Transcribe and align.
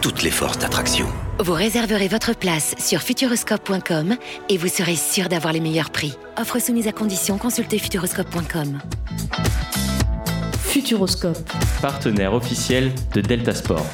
toutes 0.00 0.22
les 0.22 0.30
forces 0.30 0.58
d'attraction. 0.58 1.06
Vous 1.38 1.52
réserverez 1.52 2.08
votre 2.08 2.34
place 2.34 2.74
sur 2.78 3.00
futuroscope.com 3.00 4.16
et 4.48 4.56
vous 4.56 4.68
serez 4.68 4.96
sûr 4.96 5.28
d'avoir 5.28 5.52
les 5.52 5.60
meilleurs 5.60 5.90
prix. 5.90 6.16
Offre 6.38 6.58
soumise 6.58 6.88
à 6.88 6.92
condition, 6.92 7.38
consultez 7.38 7.78
futuroscope.com. 7.78 8.80
Futuroscope. 10.62 11.38
partenaire 11.82 12.32
officiel 12.32 12.92
de 13.14 13.20
Delta 13.20 13.54
Sport. 13.54 13.86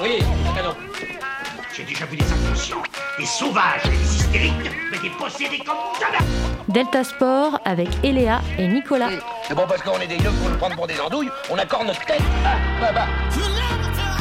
Oui. 0.00 0.18
J'ai 1.76 1.84
déjà 1.84 2.06
vu 2.06 2.16
des 2.16 2.24
des 3.18 3.26
sauvages, 3.26 3.82
des 3.84 4.14
hystériques, 4.14 4.70
mais 4.90 4.98
des 4.98 5.10
possédés 5.10 5.58
comme 5.58 5.76
jamais. 5.98 6.24
Delta 6.68 7.02
Sport 7.02 7.58
avec 7.64 7.88
Eléa 8.04 8.40
et 8.58 8.68
Nicolas. 8.68 9.10
C'est 9.46 9.54
bon 9.54 9.64
parce 9.68 9.82
qu'on 9.82 9.98
est 10.00 10.06
des 10.06 10.16
yeux 10.16 10.30
pour 10.40 10.50
nous 10.50 10.56
prendre 10.56 10.76
pour 10.76 10.86
des 10.86 11.00
andouilles, 11.00 11.30
on 11.50 11.58
accorde 11.58 11.88
notre 11.88 12.04
tête. 12.04 12.20
Ah, 12.44 12.56
bah, 12.80 12.92
bah. 12.94 13.06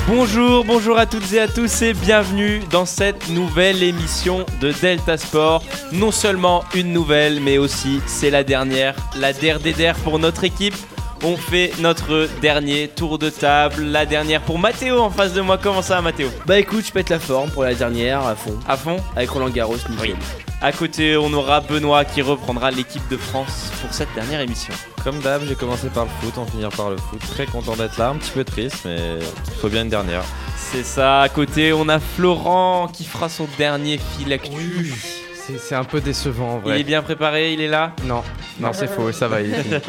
Bonjour, 0.07 0.63
bonjour 0.63 0.97
à 0.97 1.05
toutes 1.05 1.31
et 1.33 1.39
à 1.39 1.47
tous 1.47 1.81
et 1.81 1.93
bienvenue 1.93 2.61
dans 2.71 2.85
cette 2.85 3.29
nouvelle 3.29 3.83
émission 3.83 4.45
de 4.61 4.71
Delta 4.71 5.17
Sport. 5.17 5.61
Non 5.91 6.11
seulement 6.11 6.63
une 6.73 6.93
nouvelle, 6.93 7.39
mais 7.41 7.57
aussi 7.57 8.01
c'est 8.07 8.29
la 8.31 8.43
dernière, 8.43 8.95
la 9.17 9.33
der 9.33 9.59
pour 10.03 10.17
notre 10.17 10.43
équipe. 10.43 10.75
On 11.23 11.35
fait 11.35 11.71
notre 11.79 12.29
dernier 12.41 12.87
tour 12.87 13.17
de 13.17 13.29
table, 13.29 13.83
la 13.83 14.05
dernière 14.05 14.41
pour 14.41 14.59
Mathéo 14.59 14.99
en 14.99 15.09
face 15.09 15.33
de 15.33 15.41
moi. 15.41 15.57
Comment 15.61 15.81
ça, 15.81 15.99
Mathéo 16.01 16.29
Bah 16.45 16.59
écoute, 16.59 16.85
je 16.85 16.91
pète 16.91 17.09
la 17.09 17.19
forme 17.19 17.49
pour 17.49 17.63
la 17.63 17.73
dernière 17.73 18.25
à 18.25 18.35
fond. 18.35 18.57
À 18.67 18.77
fond? 18.77 18.97
Avec 19.15 19.29
Roland 19.31 19.49
Garros, 19.49 19.75
nickel. 19.89 20.11
Oui. 20.11 20.15
À 20.61 20.71
côté, 20.71 21.17
on 21.17 21.33
aura 21.33 21.61
Benoît 21.61 22.05
qui 22.05 22.21
reprendra 22.21 22.69
l'équipe 22.71 23.07
de 23.09 23.17
France 23.17 23.71
pour 23.81 23.93
cette 23.93 24.13
dernière 24.15 24.41
émission. 24.41 24.73
Comme 25.03 25.19
d'hab, 25.19 25.41
j'ai 25.47 25.55
commencé 25.55 25.87
par 25.89 26.05
le 26.05 26.11
foot, 26.21 26.37
en 26.37 26.45
finir 26.45 26.69
par 26.69 26.89
le 26.91 26.97
foot. 26.97 27.19
Très 27.31 27.45
content 27.45 27.75
d'être 27.75 27.97
là, 27.97 28.09
un 28.09 28.15
petit 28.15 28.31
peu 28.31 28.43
triste, 28.43 28.77
mais 28.85 28.97
il 29.47 29.59
faut 29.59 29.69
bien 29.69 29.83
une 29.83 29.89
dernière. 29.89 30.23
C'est 30.55 30.83
ça, 30.83 31.21
à 31.21 31.29
côté, 31.29 31.73
on 31.73 31.89
a 31.89 31.99
Florent 31.99 32.89
qui 32.93 33.05
fera 33.05 33.27
son 33.29 33.47
dernier 33.57 33.97
fil 34.17 34.31
actu. 34.33 34.93
C'est 35.33 35.57
c'est 35.59 35.75
un 35.75 35.83
peu 35.85 36.01
décevant 36.01 36.55
en 36.55 36.57
Il 36.57 36.63
vrai. 36.63 36.79
est 36.81 36.83
bien 36.83 37.01
préparé, 37.01 37.53
il 37.53 37.61
est 37.61 37.67
là? 37.69 37.93
Non, 38.03 38.21
non, 38.59 38.71
c'est 38.73 38.87
faux, 38.87 39.11
ça 39.11 39.27
va. 39.27 39.41
il. 39.41 39.55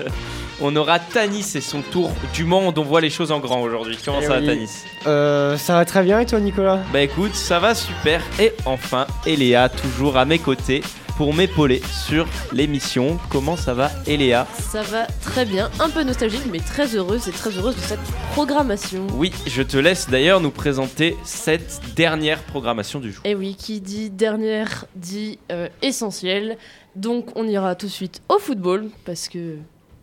On 0.61 0.75
aura 0.75 0.98
Tanis 0.98 1.53
et 1.55 1.61
son 1.61 1.83
tour 1.83 2.11
du 2.34 2.45
monde. 2.45 2.77
On 2.78 2.83
voit 2.83 3.01
les 3.01 3.11
choses 3.11 3.31
en 3.31 3.39
grand 3.39 3.61
aujourd'hui. 3.61 3.97
Comment 4.05 4.19
Eh 4.20 4.27
ça 4.27 4.41
va. 4.41 4.47
Tanis 4.47 4.70
Euh, 5.06 5.56
ça 5.56 5.75
va 5.75 5.84
très 5.84 6.03
bien 6.03 6.19
et 6.19 6.27
toi, 6.27 6.41
Nicolas? 6.41 6.81
Bah 6.92 7.00
écoute, 7.00 7.34
ça 7.34 7.61
va 7.61 7.75
super. 7.77 8.20
Et 8.41 8.53
enfin, 8.65 9.06
Eléa, 9.25 9.69
toujours 9.69 10.17
à 10.17 10.25
mes 10.25 10.41
côtés 10.41 10.83
pour 11.17 11.33
m'épauler 11.33 11.81
sur 12.06 12.27
l'émission. 12.53 13.19
Comment 13.31 13.56
ça 13.56 13.73
va, 13.75 13.91
Eléa? 14.09 14.47
Ça 14.53 14.83
va 14.83 15.06
très 15.23 15.45
bien, 15.45 15.70
un 15.78 15.91
peu 15.91 16.03
nostalgique, 16.03 16.42
mais 16.50 16.59
très 16.61 16.95
heureuse 16.97 17.28
et 17.28 17.33
très 17.33 17.50
heureuse 17.50 17.77
de 17.77 17.81
cette 17.81 18.00
programmation. 18.33 19.06
Oui, 19.15 19.33
je 19.47 19.62
te 19.62 19.77
laisse 19.77 20.09
d'ailleurs 20.11 20.41
nous 20.41 20.50
présenter 20.53 21.17
cette 21.25 21.81
dernière 21.97 22.43
programmation 22.43 22.98
du 22.98 23.12
jour. 23.12 23.22
Et 23.25 23.34
oui, 23.37 23.55
qui 23.56 23.81
dit 23.81 24.11
dernière 24.11 24.87
dit 24.97 25.39
euh, 25.53 25.69
essentiel. 25.83 26.56
Donc 26.97 27.27
on 27.37 27.47
ira 27.47 27.75
tout 27.77 27.87
de 27.87 27.93
suite 27.93 28.22
au 28.28 28.39
football, 28.41 28.89
parce 29.05 29.28
que 29.28 29.56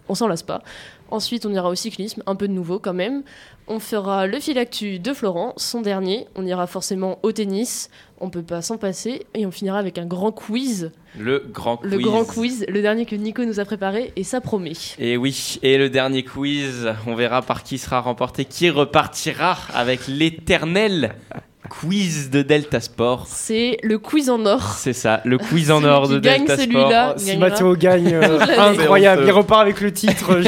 on 0.09 0.16
s'en 0.16 0.28
lasse 0.28 0.44
pas. 0.44 0.61
Ensuite, 1.11 1.45
on 1.45 1.52
ira 1.52 1.70
au 1.70 1.75
cyclisme, 1.75 2.23
un 2.25 2.36
peu 2.36 2.48
de 2.48 2.53
nouveau 2.53 2.80
quand 2.80 2.94
même. 2.94 3.23
On 3.67 3.80
fera 3.80 4.25
le 4.28 4.39
fil 4.39 4.58
actu 4.58 4.97
de 5.00 5.13
Florent, 5.13 5.53
son 5.57 5.81
dernier. 5.81 6.28
On 6.35 6.46
ira 6.46 6.66
forcément 6.68 7.19
au 7.24 7.31
tennis, 7.31 7.90
on 8.19 8.30
peut 8.30 8.41
pas 8.44 8.62
s'en 8.63 8.78
passer. 8.78 9.25
Et 9.35 9.46
on 9.46 9.52
finira 9.52 9.78
avec 9.78 9.97
un 10.00 10.06
grand 10.06 10.31
quiz, 10.31 10.91
Le 11.18 11.40
grand 11.52 11.78
quiz. 11.78 11.91
le 11.91 11.97
grand 12.00 12.25
quiz, 12.25 12.66
le 12.68 12.81
dernier 12.81 13.06
que 13.06 13.16
Nico 13.16 13.44
nous 13.46 13.59
a 13.59 13.66
préparé, 13.66 14.13
et 14.16 14.24
ça 14.24 14.41
promet. 14.41 14.74
Et 15.00 15.16
oui, 15.18 15.57
et 15.62 15.78
le 15.78 15.90
dernier 15.90 16.24
quiz, 16.24 16.90
on 17.06 17.13
verra 17.16 17.41
par 17.44 17.63
qui 17.63 17.78
sera 17.78 18.01
remporté, 18.01 18.46
qui 18.46 18.69
repartira 18.72 19.57
avec 19.74 20.07
l'éternel 20.07 21.16
quiz 21.70 22.30
de 22.30 22.42
Delta 22.42 22.80
Sport. 22.80 23.26
C'est 23.30 23.78
le 23.84 23.98
quiz 24.00 24.30
en 24.30 24.46
or. 24.46 24.76
C'est 24.78 24.94
ça, 24.94 25.22
le 25.26 25.38
quiz 25.38 25.72
en 25.72 25.84
or 25.84 26.08
de 26.08 26.20
gagne 26.20 26.46
Delta 26.46 26.56
Sport. 26.56 26.66
celui-là. 26.66 27.14
Oh, 27.16 27.20
Si 27.20 27.26
gagnera. 27.28 27.50
Mathéo 27.50 27.76
gagne, 27.76 28.14
euh, 28.14 28.40
incroyable, 28.58 29.24
il 29.26 29.31
repart 29.31 29.62
avec 29.62 29.81
le 29.81 29.92
titre. 29.92 30.40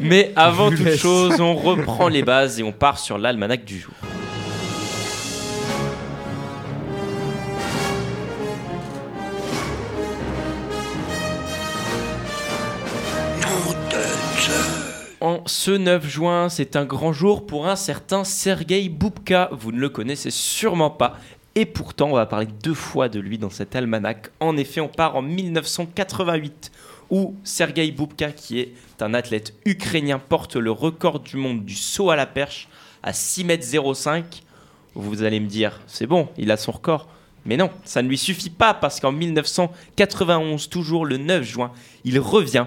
Mais 0.00 0.32
avant 0.36 0.70
toute 0.76 0.96
chose, 0.96 1.40
on 1.40 1.54
reprend 1.54 2.08
les 2.08 2.22
bases 2.22 2.60
et 2.60 2.62
on 2.62 2.72
part 2.72 2.98
sur 2.98 3.18
l'almanach 3.18 3.64
du 3.64 3.78
jour. 3.78 3.94
Ce 15.46 15.70
9 15.70 16.06
juin, 16.06 16.48
c'est 16.50 16.76
un 16.76 16.84
grand 16.84 17.14
jour 17.14 17.46
pour 17.46 17.66
un 17.66 17.76
certain 17.76 18.24
Sergei 18.24 18.90
Boubka. 18.90 19.48
Vous 19.52 19.72
ne 19.72 19.78
le 19.78 19.88
connaissez 19.88 20.30
sûrement 20.30 20.90
pas. 20.90 21.18
Et 21.54 21.64
pourtant, 21.64 22.10
on 22.10 22.14
va 22.14 22.26
parler 22.26 22.48
deux 22.62 22.74
fois 22.74 23.08
de 23.08 23.20
lui 23.20 23.38
dans 23.38 23.48
cet 23.48 23.74
almanach. 23.74 24.30
En 24.40 24.56
effet, 24.58 24.82
on 24.82 24.88
part 24.88 25.16
en 25.16 25.22
1988, 25.22 26.72
où 27.08 27.36
Sergei 27.42 27.90
Boubka, 27.90 28.32
qui 28.32 28.60
est 28.60 28.74
un 29.00 29.14
athlète 29.14 29.54
ukrainien, 29.64 30.18
porte 30.18 30.56
le 30.56 30.70
record 30.70 31.20
du 31.20 31.36
monde 31.36 31.64
du 31.64 31.74
saut 31.74 32.10
à 32.10 32.16
la 32.16 32.26
perche 32.26 32.68
à 33.02 33.12
6,05 33.12 34.16
m. 34.16 34.24
Vous 34.94 35.22
allez 35.22 35.40
me 35.40 35.46
dire, 35.46 35.80
c'est 35.86 36.06
bon, 36.06 36.28
il 36.36 36.50
a 36.50 36.58
son 36.58 36.72
record. 36.72 37.08
Mais 37.46 37.56
non, 37.56 37.70
ça 37.84 38.02
ne 38.02 38.08
lui 38.08 38.18
suffit 38.18 38.50
pas 38.50 38.74
parce 38.74 39.00
qu'en 39.00 39.12
1991, 39.12 40.68
toujours 40.68 41.06
le 41.06 41.16
9 41.16 41.42
juin, 41.42 41.72
il 42.04 42.18
revient 42.18 42.66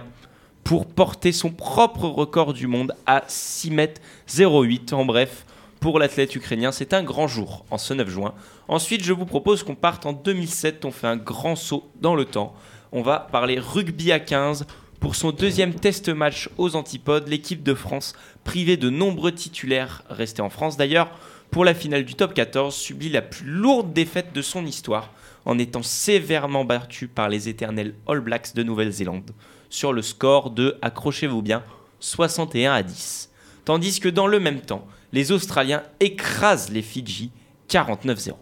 pour 0.67 0.85
porter 0.85 1.31
son 1.31 1.49
propre 1.49 2.09
record 2.09 2.51
du 2.51 2.67
monde 2.67 2.93
à 3.05 3.23
6 3.25 3.71
mètres 3.71 4.01
08. 4.37 4.91
En 4.91 5.05
bref, 5.05 5.45
pour 5.79 5.97
l'athlète 5.97 6.35
ukrainien, 6.35 6.73
c'est 6.73 6.93
un 6.93 7.03
grand 7.03 7.29
jour 7.29 7.63
en 7.71 7.77
ce 7.77 7.93
9 7.93 8.09
juin. 8.09 8.33
Ensuite, 8.67 9.01
je 9.01 9.13
vous 9.13 9.25
propose 9.25 9.63
qu'on 9.63 9.75
parte 9.75 10.05
en 10.05 10.11
2007. 10.11 10.83
On 10.83 10.91
fait 10.91 11.07
un 11.07 11.15
grand 11.15 11.55
saut 11.55 11.89
dans 12.01 12.15
le 12.15 12.25
temps. 12.25 12.53
On 12.91 13.01
va 13.01 13.17
parler 13.31 13.59
rugby 13.59 14.11
à 14.11 14.19
15. 14.19 14.67
Pour 14.99 15.15
son 15.15 15.31
deuxième 15.31 15.73
test 15.73 16.09
match 16.09 16.49
aux 16.57 16.75
Antipodes, 16.75 17.29
l'équipe 17.29 17.63
de 17.63 17.73
France, 17.73 18.13
privée 18.43 18.75
de 18.75 18.89
nombreux 18.89 19.31
titulaires 19.31 20.03
restés 20.09 20.41
en 20.41 20.49
France 20.49 20.75
d'ailleurs, 20.75 21.11
pour 21.49 21.63
la 21.63 21.75
finale 21.75 22.03
du 22.03 22.15
top 22.15 22.33
14, 22.33 22.75
subit 22.75 23.07
la 23.07 23.21
plus 23.21 23.45
lourde 23.45 23.93
défaite 23.93 24.33
de 24.33 24.41
son 24.41 24.65
histoire 24.65 25.13
en 25.45 25.59
étant 25.59 25.81
sévèrement 25.81 26.65
battu 26.65 27.07
par 27.07 27.29
les 27.29 27.47
éternels 27.47 27.95
All 28.05 28.19
Blacks 28.19 28.53
de 28.53 28.63
Nouvelle-Zélande 28.63 29.31
sur 29.69 29.93
le 29.93 30.01
score 30.01 30.51
de, 30.51 30.77
accrochez-vous 30.81 31.41
bien, 31.41 31.63
61 31.99 32.73
à 32.73 32.83
10. 32.83 33.31
Tandis 33.65 33.99
que 33.99 34.09
dans 34.09 34.27
le 34.27 34.39
même 34.39 34.61
temps, 34.61 34.87
les 35.13 35.31
Australiens 35.31 35.83
écrasent 35.99 36.69
les 36.71 36.81
Fidji 36.81 37.31
49-0. 37.69 38.33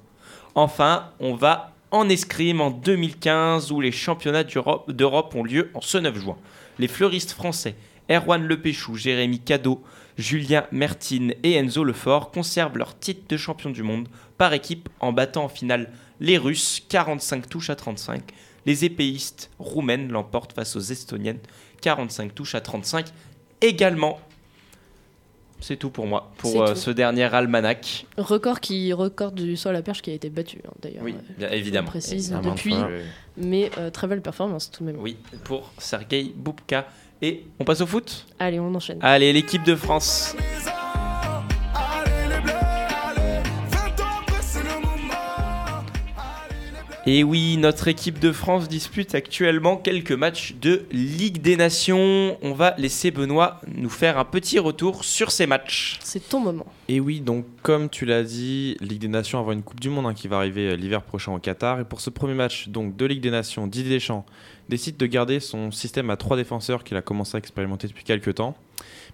Enfin, 0.56 1.09
on 1.19 1.36
va 1.36 1.74
en 1.91 2.09
escrime 2.09 2.62
en 2.62 2.72
2015 2.72 3.72
où 3.72 3.81
les 3.81 3.91
championnats 3.91 4.44
d'Europe 4.44 5.36
ont 5.36 5.44
lieu 5.44 5.72
en 5.74 5.81
ce 5.81 5.97
9 5.97 6.18
juin. 6.18 6.38
Les 6.78 6.88
fleuristes 6.88 7.31
français 7.31 7.75
Erwan 8.09 8.46
Lepéchou, 8.46 8.96
Jérémy 8.96 9.40
Cadeau, 9.40 9.84
Julien 10.18 10.66
Mertine 10.72 11.34
et 11.44 11.53
Enzo 11.53 11.84
Lefort 11.84 12.31
conservent 12.31 12.78
leur 12.78 12.97
titre 12.97 13.24
de 13.28 13.38
champion 13.38 13.69
du 13.69 13.84
monde 13.84 14.07
par 14.38 14.53
équipe 14.53 14.90
en 15.00 15.12
battant 15.12 15.46
en 15.46 15.50
finale 15.50 15.92
les 16.19 16.38
Russes 16.38 16.81
45 16.88 17.50
touches 17.50 17.69
à 17.69 17.75
35. 17.75 18.22
Les 18.65 18.85
épéistes 18.85 19.51
roumaines 19.59 20.11
l'emportent 20.11 20.53
face 20.53 20.75
aux 20.75 20.81
Estoniennes 20.81 21.39
45 21.81 22.33
touches 22.33 22.56
à 22.56 22.62
35 22.62 23.07
également. 23.62 24.19
C'est 25.62 25.77
tout 25.77 25.89
pour 25.89 26.06
moi, 26.06 26.31
pour 26.38 26.62
euh, 26.62 26.75
ce 26.75 26.91
dernier 26.91 27.23
almanach. 27.23 28.06
Record 28.17 28.59
qui 28.59 28.91
record 28.94 29.31
du 29.31 29.56
saut 29.56 29.69
à 29.69 29.71
la 29.71 29.81
perche 29.81 30.01
qui 30.01 30.12
a 30.12 30.13
été 30.13 30.29
battu 30.29 30.59
hein, 30.67 30.71
d'ailleurs. 30.81 31.03
Oui, 31.03 31.15
euh, 31.15 31.33
bien 31.38 31.50
évidemment. 31.50 31.88
précise 31.88 32.35
depuis, 32.44 32.75
mais 33.38 33.71
euh, 33.77 33.89
très 33.89 34.07
belle 34.07 34.21
performance 34.21 34.69
tout 34.69 34.83
de 34.83 34.91
même. 34.91 35.01
Oui, 35.01 35.18
pour 35.44 35.71
Sergei 35.77 36.31
Boubka. 36.35 36.88
Et 37.21 37.45
on 37.59 37.63
passe 37.63 37.81
au 37.81 37.88
foot? 37.88 38.27
Allez, 38.39 38.59
on 38.59 38.75
enchaîne. 38.75 39.00
Allez, 39.01 39.31
l'équipe 39.31 39.63
de 39.63 39.75
France. 39.75 40.35
Et 47.07 47.24
oui, 47.24 47.57
notre 47.57 47.88
équipe 47.88 48.18
de 48.18 48.31
France 48.31 48.68
dispute 48.68 49.13
actuellement 49.13 49.78
quelques 49.78 50.12
matchs 50.12 50.56
de 50.60 50.86
Ligue 50.92 51.40
des 51.40 51.56
Nations. 51.56 52.36
On 52.42 52.54
va 52.54 52.74
laisser 52.80 53.12
Benoît 53.12 53.62
nous 53.68 53.92
faire 53.92 54.18
un 54.18 54.25
petit 54.25 54.57
retour 54.57 55.04
sur 55.04 55.30
ces 55.30 55.46
matchs. 55.46 56.00
C'est 56.02 56.30
ton 56.30 56.40
moment. 56.40 56.66
Et 56.90 57.00
oui, 57.00 57.19
donc 57.19 57.46
comme 57.62 57.90
tu 57.90 58.06
l'as 58.06 58.24
dit, 58.24 58.75
Ligue 58.81 59.02
des 59.02 59.07
Nations 59.07 59.40
avant 59.40 59.52
une 59.52 59.62
Coupe 59.62 59.80
du 59.80 59.92
Monde 59.92 60.07
hein, 60.07 60.13
qui 60.16 60.28
va 60.28 60.38
arriver 60.38 60.72
euh, 60.72 60.75
l'hiver 60.75 61.04
prochain 61.04 61.31
au 61.31 61.38
Qatar. 61.38 61.80
Et 61.80 61.86
pour 61.86 62.02
ce 62.02 62.10
premier 62.10 62.34
match 62.34 62.69
donc 62.69 62.96
de 62.96 63.06
Ligue 63.06 63.22
des 63.22 63.30
Nations, 63.30 63.68
Didier 63.68 63.92
Deschamps 63.92 64.25
décide 64.68 64.98
de 64.98 65.06
garder 65.06 65.40
son 65.40 65.69
système 65.69 66.10
à 66.10 66.18
trois 66.18 66.38
défenseurs 66.38 66.84
qu'il 66.84 66.98
a 66.98 67.04
commencé 67.04 67.36
à 67.36 67.38
expérimenter 67.38 67.88
depuis 67.88 68.04
quelques 68.04 68.34
temps. 68.34 68.56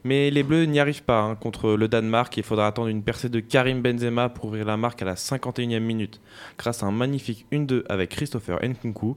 Mais 0.04 0.32
les 0.32 0.44
Bleus 0.44 0.66
n'y 0.66 0.80
arrivent 0.80 1.04
pas 1.04 1.22
hein, 1.22 1.36
contre 1.36 1.74
le 1.74 1.88
Danemark. 1.88 2.36
Il 2.38 2.44
faudra 2.44 2.68
attendre 2.68 2.88
une 2.88 3.04
percée 3.04 3.30
de 3.30 3.40
Karim 3.40 3.82
Benzema 3.82 4.30
pour 4.30 4.46
ouvrir 4.46 4.66
la 4.66 4.78
marque 4.78 5.02
à 5.02 5.06
la 5.06 5.16
51e 5.16 5.80
minute 5.80 6.20
grâce 6.58 6.82
à 6.82 6.88
un 6.88 6.92
magnifique 6.92 7.46
1-2 7.52 7.84
avec 7.88 8.10
Christopher 8.10 8.60
Nkunku. 8.64 9.16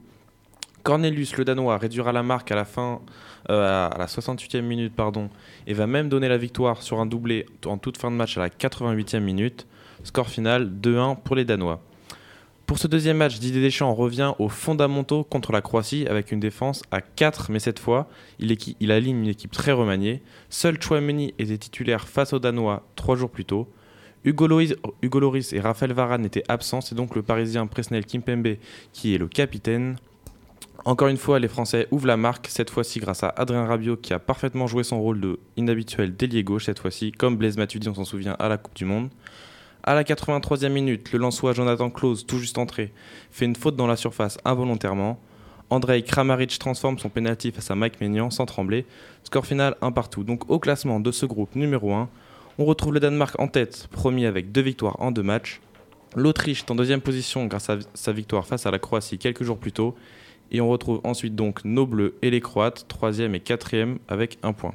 Cornelius, 0.83 1.39
le 1.39 1.47
Danois, 1.47 1.79
réduira 1.79 2.13
la 2.13 2.23
marque 2.23 2.53
à 2.53 2.55
la 2.55 2.67
fin, 2.67 3.01
euh, 3.49 3.89
à 3.89 3.97
la 3.97 4.05
68e 4.05 4.61
minute, 4.61 4.93
et 5.67 5.73
va 5.73 5.87
même 5.87 6.11
donner 6.11 6.29
la 6.29 6.37
victoire 6.37 6.83
sur 6.83 7.01
un 7.01 7.07
doublé 7.07 7.47
en 7.65 7.79
toute 7.79 7.97
fin 7.97 8.11
de 8.11 8.17
match 8.17 8.37
à 8.37 8.43
la 8.43 8.51
88e 8.51 9.21
minute. 9.21 9.67
Score 10.03 10.29
final 10.29 10.71
2-1 10.71 11.17
pour 11.23 11.37
les 11.37 11.47
Danois. 11.47 11.81
Pour 12.67 12.79
ce 12.79 12.87
deuxième 12.87 13.19
match, 13.19 13.39
Didier 13.39 13.61
Deschamps 13.61 13.93
revient 13.93 14.33
aux 14.39 14.49
fondamentaux 14.49 15.23
contre 15.23 15.53
la 15.53 15.61
Croatie 15.61 16.07
avec 16.09 16.33
une 16.33 16.41
défense 16.41 16.83
à 16.91 17.03
4, 17.03 17.51
mais 17.51 17.59
cette 17.59 17.79
fois, 17.79 18.09
il, 18.39 18.91
aligne 18.91 19.19
une 19.19 19.29
équipe 19.29 19.53
très 19.53 19.73
remaniée. 19.73 20.23
Seul 20.49 20.81
Chouameni 20.81 21.35
était 21.39 21.59
titulaire 21.59 22.09
face 22.09 22.33
aux 22.33 22.39
Danois 22.39 22.83
trois 22.97 23.17
jours 23.17 23.29
plus 23.29 23.45
tôt. 23.45 23.69
Hugo 24.25 24.47
Loris, 24.47 25.53
et 25.53 25.61
Raphaël 25.61 25.93
Varane 25.93 26.25
étaient 26.25 26.45
absents, 26.49 26.81
c'est 26.81 26.95
donc 26.95 27.15
le 27.15 27.23
Parisien 27.23 27.67
Presnel 27.67 28.07
Kimpembe 28.07 28.57
qui 28.95 29.15
est 29.15 29.19
le 29.19 29.29
capitaine. 29.29 29.97
Encore 30.87 31.09
une 31.09 31.19
fois, 31.19 31.39
les 31.39 31.49
Français 31.49 31.87
ouvrent 31.91 32.07
la 32.07 32.17
marque, 32.17 32.47
cette 32.49 32.71
fois-ci 32.71 32.99
grâce 32.99 33.23
à 33.23 33.29
Adrien 33.29 33.67
Rabiot 33.67 33.99
qui 33.99 34.15
a 34.15 34.19
parfaitement 34.19 34.67
joué 34.67 34.85
son 34.85 35.03
rôle 35.03 35.21
de 35.21 35.39
inhabituel 35.59 36.17
d'ailier 36.17 36.43
gauche 36.43 36.65
cette 36.65 36.79
fois-ci, 36.79 37.13
comme 37.13 37.37
Blaise 37.37 37.59
Matuidi, 37.59 37.91
on 37.91 37.95
s'en 37.95 38.05
souvient, 38.07 38.37
à 38.39 38.49
la 38.49 38.57
Coupe 38.57 38.75
du 38.75 38.87
Monde. 38.87 39.11
À 39.87 39.95
la 39.95 40.03
83e 40.03 40.71
minute, 40.71 41.13
le 41.13 41.19
Lensois 41.19 41.53
Jonathan 41.53 41.91
Klaus, 41.91 42.27
tout 42.27 42.39
juste 42.39 42.57
entré, 42.57 42.91
fait 43.31 43.45
une 43.45 43.55
faute 43.55 43.77
dans 43.77 43.87
la 43.87 43.97
surface 43.97 44.39
involontairement. 44.47 45.21
Andrei 45.69 46.03
Kramaric 46.03 46.59
transforme 46.59 46.99
son 46.99 47.11
pénalty 47.11 47.53
face 47.53 47.71
à 47.71 47.75
Mike 47.75 48.01
Maignan 48.01 48.31
sans 48.31 48.47
trembler. 48.47 48.87
Score 49.25 49.45
final 49.45 49.77
1 49.83 49.93
partout. 49.93 50.25
Donc 50.25 50.51
au 50.51 50.59
classement 50.59 51.01
de 51.01 51.13
ce 51.13 51.27
groupe 51.27 51.55
numéro 51.55 51.93
1, 51.93 52.09
on 52.59 52.65
retrouve 52.65 52.95
le 52.95 53.01
Danemark 53.01 53.39
en 53.39 53.47
tête, 53.47 53.89
premier 53.91 54.25
avec 54.25 54.53
deux 54.53 54.63
victoires 54.63 54.97
en 55.01 55.11
deux 55.11 55.23
matchs. 55.23 55.61
L'Autriche 56.17 56.61
est 56.61 56.71
en 56.71 56.77
deuxième 56.77 57.03
position 57.03 57.45
grâce 57.45 57.69
à 57.69 57.77
sa 57.93 58.13
victoire 58.13 58.47
face 58.47 58.65
à 58.65 58.71
la 58.71 58.79
Croatie 58.79 59.19
quelques 59.19 59.43
jours 59.43 59.59
plus 59.59 59.73
tôt. 59.73 59.95
Et 60.51 60.63
on 60.63 60.69
retrouve 60.71 61.03
ensuite 61.05 61.35
donc 61.35 61.63
nos 61.65 61.87
Bleus 61.87 62.15
et 62.23 62.31
les 62.31 62.41
Croates, 62.41 62.87
troisième 62.89 63.35
et 63.35 63.41
quatrième 63.41 63.99
avec 64.09 64.39
un 64.43 64.55
point. 64.55 64.73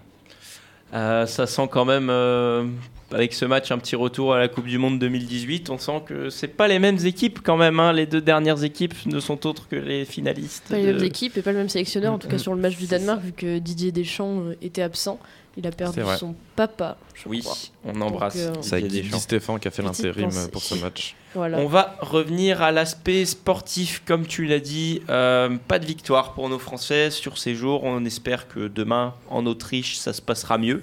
Euh, 0.93 1.25
ça 1.25 1.47
sent 1.47 1.67
quand 1.71 1.85
même, 1.85 2.09
euh, 2.09 2.65
avec 3.11 3.33
ce 3.33 3.45
match, 3.45 3.71
un 3.71 3.77
petit 3.77 3.95
retour 3.95 4.33
à 4.33 4.39
la 4.39 4.47
Coupe 4.47 4.65
du 4.67 4.77
Monde 4.77 4.99
2018. 4.99 5.69
On 5.69 5.77
sent 5.77 6.01
que 6.05 6.29
c'est 6.29 6.47
pas 6.47 6.67
les 6.67 6.79
mêmes 6.79 6.97
équipes 7.05 7.39
quand 7.43 7.57
même. 7.57 7.79
hein. 7.79 7.91
Les 7.93 8.05
deux 8.05 8.21
dernières 8.21 8.63
équipes 8.63 8.93
ne 9.05 9.19
sont 9.19 9.45
autres 9.47 9.67
que 9.67 9.75
les 9.75 10.05
finalistes. 10.05 10.65
Pas 10.69 10.77
les 10.77 10.87
de- 10.87 10.93
mêmes 10.93 11.03
équipes 11.03 11.37
et 11.37 11.41
pas 11.41 11.51
le 11.51 11.57
même 11.59 11.69
sélectionneur, 11.69 12.13
en 12.13 12.19
tout 12.19 12.27
cas 12.27 12.37
sur 12.37 12.53
le 12.53 12.61
match 12.61 12.77
du 12.77 12.85
Danemark, 12.87 13.21
vu 13.21 13.31
que 13.33 13.59
Didier 13.59 13.91
Deschamps 13.91 14.41
euh, 14.41 14.55
était 14.61 14.81
absent. 14.83 15.19
Il 15.57 15.65
a 15.67 15.71
perdu 15.71 15.99
son 16.17 16.35
papa, 16.55 16.95
je 17.15 17.27
Oui, 17.27 17.39
crois. 17.39 17.57
on 17.83 17.99
embrasse. 17.99 18.37
Donc, 18.53 18.63
euh, 18.71 18.81
Deschamps. 18.87 19.17
Stéphane 19.19 19.59
qui 19.59 19.67
a 19.67 19.71
fait 19.71 19.81
l'intérim 19.81 20.25
pensée. 20.29 20.49
pour 20.51 20.61
ce 20.61 20.75
match. 20.75 21.15
Voilà. 21.33 21.57
On 21.57 21.65
va 21.65 21.97
revenir 21.99 22.61
à 22.61 22.71
l'aspect 22.71 23.25
sportif, 23.25 24.01
comme 24.05 24.25
tu 24.25 24.45
l'as 24.45 24.59
dit. 24.61 25.01
Euh, 25.09 25.49
pas 25.67 25.79
de 25.79 25.85
victoire 25.85 26.33
pour 26.33 26.47
nos 26.47 26.59
Français 26.59 27.09
sur 27.11 27.37
ces 27.37 27.55
jours. 27.55 27.83
On 27.83 28.05
espère 28.05 28.47
que 28.47 28.67
demain, 28.69 29.15
en 29.29 29.45
Autriche, 29.47 29.97
ça 29.97 30.13
se 30.13 30.21
passera 30.21 30.57
mieux. 30.59 30.81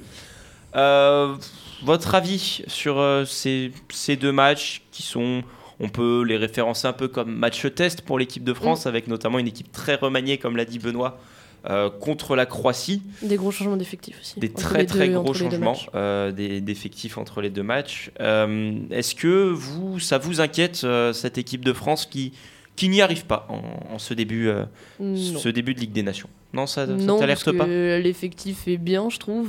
Euh, 0.74 1.36
votre 1.82 2.14
avis 2.14 2.62
sur 2.66 2.98
euh, 2.98 3.24
ces, 3.24 3.70
ces 3.90 4.16
deux 4.16 4.32
matchs 4.32 4.82
qui 4.92 5.02
sont, 5.02 5.42
on 5.80 5.88
peut 5.88 6.22
les 6.22 6.36
référencer 6.36 6.86
un 6.86 6.92
peu 6.92 7.08
comme 7.08 7.34
match 7.34 7.66
test 7.74 8.02
pour 8.02 8.18
l'équipe 8.18 8.44
de 8.44 8.54
France, 8.54 8.86
avec 8.86 9.08
notamment 9.08 9.38
une 9.38 9.48
équipe 9.48 9.70
très 9.72 9.94
remaniée, 9.96 10.38
comme 10.38 10.56
l'a 10.56 10.64
dit 10.64 10.78
Benoît, 10.78 11.18
euh, 11.68 11.90
contre 11.90 12.36
la 12.36 12.46
Croatie. 12.46 13.02
Des 13.22 13.36
gros 13.36 13.50
changements 13.50 13.76
d'effectifs 13.76 14.18
aussi. 14.20 14.38
Des 14.38 14.50
très 14.52 14.86
très 14.86 15.08
deux- 15.08 15.14
gros 15.20 15.34
changements 15.34 15.76
euh, 15.94 16.30
d'effectifs 16.32 17.18
entre 17.18 17.40
les 17.40 17.50
deux 17.50 17.62
matchs. 17.64 18.10
Est-ce 18.20 19.14
que 19.14 19.50
vous, 19.50 19.98
ça 19.98 20.18
vous 20.18 20.40
inquiète 20.40 20.86
cette 21.12 21.38
équipe 21.38 21.64
de 21.64 21.72
France 21.72 22.06
qui, 22.06 22.32
qui 22.76 22.88
n'y 22.88 23.02
arrive 23.02 23.26
pas 23.26 23.46
en, 23.48 23.94
en 23.94 23.98
ce, 23.98 24.14
début, 24.14 24.48
ce 25.00 25.48
début 25.48 25.74
de 25.74 25.80
Ligue 25.80 25.92
des 25.92 26.02
Nations? 26.04 26.28
Non, 26.52 26.66
ça, 26.66 26.86
ça 26.86 26.92
t'alerte 27.18 27.50
pas? 27.52 27.66
l'effectif 27.66 28.68
est 28.68 28.76
bien, 28.78 29.10
je 29.10 29.18
trouve. 29.18 29.48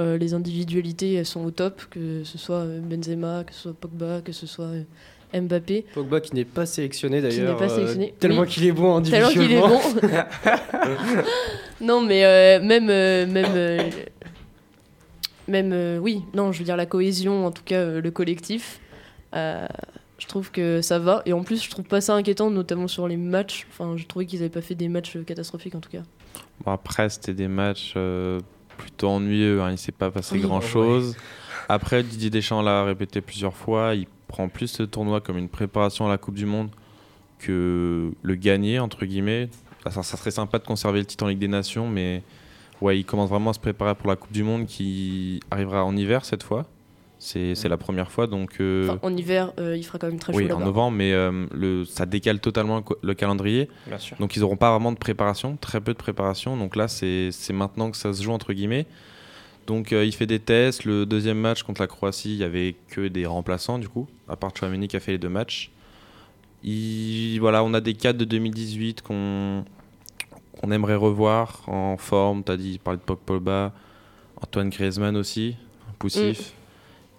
Euh, 0.00 0.16
les 0.18 0.34
individualités, 0.34 1.12
elles 1.14 1.26
sont 1.26 1.44
au 1.44 1.50
top, 1.50 1.82
que 1.90 2.24
ce 2.24 2.38
soit 2.38 2.56
euh, 2.64 2.80
Benzema, 2.80 3.44
que 3.44 3.52
ce 3.54 3.60
soit 3.60 3.74
Pogba, 3.74 4.20
que 4.24 4.32
ce 4.32 4.46
soit 4.46 4.64
euh, 5.34 5.40
Mbappé. 5.40 5.84
Pogba 5.94 6.20
qui 6.20 6.34
n'est 6.34 6.44
pas 6.46 6.64
sélectionné 6.66 7.20
d'ailleurs. 7.20 7.56
pas 7.58 7.64
euh, 7.66 7.68
sélectionné, 7.68 8.14
tellement 8.18 8.42
oui. 8.42 8.48
qu'il 8.48 8.64
est 8.66 8.72
bon 8.72 9.00
Tellement 9.02 9.28
qu'il 9.28 9.42
est 9.52 9.58
individuellement. 9.62 9.80
bon. 10.00 11.20
non, 11.86 12.00
mais 12.00 12.24
euh, 12.24 12.60
même, 12.62 12.88
euh, 12.90 13.26
même, 13.26 13.52
euh, 13.54 13.90
même, 15.48 15.72
euh, 15.72 15.98
oui, 15.98 16.22
non, 16.34 16.50
je 16.52 16.58
veux 16.60 16.64
dire 16.64 16.76
la 16.76 16.86
cohésion, 16.86 17.46
en 17.46 17.50
tout 17.50 17.62
cas 17.64 17.76
euh, 17.80 18.00
le 18.00 18.10
collectif. 18.10 18.80
euh, 19.34 19.66
je 20.18 20.26
trouve 20.26 20.50
que 20.50 20.82
ça 20.82 20.98
va. 20.98 21.22
Et 21.26 21.32
en 21.32 21.42
plus, 21.42 21.64
je 21.64 21.70
trouve 21.70 21.86
pas 21.86 22.00
ça 22.02 22.14
inquiétant, 22.14 22.50
notamment 22.50 22.88
sur 22.88 23.08
les 23.08 23.16
matchs. 23.16 23.66
Enfin, 23.70 23.96
je 23.96 24.04
trouvais 24.06 24.26
qu'ils 24.26 24.40
avaient 24.40 24.50
pas 24.50 24.60
fait 24.60 24.74
des 24.74 24.88
matchs 24.88 25.16
catastrophiques 25.26 25.74
en 25.74 25.80
tout 25.80 25.90
cas. 25.90 26.02
Bon, 26.64 26.72
après, 26.72 27.08
c'était 27.08 27.32
des 27.32 27.48
matchs 27.48 27.94
euh, 27.96 28.38
plutôt 28.80 29.08
ennuyeux. 29.08 29.60
Hein. 29.62 29.70
Il 29.72 29.78
s'est 29.78 29.92
pas 29.92 30.10
passé 30.10 30.34
Oui. 30.36 30.40
grand 30.42 30.60
chose. 30.60 31.16
Après, 31.68 32.02
Didier 32.02 32.30
Deschamps 32.30 32.62
l'a 32.62 32.84
répété 32.84 33.20
plusieurs 33.20 33.54
fois. 33.54 33.94
Il 33.94 34.06
prend 34.28 34.48
plus 34.48 34.68
ce 34.68 34.82
tournoi 34.82 35.20
comme 35.20 35.38
une 35.38 35.48
préparation 35.48 36.06
à 36.06 36.08
la 36.08 36.18
Coupe 36.18 36.34
du 36.34 36.46
Monde 36.46 36.70
que 37.38 38.10
le 38.22 38.34
gagner, 38.34 38.78
entre 38.78 39.04
guillemets. 39.06 39.48
Ça, 39.84 40.02
ça 40.02 40.16
serait 40.16 40.30
sympa 40.30 40.58
de 40.58 40.64
conserver 40.64 40.98
le 41.00 41.06
titre 41.06 41.24
en 41.24 41.28
Ligue 41.28 41.38
des 41.38 41.48
Nations, 41.48 41.88
mais 41.88 42.22
ouais, 42.80 42.98
il 42.98 43.04
commence 43.04 43.30
vraiment 43.30 43.50
à 43.50 43.54
se 43.54 43.60
préparer 43.60 43.94
pour 43.94 44.08
la 44.08 44.16
Coupe 44.16 44.32
du 44.32 44.42
Monde 44.42 44.66
qui 44.66 45.40
arrivera 45.50 45.84
en 45.84 45.96
hiver 45.96 46.24
cette 46.24 46.42
fois. 46.42 46.66
C'est 47.22 47.54
c'est 47.54 47.68
la 47.68 47.76
première 47.76 48.10
fois, 48.10 48.26
donc. 48.26 48.52
euh, 48.60 48.88
Enfin, 48.88 48.98
en 49.02 49.14
hiver, 49.14 49.52
euh, 49.60 49.76
il 49.76 49.82
fera 49.84 49.98
quand 49.98 50.06
même 50.08 50.18
très 50.18 50.32
chaud 50.32 50.38
oui, 50.38 50.50
en 50.50 50.58
novembre, 50.60 50.96
mais 50.96 51.12
euh, 51.12 51.46
le, 51.52 51.84
ça 51.84 52.06
décale 52.06 52.40
totalement 52.40 52.82
le 53.02 53.14
calendrier. 53.14 53.68
Bien 53.86 53.98
sûr. 53.98 54.16
Donc 54.18 54.36
ils 54.36 54.40
n'auront 54.40 54.56
pas 54.56 54.70
vraiment 54.70 54.90
de 54.90 54.96
préparation, 54.98 55.56
très 55.60 55.82
peu 55.82 55.92
de 55.92 55.98
préparation. 55.98 56.56
Donc 56.56 56.76
là, 56.76 56.88
c'est 56.88 57.28
c'est 57.30 57.52
maintenant 57.52 57.90
que 57.90 57.98
ça 57.98 58.14
se 58.14 58.22
joue, 58.22 58.32
entre 58.32 58.54
guillemets. 58.54 58.86
Donc 59.66 59.92
euh, 59.92 60.04
il 60.06 60.12
fait 60.14 60.26
des 60.26 60.38
tests. 60.40 60.86
Le 60.86 61.04
deuxième 61.04 61.38
match 61.38 61.62
contre 61.62 61.82
la 61.82 61.86
Croatie, 61.88 62.32
il 62.32 62.38
n'y 62.38 62.42
avait 62.44 62.74
que 62.88 63.06
des 63.06 63.26
remplaçants, 63.26 63.78
du 63.78 63.88
coup, 63.90 64.08
à 64.26 64.36
part 64.36 64.56
Chouameni 64.56 64.88
qui 64.88 64.96
a 64.96 65.00
fait 65.00 65.12
les 65.12 65.18
deux 65.18 65.28
matchs. 65.28 65.70
Il- 66.64 67.38
voilà, 67.38 67.62
on 67.64 67.72
a 67.74 67.80
des 67.82 67.94
cadres 67.94 68.18
de 68.18 68.24
2018 68.24 69.02
qu'on 69.02 69.64
qu'on 70.58 70.70
aimerait 70.72 70.94
revoir 70.96 71.62
en 71.68 71.96
forme. 71.96 72.44
Tu 72.44 72.52
as 72.52 72.56
dit, 72.56 72.78
parler 72.78 72.98
de 73.06 73.14
Pogba, 73.14 73.72
Antoine 74.42 74.68
Griezmann 74.70 75.16
aussi, 75.16 75.56
poussif. 75.98 76.52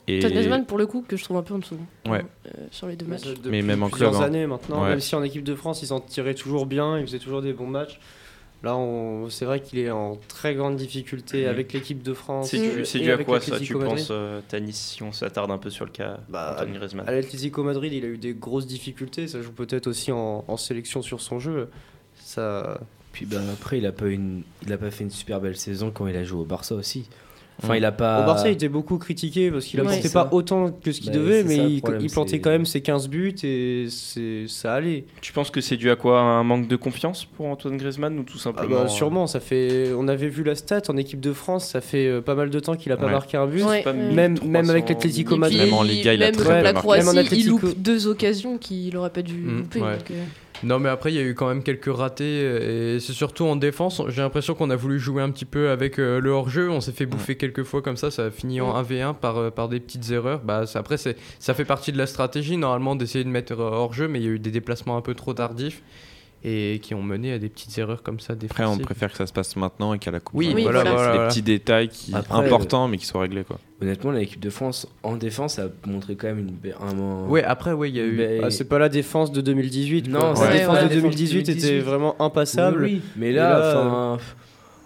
Et... 0.07 0.19
Todd 0.19 0.31
Griezmann, 0.31 0.65
pour 0.65 0.77
le 0.77 0.87
coup, 0.87 1.03
que 1.07 1.15
je 1.17 1.23
trouve 1.23 1.37
un 1.37 1.43
peu 1.43 1.53
en 1.53 1.59
dessous. 1.59 1.77
Ouais. 2.07 2.23
euh, 2.47 2.49
sur 2.71 2.87
les 2.87 2.95
deux 2.95 3.05
matchs. 3.05 3.23
Depuis 3.27 3.49
Mais 3.49 3.61
même 3.61 3.83
en 3.83 3.89
plusieurs 3.89 4.11
club, 4.11 4.21
hein. 4.23 4.25
années 4.25 4.47
maintenant, 4.47 4.83
Ouais. 4.83 4.89
même 4.89 4.99
si 4.99 5.15
en 5.15 5.23
équipe 5.23 5.43
de 5.43 5.55
France, 5.55 5.81
il 5.83 5.87
s'en 5.87 5.99
tirait 5.99 6.33
toujours 6.33 6.65
bien, 6.65 6.97
il 6.99 7.05
faisait 7.05 7.19
toujours 7.19 7.41
des 7.41 7.53
bons 7.53 7.67
matchs. 7.67 7.99
Là, 8.63 8.75
on... 8.77 9.27
c'est 9.29 9.45
vrai 9.45 9.59
qu'il 9.59 9.79
est 9.79 9.89
en 9.89 10.17
très 10.27 10.53
grande 10.53 10.75
difficulté 10.75 11.43
Mhm. 11.45 11.49
avec 11.49 11.73
l'équipe 11.73 12.03
de 12.03 12.13
France. 12.13 12.49
C'est 12.51 12.59
dû, 12.59 12.85
c'est 12.85 12.99
et 12.99 13.03
dû 13.03 13.11
à 13.11 13.17
quoi 13.17 13.39
ça, 13.41 13.59
tu 13.59 13.73
penses, 13.73 14.09
euh, 14.11 14.39
Tanis, 14.49 14.73
si 14.73 15.01
on 15.03 15.11
s'attarde 15.11 15.49
un 15.49 15.57
peu 15.57 15.69
sur 15.71 15.85
le 15.85 15.91
cas 15.91 16.19
Bah, 16.29 16.63
Griezmann 16.71 17.07
À 17.07 17.11
l'Atlético 17.11 17.63
Madrid, 17.63 17.91
il 17.91 18.03
a 18.05 18.07
eu 18.07 18.17
des 18.19 18.33
grosses 18.33 18.67
difficultés. 18.67 19.27
Ça 19.27 19.41
joue 19.41 19.51
peut-être 19.51 19.87
aussi 19.87 20.11
en, 20.11 20.43
en 20.47 20.57
sélection 20.57 21.01
sur 21.01 21.21
son 21.21 21.39
jeu. 21.39 21.69
Ça... 22.19 22.79
Puis 23.13 23.25
bah, 23.25 23.39
après, 23.51 23.79
il 23.79 23.85
a, 23.85 23.91
pas 23.91 24.07
une... 24.07 24.43
il 24.65 24.71
a 24.71 24.77
pas 24.77 24.91
fait 24.91 25.03
une 25.03 25.09
super 25.11 25.41
belle 25.41 25.57
saison 25.57 25.91
quand 25.91 26.07
il 26.07 26.15
a 26.15 26.23
joué 26.23 26.41
au 26.41 26.45
Barça 26.45 26.75
aussi. 26.75 27.09
Enfin, 27.63 27.73
Mm. 27.73 27.77
il 27.77 27.85
a 27.85 27.91
pas. 27.91 28.21
Au 28.21 28.25
Barça, 28.25 28.49
il 28.49 28.53
était 28.53 28.67
beaucoup 28.69 28.97
critiqué 28.97 29.51
parce 29.51 29.65
qu'il 29.65 29.79
Ouais. 29.79 29.85
apportait 29.87 30.07
C'est 30.07 30.13
pas 30.13 30.29
autant 30.31 30.71
que 30.71 30.91
ce 30.91 30.99
qu'il 30.99 31.11
Bah, 31.11 31.17
devait, 31.19 31.43
mais 31.43 31.55
ça, 31.57 31.63
il, 31.63 31.81
problème, 31.81 32.01
il 32.03 32.11
plantait 32.11 32.39
quand 32.39 32.49
même 32.49 32.65
ses 32.65 32.81
15 32.81 33.07
buts 33.09 33.35
et 33.43 33.85
c'est 33.89 34.45
ça 34.47 34.73
allait. 34.75 35.05
Tu 35.21 35.31
penses 35.33 35.51
que 35.51 35.61
c'est 35.61 35.77
dû 35.77 35.89
à 35.91 35.95
quoi? 35.95 36.19
Un 36.19 36.43
manque 36.43 36.67
de 36.67 36.75
confiance 36.75 37.25
pour 37.25 37.45
Antoine 37.47 37.77
Griezmann 37.77 38.17
ou 38.19 38.23
tout 38.23 38.37
Ah 38.37 38.43
simplement 38.43 38.75
bah, 38.77 38.81
euh, 38.85 38.87
sûrement, 38.87 39.27
ça 39.27 39.39
fait. 39.39 39.91
On 39.97 40.07
avait 40.07 40.27
vu 40.29 40.43
la 40.43 40.55
stat 40.55 40.81
en 40.89 40.97
équipe 40.97 41.19
de 41.19 41.33
France, 41.33 41.67
ça 41.67 41.81
fait 41.81 42.07
euh, 42.07 42.21
pas 42.21 42.35
mal 42.35 42.49
de 42.49 42.59
temps 42.59 42.75
qu'il 42.75 42.91
a 42.91 42.97
pas 42.97 43.05
Ouais. 43.05 43.11
marqué 43.11 43.37
un 43.37 43.47
but. 43.47 43.63
Ouais, 43.63 43.83
pas 43.83 43.91
ouais. 43.91 43.97
Même, 44.13 44.33
1300 44.33 44.47
même 44.51 44.69
avec 44.69 44.89
l'Atlético 44.89 45.37
Madrid. 45.37 45.59
Même 45.59 45.73
en 45.73 45.83
Liga, 45.83 46.13
il 46.13 46.23
a 46.23 46.31
très 46.31 46.61
la 46.63 46.73
marqué. 46.73 46.79
Croatie, 46.87 47.05
Même 47.05 47.17
en 47.17 47.21
il 47.31 47.47
loupe 47.47 47.73
deux 47.77 48.07
occasions 48.07 48.57
qu'il 48.57 48.95
aurait 48.97 49.09
pas 49.09 49.21
dû 49.21 49.33
Mm, 49.35 49.57
louper. 49.57 49.81
Non, 50.63 50.79
mais 50.79 50.89
après, 50.89 51.11
il 51.11 51.15
y 51.15 51.19
a 51.19 51.23
eu 51.23 51.33
quand 51.33 51.47
même 51.47 51.63
quelques 51.63 51.93
ratés. 51.93 52.23
euh, 52.43 52.95
Et 52.95 52.99
c'est 52.99 53.13
surtout 53.13 53.45
en 53.45 53.55
défense. 53.55 54.01
J'ai 54.09 54.21
l'impression 54.21 54.53
qu'on 54.53 54.69
a 54.69 54.75
voulu 54.75 54.99
jouer 54.99 55.23
un 55.23 55.31
petit 55.31 55.45
peu 55.45 55.69
avec 55.69 55.99
euh, 55.99 56.19
le 56.19 56.29
hors-jeu. 56.29 56.69
On 56.69 56.81
s'est 56.81 56.91
fait 56.91 57.05
bouffer 57.05 57.35
quelques 57.35 57.63
fois 57.63 57.81
comme 57.81 57.97
ça. 57.97 58.11
Ça 58.11 58.25
a 58.25 58.31
fini 58.31 58.61
en 58.61 58.73
1v1 58.75 59.13
par, 59.15 59.37
euh, 59.37 59.49
par 59.49 59.69
des 59.69 59.79
petites 59.79 60.11
erreurs. 60.11 60.41
Bah, 60.43 60.65
après, 60.75 60.97
c'est- 60.97 61.17
ça 61.39 61.53
fait 61.53 61.65
partie 61.65 61.91
de 61.91 61.97
la 61.97 62.05
stratégie, 62.05 62.57
normalement, 62.57 62.95
d'essayer 62.95 63.23
de 63.23 63.29
mettre 63.29 63.57
hors-jeu. 63.57 64.07
Mais 64.07 64.19
il 64.19 64.25
y 64.25 64.27
a 64.27 64.31
eu 64.31 64.39
des 64.39 64.51
déplacements 64.51 64.97
un 64.97 65.01
peu 65.01 65.15
trop 65.15 65.33
tardifs. 65.33 65.81
Et 66.43 66.79
qui 66.81 66.95
ont 66.95 67.03
mené 67.03 67.33
à 67.33 67.37
des 67.37 67.49
petites 67.49 67.77
erreurs 67.77 68.01
comme 68.01 68.19
ça. 68.19 68.33
Après, 68.33 68.65
on 68.65 68.77
préfère 68.79 69.11
que 69.11 69.17
ça 69.17 69.27
se 69.27 69.33
passe 69.33 69.55
maintenant 69.55 69.93
et 69.93 69.99
qu'à 69.99 70.09
la 70.09 70.19
Coupe 70.19 70.39
Oui, 70.39 70.47
du 70.47 70.55
Monde, 70.55 70.63
voilà, 70.63 70.83
voilà, 70.91 71.11
des 71.11 71.27
petits 71.29 71.41
détails 71.43 71.89
qui, 71.89 72.15
Après, 72.15 72.33
importants, 72.45 72.87
mais 72.87 72.97
qui 72.97 73.05
soient 73.05 73.21
réglés. 73.21 73.43
Quoi. 73.43 73.59
Honnêtement, 73.79 74.09
l'équipe 74.11 74.39
de 74.39 74.49
France 74.49 74.87
en 75.03 75.17
défense 75.17 75.59
a 75.59 75.67
montré 75.85 76.15
quand 76.15 76.27
même 76.27 76.39
une, 76.39 76.49
be- 76.51 76.73
un, 76.81 77.27
Ouais, 77.27 77.43
après, 77.43 77.73
ouais, 77.73 77.89
il 77.91 77.95
y 77.95 77.99
a 77.99 78.03
eu- 78.05 78.41
Ah, 78.43 78.49
c'est 78.49 78.65
pas 78.67 78.79
la 78.79 78.89
défense 78.89 79.31
de 79.31 79.39
2018. 79.41 80.07
Non, 80.09 80.33
la 80.33 80.33
défense 80.33 80.39
ouais, 80.39 80.47
de 80.49 80.55
la 80.55 80.81
défense 80.87 81.01
2018 81.01 81.39
était 81.49 81.53
2018. 81.53 81.79
vraiment 81.81 82.19
impassable. 82.19 82.83
Oui, 82.85 82.91
oui. 82.95 83.01
Mais 83.17 83.29
Et 83.29 83.33
là, 83.33 83.59
enfin, 84.15 84.17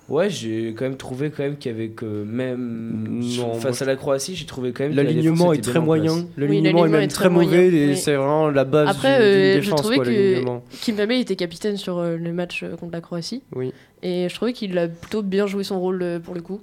ouais, 0.10 0.30
j'ai 0.30 0.74
quand 0.78 0.86
même 0.86 0.98
trouvé 0.98 1.30
quand 1.32 1.44
même 1.44 1.58
qu'il 1.58 1.72
y 1.72 1.76
avait 1.76 1.90
que 1.90 2.06
même 2.06 3.20
Non, 3.38 3.54
face 3.56 3.82
moi, 3.82 3.84
à 3.90 3.92
la 3.92 3.96
Croatie, 3.96 4.36
j'ai 4.36 4.46
trouvé 4.46 4.72
quand 4.72 4.84
même 4.84 4.92
que 4.92 4.98
la 4.98 5.04
L'alignement 5.04 5.54
est 5.54 5.62
très 5.64 5.80
moyen. 5.80 6.26
L'alignement 6.38 6.86
est 6.86 6.90
même 6.90 7.08
très 7.08 7.30
mauvais 7.30 7.68
et 7.68 7.96
c'est 7.96 8.16
vraiment 8.16 8.50
la 8.50 8.64
base 8.66 8.90
Après, 8.90 9.18
du- 9.18 9.24
d'une 9.24 9.32
euh, 9.32 9.54
je 9.56 9.60
défense, 9.62 9.80
trouvais 9.82 9.96
quoi, 9.98 10.06
que 10.06 10.10
l'alignement. 10.12 10.64
Kimpembe 10.84 11.12
était 11.12 11.36
capitaine 11.36 11.78
sur 11.78 11.98
euh, 12.00 12.18
le 12.18 12.34
match 12.34 12.64
euh, 12.64 12.76
contre 12.76 12.92
la 12.94 13.02
Croatie. 13.02 13.44
Oui. 13.56 13.72
Et 14.04 14.28
je 14.30 14.36
trouvais 14.36 14.54
qu'il 14.54 14.78
a 14.78 14.88
plutôt 14.88 15.22
bien 15.24 15.48
joué 15.48 15.64
son 15.64 15.80
rôle 15.80 16.02
euh, 16.04 16.20
pour 16.20 16.36
le 16.36 16.42
coup. 16.42 16.62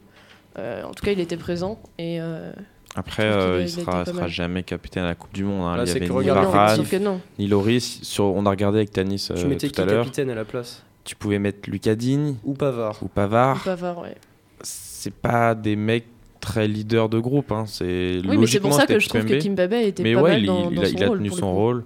Euh, 0.59 0.83
en 0.85 0.93
tout 0.93 1.05
cas, 1.05 1.13
il 1.13 1.19
était 1.21 1.37
présent. 1.39 1.81
Et 1.99 2.21
euh, 2.21 2.53
Après, 2.95 3.23
je 3.25 3.29
euh, 3.39 3.57
il 3.61 3.63
été 3.63 3.81
sera, 3.81 4.29
jamais 4.29 4.63
capitaine 4.63 5.05
à 5.05 5.09
la 5.09 5.15
Coupe 5.15 5.33
du 5.33 5.45
Monde. 5.45 5.63
hein. 5.65 5.77
Bah, 5.77 5.83
il 5.85 5.89
y 5.89 5.91
c'est 5.91 5.97
avait 5.97 6.07
que 6.07 6.13
ni 6.13 6.27
Varane, 6.27 6.85
que 6.85 6.97
ni 7.39 7.47
Loris. 7.49 8.01
Sur, 8.03 8.27
on 8.27 8.45
a 8.45 8.51
regardé 8.51 8.79
avec 8.79 8.93
Tanis 8.93 9.29
euh, 9.31 9.35
Tu 9.35 9.47
mettais 9.47 9.69
tout 9.69 9.73
qui 9.75 9.81
à 9.81 9.87
l'heure. 9.87 10.05
capitaine 10.05 10.29
à 10.31 10.35
la 10.35 10.45
place? 10.45 10.83
Tu 11.05 11.17
pouvais 11.17 11.39
mettre 11.39 11.69
Lucas 11.71 11.95
Digne 11.97 12.37
Ou 12.45 12.55
Pavard. 12.55 13.03
ou 13.03 13.09
Pavard. 13.09 13.57
Ou 13.59 13.65
Pavard, 13.65 13.99
ouais. 14.03 14.15
C'est 14.63 15.13
pas 15.15 15.55
des 15.55 15.75
mecs 15.77 16.07
très 16.41 16.69
leaders 16.69 17.09
de 17.09 17.19
groupe. 17.19 17.51
Hein. 17.53 17.65
C'est 17.67 18.21
Oui, 18.25 18.37
mais 18.37 18.47
c'est 18.47 18.61
pour 18.61 18.73
ça 18.73 18.87
que 18.87 18.99
je 18.99 19.09
trouve 19.09 19.25
que 19.25 19.35
Kimpembe. 19.35 19.73
Était 19.73 20.03
mais 20.03 20.15
pas 20.15 20.23
ouais, 20.23 20.31
mal 20.33 20.41
il, 20.41 20.47
dans- 20.47 20.71
il 20.71 20.77
dans 20.77 20.83
a, 20.83 20.87
son 20.87 20.93
il 20.95 21.05
a 21.05 21.09
rôle, 21.09 21.19
tenu 21.19 21.31
son 21.31 21.53
rôle. 21.55 21.85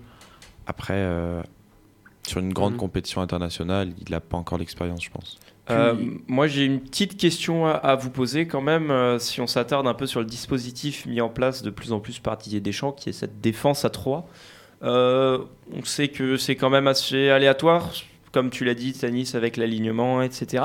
Après, 0.66 0.94
euh, 0.96 1.42
sur 2.26 2.40
une 2.40 2.52
grande 2.52 2.76
compétition 2.76 3.20
internationale, 3.22 3.90
il 4.04 4.10
n'a 4.10 4.20
pas 4.20 4.36
encore 4.36 4.58
l'expérience, 4.58 5.02
je 5.04 5.10
pense. 5.10 5.38
Euh, 5.70 5.94
moi, 6.28 6.46
j'ai 6.46 6.64
une 6.64 6.80
petite 6.80 7.16
question 7.16 7.66
à, 7.66 7.72
à 7.72 7.96
vous 7.96 8.10
poser 8.10 8.46
quand 8.46 8.60
même. 8.60 8.90
euh, 8.90 9.18
si 9.18 9.40
on 9.40 9.46
s'attarde 9.46 9.86
un 9.86 9.94
peu 9.94 10.06
sur 10.06 10.20
le 10.20 10.26
dispositif 10.26 11.06
mis 11.06 11.20
en 11.20 11.28
place 11.28 11.62
de 11.62 11.70
plus 11.70 11.92
en 11.92 12.00
plus 12.00 12.18
par 12.20 12.36
Didier 12.36 12.60
Deschamps, 12.60 12.92
qui 12.92 13.08
est 13.08 13.12
cette 13.12 13.40
défense 13.40 13.84
à 13.84 13.90
3. 13.90 14.28
Euh, 14.82 15.38
on 15.72 15.82
sait 15.84 16.08
que 16.08 16.36
c'est 16.36 16.54
quand 16.54 16.70
même 16.70 16.86
assez 16.86 17.30
aléatoire, 17.30 17.90
comme 18.36 18.50
tu 18.50 18.66
l'as 18.66 18.74
dit, 18.74 18.92
Tanis, 18.92 19.30
avec 19.32 19.56
l'alignement, 19.56 20.20
etc. 20.20 20.64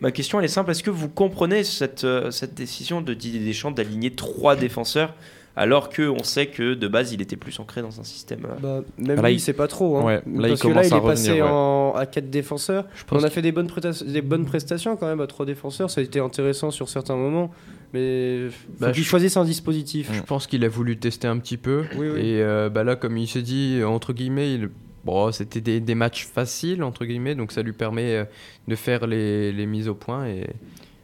Ma 0.00 0.10
question, 0.10 0.40
elle 0.40 0.46
est 0.46 0.48
simple. 0.48 0.72
Est-ce 0.72 0.82
que 0.82 0.90
vous 0.90 1.08
comprenez 1.08 1.62
cette, 1.62 2.02
euh, 2.02 2.32
cette 2.32 2.54
décision 2.54 3.00
de 3.00 3.14
Didier 3.14 3.38
Deschamps 3.38 3.70
d'aligner 3.70 4.10
trois 4.10 4.56
défenseurs 4.56 5.14
alors 5.56 5.88
qu'on 5.90 6.24
sait 6.24 6.46
que 6.48 6.74
de 6.74 6.88
base, 6.88 7.12
il 7.12 7.22
était 7.22 7.36
plus 7.36 7.56
ancré 7.60 7.80
dans 7.80 8.00
un 8.00 8.02
système 8.02 8.44
euh, 8.44 8.58
Bah, 8.60 8.80
même 8.98 9.20
Là, 9.22 9.28
lui, 9.28 9.36
il- 9.36 9.40
c'est 9.40 9.52
pas 9.52 9.68
trop. 9.68 9.98
Hein. 9.98 10.02
Ouais, 10.04 10.14
là, 10.14 10.22
il 10.26 10.48
Parce 10.48 10.62
que 10.62 10.66
là, 10.66 10.84
il 10.84 10.92
à 10.92 10.96
est 10.96 11.00
passé 11.00 11.28
revenir, 11.30 11.44
ouais. 11.44 11.50
en, 11.52 11.92
à 11.94 12.06
4 12.06 12.28
défenseurs. 12.28 12.86
pense 13.06 13.22
On 13.22 13.24
a 13.24 13.30
fait 13.30 13.40
des 13.42 13.52
bonnes, 13.52 13.68
presta- 13.68 14.04
des 14.04 14.20
bonnes 14.20 14.46
prestations 14.46 14.96
quand 14.96 15.06
même 15.06 15.20
à 15.20 15.28
3 15.28 15.46
défenseurs. 15.46 15.90
Ça 15.90 16.00
a 16.00 16.04
été 16.04 16.18
intéressant 16.18 16.72
sur 16.72 16.88
certains 16.88 17.14
moments. 17.14 17.52
Mais 17.92 18.48
Bah, 18.80 18.90
qu'il 18.90 19.04
je- 19.04 19.08
choisisse 19.08 19.36
un 19.36 19.44
dispositif. 19.44 20.10
Je 20.12 20.22
pense 20.22 20.48
qu'il 20.48 20.64
a 20.64 20.68
voulu 20.68 20.96
tester 20.96 21.28
un 21.28 21.38
petit 21.38 21.56
peu. 21.56 21.84
Oui, 21.96 22.08
oui. 22.12 22.18
Et 22.20 22.42
euh, 22.42 22.68
bah 22.68 22.82
là, 22.82 22.96
comme 22.96 23.16
il 23.16 23.28
s'est 23.28 23.42
dit, 23.42 23.80
entre 23.86 24.12
guillemets, 24.12 24.54
il- 24.54 24.70
bon, 25.04 25.30
c'était 25.32 25.60
des, 25.60 25.80
des 25.80 25.94
matchs 25.94 26.26
faciles, 26.26 26.82
entre 26.82 27.04
guillemets, 27.04 27.34
donc 27.34 27.52
ça 27.52 27.62
lui 27.62 27.72
permet 27.72 28.14
euh, 28.16 28.24
de 28.68 28.74
faire 28.76 29.06
les, 29.06 29.52
les 29.52 29.66
mises 29.66 29.88
au 29.88 29.94
point. 29.94 30.26
Et, 30.26 30.46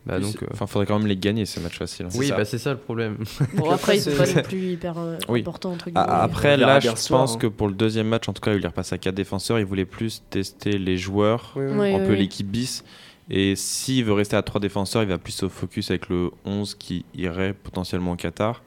bah, 0.07 0.19
donc, 0.19 0.43
euh, 0.43 0.47
Enfin, 0.53 0.67
faudrait 0.67 0.87
quand 0.87 0.99
même 0.99 1.07
les 1.09 1.17
gagner 1.17 1.45
ces 1.45 1.61
matchs 1.61 1.77
faciles. 1.79 2.07
hein. 2.07 2.11
oui, 2.15 2.27
C'est 2.27 2.31
ça. 2.31 2.37
bah, 2.39 2.45
c'est 2.47 2.59
ça 2.59 2.71
le 2.73 2.79
problème. 2.79 3.19
Bon, 3.55 3.71
après, 3.73 3.99
ils 3.99 4.01
sont 4.01 4.13
pas 4.13 4.27
non 4.27 4.43
plus 4.43 4.73
hyper 4.73 4.99
euh, 4.99 5.19
Oui. 5.29 5.41
importants, 5.41 5.73
entre 5.73 5.91
guillemets. 5.91 6.01
Après, 6.09 6.57
là, 6.57 6.81
je 6.81 6.89
pense 7.09 7.35
hein. 7.35 7.39
que 7.39 7.47
pour 7.47 7.69
le 7.69 7.75
deuxième 7.75 8.09
match, 8.09 8.27
en 8.29 8.33
tout 8.33 8.41
cas, 8.41 8.55
il 8.55 8.65
est 8.65 8.67
repassé 8.69 8.95
à 8.95 8.99
4 8.99 9.15
défenseurs. 9.15 9.59
Il 9.59 9.67
voulait 9.67 9.85
plus 9.85 10.23
tester 10.31 10.79
les 10.79 10.97
joueurs, 10.97 11.53
Oui, 11.57 11.65
oui. 11.69 11.93
Un 11.95 11.99
oui, 12.01 12.07
peu 12.07 12.13
oui. 12.13 12.19
l'équipe 12.19 12.47
bis. 12.49 12.83
Et 13.29 13.55
s'il 13.55 14.05
veut 14.07 14.15
rester 14.15 14.35
à 14.37 14.43
3 14.43 14.61
défenseurs, 14.61 15.03
il 15.03 15.09
va 15.09 15.19
plus 15.19 15.33
se 15.33 15.49
focus 15.49 15.91
avec 15.91 16.09
le 16.09 16.31
11 16.47 16.75
qui 16.75 17.05
irait 17.15 17.53
potentiellement 17.53 18.13
au 18.13 18.17
Qatar. 18.17 18.63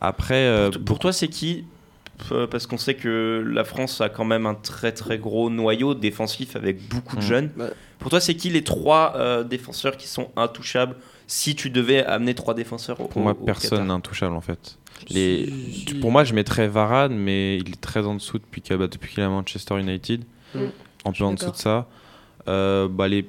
Après, 0.00 0.34
euh, 0.46 0.70
Pour, 0.70 0.84
pour 0.84 0.98
toi, 1.00 1.12
c'est 1.12 1.28
qui 1.28 1.64
Euh, 1.66 1.73
Parce 2.50 2.66
qu'on 2.66 2.78
sait 2.78 2.94
que 2.94 3.44
la 3.46 3.64
France 3.64 4.00
a 4.00 4.08
quand 4.08 4.24
même 4.24 4.46
un 4.46 4.54
très 4.54 4.92
très 4.92 5.18
gros 5.18 5.50
noyau 5.50 5.94
défensif 5.94 6.56
avec 6.56 6.88
beaucoup 6.88 7.16
de 7.16 7.20
Mm. 7.20 7.24
jeunes. 7.24 7.50
Bah. 7.56 7.70
Pour 7.98 8.10
toi, 8.10 8.20
c'est 8.20 8.34
qui 8.34 8.50
les 8.50 8.62
trois 8.64 9.14
euh, 9.16 9.44
défenseurs 9.44 9.96
qui 9.96 10.06
sont 10.08 10.30
intouchables 10.36 10.96
si 11.26 11.54
tu 11.54 11.70
devais 11.70 12.04
amener 12.04 12.34
trois 12.34 12.54
défenseurs 12.54 13.00
au 13.00 13.06
pour 13.06 13.22
moi, 13.22 13.32
au- 13.38 13.42
au 13.42 13.44
personne 13.46 13.86
n'est 13.88 13.92
intouchable 13.92 14.34
en 14.36 14.40
fait. 14.40 14.78
Les... 15.10 15.46
Si- 15.46 15.84
si- 15.88 15.94
Pour 15.96 16.12
moi, 16.12 16.24
je 16.24 16.34
mettrais 16.34 16.68
Varane, 16.68 17.14
mais 17.16 17.56
il 17.58 17.70
est 17.70 17.80
très 17.80 18.06
en 18.06 18.14
dessous 18.14 18.38
depuis 18.38 18.60
qu'il 18.62 18.76
bah, 18.76 18.84
est 18.86 19.20
à 19.20 19.28
Manchester 19.28 19.78
United. 19.80 20.24
Mm. 20.54 20.58
Un 21.06 21.12
Je 21.12 21.18
peu 21.18 21.24
en 21.24 21.32
dessous 21.34 21.50
de 21.50 21.56
ça. 21.56 21.86
Euh, 22.48 22.88
bah, 22.88 23.08
les 23.08 23.26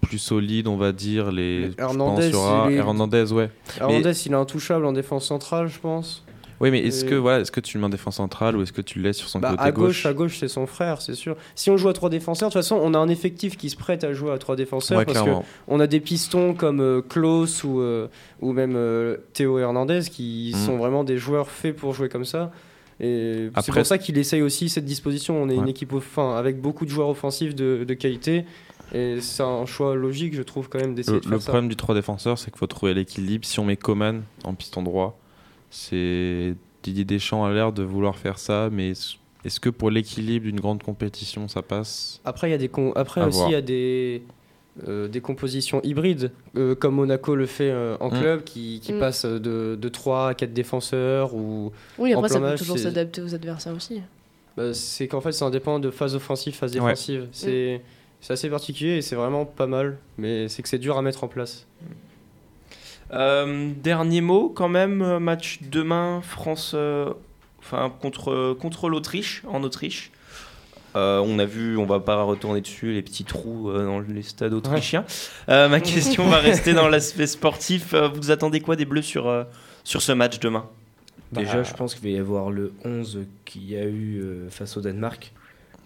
plus 0.00 0.18
solides, 0.18 0.66
on 0.66 0.76
va 0.76 0.92
dire, 0.92 1.30
les. 1.30 1.70
je 1.70 1.74
Hernandez, 1.78 2.22
pense, 2.22 2.24
il 2.26 2.32
y 2.32 2.34
aura 2.34 2.66
il 2.68 2.74
est- 2.74 2.76
Hernandez, 2.78 3.32
ouais. 3.32 3.50
Hernandez, 3.78 4.26
il 4.26 4.32
est 4.32 4.34
intouchable 4.34 4.84
en 4.86 4.92
défense 4.92 5.26
centrale, 5.26 5.68
je 5.68 5.78
pense. 5.78 6.24
Oui, 6.62 6.70
mais 6.70 6.78
est-ce 6.80 7.04
Et- 7.04 7.08
que, 7.08 7.14
voilà, 7.16 7.40
est 7.40 7.50
que 7.50 7.60
tu 7.60 7.76
le 7.76 7.80
mets 7.80 7.86
en 7.86 7.90
défense 7.90 8.16
centrale 8.16 8.56
ou 8.56 8.62
est-ce 8.62 8.72
que 8.72 8.80
tu 8.80 8.98
le 9.00 9.04
laisses 9.04 9.16
sur 9.18 9.28
son 9.28 9.40
Bah, 9.40 9.50
côté 9.50 9.62
à 9.64 9.72
gauche, 9.72 9.84
gauche 9.86 10.06
à 10.06 10.14
gauche, 10.14 10.38
c'est 10.38 10.48
son 10.48 10.66
frère, 10.66 11.02
c'est 11.02 11.14
sûr. 11.14 11.36
Si 11.54 11.70
on 11.70 11.76
joue 11.76 11.88
à 11.88 11.92
trois 11.92 12.08
défenseurs, 12.08 12.48
de 12.48 12.52
toute 12.52 12.62
façon, 12.62 12.78
on 12.80 12.94
a 12.94 12.98
un 12.98 13.08
effectif 13.08 13.56
qui 13.56 13.68
se 13.68 13.76
prête 13.76 14.04
à 14.04 14.12
jouer 14.14 14.30
à 14.32 14.38
trois 14.38 14.56
défenseurs 14.56 14.98
Ouais, 14.98 15.04
parce 15.04 15.20
clairement. 15.20 15.40
que 15.40 15.46
on 15.68 15.80
a 15.80 15.86
des 15.86 16.00
pistons 16.00 16.54
comme 16.54 16.80
euh, 16.80 17.02
Klaus 17.02 17.64
ou, 17.64 17.80
euh, 17.80 18.06
ou 18.40 18.52
même 18.52 18.74
euh, 18.76 19.16
Théo 19.34 19.58
Hernandez 19.58 20.02
qui 20.10 20.52
Mhm. 20.54 20.60
sont 20.66 20.76
vraiment 20.78 21.04
des 21.04 21.18
joueurs 21.18 21.50
faits 21.50 21.74
pour 21.76 21.92
jouer 21.94 22.08
comme 22.08 22.24
ça. 22.24 22.52
Et 23.00 23.48
c'est 23.62 23.72
pour 23.72 23.84
ça 23.86 23.98
qu'il 23.98 24.16
essaye 24.16 24.42
aussi 24.42 24.68
cette 24.68 24.84
disposition. 24.84 25.42
On 25.42 25.48
est 25.48 25.56
une 25.56 25.68
équipe 25.68 25.92
enfin, 25.92 26.36
avec 26.36 26.60
beaucoup 26.60 26.84
de 26.84 26.90
joueurs 26.90 27.08
offensifs 27.08 27.54
de, 27.54 27.82
de 27.84 27.94
qualité. 27.94 28.44
Et 28.94 29.20
c'est 29.20 29.42
un 29.42 29.64
choix 29.66 29.94
logique, 29.96 30.34
je 30.36 30.42
trouve, 30.42 30.68
quand 30.68 30.78
même, 30.78 30.94
d'essayer 30.94 31.16
Le, 31.16 31.20
de 31.20 31.24
le 31.26 31.30
faire 31.32 31.42
ça. 31.42 31.50
problème 31.52 31.68
du 31.70 31.76
3 31.76 31.94
défenseurs, 31.94 32.38
c'est 32.38 32.50
qu'il 32.50 32.58
faut 32.58 32.66
trouver 32.66 32.92
l'équilibre. 32.94 33.44
Si 33.46 33.58
on 33.58 33.64
met 33.64 33.76
Coman 33.76 34.22
en 34.44 34.54
piston 34.54 34.82
droit, 34.82 35.18
c'est 35.76 36.54
Didier 36.82 37.04
Deschamps 37.04 37.44
a 37.44 37.52
l'air 37.52 37.72
de 37.72 37.82
vouloir 37.82 38.16
faire 38.16 38.38
ça, 38.38 38.68
mais 38.70 38.90
est-ce- 38.90 39.58
que 39.60 39.70
pour 39.70 39.90
l'équilibre 39.90 40.44
d'une 40.46 40.60
grande 40.60 40.82
compétition, 40.82 41.48
ça 41.48 41.62
passe? 41.62 42.20
Après, 42.24 42.48
il 42.48 42.50
y 42.52 42.54
a 42.54 42.58
des 42.58 42.68
con- 42.68 42.92
Après 42.94 43.24
aussi, 43.24 43.40
il 43.46 43.52
y 43.52 43.54
a 43.56 43.60
des, 43.62 44.22
euh, 44.86 45.08
des 45.08 45.20
compositions 45.20 45.80
hybrides, 45.82 46.30
euh, 46.56 46.74
comme 46.74 46.94
Monaco 46.96 47.34
le 47.34 47.46
fait 47.46 47.70
euh, 47.70 47.96
en 48.00 48.08
Mm. 48.10 48.18
club, 48.20 48.44
qui, 48.44 48.80
qui 48.80 48.92
Mm. 48.92 48.98
passe 49.00 49.24
de, 49.24 49.76
de 49.80 49.88
3 49.88 50.28
à 50.28 50.34
4 50.34 50.52
défenseurs. 50.52 51.34
Ou, 51.34 51.72
Oui, 51.98 52.14
en 52.14 52.18
après, 52.18 52.28
ça 52.28 52.40
peut 52.40 52.54
toujours 52.56 52.78
s'adapter 52.78 53.22
aux 53.22 53.34
adversaires 53.34 53.74
aussi. 53.74 54.00
bah, 54.56 54.74
c'est 54.74 55.08
qu'en 55.08 55.20
fait, 55.22 55.32
ça 55.32 55.48
dépend 55.50 55.78
de 55.80 55.90
phase 55.90 56.14
offensive, 56.14 56.54
phase 56.54 56.72
Ouais. 56.76 56.80
défensive. 56.80 57.26
C'est 57.32 57.80
c'est 58.20 58.34
assez 58.34 58.48
particulier 58.48 58.98
et 58.98 59.02
c'est 59.02 59.16
vraiment 59.16 59.44
pas 59.44 59.66
mal, 59.66 59.98
mais 60.18 60.46
c'est 60.48 60.62
que 60.62 60.68
c'est 60.68 60.78
dur 60.78 60.96
à 60.96 61.02
mettre 61.02 61.24
en 61.24 61.28
place. 61.28 61.66
Euh, 63.12 63.70
dernier 63.82 64.20
mot 64.20 64.48
quand 64.54 64.68
même, 64.68 65.02
euh, 65.02 65.18
match 65.20 65.60
demain, 65.70 66.20
France, 66.22 66.72
euh, 66.74 67.12
enfin 67.60 67.92
contre 68.00 68.54
contre 68.54 68.88
l'Autriche, 68.88 69.42
en 69.48 69.62
Autriche. 69.62 70.10
Euh, 70.94 71.20
on 71.24 71.38
a 71.38 71.46
vu, 71.46 71.78
on 71.78 71.86
va 71.86 72.00
pas 72.00 72.22
retourner 72.22 72.60
dessus, 72.60 72.92
les 72.92 73.00
petits 73.02 73.24
trous 73.24 73.70
euh, 73.70 73.86
dans 73.86 74.00
les 74.00 74.22
stades 74.22 74.52
autrichiens. 74.52 75.04
Euh, 75.48 75.68
ma 75.68 75.80
question 75.80 76.28
va 76.28 76.36
rester 76.38 76.74
dans 76.74 76.88
l'aspect 76.88 77.26
sportif. 77.26 77.94
Vous 77.94 78.30
attendez 78.30 78.60
quoi 78.60 78.76
des 78.76 78.84
Bleus 78.84 79.00
sur 79.02 79.26
euh, 79.28 79.44
sur 79.84 80.02
ce 80.02 80.12
match 80.12 80.38
demain? 80.38 80.66
Déjà, 81.32 81.54
Bah, 81.56 81.62
je 81.62 81.72
pense 81.72 81.94
qu'il 81.94 82.04
va 82.10 82.16
y 82.16 82.18
avoir 82.20 82.50
le 82.50 82.74
11 82.84 83.20
qu'il 83.46 83.70
y 83.70 83.76
a 83.76 83.84
eu 83.84 84.20
euh, 84.20 84.50
face 84.50 84.76
au 84.76 84.82
Danemark. 84.82 85.32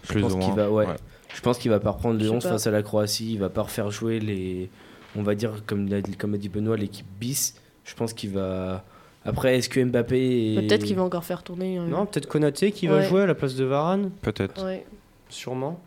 Je 0.02 0.08
Plus 0.12 0.22
pense 0.22 0.34
qu'il 0.36 0.54
va, 0.54 0.70
ouais. 0.70 0.86
ouais. 0.86 0.96
Je 1.32 1.40
pense 1.40 1.58
qu'il 1.58 1.70
va 1.70 1.78
pas 1.78 1.90
reprendre 1.90 2.18
le 2.18 2.24
sais 2.24 2.30
11 2.34 2.42
pas. 2.42 2.50
face 2.50 2.66
à 2.66 2.72
la 2.72 2.82
Croatie. 2.82 3.32
Il 3.34 3.38
va 3.38 3.48
pas 3.48 3.62
refaire 3.62 3.92
jouer 3.92 4.18
les, 4.18 4.68
on 5.16 5.22
va 5.22 5.34
dire 5.34 5.62
comme 5.66 5.88
l'a, 5.88 5.98
comme 6.18 6.34
a 6.34 6.38
dit 6.38 6.48
Benoît, 6.48 6.76
l'équipe 6.76 7.06
bis. 7.20 7.54
Je 7.84 7.94
pense 7.94 8.12
qu'il 8.12 8.30
va. 8.30 8.84
Après, 9.24 9.56
est-ce 9.56 9.68
que 9.68 9.80
Mbappé 9.82 10.54
est... 10.54 10.60
Peut-être 10.68 10.84
qu'il 10.84 10.94
va 10.96 11.02
encore 11.02 11.24
faire 11.24 11.42
tourner. 11.42 11.78
euh, 11.78 11.86
Non, 11.86 12.06
peut-être 12.06 12.26
Konaté 12.26 12.70
qui 12.72 12.86
va 12.86 13.02
jouer 13.02 13.22
à 13.22 13.26
la 13.26 13.34
place 13.34 13.54
de 13.56 13.64
Varane, 13.64 14.10
Peut-être. 14.22 14.64
ouais. 14.64 14.84
sûrement. 15.28 15.80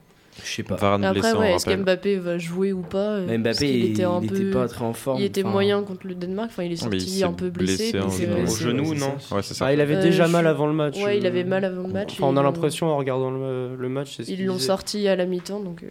Je 0.44 0.50
sais 0.50 0.64
pas. 0.64 0.76
Varane 0.76 1.04
Après, 1.04 1.20
blessé, 1.20 1.38
ouais, 1.38 1.54
est-ce 1.56 1.66
qu'Mbappé 1.66 2.18
va 2.18 2.38
jouer 2.38 2.72
ou 2.72 2.82
pas 2.82 3.16
euh, 3.16 3.38
Mbappé, 3.38 3.70
il, 3.78 3.92
était 3.92 4.04
un 4.06 4.22
il 4.22 4.30
peu- 4.30 4.36
était 4.42 4.52
pas 4.52 4.68
très 4.70 4.86
en 4.86 4.94
forme. 4.94 5.20
Il 5.20 5.26
était 5.26 5.44
enfin, 5.44 5.52
moyen 5.52 5.84
contre 5.84 6.08
le 6.08 6.16
Danemark. 6.16 6.50
Enfin, 6.52 6.64
il 6.64 6.72
est 6.72 6.76
il 6.76 6.78
sorti 6.78 7.24
un 7.26 7.34
peu 7.34 7.50
blessé. 7.50 7.92
blessé 7.92 8.00
donc, 8.00 8.12
en 8.12 8.40
euh. 8.40 8.44
Au 8.46 8.56
genou, 8.56 8.94
non. 8.96 9.16
Ouais, 9.32 9.42
c'est 9.42 9.54
ça. 9.54 9.66
Ah, 9.68 9.74
il 9.74 9.82
avait 9.82 9.96
Euh, 9.96 10.02
déjà 10.02 10.26
je- 10.28 10.32
mal 10.32 10.48
avant 10.48 10.68
le 10.68 10.74
match. 10.74 10.98
Ouais, 11.04 11.18
il 11.18 11.26
avait 11.26 11.44
mal 11.44 11.66
avant 11.66 11.84
le 11.88 11.92
match. 11.94 12.14
Enfin, 12.14 12.28
on 12.28 12.38
a 12.38 12.44
l'impression 12.44 12.88
en 12.88 12.96
regardant 12.98 13.32
le, 13.32 13.76
le 13.76 13.90
match. 13.90 14.16
c'est 14.16 14.24
ce 14.24 14.32
Ils 14.32 14.46
l'ont 14.46 14.60
sorti 14.60 15.08
à 15.10 15.16
la 15.18 15.26
mi-temps, 15.26 15.60
donc. 15.60 15.84
euh, 15.84 15.88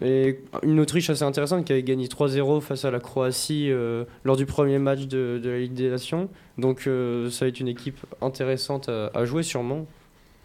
Et 0.00 0.40
une 0.62 0.78
Autriche 0.78 1.10
assez 1.10 1.24
intéressante 1.24 1.64
qui 1.64 1.72
avait 1.72 1.82
gagné 1.82 2.06
3-0 2.06 2.60
face 2.60 2.84
à 2.84 2.90
la 2.90 3.00
Croatie 3.00 3.70
euh, 3.70 4.04
lors 4.24 4.36
du 4.36 4.46
premier 4.46 4.78
match 4.78 5.06
de, 5.06 5.40
de 5.42 5.50
la 5.50 5.58
Ligue 5.58 5.74
des 5.74 5.90
Nations. 5.90 6.28
Donc 6.56 6.86
euh, 6.86 7.30
ça 7.30 7.44
va 7.44 7.48
être 7.48 7.58
une 7.58 7.68
équipe 7.68 7.98
intéressante 8.22 8.88
à, 8.88 9.10
à 9.14 9.24
jouer 9.24 9.42
sûrement. 9.42 9.86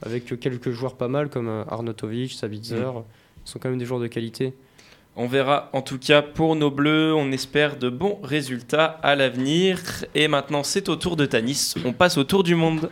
avec 0.03 0.39
quelques 0.39 0.71
joueurs 0.71 0.95
pas 0.95 1.07
mal 1.07 1.29
comme 1.29 1.49
euh, 1.49 1.63
Arnautovic, 1.69 2.33
Sabitzer. 2.33 2.77
Mm. 2.77 3.03
Ce 3.45 3.53
sont 3.53 3.59
quand 3.59 3.69
même 3.69 3.77
des 3.77 3.85
joueurs 3.85 3.99
de 3.99 4.07
qualité. 4.07 4.53
On 5.15 5.27
verra 5.27 5.69
en 5.73 5.83
tout 5.83 5.99
cas 5.99 6.23
pour 6.23 6.55
nos 6.55 6.71
bleus, 6.71 7.13
on 7.13 7.31
espère 7.31 7.77
de 7.77 7.89
bons 7.89 8.19
résultats 8.23 8.85
à 9.03 9.15
l'avenir. 9.15 9.79
Et 10.15 10.27
maintenant 10.27 10.63
c'est 10.63 10.89
au 10.89 10.95
tour 10.95 11.15
de 11.15 11.27
Tanis, 11.27 11.75
on 11.85 11.93
passe 11.93 12.17
au 12.17 12.23
tour 12.23 12.41
du 12.43 12.55
monde. 12.55 12.89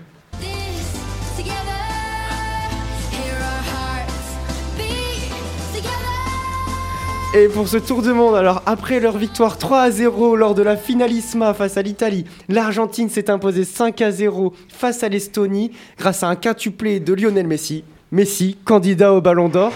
Et 7.33 7.47
pour 7.47 7.65
ce 7.69 7.77
tour 7.77 8.01
du 8.01 8.11
monde, 8.11 8.35
alors 8.35 8.61
après 8.65 8.99
leur 8.99 9.17
victoire 9.17 9.57
3 9.57 9.79
à 9.79 9.89
0 9.91 10.35
lors 10.35 10.53
de 10.53 10.63
la 10.63 10.75
finalissima 10.75 11.53
face 11.53 11.77
à 11.77 11.81
l'Italie, 11.81 12.25
l'Argentine 12.49 13.09
s'est 13.09 13.29
imposée 13.29 13.63
5 13.63 14.01
à 14.01 14.11
0 14.11 14.53
face 14.67 15.01
à 15.01 15.07
l'Estonie 15.07 15.71
grâce 15.97 16.23
à 16.23 16.27
un 16.27 16.35
quintuplé 16.35 16.99
de 16.99 17.13
Lionel 17.13 17.47
Messi. 17.47 17.85
Messi, 18.11 18.57
candidat 18.65 19.13
au 19.13 19.21
Ballon 19.21 19.47
d'Or. 19.47 19.71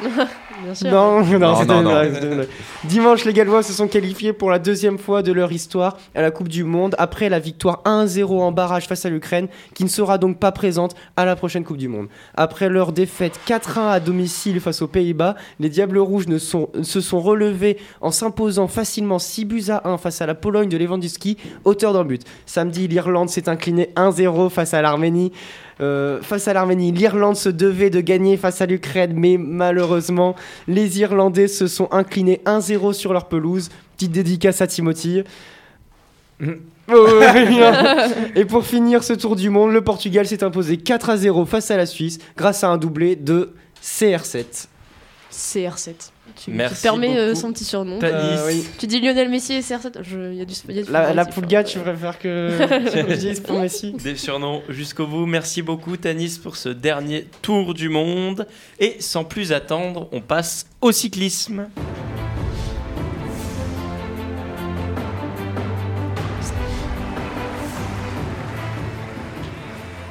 Bien 0.64 0.74
sûr. 0.74 0.90
Non, 0.90 1.22
non, 1.24 1.38
Non, 1.38 1.56
c'était 1.56 1.74
une 1.74 1.82
blague, 1.82 2.20
blague. 2.34 2.48
Dimanche, 2.84 3.24
les 3.24 3.32
Gallois 3.32 3.62
se 3.62 3.72
sont 3.72 3.88
qualifiés 3.88 4.32
pour 4.32 4.50
la 4.50 4.58
deuxième 4.58 4.98
fois 4.98 5.22
de 5.22 5.32
leur 5.32 5.52
histoire 5.52 5.96
à 6.14 6.22
la 6.22 6.30
Coupe 6.30 6.48
du 6.48 6.64
Monde 6.64 6.94
après 6.98 7.28
la 7.28 7.38
victoire 7.38 7.82
1-0 7.84 8.40
en 8.40 8.52
barrage 8.52 8.86
face 8.86 9.04
à 9.06 9.10
l'Ukraine, 9.10 9.48
qui 9.74 9.84
ne 9.84 9.88
sera 9.88 10.18
donc 10.18 10.38
pas 10.38 10.52
présente 10.52 10.94
à 11.16 11.24
la 11.24 11.36
prochaine 11.36 11.64
Coupe 11.64 11.76
du 11.76 11.88
Monde. 11.88 12.08
Après 12.36 12.68
leur 12.68 12.92
défaite 12.92 13.38
4-1 13.46 13.88
à 13.90 14.00
domicile 14.00 14.60
face 14.60 14.82
aux 14.82 14.88
Pays-Bas, 14.88 15.34
les 15.60 15.68
Diables 15.68 15.98
Rouges 15.98 16.28
ne 16.28 16.38
sont- 16.38 16.68
se 16.82 17.00
sont 17.00 17.20
relevés 17.20 17.78
en 18.00 18.10
s'imposant 18.10 18.68
facilement 18.68 19.18
6 19.18 19.44
buts 19.44 19.64
à 19.68 19.88
1 19.88 19.98
face 19.98 20.20
à 20.22 20.26
la 20.26 20.34
Pologne 20.34 20.68
de 20.68 20.76
Lewandowski, 20.76 21.36
auteur 21.64 21.92
d'un 21.92 22.04
but. 22.04 22.22
Samedi, 22.46 22.88
l'Irlande 22.88 23.28
s'est 23.28 23.48
inclinée 23.48 23.90
1-0 23.96 24.48
face 24.50 24.74
à 24.74 24.82
l'Arménie. 24.82 25.32
Euh, 25.80 26.22
face 26.22 26.48
à 26.48 26.52
l'Arménie, 26.52 26.92
l'Irlande 26.92 27.36
se 27.36 27.48
devait 27.48 27.90
de 27.90 28.00
gagner 28.00 28.36
face 28.36 28.60
à 28.60 28.66
l'Ukraine, 28.66 29.12
mais 29.14 29.36
malheureusement, 29.38 30.36
les 30.68 31.00
Irlandais 31.00 31.48
se 31.48 31.66
sont 31.66 31.88
inclinés 31.92 32.40
1-0 32.46 32.92
sur 32.92 33.12
leur 33.12 33.26
pelouse. 33.26 33.70
Petite 33.96 34.12
dédicace 34.12 34.60
à 34.60 34.66
Timothy. 34.66 35.24
Oh, 36.42 36.46
ouais. 36.92 37.48
Et 38.34 38.44
pour 38.44 38.64
finir 38.64 39.02
ce 39.04 39.12
tour 39.12 39.36
du 39.36 39.50
monde, 39.50 39.72
le 39.72 39.82
Portugal 39.82 40.26
s'est 40.26 40.44
imposé 40.44 40.76
4 40.76 41.10
à 41.10 41.16
0 41.16 41.46
face 41.46 41.70
à 41.70 41.76
la 41.76 41.86
Suisse 41.86 42.18
grâce 42.36 42.64
à 42.64 42.68
un 42.68 42.76
doublé 42.76 43.16
de 43.16 43.54
CR7. 43.82 44.66
CR7. 45.32 46.13
Tu, 46.36 46.50
Merci 46.50 46.76
tu 46.76 46.82
permets 46.82 47.16
euh, 47.16 47.34
son 47.34 47.52
petit 47.52 47.64
surnom. 47.64 47.98
Tanis. 48.00 48.14
Euh, 48.14 48.46
oui. 48.48 48.64
Tu 48.78 48.86
dis 48.86 49.00
Lionel 49.00 49.28
Messi 49.28 49.52
et 49.54 49.60
CR7 49.60 50.02
Je- 50.02 50.32
Il 50.32 50.36
y 50.38 50.42
a 50.42 50.44
du, 50.44 50.54
y 50.68 50.78
a 50.80 50.82
du 50.82 50.90
La, 50.92 51.12
la 51.14 51.22
hein. 51.22 51.64
tu 51.64 51.78
préfères 51.78 52.18
que 52.18 52.48
je 52.94 53.14
dise 53.14 53.40
pour 53.40 53.60
Messi? 53.60 53.92
Des 53.92 54.16
surnoms 54.16 54.62
jusqu'au 54.68 55.06
bout. 55.06 55.26
Merci 55.26 55.62
beaucoup 55.62 55.96
Tanis 55.96 56.38
pour 56.42 56.56
ce 56.56 56.68
dernier 56.68 57.26
tour 57.42 57.72
du 57.74 57.88
monde. 57.88 58.46
Et 58.80 58.96
sans 59.00 59.24
plus 59.24 59.52
attendre, 59.52 60.08
on 60.12 60.20
passe 60.20 60.66
au 60.80 60.90
cyclisme. 60.92 61.66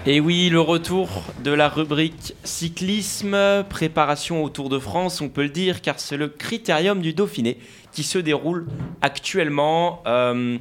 Et 0.06 0.20
oui, 0.20 0.50
le 0.50 0.60
retour 0.60 1.24
de 1.44 1.52
la 1.52 1.70
rubrique 1.70 2.34
cyclisme, 2.44 3.64
préparation 3.70 4.44
au 4.44 4.50
Tour 4.50 4.68
de 4.68 4.78
France, 4.78 5.22
on 5.22 5.30
peut 5.30 5.44
le 5.44 5.50
dire, 5.50 5.82
car 5.82 6.00
c'est 6.00 6.18
le 6.18 6.28
critérium 6.28 7.02
du 7.02 7.14
Dauphiné 7.14 7.58
qui 7.94 8.04
se 8.04 8.18
déroule 8.18 8.68
actuellement. 9.02 10.04
Euh, 10.06 10.58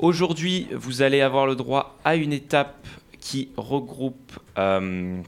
Aujourd'hui, 0.00 0.66
vous 0.72 1.02
allez 1.02 1.20
avoir 1.20 1.46
le 1.46 1.54
droit 1.54 1.98
à 2.06 2.16
une 2.16 2.32
étape 2.32 2.86
qui 3.20 3.50
regroupe 3.58 4.32
euh, 4.58 5.20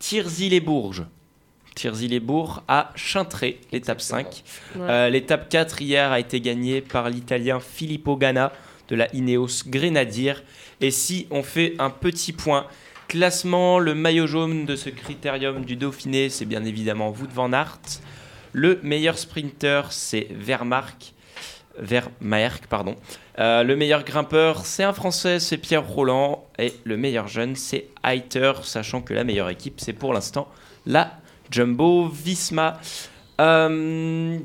Tirzy-les-Bourges. 0.00 1.04
Tirzy-les-Bourgs 1.76 2.62
à 2.66 2.90
Chintré, 2.96 3.60
l'étape 3.70 4.00
5. 4.00 4.26
Ouais. 4.74 4.80
Euh, 4.80 5.08
l'étape 5.10 5.48
4 5.48 5.80
hier 5.80 6.10
a 6.10 6.18
été 6.18 6.40
gagnée 6.40 6.80
par 6.80 7.08
l'Italien 7.08 7.60
Filippo 7.60 8.16
Ganna 8.16 8.52
de 8.88 8.96
la 8.96 9.14
Ineos 9.14 9.62
Grenadier. 9.68 10.34
Et 10.82 10.90
si 10.90 11.26
on 11.30 11.42
fait 11.42 11.74
un 11.78 11.90
petit 11.90 12.32
point 12.32 12.66
classement, 13.08 13.78
le 13.78 13.94
maillot 13.94 14.26
jaune 14.26 14.66
de 14.66 14.76
ce 14.76 14.90
critérium 14.90 15.64
du 15.64 15.76
Dauphiné, 15.76 16.28
c'est 16.28 16.44
bien 16.44 16.64
évidemment 16.64 17.10
Wout 17.10 17.28
van 17.32 17.52
Aert. 17.52 17.80
Le 18.52 18.80
meilleur 18.82 19.16
sprinter, 19.16 19.82
c'est 19.90 20.26
Vermark. 20.30 21.14
Vermaerk, 21.78 22.66
pardon. 22.66 22.96
Euh, 23.38 23.62
le 23.62 23.76
meilleur 23.76 24.04
grimpeur, 24.04 24.66
c'est 24.66 24.82
un 24.82 24.92
Français, 24.92 25.40
c'est 25.40 25.56
Pierre 25.56 25.86
Roland. 25.86 26.46
Et 26.58 26.74
le 26.84 26.96
meilleur 26.96 27.28
jeune, 27.28 27.56
c'est 27.56 27.88
Heiter, 28.04 28.52
sachant 28.62 29.00
que 29.00 29.14
la 29.14 29.24
meilleure 29.24 29.48
équipe, 29.48 29.80
c'est 29.80 29.94
pour 29.94 30.12
l'instant 30.12 30.48
la 30.84 31.18
Jumbo 31.50 32.08
Visma. 32.08 32.80
Euh, 33.40 34.38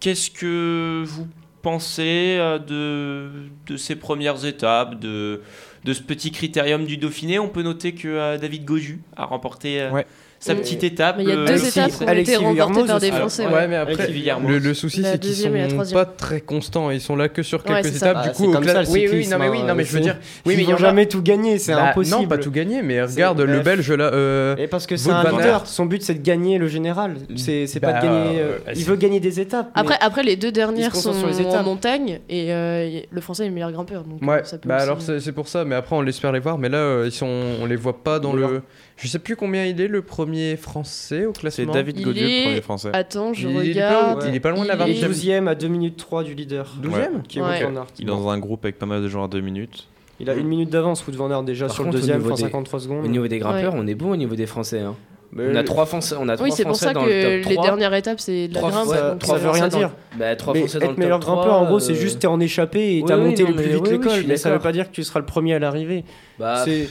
Qu'est-ce 0.00 0.30
que 0.30 1.04
vous 1.06 1.26
pensez 1.62 2.36
euh, 2.38 2.58
de, 2.58 3.48
de 3.66 3.76
ces 3.76 3.96
premières 3.96 4.44
étapes, 4.44 4.98
de, 5.00 5.42
de 5.84 5.92
ce 5.92 6.02
petit 6.02 6.30
critérium 6.30 6.84
du 6.84 6.96
Dauphiné 6.96 7.38
On 7.38 7.48
peut 7.48 7.62
noter 7.62 7.94
que 7.94 8.08
euh, 8.08 8.38
David 8.38 8.64
Goju 8.64 9.00
a 9.16 9.24
remporté 9.24 9.80
euh. 9.80 10.02
Sa 10.40 10.54
petite 10.54 10.84
étape. 10.84 11.16
Mais 11.18 11.24
il 11.24 11.28
y 11.30 11.32
a 11.32 11.36
euh, 11.36 11.46
deux 11.46 11.66
étapes 11.66 11.90
qui 11.90 12.02
ont 12.04 12.12
été 12.12 12.36
remportées 12.36 12.84
par 12.86 13.00
des. 13.00 13.10
Français. 13.12 13.42
Alors, 13.42 13.54
ouais. 13.54 13.60
Ouais, 13.62 13.68
mais 13.68 13.76
après, 13.76 14.08
le, 14.08 14.58
le 14.58 14.74
souci, 14.74 15.02
c'est 15.02 15.18
qu'ils 15.18 15.52
la 15.52 15.68
sont 15.68 15.92
pas 15.94 16.04
très 16.04 16.40
constants. 16.40 16.90
Ils 16.90 17.00
sont 17.00 17.16
là 17.16 17.28
que 17.28 17.42
sur 17.42 17.62
quelques 17.64 17.96
étapes. 17.96 18.14
Bah, 18.14 18.22
du 18.22 18.28
c'est 18.28 18.34
coup, 18.34 18.50
au 18.50 18.52
comme 18.52 18.64
cla- 18.64 18.72
ça, 18.72 18.82
le 18.82 18.88
oui, 18.88 19.08
oui, 19.10 19.26
non, 19.28 19.38
mais 19.38 19.48
oui, 19.48 19.62
non, 19.62 19.74
mais 19.74 19.84
je 19.84 19.92
veux 19.92 20.00
dire, 20.00 20.16
oui, 20.46 20.54
mais 20.56 20.64
ils 20.64 20.72
a- 20.72 20.76
jamais 20.76 21.06
tout 21.06 21.22
gagner, 21.22 21.58
c'est 21.58 21.72
Bah, 21.74 21.90
impossible. 21.90 22.16
Non, 22.22 22.26
pas 22.28 22.38
tout 22.38 22.50
gagner, 22.50 22.82
mais 22.82 23.02
regarde 23.02 23.40
le 23.40 23.56
bah, 23.58 23.62
Belge 23.64 23.90
là. 23.92 24.12
euh, 24.12 24.56
Et 24.56 24.66
parce 24.68 24.86
que 24.86 24.96
c'est 24.96 25.10
un 25.10 25.24
leader, 25.30 25.66
son 25.66 25.86
but 25.86 26.02
c'est 26.02 26.14
de 26.14 26.22
gagner 26.22 26.58
le 26.58 26.68
général. 26.68 27.16
C'est 27.36 27.66
c'est 27.66 27.80
pas 27.80 27.92
Bah, 27.94 28.00
de 28.00 28.06
gagner. 28.06 28.40
euh, 28.40 28.58
euh, 28.68 28.72
il 28.76 28.84
veut 28.84 28.96
gagner 28.96 29.20
des 29.20 29.40
étapes. 29.40 29.70
Après, 29.74 29.96
après, 30.00 30.22
les 30.22 30.36
deux 30.36 30.52
dernières 30.52 30.94
sont 30.94 31.14
en 31.14 31.62
montagne 31.62 32.20
et 32.28 32.52
euh, 32.52 33.00
le 33.10 33.20
français 33.20 33.44
est 33.44 33.48
le 33.48 33.54
meilleur 33.54 33.72
grimpeur. 33.72 34.04
Donc 34.04 34.20
Ouais, 34.22 34.42
euh, 34.52 34.56
bah 34.64 34.76
alors 34.76 35.00
c'est 35.02 35.20
c'est 35.20 35.32
pour 35.32 35.48
ça, 35.48 35.64
mais 35.64 35.74
après 35.74 35.96
on 35.96 36.02
l'espère 36.02 36.32
les 36.32 36.40
voir, 36.40 36.58
mais 36.58 36.68
là 36.68 36.78
euh, 36.78 37.04
ils 37.06 37.12
sont, 37.12 37.26
on 37.60 37.66
les 37.66 37.76
voit 37.76 38.02
pas 38.04 38.18
dans 38.20 38.32
le. 38.32 38.62
Je 38.96 39.06
sais 39.06 39.18
plus 39.20 39.36
combien 39.36 39.64
il 39.64 39.80
est 39.80 39.86
le 39.88 40.02
premier 40.02 40.27
français 40.56 41.26
au 41.26 41.32
C'est 41.34 41.40
classement. 41.40 41.72
David 41.72 41.98
Il 41.98 42.04
Godieu, 42.04 42.22
est- 42.28 42.38
le 42.38 42.44
premier 42.44 42.60
français. 42.62 42.90
Attends, 42.92 43.32
je 43.32 43.48
Il, 43.48 43.56
il 43.64 43.78
est 43.78 43.80
pas, 43.80 43.88
regarde. 44.12 44.24
il 44.28 44.34
est 44.34 44.40
pas 44.40 44.50
loin 44.50 44.62
de 44.64 44.68
la 44.68 44.74
Il 44.74 44.80
est- 44.80 44.84
Il 44.92 44.98
est 44.98 45.00
20 45.02 45.08
12ème 45.08 45.48
à 45.48 45.54
2 45.54 45.68
minutes 45.68 45.96
3 45.96 46.24
du 46.24 46.34
leader. 46.34 46.74
12ème 46.82 47.22
Qui 47.28 47.38
est 47.38 47.42
Ouais. 47.42 47.64
Wout 47.64 47.70
van 47.72 47.76
Aert. 47.80 47.86
Il 47.98 48.04
est 48.04 48.06
dans 48.08 48.28
un 48.28 48.38
groupe 48.38 48.64
avec 48.64 48.78
pas 48.78 48.86
mal 48.86 49.02
de 49.02 49.08
joueurs 49.08 49.24
à 49.24 49.28
deux 49.28 49.40
minutes. 49.40 49.86
Il 50.20 50.28
a 50.30 50.34
une 50.34 50.48
minute 50.48 50.70
d'avance, 50.70 51.06
Wout 51.06 51.12
van 51.14 51.30
Aert 51.30 51.42
déjà 51.44 51.66
Par 51.66 51.74
sur 51.74 51.84
contre, 51.84 51.94
le 51.96 52.00
deuxième, 52.00 52.22
des- 52.22 52.36
53 52.36 52.80
secondes. 52.80 53.04
Au 53.04 53.08
niveau 53.08 53.28
des 53.28 53.38
grimpeurs, 53.38 53.74
Ouais. 53.74 53.80
on 53.82 53.86
est 53.86 53.94
bon 53.94 54.10
au 54.12 54.16
niveau 54.16 54.34
des 54.34 54.46
Français. 54.46 54.80
hein. 54.80 54.94
Mais 55.30 55.44
On 55.52 55.54
a 55.56 55.62
trois 55.62 55.84
Français, 55.84 56.14
on 56.18 56.26
a 56.30 56.36
trois 56.36 56.46
Oui, 56.48 56.52
c'est 56.56 56.62
pour 56.62 56.70
Français 56.70 56.86
ça 56.86 56.92
dans 56.94 57.04
que 57.04 57.10
le 57.10 57.22
top 57.42 57.48
les 57.50 57.54
3. 57.56 57.64
dernières 57.66 57.92
étapes, 57.92 58.18
c'est 58.18 58.48
de 58.48 58.54
la 58.54 58.60
Trois 58.60 58.70
grimpe. 58.72 58.88
ça, 58.88 58.96
ça 59.22 59.34
veut 59.34 59.50
rien 59.50 59.52
Français 59.64 59.68
dans- 59.68 59.78
dire. 59.78 59.90
Bah, 60.18 60.36
trois 60.36 60.54
Mais 60.54 60.60
Français 60.60 60.78
dans 60.78 60.86
être 60.86 60.92
le 60.92 60.96
meilleur 60.96 61.18
top 61.20 61.26
3, 61.26 61.34
grimpeur, 61.42 61.54
en 61.60 61.64
gros, 61.66 61.76
euh, 61.76 61.80
c'est 61.80 61.94
juste 61.94 62.20
t'es 62.20 62.26
en 62.26 62.40
échappé 62.40 62.78
et 62.80 62.96
oui, 62.96 63.04
t'as 63.06 63.18
oui, 63.18 63.24
monté 63.24 63.42
non, 63.42 63.48
le 63.50 63.54
plus 63.56 63.66
mais 63.66 63.74
vite 63.74 63.88
l'école. 63.90 64.24
mais 64.26 64.36
ça 64.38 64.50
veut 64.50 64.58
pas 64.58 64.72
dire 64.72 64.88
que 64.88 64.94
tu 64.94 65.04
seras 65.04 65.20
le 65.20 65.26
premier 65.26 65.52
à 65.52 65.58
l'arrivée. 65.58 66.04
Bah, 66.38 66.62
C'est- 66.64 66.88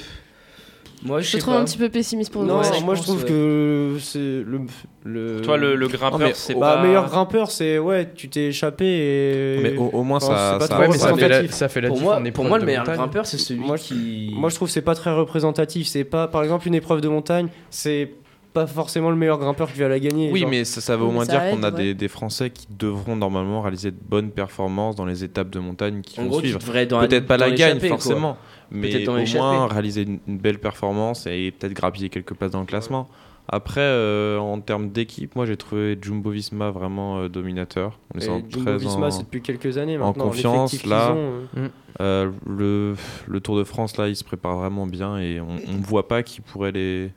moi, 1.07 1.21
je 1.21 1.31
te 1.31 1.37
trouve 1.37 1.53
pas. 1.55 1.59
un 1.61 1.65
petit 1.65 1.77
peu 1.77 1.89
pessimiste 1.89 2.31
pour 2.31 2.41
le 2.43 2.49
Non, 2.49 2.61
moi 2.83 2.93
je 2.95 2.99
je 2.99 3.03
trouve 3.03 3.25
que 3.25 3.95
c'est 3.99 4.19
le, 4.19 4.61
le. 5.05 5.41
Toi, 5.41 5.57
le, 5.57 5.75
le 5.75 5.87
grimpeur, 5.87 6.19
mais 6.19 6.33
c'est 6.35 6.53
Bah, 6.53 6.75
pas... 6.75 6.83
meilleur 6.83 7.07
grimpeur, 7.09 7.49
c'est 7.49 7.79
ouais, 7.79 8.11
tu 8.13 8.29
t'es 8.29 8.47
échappé 8.47 8.85
et. 8.85 9.59
Mais 9.63 9.77
au, 9.77 9.85
au 9.93 10.03
moins, 10.03 10.17
Enfin, 10.17 10.35
ça. 10.35 10.51
c'est 10.53 10.59
pas 10.59 10.67
ça- 10.67 10.73
trop 10.73 10.81
Ouais, 10.83 10.87
mais 10.89 10.97
ça 10.97 10.99
fait, 10.99 11.07
la, 11.07 11.13
représentatif. 11.15 11.51
ça 11.51 11.69
fait 11.69 11.81
la 11.81 11.87
Pour 11.89 11.99
moi, 12.01 12.21
pour 12.33 12.45
moi, 12.45 12.59
le 12.59 12.65
meilleur 12.65 12.81
montagne. 12.81 12.97
grimpeur, 12.97 13.25
c'est 13.25 13.37
celui 13.37 13.61
Moi, 13.61 13.77
je- 13.77 13.83
qui. 13.83 14.31
Moi, 14.35 14.49
je 14.49 14.55
trouve 14.55 14.67
que 14.67 14.73
c'est 14.73 14.81
pas 14.81 14.95
très 14.95 15.13
représentatif. 15.13 15.87
C'est 15.87 16.03
pas, 16.03 16.27
par 16.27 16.43
exemple, 16.43 16.67
une 16.67 16.75
épreuve 16.75 17.01
de 17.01 17.07
montagne, 17.09 17.47
c'est 17.69 18.11
pas 18.59 18.67
forcément 18.67 19.09
le 19.09 19.15
meilleur 19.15 19.37
grimpeur 19.37 19.71
qui 19.71 19.79
va 19.79 19.87
la 19.87 19.99
gagner. 19.99 20.31
Oui, 20.31 20.41
genre. 20.41 20.49
mais 20.49 20.65
ça, 20.65 20.81
ça 20.81 20.95
veut 20.97 21.03
au 21.05 21.11
moins 21.11 21.25
dire 21.25 21.41
qu'on 21.51 21.63
a 21.63 21.69
ouais. 21.71 21.75
des, 21.77 21.93
des 21.93 22.07
Français 22.07 22.49
qui 22.49 22.67
devront 22.69 23.15
normalement 23.15 23.61
réaliser 23.61 23.91
de 23.91 23.97
bonnes 23.99 24.31
performances 24.31 24.95
dans 24.95 25.05
les 25.05 25.23
étapes 25.23 25.49
de 25.49 25.59
montagne 25.59 26.01
qui 26.01 26.19
En 26.19 26.23
vont 26.23 26.29
gros, 26.29 26.39
suivre. 26.41 26.59
Peut-être 26.59 27.27
pas 27.27 27.37
la 27.37 27.51
gagne 27.51 27.75
l'échappée, 27.75 27.87
quoi. 27.89 27.97
forcément, 27.97 28.37
mais 28.71 28.89
Peut-être 28.89 29.05
dans 29.05 29.17
au 29.21 29.25
moins 29.37 29.67
réaliser 29.67 30.01
une, 30.03 30.19
une 30.27 30.37
belle 30.37 30.59
performance 30.59 31.25
et 31.27 31.51
peut-être 31.57 31.73
grappiller 31.73 32.09
quelques 32.09 32.33
places 32.33 32.51
dans 32.51 32.59
le 32.61 32.65
classement. 32.65 33.07
Après, 33.49 33.79
euh, 33.79 34.37
en 34.39 34.59
termes 34.59 34.89
d'équipe, 34.89 35.33
moi 35.37 35.45
j'ai 35.45 35.55
trouvé 35.55 35.97
Jumbo 36.01 36.31
Visma 36.31 36.69
vraiment 36.69 37.19
euh, 37.19 37.29
dominateur. 37.29 37.97
On 38.13 38.19
Et 38.19 38.25
est 38.25 38.29
en 38.29 38.39
Jumbo 38.39 38.65
très 38.65 38.77
Visma, 38.77 39.07
en- 39.07 39.11
c'est 39.11 39.23
depuis 39.23 39.41
quelques 39.41 39.77
années 39.77 39.97
en 39.97 40.07
maintenant. 40.07 40.25
confiance, 40.25 40.73
l'effectif 40.73 40.81
qu'ils 40.81 40.89
là. 40.89 41.13
ont, 41.13 41.31
euh. 41.57 41.69
Euh, 42.01 42.31
le, 42.45 42.95
le 43.27 43.39
Tour 43.39 43.57
de 43.57 43.63
France, 43.63 43.95
là, 43.97 44.09
il 44.09 44.17
se 44.17 44.25
prépare 44.25 44.57
vraiment 44.57 44.85
bien 44.85 45.17
et 45.17 45.39
on 45.39 45.53
ne 45.55 45.81
voit 45.83 46.09
pas 46.09 46.23
qui 46.23 46.41
pourrait 46.41 46.73
les, 46.73 47.09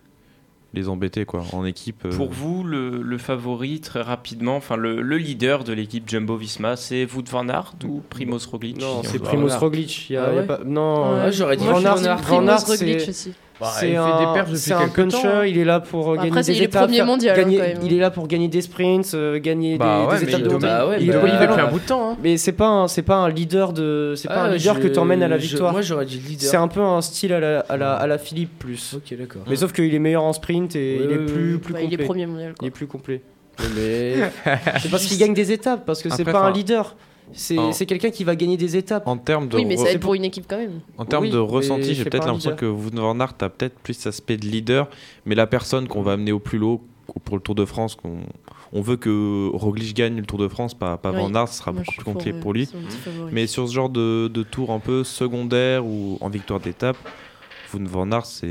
les 0.72 0.88
embêter 0.88 1.24
quoi, 1.24 1.42
en 1.52 1.64
équipe. 1.64 2.04
euh. 2.04 2.11
Pour 2.16 2.30
vous, 2.30 2.62
le, 2.62 3.02
le 3.02 3.18
favori, 3.18 3.80
très 3.80 4.02
rapidement, 4.02 4.56
enfin 4.56 4.76
le, 4.76 5.00
le 5.02 5.16
leader 5.18 5.64
de 5.64 5.72
l'équipe 5.72 6.09
Jumbo-Visma, 6.09 6.76
c'est 6.76 7.06
Wout 7.12 7.24
van 7.30 7.48
Aert 7.48 7.74
ou 7.85 8.02
Primoz 8.09 8.46
Roglic? 8.46 8.80
Non, 8.80 9.02
c'est 9.02 9.18
Primoz. 9.18 9.54
Roglic. 9.56 10.09
Il 10.11 10.12
y 10.12 10.16
a- 10.16 10.24
Ah 10.24 10.28
il 10.30 10.35
y 10.35 10.38
a 10.38 10.40
ouais 10.42 10.46
pas- 10.46 10.61
Non, 10.64 11.12
Ouais, 11.14 11.20
Ah, 11.24 11.30
j'aurais 11.30 11.56
dit 11.56 11.64
Van 11.66 11.85
Aert, 11.85 12.20
Primoz 12.22 12.48
Aert, 12.50 12.66
Roglic 12.66 13.00
c'est- 13.00 13.09
aussi. 13.11 13.33
Bah, 13.61 13.70
c'est 13.79 13.88
il 13.88 13.92
fait 13.92 13.96
un, 13.99 14.18
des 14.18 14.25
perfs 14.35 14.46
depuis 14.49 14.59
c'est 14.61 14.73
un 14.73 14.88
quelques 14.88 15.11
temps, 15.11 15.18
puncher, 15.23 15.29
hein. 15.29 15.44
il 15.44 15.59
est 15.59 15.64
là 15.64 15.81
pour 15.81 16.09
euh, 16.12 16.14
Après, 16.14 16.29
gagner 16.31 16.42
c'est- 16.42 16.53
des 16.53 16.59
il 16.59 16.62
est 16.62 16.64
étapes, 16.64 16.83
premier 16.85 16.96
faire- 16.96 17.07
mondial, 17.07 17.38
hein, 17.38 17.42
gagner- 17.42 17.57
quand 17.59 17.62
même. 17.64 17.79
il 17.83 17.92
est 17.92 17.99
là 17.99 18.11
pour 18.11 18.27
gagner 18.27 18.49
des 18.49 18.62
sprints, 18.62 19.11
euh, 19.14 19.38
gagner 19.38 19.77
Bah 19.77 20.01
des, 20.01 20.07
ouais, 20.07 20.18
des 20.20 20.25
mais 20.27 20.31
étapes 20.33 20.40
il 20.46 20.49
de 20.49 20.57
bah 20.57 20.87
ouais, 20.88 20.96
il 21.01 21.11
est 21.11 21.12
bah, 21.12 21.18
polyvalent. 21.20 21.51
depuis 21.53 21.61
un 21.66 21.70
bout 21.70 21.79
de 21.81 21.85
temps. 21.87 22.11
hein. 22.12 22.16
Mais 22.23 22.37
c'est 22.38 22.53
pas 22.53 22.68
un, 22.68 22.88
c'est 22.88 23.03
pas 23.03 23.16
un 23.16 23.29
leader 23.29 23.73
de, 23.75 24.14
c'est 24.16 24.29
pas 24.29 24.35
Ah, 24.37 24.44
un 24.44 24.55
leader 24.57 24.77
je- 24.77 24.81
que 24.81 24.88
t'emmènes 24.88 25.23
à 25.23 25.29
la 25.29 25.37
je- 25.38 25.42
victoire. 25.42 25.73
Moi, 25.73 25.83
j'aurais 25.83 26.07
dit 26.07 26.18
leader. 26.18 26.49
C'est 26.49 26.57
un 26.57 26.68
peu 26.68 26.81
un 26.81 27.01
style 27.03 27.33
à 27.35 27.40
la, 27.40 27.61
à 27.61 27.77
la, 27.77 27.94
à 27.94 28.07
la 28.07 28.16
Philippe 28.18 28.59
plus. 28.59 28.94
Ok, 28.96 29.14
d'accord. 29.18 29.42
Mais 29.46 29.57
sauf 29.57 29.73
qu'il 29.73 29.94
est 29.94 29.99
meilleur 29.99 30.23
en 30.25 30.33
sprint 30.33 30.75
et 30.77 30.99
Ouais, 30.99 31.05
il 31.05 31.11
est 31.12 31.16
plus, 31.18 31.59
plus 31.59 31.73
Bah, 31.75 31.81
complet. 31.81 31.85
il 31.85 32.01
est 32.01 32.05
premier 32.05 32.27
mondial. 32.27 32.55
Il 32.62 32.66
est 32.68 32.70
plus 32.70 32.87
complet. 32.87 33.20
Mais 33.77 34.14
C'est 34.81 34.90
parce 34.90 35.05
qu'il 35.05 35.18
gagne 35.18 35.35
des 35.35 35.53
étapes, 35.53 35.85
parce 35.85 36.03
que 36.03 36.09
c'est 36.09 36.25
pas 36.25 36.40
un 36.44 36.51
leader. 36.51 36.96
C'est 37.33 37.59
en- 37.59 37.73
quelqu'un 37.73 38.11
qui 38.11 38.25
va 38.25 38.37
gagner 38.37 38.57
des 38.57 38.77
étapes. 38.77 39.07
En 39.07 39.16
termes 39.16 39.49
de, 39.49 39.57
Oui, 39.57 39.64
mais 39.64 39.77
ça 39.77 39.90
aide 39.90 40.01
pour 40.01 40.14
une 40.14 40.25
équipe 40.25 40.45
quand 40.49 40.59
même. 40.59 40.81
en 40.99 41.05
termes 41.05 41.25
Oui, 41.25 41.31
de 41.31 41.38
ressenti, 41.38 41.95
j'ai 41.95 42.05
peut-être 42.05 42.27
l'impression 42.27 42.57
que 42.57 42.66
van 42.66 43.19
Aert 43.21 43.35
a 43.40 43.49
peut-être 43.49 43.79
plus 43.81 43.95
cet 43.95 44.09
aspect 44.09 44.37
de 44.37 44.47
leader, 44.47 44.88
mais 45.27 45.35
la 45.35 45.47
personne 45.47 45.88
qu'on 45.88 46.03
va 46.03 46.12
amener 46.12 46.33
au 46.33 46.38
plus 46.40 46.59
haut 46.62 46.83
pour 47.25 47.37
le 47.37 47.43
Tour 47.43 47.55
de 47.55 47.64
France, 47.64 47.95
qu'on 47.97 48.19
on 48.73 48.83
veut 48.83 48.97
que 48.97 49.49
Roglic 49.53 49.97
gagne 49.97 50.16
le 50.16 50.25
Tour 50.25 50.38
de 50.38 50.47
France, 50.49 50.75
pas, 50.75 50.97
pas 50.97 51.11
Oui. 51.11 51.16
Van 51.19 51.35
Aert, 51.35 51.49
ce 51.49 51.59
sera 51.59 51.73
Moi, 51.73 51.83
beaucoup 51.83 51.95
plus 51.97 52.05
complet 52.05 52.31
pour, 52.33 52.40
pour 52.40 52.53
lui. 52.53 52.66
favori. 52.66 53.31
Mais 53.33 53.47
sur 53.49 53.69
ce 53.69 53.75
genre 53.75 53.88
de, 53.90 54.29
de 54.29 54.43
tour 54.45 54.71
un 54.71 54.79
peu 54.79 55.03
secondaire 55.03 55.85
ou 55.85 56.19
en 56.21 56.29
victoire 56.29 56.61
d'étape, 56.61 56.97
van 57.73 58.11
Aert, 58.12 58.27
c'est 58.27 58.47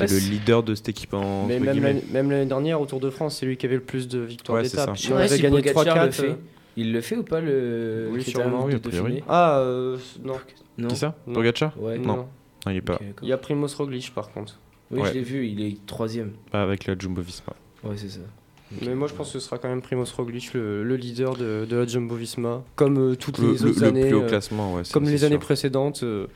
le 0.00 0.06
si- 0.08 0.30
leader 0.30 0.62
de 0.62 0.74
cette 0.74 0.88
équipe 0.90 1.14
en 1.14 1.46
Mais 1.46 1.58
même 1.58 1.82
l'année 1.82 2.02
même 2.10 2.30
l'année 2.30 2.46
dernière, 2.46 2.80
au 2.80 2.86
Tour 2.86 3.00
de 3.00 3.10
France, 3.10 3.36
c'est 3.40 3.46
lui 3.46 3.56
qui 3.56 3.66
avait 3.66 3.74
le 3.76 3.82
plus 3.82 4.08
de 4.08 4.18
victoires 4.20 4.58
Ouais, 4.58 4.64
Il 4.66 4.70
sais 4.70 4.80
en 4.80 4.86
pas 5.16 5.20
avait 5.20 5.28
si 5.36 5.42
gagné 5.42 5.56
Pogacar 5.72 6.08
3-4. 6.08 6.36
Il 6.76 6.92
le 6.92 7.00
fait 7.00 7.16
ou 7.16 7.22
pas 7.22 7.40
le 7.40 8.08
Oui, 8.10 8.20
critérium 8.20 8.50
sûrement, 8.50 8.64
de 8.66 8.70
oui, 8.72 8.74
a 8.76 8.78
priori. 8.80 9.22
Ah, 9.28 9.58
euh, 9.60 9.96
non. 10.24 10.34
Non. 10.78 10.88
Qui 10.88 10.96
ça 10.96 11.14
Non. 11.26 11.34
Pogacar 11.34 11.72
Ouais. 11.80 11.98
Non. 11.98 12.16
Non, 12.16 12.26
il 12.72 12.76
est 12.76 12.80
pas. 12.80 12.98
Il 13.22 13.28
y 13.28 13.32
a 13.32 13.38
Primoz 13.38 13.74
Roglic 13.76 14.12
par 14.14 14.30
contre. 14.32 14.58
Oui, 14.90 15.00
Ouais. 15.00 15.08
je 15.08 15.14
l'ai 15.14 15.22
vu, 15.22 15.46
il 15.46 15.60
est 15.62 15.84
troisième. 15.86 16.32
Pas 16.50 16.62
avec 16.62 16.86
la 16.86 16.96
Jumbo 16.98 17.20
Visma. 17.22 17.52
Ouais, 17.84 17.96
c'est 17.96 18.08
ça. 18.08 18.20
Mais 18.82 18.94
moi 18.94 19.06
je 19.08 19.14
pense 19.14 19.32
que 19.32 19.38
ce 19.38 19.46
sera 19.46 19.58
quand 19.58 19.68
même 19.68 19.82
Primoz 19.82 20.10
Roglic 20.16 20.52
le, 20.54 20.82
le 20.82 20.96
leader 20.96 21.36
de, 21.36 21.64
de 21.68 21.76
la 21.76 21.86
Jumbo 21.86 22.16
Visma. 22.16 22.64
Comme 22.74 22.98
euh, 22.98 23.14
toutes 23.14 23.38
Le, 23.38 23.52
les 23.52 23.58
le- 23.58 23.70
autres 23.70 23.80
le 23.80 23.86
années. 23.86 24.06
plus 24.06 24.14
haut 24.14 24.22
euh, 24.22 24.28
classement, 24.28 24.74
ouais. 24.74 24.82
comme 24.92 25.04
les 25.04 25.18
sûr. 25.18 25.26
années 25.28 25.38
précédentes. 25.38 26.02
euh, 26.02 26.26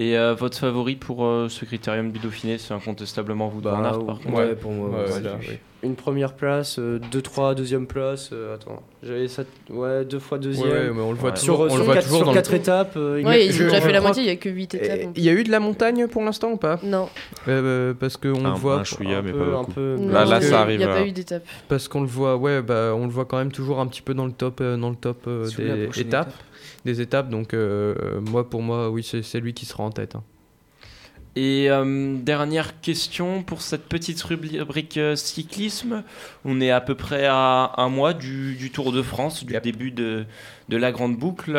Et 0.00 0.16
euh, 0.16 0.32
votre 0.34 0.56
favori 0.56 0.94
pour 0.94 1.24
euh, 1.26 1.48
ce 1.48 1.64
critérium 1.64 2.12
du 2.12 2.20
Dauphiné, 2.20 2.56
c'est 2.58 2.72
incontestablement 2.72 3.48
vous 3.48 3.60
Van 3.60 3.82
Aert, 3.82 4.04
par 4.04 4.20
contre. 4.20 4.32
ouais, 4.32 4.54
pour 4.54 4.70
moi. 4.70 4.90
Ouais, 4.90 4.96
ouais, 5.06 5.06
c'est- 5.10 5.50
ouais. 5.50 5.60
une 5.82 5.96
première 5.96 6.34
place, 6.34 6.78
2-3, 6.78 7.54
deuxième 7.56 7.86
place. 7.88 8.30
euh, 8.32 8.54
attends, 8.54 8.80
j'avais 9.02 9.26
ça. 9.26 9.42
Ouais, 9.70 10.04
deux 10.04 10.20
fois 10.20 10.38
deuxième. 10.38 10.68
Ouais, 10.68 10.90
mais 10.94 11.00
on 11.00 11.10
le 11.10 11.16
voit 11.18 11.30
Ouais. 11.30 11.36
toujours, 11.36 11.56
Sur, 11.56 11.64
on 11.66 11.68
sur 11.70 11.78
le 11.78 11.84
voit 11.84 11.94
quatre, 11.94 12.04
toujours 12.04 12.18
sur 12.18 12.26
dans 12.26 12.32
quatre 12.32 12.50
le... 12.52 12.56
étapes. 12.58 12.92
euh, 12.96 13.18
il 13.20 13.26
Ouais, 13.26 13.32
a- 13.34 13.38
ils 13.44 13.60
ont 13.60 13.64
déjà 13.64 13.80
fait 13.80 13.92
la 13.92 14.00
moitié, 14.00 14.22
il 14.22 14.26
y 14.26 14.30
a 14.30 14.36
que 14.36 14.48
8 14.48 14.74
étapes. 14.74 15.00
Il 15.16 15.22
y 15.24 15.28
a 15.28 15.32
eu 15.32 15.42
de 15.42 15.50
la 15.50 15.58
montagne 15.60 16.06
pour 16.06 16.22
l'instant 16.22 16.50
ou 16.52 16.56
pas? 16.56 16.78
Non, 16.84 17.08
Euh, 17.48 17.92
Parce 17.98 18.16
qu'on 18.16 18.44
Un, 18.44 18.50
le 18.52 18.58
voit. 18.58 18.76
un 18.80 18.84
chouïa, 18.84 19.18
un 19.18 19.22
mais 19.22 19.32
peu- 19.32 19.38
pas 19.38 19.44
un 19.44 19.50
beaucoup. 19.60 19.72
peu- 19.72 19.96
non, 19.98 20.12
Là- 20.12 20.24
là, 20.24 20.40
ça 20.40 20.60
arrive, 20.60 20.76
Il 20.76 20.78
n'y 20.78 20.84
a 20.84 20.88
là. 20.88 20.94
pas 20.94 21.06
eu 21.06 21.10
d'étape. 21.12 21.44
Parce 21.68 21.88
qu'on 21.88 22.02
le 22.02 22.06
voit, 22.06 22.36
ouais, 22.36 22.62
bah, 22.62 22.92
on 22.96 23.04
le 23.06 23.10
voit 23.12 23.24
quand 23.24 23.38
même 23.38 23.50
toujours 23.52 23.80
un 23.80 23.86
petit 23.88 24.02
peu 24.02 24.14
dans 24.14 24.26
le 24.26 24.32
top, 24.32 24.60
euh, 24.60 24.76
dans 24.76 24.90
le 24.90 24.96
top 24.96 25.24
euh, 25.26 25.48
des 25.56 25.84
étapes, 25.84 25.96
étape. 25.96 26.32
Des 26.84 27.00
étapes. 27.00 27.28
Donc 27.28 27.54
euh, 27.54 28.20
moi, 28.20 28.48
pour 28.48 28.62
moi, 28.62 28.90
oui, 28.90 29.02
c'est 29.02 29.40
lui 29.40 29.54
qui 29.54 29.66
sera 29.66 29.84
en 29.84 29.90
tête. 29.90 30.14
hein. 30.14 30.22
Et 31.36 31.70
euh, 31.70 32.16
dernière 32.16 32.80
question 32.80 33.44
pour 33.44 33.62
cette 33.62 33.84
petite 33.84 34.20
rubrique 34.22 34.96
euh, 34.96 35.14
cyclisme. 35.14 36.02
On 36.44 36.60
est 36.60 36.72
à 36.72 36.80
peu 36.80 36.96
près 36.96 37.26
à 37.26 37.74
un 37.76 37.88
mois 37.88 38.12
du, 38.12 38.56
du 38.56 38.70
Tour 38.72 38.90
de 38.92 39.02
France, 39.02 39.44
du 39.44 39.56
début 39.60 39.92
de, 39.92 40.24
de 40.68 40.76
la 40.76 40.90
grande 40.90 41.16
boucle. 41.16 41.56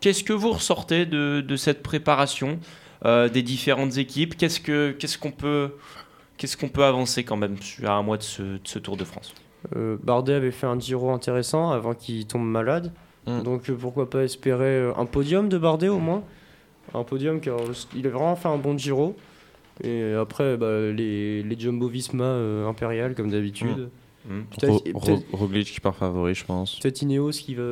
Qu'est-ce 0.00 0.24
que 0.24 0.34
vous 0.34 0.52
ressortez 0.52 1.06
de, 1.06 1.40
de 1.40 1.56
cette 1.56 1.82
préparation 1.82 2.58
euh, 3.06 3.28
des 3.30 3.42
différentes 3.42 3.96
équipes? 3.96 4.36
Qu'est-ce 4.36 4.60
que 4.60 4.90
qu'est-ce 4.92 5.16
qu'on 5.18 5.30
peut 6.68 6.84
avancer 6.84 7.24
quand 7.24 7.36
même 7.36 7.56
à 7.84 7.92
un 7.92 8.02
mois 8.02 8.18
de 8.18 8.22
ce, 8.22 8.42
de 8.42 8.60
ce 8.64 8.78
Tour 8.78 8.98
de 8.98 9.04
France? 9.04 9.32
Euh, 9.76 9.96
Bardet 10.02 10.34
avait 10.34 10.50
fait 10.50 10.66
un 10.66 10.78
Giro 10.78 11.10
intéressant 11.10 11.70
avant 11.70 11.94
qu'il 11.94 12.26
tombe 12.26 12.46
malade. 12.46 12.92
Mm. 13.26 13.42
Donc 13.42 13.68
euh, 13.70 13.74
pourquoi 13.78 14.08
pas 14.08 14.24
espérer 14.24 14.64
euh, 14.78 14.92
un 14.96 15.04
podium 15.06 15.48
de 15.48 15.58
Bardet 15.58 15.88
au 15.88 15.98
moins 15.98 16.22
Un 16.94 17.04
podium 17.04 17.40
car 17.40 17.58
euh, 17.58 17.72
il 17.94 18.06
a 18.06 18.10
vraiment 18.10 18.36
fait 18.36 18.48
un 18.48 18.56
bon 18.58 18.76
Giro. 18.78 19.14
Et 19.82 20.12
après, 20.14 20.56
bah, 20.58 20.90
les, 20.92 21.42
les 21.42 21.58
Jumbo 21.58 21.88
Visma 21.88 22.24
euh, 22.24 22.68
impériales 22.68 23.14
comme 23.14 23.30
d'habitude. 23.30 23.88
Peut-être- 24.28 24.82
Ro- 24.94 25.22
Roglic 25.32 25.66
qui 25.72 25.80
part 25.80 25.96
favori, 25.96 26.34
je 26.34 26.44
pense. 26.44 26.78
Peut-être 26.78 27.00
Ineos 27.00 27.30
qui 27.30 27.54
va, 27.54 27.62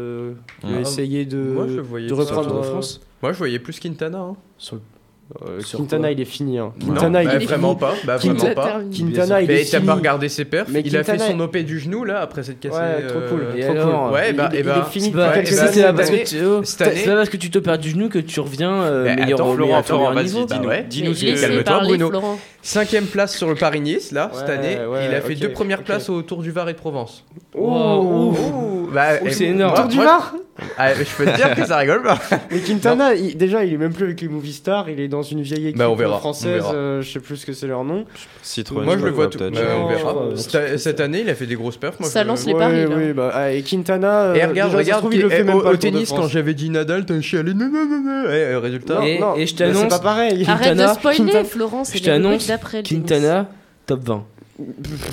Ah, 0.62 0.80
essayer 0.80 1.26
de, 1.26 1.37
moi, 1.38 1.66
je 1.68 1.74
de 2.08 2.14
reprendre 2.14 2.54
euh, 2.56 2.62
France. 2.62 3.00
Moi, 3.22 3.32
je 3.32 3.38
voyais 3.38 3.58
plus 3.58 3.78
Quintana. 3.78 4.20
hein. 4.20 4.37
Sur 4.56 4.76
le- 4.76 4.82
euh, 5.46 5.60
Sur 5.60 5.80
Quintana, 5.80 6.10
il 6.10 6.20
est 6.20 6.24
fini. 6.24 6.58
hein. 6.58 6.72
Non, 6.86 6.94
Quintana, 6.94 7.22
il 7.22 7.28
bah, 7.28 7.34
est 7.34 7.44
vraiment 7.44 7.68
fini. 7.76 7.80
pas. 7.80 7.94
Bah, 8.04 8.16
vraiment 8.16 8.54
pas. 8.54 8.80
Quintana, 8.96 9.42
il 9.42 9.48
Mais 9.48 9.60
est 9.60 9.70
t'as 9.70 9.76
fini. 9.76 9.86
pas 9.86 9.94
regardé 9.94 10.28
ses 10.30 10.44
perfs 10.46 10.68
Mais 10.72 10.80
Il 10.84 10.96
a 10.96 11.04
fait 11.04 11.12
Quintana- 11.12 11.30
son 11.32 11.40
OP 11.40 11.56
du 11.58 11.78
genou 11.78 12.04
là 12.04 12.20
après 12.20 12.42
cette 12.42 12.60
cassée. 12.60 12.76
Ouais, 12.78 13.06
trop 13.06 13.20
cool. 13.28 13.42
euh, 13.42 13.56
Et 13.56 13.60
trop 13.60 13.70
alors 13.72 14.04
cool. 14.06 14.14
Ouais, 14.14 14.30
Il- 14.30 14.36
bah, 14.36 14.48
il, 14.52 14.56
et 14.56 14.60
il 14.60 14.64
bah, 14.64 14.86
est 14.86 14.90
fini 14.90 15.10
pas, 15.10 15.28
Ouais, 15.30 15.44
c'est 15.44 15.54
bah, 15.56 15.62
pas- 15.66 15.72
c'est 15.72 15.82
pas 15.82 15.92
parce 15.92 16.08
année- 16.08 16.22
que 16.22 16.28
tu, 16.28 16.36
oh, 16.44 16.62
pas 17.06 17.14
parce 17.16 17.28
que 17.28 17.36
tu 17.36 17.50
te 17.50 17.58
perds 17.58 17.78
du 17.78 17.90
genou 17.90 18.08
que 18.08 18.18
tu 18.18 18.40
reviens 18.40 18.72
euh, 18.72 19.04
Mais 19.04 19.16
meilleur 19.16 19.40
attends, 19.40 19.52
Florent, 19.54 19.68
meilleur 19.68 19.86
Florent, 19.86 20.12
vas-y, 20.14 20.24
niveau. 20.24 20.46
dis-nous. 20.46 20.68
Bah 20.68 20.76
laissez 21.20 21.34
calme-toi, 21.40 21.80
Bruno. 21.84 22.08
Florent. 22.08 22.38
Cinquième 22.62 23.06
place 23.06 23.36
sur 23.36 23.48
le 23.48 23.54
Paris-Nice 23.54 24.12
là 24.12 24.30
cette 24.34 24.48
année. 24.48 24.78
il 25.08 25.14
a 25.14 25.20
fait 25.20 25.34
deux 25.34 25.50
premières 25.52 25.82
places 25.84 26.08
au 26.08 26.22
Tour 26.22 26.42
du 26.42 26.50
Var 26.50 26.68
et 26.70 26.72
de 26.72 26.78
Provence. 26.78 27.24
Oh, 27.54 28.88
bah, 28.92 29.07
Ouh, 29.22 29.27
et 29.27 29.31
c'est 29.31 29.44
énorme. 29.46 29.74
Tour 29.74 29.87
du 29.88 29.96
Var 29.98 30.35
Ah, 30.77 30.92
je 30.94 31.05
peux 31.16 31.24
te 31.24 31.37
dire 31.37 31.55
que 31.55 31.64
ça 31.64 31.77
rigole 31.77 32.03
pas. 32.03 32.18
Mais 32.51 32.59
Quintana, 32.61 33.14
il- 33.14 33.37
déjà, 33.37 33.64
il 33.64 33.74
est 33.74 33.77
même 33.77 33.92
plus 33.92 34.05
avec 34.07 34.20
les 34.20 34.29
Movistar, 34.29 34.88
il 34.90 34.98
est 35.01 35.07
dans 35.09 35.22
une 35.22 35.40
vieille 35.42 35.68
équipe 35.68 35.79
Bah, 35.79 35.88
on 35.88 35.94
verra, 35.94 36.16
on 36.16 36.18
française, 36.18 36.55
verra. 36.62 36.74
euh, 36.74 37.01
je 37.03 37.11
sais 37.12 37.20
plus 37.20 37.37
ce 37.37 37.46
que 37.46 37.53
c'est 37.53 37.66
leur 37.68 37.85
nom. 37.85 38.05
Citroën. 38.42 38.85
Moi 38.85 38.96
je 38.98 39.05
le 39.05 39.11
vois 39.12 39.29
tout. 39.29 39.38
Bah, 39.38 39.46
on 39.79 39.87
verra. 39.87 40.14
Cette, 40.37 40.79
cette 40.79 41.01
année, 41.01 41.20
il 41.20 41.31
a 41.31 41.35
fait 41.35 41.46
des 41.46 41.55
grosses 41.55 41.77
perfs. 41.77 42.01
Moi, 42.01 42.09
Ça 42.09 42.24
lance 42.24 42.44
les 42.46 42.55
paris, 42.55 42.87
oui, 42.87 43.12
bah, 43.12 43.31
ah, 43.33 43.53
et 43.53 43.62
Quintana, 43.62 44.22
euh, 44.22 44.35
Et 44.35 44.44
regarde, 44.44 44.53
déjà, 44.55 44.70
se 44.70 44.77
regarde, 44.77 45.01
trouve, 45.03 45.14
il 45.14 45.20
le 45.22 45.29
qui- 45.29 45.35
fait 45.37 45.40
eh, 45.40 45.44
même 45.44 45.57
au, 45.57 45.61
pas 45.61 45.77
tennis, 45.77 46.11
quand 46.11 46.27
j'avais 46.29 46.55
dit 46.55 46.70
Nadal, 46.70 47.07
t'as 47.07 47.20
chialé. 47.20 47.55
non, 47.55 47.68
non, 47.72 47.87
non, 47.87 48.01
non. 48.05 48.24
Eh, 48.31 48.57
résultat. 48.57 48.94
Non, 49.20 49.37
Et- 49.37 49.42
et 49.42 49.46
je 49.46 49.55
t'annonce- 49.55 49.83
C'est 49.83 49.88
pas 49.88 49.98
pareil. 50.01 50.44
Arrête 50.48 50.77
de 50.77 50.87
spoiler, 50.88 51.33
c'est 51.85 51.98
Je 51.98 52.03
t'annonce, 52.05 52.46
d'après. 52.48 52.79
le 52.79 52.83
tennis. 52.83 53.03
Quintana, 53.09 53.46
top 53.87 54.01
20. 54.05 54.24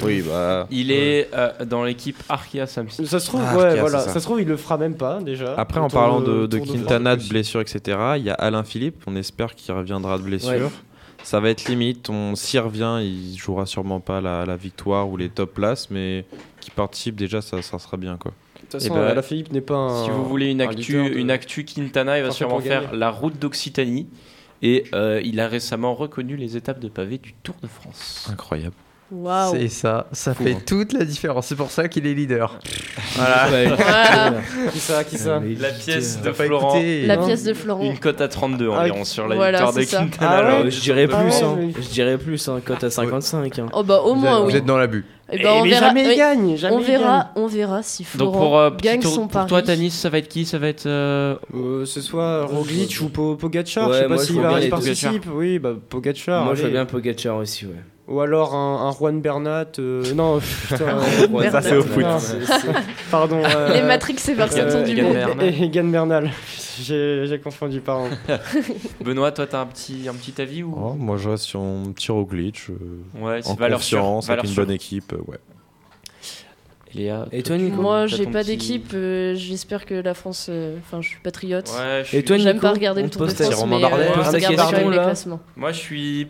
Oui, 0.04 0.24
bah. 0.28 0.68
Il 0.72 0.92
est 0.92 1.30
euh, 1.34 1.66
dans 1.66 1.84
l'équipe 1.84 2.18
Arkea 2.30 2.66
Samsic. 2.66 3.06
Ça 3.08 3.20
se 3.20 3.28
trouve, 3.28 3.42
Ah, 3.46 3.56
ouais, 3.58 3.64
Arkea, 3.66 3.80
voilà. 3.82 4.00
c'est 4.00 4.06
ça. 4.08 4.14
Ça 4.14 4.20
se 4.20 4.26
trouve, 4.26 4.42
il 4.42 4.48
le 4.48 4.58
fera 4.58 4.78
même 4.78 4.96
pas 4.96 5.22
déjà. 5.22 5.54
Après, 5.58 5.80
en 5.80 5.88
parlant 5.90 6.22
de, 6.22 6.48
Quintana, 6.58 7.12
France. 7.12 7.24
de 7.26 7.30
blessures, 7.30 7.62
etc., 7.62 7.98
il 8.18 8.24
y 8.24 8.30
a 8.30 8.34
Alain 8.34 8.64
Philippe. 8.64 9.04
On 9.08 9.16
espère 9.16 9.56
qu'il 9.56 9.74
reviendra 9.74 10.18
de 10.18 10.24
blessure. 10.24 10.50
Ouais. 10.50 10.70
Ça 11.24 11.40
va 11.40 11.50
être 11.50 11.68
limite. 11.68 12.10
On 12.10 12.36
s'y 12.36 12.60
revient. 12.60 13.00
Il 13.02 13.36
jouera 13.38 13.66
sûrement 13.66 14.00
pas 14.00 14.22
la, 14.22 14.46
la 14.46 14.56
victoire 14.56 15.10
ou 15.10 15.18
les 15.18 15.30
top 15.30 15.54
places, 15.56 15.90
mais 15.90 16.26
qui 16.60 16.72
participe 16.72 17.16
déjà, 17.16 17.42
ça, 17.42 17.62
ça 17.62 17.80
sera 17.80 17.98
bien 17.98 18.18
quoi. 18.18 18.32
De 18.32 18.62
toute 18.62 18.72
façon, 18.82 18.94
Eh 18.96 18.98
ben, 19.00 19.06
Alain 19.06 19.22
Philippe 19.22 19.52
n'est 19.52 19.62
pas 19.62 19.76
un. 19.76 20.04
Si 20.06 20.10
vous 20.10 20.26
voulez 20.26 20.50
une 20.52 20.62
un 20.62 20.70
actu, 20.70 20.94
de- 20.94 21.18
une 21.18 21.30
actu 21.32 21.66
Quintana, 21.66 22.18
il 22.18 22.22
va 22.22 22.28
Parfait 22.30 22.38
sûrement 22.38 22.56
pour 22.56 22.64
faire 22.64 22.94
la 22.96 23.10
route 23.12 23.38
d'Occitanie. 23.40 24.08
Et 24.62 24.86
euh, 24.94 25.22
il 25.24 25.40
a 25.40 25.48
récemment 25.48 25.94
reconnu 25.94 26.38
les 26.38 26.58
étapes 26.58 26.80
de 26.80 26.88
pavé 26.88 27.18
du 27.20 27.34
Tour 27.44 27.56
de 27.62 27.68
France. 27.68 28.28
Incroyable. 28.32 28.74
C'est 29.52 29.68
ça, 29.68 30.08
ça 30.12 30.34
Fou, 30.34 30.44
fait 30.44 30.54
hein. 30.54 30.62
toute 30.66 30.92
la 30.94 31.06
différence. 31.06 31.46
C'est 31.48 31.56
pour 31.56 31.70
ça 31.70 31.88
qu'il 31.88 32.08
est 32.08 32.14
leader. 32.14 32.58
Voilà. 33.16 33.48
Voilà. 33.76 34.34
Qui 34.74 34.80
ça, 34.80 35.04
qui 35.06 35.18
ça 35.18 35.40
La 35.60 35.70
pièce 35.70 36.20
de 36.22 36.32
pas 36.32 36.44
Florent. 36.44 36.82
La 37.06 37.16
Non. 37.16 37.26
pièce 37.26 37.44
de 37.44 37.54
Florent. 37.54 37.84
une 37.84 37.98
cote 38.00 38.20
à 38.20 38.28
32 38.28 38.70
Ah, 38.74 38.82
environ 38.82 39.06
sur 39.06 39.28
la 39.28 39.36
voilà, 39.36 39.60
victoire 39.60 39.74
de 39.74 39.80
c'est 39.82 39.86
ça. 39.86 40.00
Quintana. 40.00 40.32
Ah 40.32 40.44
ouais 40.44 40.60
Euh, 40.60 40.64
du 40.64 40.72
je 40.72 40.82
dirais 40.82 41.08
plus, 41.08 41.16
hein. 41.16 41.56
oui. 41.58 41.74
Je 41.80 41.88
dirais 41.90 42.18
plus, 42.18 42.48
hein, 42.50 42.60
cote 42.66 42.84
à 42.84 42.90
55. 42.90 43.60
hein. 43.60 43.66
Oh 43.74 43.84
bah 43.84 44.02
au 44.02 44.16
moins 44.16 44.40
êtes- 44.40 44.46
oui. 44.46 44.52
Vous 44.52 44.58
êtes 44.58 44.66
dans 44.66 44.78
l'abus. 44.78 45.06
Eh 45.32 45.38
Eh, 45.40 45.44
ben, 45.44 45.50
on 45.54 45.64
mais 45.64 45.70
verra. 45.70 45.88
jamais 45.88 46.04
il 46.04 46.10
oui, 46.10 46.18
gagne. 46.18 46.56
Jamais 46.58 46.76
On 46.76 46.80
il 46.80 46.86
verra, 46.86 47.32
on 47.36 47.48
verra 47.48 47.84
si 47.84 48.04
Florent 48.04 48.32
Donc 48.32 48.42
pour, 48.42 48.58
euh, 48.60 48.70
petit 48.72 48.84
gagne 48.84 49.00
tour- 49.02 49.14
son 49.14 49.22
pour 49.22 49.32
pari. 49.32 49.48
toi, 49.48 49.62
Tanis, 49.62 49.92
ça 49.92 50.10
va 50.10 50.18
être 50.18 50.28
qui? 50.28 50.46
Ça 50.46 50.58
va 50.60 50.68
être. 50.68 50.86
euh. 50.88 51.36
Euh, 51.56 51.86
ce 51.86 52.02
soit 52.02 52.46
Roglic 52.46 52.98
ou 53.02 53.10
Po- 53.10 53.36
Pogacar. 53.36 53.88
Ouais, 53.90 53.94
je 53.96 54.00
sais 54.02 54.08
moi, 54.08 54.18
pas 54.18 54.22
je 54.58 54.62
s'il 54.62 54.70
participe. 54.70 55.26
Oui, 55.34 55.58
bah 55.60 55.74
Pogacar. 55.90 56.44
Moi, 56.44 56.56
je 56.56 56.62
vois 56.62 56.70
bien 56.72 56.86
Pogacar 56.86 57.38
aussi, 57.38 57.66
ouais. 57.66 57.72
Ou 58.08 58.20
alors 58.22 58.54
un, 58.54 58.88
un 58.88 58.92
Juan 58.92 59.20
Bernat. 59.20 59.66
euh, 59.80 60.04
non, 60.14 60.40
putain. 60.70 61.00
Ça, 61.52 61.62
c'est 61.62 61.76
au 61.76 61.82
foot. 61.82 62.04
non, 62.04 62.20
c'est- 62.20 62.46
c'est- 62.46 62.68
Pardon. 63.10 63.42
euh, 63.44 63.74
Les 63.74 63.82
Matrix 63.82 64.14
Egan- 64.28 64.72
tour 64.72 64.84
du 64.84 65.02
monde. 65.02 65.42
Egan 65.42 65.86
Bernal. 65.86 66.32
J'ai 66.84 67.26
j'ai 67.26 67.40
confondu, 67.40 67.80
pardon. 67.80 68.10
Benoît, 69.04 69.32
toi, 69.32 69.48
t'as 69.48 69.62
un 69.62 69.66
petit, 69.66 70.08
un 70.10 70.14
petit 70.14 70.40
avis 70.42 70.62
ou? 70.62 70.76
Oh, 70.78 70.94
moi, 70.94 71.16
je 71.18 71.30
reste 71.30 71.46
sur 71.46 71.62
mon 71.62 71.94
petit 71.94 72.12
Roglic. 72.12 72.64
euh, 72.70 72.74
Ouais, 73.22 73.40
c'est 73.42 73.50
en 73.50 73.56
valeur 73.56 73.82
sûre. 73.82 74.00
confiance, 74.02 74.26
avec 74.26 74.40
valeur 74.40 74.46
une 74.46 74.52
sûre. 74.54 74.66
bonne 74.66 74.76
équipe. 74.76 75.14
euh, 75.14 75.32
ouais. 75.32 75.38
Léa, 76.94 77.26
Et 77.32 77.44
toi, 77.44 77.58
Nico 77.58 77.82
Moi, 77.82 78.08
j'ai 78.08 78.26
pas 78.26 78.40
petit- 78.40 78.52
d'équipe. 78.52 78.92
euh, 78.94 79.36
J'espère 79.36 79.86
que 79.86 79.96
la 79.96 80.14
France. 80.14 80.48
euh, 80.50 80.78
Enfin, 80.80 81.02
je 81.02 81.10
suis 81.10 81.20
patriote. 81.20 81.70
Ouais, 81.78 82.02
je 82.04 82.08
suis- 82.10 82.18
Et 82.18 82.24
toi, 82.24 82.38
J'aime 82.38 82.60
pas 82.60 82.72
regarder 82.72 83.02
le 83.04 83.10
Tour 83.10 83.24
de 83.26 83.32
France, 83.32 83.66
mais 83.68 83.76
euh, 83.84 83.90
je 84.24 84.30
regarde 84.32 84.56
quand 84.56 84.72
même 84.78 84.92
les 84.92 84.98
classements. 84.98 85.40
Moi, 85.56 85.72
je 85.72 85.80
suis. 85.80 86.28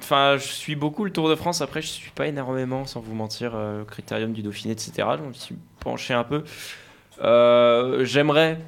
Enfin, 0.00 0.36
je 0.38 0.46
suis 0.46 0.76
beaucoup 0.76 1.04
le 1.04 1.10
Tour 1.12 1.28
de 1.28 1.34
France. 1.34 1.60
Après, 1.62 1.80
je 1.82 1.86
suis 1.88 2.10
pas 2.10 2.26
énormément, 2.26 2.86
sans 2.86 3.00
vous 3.00 3.14
mentir, 3.14 3.52
euh, 3.54 3.84
Critérium 3.84 4.32
du 4.32 4.42
Dauphiné, 4.42 4.72
etc. 4.72 4.92
Je 5.18 5.24
me 5.28 5.32
suis 5.32 5.56
penché 5.80 6.14
un 6.14 6.24
peu. 6.24 6.44
Euh, 7.22 8.04
J'aimerais 8.04 8.58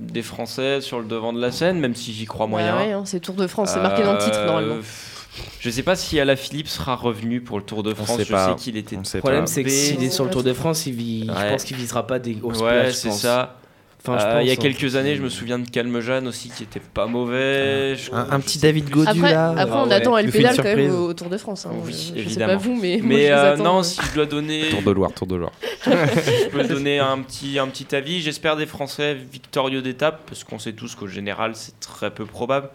des 0.00 0.22
Français 0.22 0.80
sur 0.80 0.98
le 0.98 1.06
devant 1.06 1.32
de 1.32 1.40
la 1.40 1.52
scène, 1.52 1.78
même 1.78 1.94
si 1.94 2.12
j'y 2.12 2.24
crois 2.24 2.46
moyen. 2.46 2.74
Bah 2.74 2.82
ouais, 2.82 2.92
hein, 2.92 3.02
c'est 3.04 3.20
Tour 3.20 3.34
de 3.34 3.46
France, 3.46 3.70
c'est 3.72 3.80
marqué 3.80 4.02
dans 4.02 4.14
le 4.14 4.18
titre 4.18 4.38
Euh, 4.38 4.46
normalement. 4.46 4.76
pff, 4.76 5.28
Je 5.60 5.70
sais 5.70 5.82
pas 5.82 5.94
si 5.96 6.18
Alaphilippe 6.18 6.68
sera 6.68 6.96
revenu 6.96 7.40
pour 7.40 7.58
le 7.58 7.64
Tour 7.64 7.82
de 7.82 7.94
France. 7.94 8.18
je 8.22 8.30
pas. 8.32 8.48
sais 8.48 8.54
qu'il 8.56 8.76
était. 8.76 8.96
Le 8.96 9.18
problème, 9.20 9.46
c'est 9.46 9.62
que 9.62 9.70
s'il 9.70 10.02
est 10.02 10.10
sur 10.10 10.24
le 10.24 10.30
Tour 10.30 10.42
de 10.42 10.52
France, 10.52 10.86
il 10.86 10.94
vit- 10.94 11.26
je 11.28 11.32
Ouais. 11.32 11.50
pense 11.50 11.64
qu'il 11.64 11.76
visera 11.76 12.06
pas 12.06 12.18
des 12.18 12.34
grosses 12.34 12.60
Ouais, 12.60 12.92
c'est 12.92 13.10
ça. 13.12 13.58
Enfin, 14.04 14.18
je 14.18 14.24
Euh, 14.24 14.32
pense, 14.34 14.42
il 14.42 14.46
y 14.48 14.50
a 14.50 14.52
hein. 14.54 14.56
quelques 14.56 14.96
années, 14.96 15.14
je 15.14 15.22
me 15.22 15.28
souviens 15.28 15.60
de 15.60 15.68
Calmejeanne 15.70 16.26
aussi 16.26 16.50
qui 16.50 16.64
était 16.64 16.80
pas 16.80 17.06
mauvais. 17.06 17.94
Je- 17.96 18.10
Un, 18.12 18.30
un 18.32 18.38
je 18.38 18.42
petit 18.44 18.58
sais 18.58 18.66
David. 18.66 18.90
Godu 18.90 19.06
Après, 19.08 19.32
là. 19.32 19.50
après 19.50 19.66
Ah 19.70 19.82
on 19.84 19.86
ouais. 19.88 19.94
attend 19.94 20.18
Il 20.18 20.20
El 20.20 20.26
nous 20.26 20.32
fait 20.32 20.38
une 20.38 20.48
Pédale 20.48 20.56
quand 20.56 20.76
même 20.76 20.90
au, 20.94 21.08
au 21.08 21.14
Tour 21.14 21.28
de 21.30 21.36
France. 21.38 21.66
hein. 21.66 21.70
Oui, 21.84 21.92
je 21.92 21.96
sais 21.96 22.18
évidemment. 22.18 22.52
pas 22.54 22.56
vous, 22.58 22.74
mais, 22.74 22.96
moi, 22.98 23.06
Mais 23.06 23.14
je 23.14 23.20
les 23.20 23.28
euh, 23.28 23.52
attends, 23.54 23.62
non, 23.64 23.78
euh. 23.78 23.82
si 23.84 24.00
je 24.02 24.14
dois 24.14 24.26
donner, 24.26 24.68
Tour 24.70 24.82
de 24.82 24.90
Loire, 24.90 25.12
Tour 25.12 25.26
de 25.28 25.36
Loire. 25.36 25.52
je 25.86 26.48
peux 26.48 26.64
donner 26.64 26.98
un 26.98 27.20
petit, 27.22 27.58
un 27.60 27.68
petit 27.68 27.94
avis. 27.94 28.20
J'espère 28.22 28.56
des 28.56 28.66
Français 28.66 29.14
victorieux 29.14 29.82
d'étape, 29.82 30.22
parce 30.26 30.42
qu'on 30.42 30.58
sait 30.58 30.72
tous 30.72 30.96
qu'au 30.96 31.06
général, 31.06 31.52
c'est 31.54 31.78
très 31.78 32.10
peu 32.10 32.24
probable. 32.26 32.70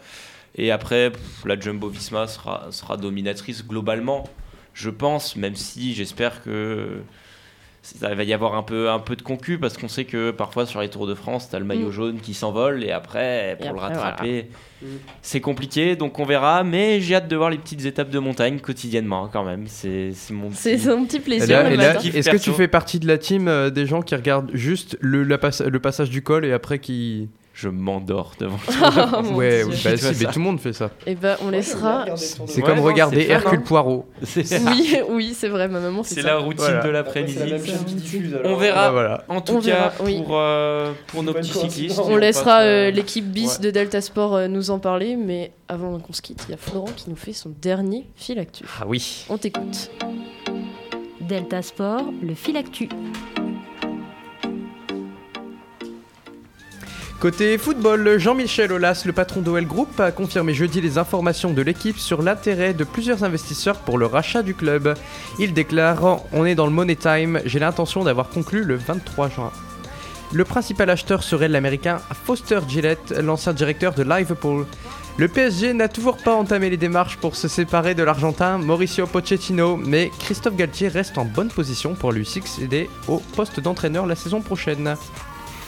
Et 0.55 0.71
après, 0.71 1.11
pff, 1.11 1.21
la 1.45 1.59
Jumbo 1.59 1.89
Visma 1.89 2.25
sera, 2.27 2.67
sera 2.71 2.95
dominatrice 2.97 3.65
globalement, 3.67 4.23
je 4.73 4.89
pense, 4.89 5.35
même 5.35 5.55
si 5.57 5.93
j'espère 5.93 6.41
que 6.41 7.01
ça 7.81 8.13
va 8.13 8.23
y 8.23 8.33
avoir 8.33 8.55
un 8.55 8.63
peu, 8.63 8.89
un 8.89 8.99
peu 8.99 9.15
de 9.15 9.21
concu, 9.21 9.57
parce 9.57 9.77
qu'on 9.77 9.87
sait 9.87 10.03
que 10.05 10.31
parfois 10.31 10.65
sur 10.65 10.81
les 10.81 10.89
Tours 10.89 11.07
de 11.07 11.13
France, 11.15 11.49
tu 11.49 11.55
as 11.55 11.59
le 11.59 11.65
maillot 11.65 11.87
Mm. 11.87 11.91
jaune 11.91 12.19
qui 12.19 12.33
s'envole, 12.33 12.83
et 12.83 12.91
après, 12.91 13.55
pour 13.59 13.67
Et 13.67 13.73
le 13.73 13.75
après, 13.79 13.93
rattraper, 13.95 14.47
Mm. 14.81 14.85
c'est 15.21 15.39
compliqué, 15.41 15.95
donc 15.95 16.19
on 16.19 16.25
verra. 16.25 16.63
Mais 16.65 16.99
j'ai 16.99 17.15
hâte 17.15 17.27
de 17.29 17.35
voir 17.37 17.49
les 17.49 17.57
petites 17.57 17.85
étapes 17.85 18.09
de 18.09 18.19
montagne 18.19 18.59
quotidiennement, 18.59 19.29
quand 19.31 19.45
même. 19.45 19.65
C'est 19.67 20.11
c'est 20.13 20.33
mon 20.33 20.51
C'est 20.51 20.75
petit- 20.75 20.83
son 20.83 21.05
petit 21.05 21.17
Et 21.17 21.19
plaisir 21.21 21.65
est-ce 21.65 22.29
que 22.29 22.37
tu 22.37 22.51
fais 22.51 22.67
partie 22.67 22.99
de 22.99 23.07
la 23.07 23.17
team 23.17 23.47
euh, 23.47 23.69
des 23.69 23.85
gens 23.85 24.01
qui 24.01 24.15
regardent 24.15 24.51
juste 24.53 24.97
le, 24.99 25.23
la 25.23 25.37
passe- 25.37 25.61
le 25.61 25.79
passage 25.79 26.09
du 26.09 26.21
col 26.21 26.43
et 26.45 26.51
après 26.51 26.79
qui. 26.79 27.29
Je 27.59 27.69
m'endors 27.69 28.33
devant 28.39 28.59
Oh, 29.17 29.21
mon 29.23 29.35
ouais, 29.35 29.63
bah, 29.63 29.71
Qui 29.71 29.77
si, 29.77 29.81
fait 29.81 29.89
mais 29.89 29.97
ça 30.13 30.25
tout 30.31 30.37
le 30.37 30.45
monde 30.45 30.59
fait 30.59 30.73
ça. 30.73 30.91
Et 31.07 31.15
ben 31.15 31.37
on 31.43 31.49
laissera. 31.49 32.05
C'est 32.15 32.39
Ouais, 32.39 32.61
comme 32.61 32.77
non, 32.77 32.83
regarder 32.83 33.25
Hercule 33.27 33.57
hein. 33.57 33.63
Poirot. 33.65 34.05
Oui, 34.35 34.95
oui, 35.09 35.33
c'est 35.35 35.47
vrai, 35.47 35.67
ma 35.67 35.79
maman 35.79 36.03
C'est 36.03 36.21
ça. 36.21 36.27
la 36.27 36.37
routine 36.37 36.59
Voilà. 36.65 36.83
de 36.83 36.89
l'après-midi. 36.89 37.39
On 38.43 38.49
On 38.51 38.55
verra. 38.57 38.85
Ah, 38.85 38.91
voilà. 38.91 39.23
En 39.27 39.41
tout 39.41 39.53
On 39.53 39.59
cas, 39.61 39.65
verra, 39.65 39.93
oui. 40.03 40.21
pour, 40.23 40.37
euh, 40.37 40.91
pour 41.07 41.23
nos 41.23 41.33
petits 41.33 41.49
cyclistes. 41.49 41.97
On 41.97 42.11
on 42.11 42.17
laissera 42.17 42.59
euh, 42.59 42.89
euh, 42.89 42.91
l'équipe 42.91 43.25
bis 43.25 43.57
ouais. 43.57 43.63
de 43.65 43.71
Delta 43.71 44.01
Sport 44.01 44.35
euh, 44.35 44.47
nous 44.47 44.69
en 44.69 44.77
parler, 44.77 45.15
mais 45.15 45.51
avant 45.67 45.97
qu'on 45.97 46.13
se 46.13 46.21
quitte, 46.21 46.45
il 46.47 46.51
y 46.51 46.53
a 46.53 46.57
Florent 46.57 46.91
qui 46.95 47.09
nous 47.09 47.15
fait 47.15 47.33
son 47.33 47.51
dernier 47.59 48.05
fil 48.15 48.37
actu. 48.37 48.65
Ah 48.79 48.85
oui. 48.85 49.25
On 49.29 49.37
t'écoute. 49.39 49.89
Delta 51.21 51.63
Sport, 51.63 52.03
le 52.21 52.35
fil 52.35 52.55
actu. 52.55 52.87
Côté 57.19 57.58
football, 57.58 58.19
Jean-Michel 58.19 58.71
Aulas, 58.71 59.01
le 59.08 59.12
patron 59.12 59.41
d'OL 59.41 59.65
Group, 59.65 59.99
a 59.99 60.12
confirmé 60.12 60.53
jeudi 60.53 60.82
les 60.82 60.99
informations 60.99 61.51
de 61.51 61.63
l'équipe 61.63 61.97
sur 61.97 62.21
l'intérêt 62.21 62.75
de 62.75 62.84
plusieurs 62.84 63.23
investisseurs 63.23 63.80
pour 63.80 63.97
le 63.97 64.06
rachat 64.06 64.43
du 64.43 64.53
club. 64.53 64.93
Il 65.39 65.51
déclare 65.53 66.21
On 66.32 66.45
est 66.45 66.53
dans 66.53 66.67
le 66.67 66.71
money 66.71 66.95
time, 66.95 67.41
j'ai 67.43 67.58
l'intention 67.58 68.03
d'avoir 68.03 68.30
conclu 68.30 68.63
le 68.63 68.75
23 68.75 69.30
juin. 69.30 69.51
Le 70.32 70.43
principal 70.43 70.91
acheteur 70.91 71.23
serait 71.23 71.47
l'américain 71.47 71.97
Foster 72.25 72.60
Gillette, 72.67 73.15
l'ancien 73.19 73.53
directeur 73.53 73.95
de 73.95 74.03
Liverpool. 74.03 74.67
Le 75.17 75.27
PSG 75.27 75.73
n'a 75.73 75.88
toujours 75.88 76.17
pas 76.17 76.36
entamé 76.36 76.69
les 76.69 76.77
démarches 76.77 77.17
pour 77.17 77.36
se 77.36 77.47
séparer 77.47 77.95
de 77.95 78.03
l'argentin 78.03 78.60
Mauricio 78.60 79.08
Pochettino, 79.08 79.75
mais 79.75 80.12
Christophe 80.19 80.56
Galtier 80.56 80.88
reste 80.88 81.17
en 81.17 81.25
bonne 81.25 81.49
position 81.49 81.95
pour 81.95 82.12
lui 82.12 82.27
succéder 82.27 82.91
au 83.08 83.17
poste 83.36 83.60
d'entraîneur 83.60 84.06
la 84.06 84.15
saison 84.15 84.41
prochaine. 84.41 84.95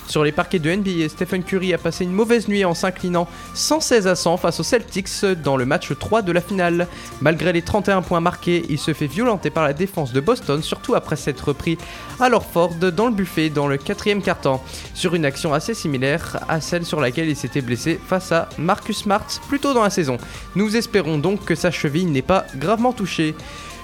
Sur 0.09 0.23
les 0.23 0.31
parquets 0.31 0.57
de 0.57 0.73
NBA, 0.73 1.07
Stephen 1.07 1.43
Curry 1.43 1.71
a 1.71 1.77
passé 1.77 2.03
une 2.03 2.11
mauvaise 2.11 2.47
nuit 2.47 2.65
en 2.65 2.73
s'inclinant 2.73 3.27
116 3.53 4.07
à 4.07 4.15
100 4.15 4.37
face 4.37 4.59
aux 4.59 4.63
Celtics 4.63 5.23
dans 5.43 5.55
le 5.55 5.67
match 5.67 5.91
3 5.95 6.23
de 6.23 6.31
la 6.31 6.41
finale. 6.41 6.87
Malgré 7.21 7.53
les 7.53 7.61
31 7.61 8.01
points 8.01 8.19
marqués, 8.19 8.65
il 8.69 8.79
se 8.79 8.95
fait 8.95 9.05
violenter 9.05 9.51
par 9.51 9.63
la 9.63 9.73
défense 9.73 10.11
de 10.11 10.19
Boston, 10.19 10.63
surtout 10.63 10.95
après 10.95 11.15
s'être 11.15 11.53
pris 11.53 11.77
à 12.19 12.27
Lorford 12.27 12.73
dans 12.75 13.05
le 13.05 13.13
buffet 13.13 13.51
dans 13.51 13.67
le 13.67 13.77
quatrième 13.77 14.23
quart-temps, 14.23 14.63
sur 14.95 15.13
une 15.13 15.25
action 15.25 15.53
assez 15.53 15.75
similaire 15.75 16.39
à 16.49 16.59
celle 16.59 16.85
sur 16.85 16.99
laquelle 16.99 17.29
il 17.29 17.35
s'était 17.35 17.61
blessé 17.61 17.99
face 18.03 18.31
à 18.31 18.49
Marcus 18.57 18.97
Smart 18.97 19.27
plus 19.47 19.59
tôt 19.59 19.75
dans 19.75 19.83
la 19.83 19.91
saison. 19.91 20.17
Nous 20.55 20.75
espérons 20.75 21.19
donc 21.19 21.45
que 21.45 21.53
sa 21.53 21.69
cheville 21.69 22.07
n'est 22.07 22.23
pas 22.23 22.47
gravement 22.55 22.93
touchée. 22.93 23.35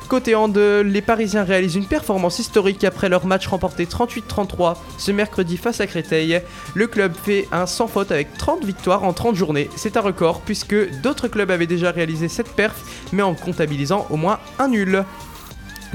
Côté 0.08 0.36
hand, 0.36 0.56
les 0.56 1.02
Parisiens 1.02 1.44
réalisent 1.44 1.76
une 1.76 1.88
performance 1.88 2.38
historique 2.38 2.84
après 2.84 3.10
leur 3.10 3.26
match 3.26 3.48
remporté 3.48 3.86
38-33 3.86 4.76
ce 5.00 5.12
mercredi 5.12 5.58
face 5.58 5.82
à 5.82 5.88
Créteil. 5.88 6.42
Le 6.76 6.86
club 6.86 7.14
fait 7.16 7.48
un 7.52 7.66
sans 7.66 7.88
faute 7.88 8.12
avec 8.12 8.38
30 8.38 8.64
victoires 8.64 9.04
en 9.04 9.14
30 9.14 9.36
journées. 9.36 9.68
C'est 9.76 9.98
un 9.98 10.02
record 10.02 10.42
puisque 10.42 10.76
d'autres 11.02 11.28
clubs 11.28 11.50
avaient 11.50 11.66
déjà 11.66 11.90
réalisé 11.90 12.28
cette 12.28 12.50
perf 12.50 12.76
mais 13.14 13.24
en 13.24 13.34
comptabilisant 13.34 14.06
au 14.12 14.16
moins 14.16 14.40
un 14.60 14.68
nul. 14.68 15.04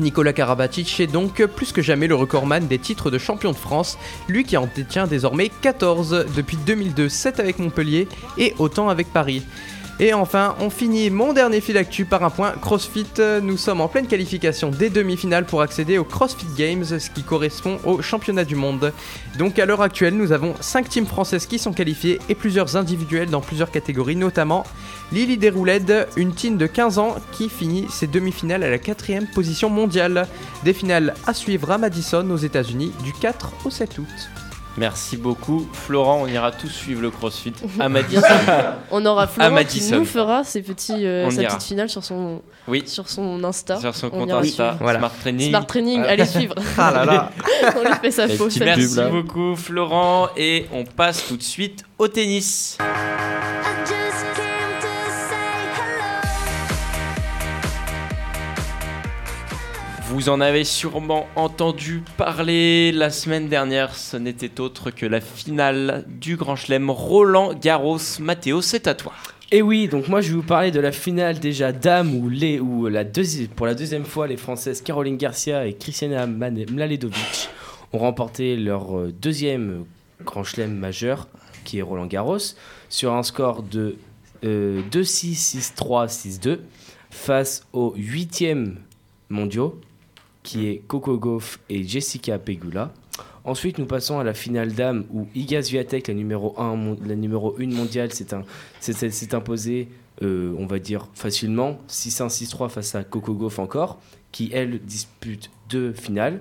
Nicolas 0.00 0.32
Karabatic 0.32 0.98
est 0.98 1.06
donc 1.06 1.44
plus 1.44 1.72
que 1.72 1.82
jamais 1.82 2.08
le 2.08 2.14
recordman 2.16 2.66
des 2.66 2.78
titres 2.78 3.10
de 3.10 3.18
champion 3.18 3.52
de 3.52 3.56
France, 3.56 3.96
lui 4.28 4.44
qui 4.44 4.56
en 4.56 4.68
détient 4.74 5.06
désormais 5.06 5.50
14 5.60 6.26
depuis 6.34 6.56
2002, 6.56 7.08
7 7.08 7.38
avec 7.38 7.58
Montpellier 7.58 8.08
et 8.38 8.54
autant 8.58 8.88
avec 8.88 9.12
Paris. 9.12 9.44
Et 10.02 10.14
enfin, 10.14 10.56
on 10.60 10.70
finit 10.70 11.10
mon 11.10 11.34
dernier 11.34 11.60
fil 11.60 11.76
actu 11.76 12.06
par 12.06 12.24
un 12.24 12.30
point 12.30 12.52
CrossFit. 12.52 13.04
Nous 13.42 13.58
sommes 13.58 13.82
en 13.82 13.88
pleine 13.88 14.06
qualification 14.06 14.70
des 14.70 14.88
demi-finales 14.88 15.44
pour 15.44 15.60
accéder 15.60 15.98
au 15.98 16.04
CrossFit 16.04 16.46
Games, 16.56 16.86
ce 16.86 17.10
qui 17.10 17.22
correspond 17.22 17.78
au 17.84 18.00
championnat 18.00 18.46
du 18.46 18.56
monde. 18.56 18.94
Donc 19.36 19.58
à 19.58 19.66
l'heure 19.66 19.82
actuelle, 19.82 20.14
nous 20.16 20.32
avons 20.32 20.54
5 20.58 20.88
teams 20.88 21.06
françaises 21.06 21.44
qui 21.44 21.58
sont 21.58 21.74
qualifiées 21.74 22.18
et 22.30 22.34
plusieurs 22.34 22.76
individuels 22.76 23.28
dans 23.28 23.42
plusieurs 23.42 23.70
catégories, 23.70 24.16
notamment 24.16 24.64
Lily 25.12 25.36
Derouled, 25.36 26.08
une 26.16 26.32
team 26.32 26.56
de 26.56 26.66
15 26.66 26.98
ans 26.98 27.16
qui 27.32 27.50
finit 27.50 27.86
ses 27.90 28.06
demi-finales 28.06 28.62
à 28.62 28.70
la 28.70 28.78
quatrième 28.78 29.26
position 29.26 29.68
mondiale. 29.68 30.26
Des 30.64 30.72
finales 30.72 31.12
à 31.26 31.34
suivre 31.34 31.72
à 31.72 31.76
Madison 31.76 32.26
aux 32.30 32.38
États-Unis 32.38 32.94
du 33.04 33.12
4 33.12 33.52
au 33.66 33.70
7 33.70 33.98
août. 33.98 34.49
Merci 34.76 35.16
beaucoup, 35.16 35.68
Florent. 35.72 36.22
On 36.22 36.26
ira 36.26 36.52
tous 36.52 36.68
suivre 36.68 37.02
le 37.02 37.10
CrossFit 37.10 37.52
à 37.80 37.88
Madison. 37.88 38.22
On 38.90 39.04
aura 39.04 39.24
À 39.24 39.26
Florent 39.26 39.64
qui 39.64 39.82
nous 39.92 40.04
fera 40.04 40.44
ses 40.44 40.62
petits, 40.62 41.06
euh, 41.06 41.28
sa 41.30 41.42
ira. 41.42 41.54
petite 41.56 41.68
finale 41.68 41.88
sur 41.90 42.04
son, 42.04 42.40
Oui. 42.68 42.84
sur 42.86 43.08
son 43.08 43.42
Insta. 43.44 43.78
Sur 43.80 43.94
son 43.94 44.06
On 44.08 44.10
compte 44.26 44.30
Insta. 44.30 44.76
Voilà. 44.80 44.98
Smart 45.00 45.12
Training. 45.20 45.48
Smart 45.50 45.66
Training, 45.66 46.02
allez 46.04 46.24
suivre. 46.24 46.54
Ah 46.78 46.92
là 46.92 47.04
là. 47.04 47.30
on 47.76 47.80
lui 47.88 47.94
fait 48.00 48.10
sa 48.10 48.28
fausse. 48.28 48.58
Merci 48.58 49.00
beaucoup, 49.10 49.56
Florent. 49.56 50.28
Et 50.36 50.66
on 50.72 50.84
passe 50.84 51.26
tout 51.26 51.36
de 51.36 51.42
suite 51.42 51.84
au 51.98 52.08
tennis. 52.08 52.78
Vous 60.10 60.28
en 60.28 60.40
avez 60.40 60.64
sûrement 60.64 61.28
entendu 61.36 62.02
parler 62.16 62.90
la 62.90 63.10
semaine 63.10 63.48
dernière. 63.48 63.94
Ce 63.94 64.16
n'était 64.16 64.60
autre 64.60 64.90
que 64.90 65.06
la 65.06 65.20
finale 65.20 66.04
du 66.08 66.34
Grand 66.34 66.56
Chelem 66.56 66.90
Roland 66.90 67.54
Garros. 67.54 68.18
Mathéo, 68.18 68.60
c'est 68.60 68.88
à 68.88 68.94
toi. 68.94 69.12
Et 69.52 69.62
oui, 69.62 69.86
donc 69.86 70.08
moi 70.08 70.20
je 70.20 70.30
vais 70.30 70.34
vous 70.34 70.42
parler 70.42 70.72
de 70.72 70.80
la 70.80 70.90
finale 70.90 71.38
déjà 71.38 71.70
dame 71.70 72.12
où, 72.12 72.28
les, 72.28 72.60
la 72.90 73.04
pour 73.54 73.66
la 73.66 73.74
deuxième 73.76 74.04
fois 74.04 74.26
les 74.26 74.36
Françaises 74.36 74.82
Caroline 74.82 75.16
Garcia 75.16 75.64
et 75.64 75.74
Christiana 75.74 76.26
Mladenovic 76.26 77.48
ont 77.92 77.98
remporté 77.98 78.56
leur 78.56 78.98
euh, 78.98 79.12
deuxième 79.12 79.84
grand 80.24 80.42
chelem 80.42 80.74
majeur 80.74 81.28
qui 81.64 81.78
est 81.78 81.82
Roland 81.82 82.06
Garros 82.06 82.56
sur 82.88 83.12
un 83.14 83.22
score 83.22 83.62
de 83.62 83.96
euh, 84.42 84.82
2-6, 84.90 85.72
6-3, 85.76 86.08
6-2 86.40 86.58
face 87.10 87.64
aux 87.72 87.94
huitièmes 87.96 88.80
mondiaux 89.28 89.80
qui 90.42 90.66
est 90.68 90.82
Coco 90.86 91.18
Gauff 91.18 91.60
et 91.68 91.82
Jessica 91.86 92.38
Pegula. 92.38 92.92
Ensuite, 93.44 93.78
nous 93.78 93.86
passons 93.86 94.18
à 94.18 94.24
la 94.24 94.34
finale 94.34 94.72
dame 94.72 95.04
où 95.12 95.26
Iga 95.34 95.62
Swiatek, 95.62 96.08
la 96.08 96.14
numéro 96.14 96.54
1, 96.58 96.76
mon- 96.76 96.98
la 97.06 97.14
numéro 97.14 97.54
1 97.58 97.74
mondiale, 97.74 98.10
s'est 98.12 99.34
imposée, 99.34 99.88
euh, 100.22 100.54
on 100.58 100.66
va 100.66 100.78
dire, 100.78 101.08
facilement, 101.14 101.78
6-1, 101.88 102.28
6-3 102.28 102.68
face 102.68 102.94
à 102.94 103.02
Coco 103.04 103.34
Gauff 103.34 103.58
encore, 103.58 103.98
qui, 104.32 104.50
elle, 104.52 104.78
dispute 104.80 105.50
deux 105.68 105.92
finales. 105.92 106.40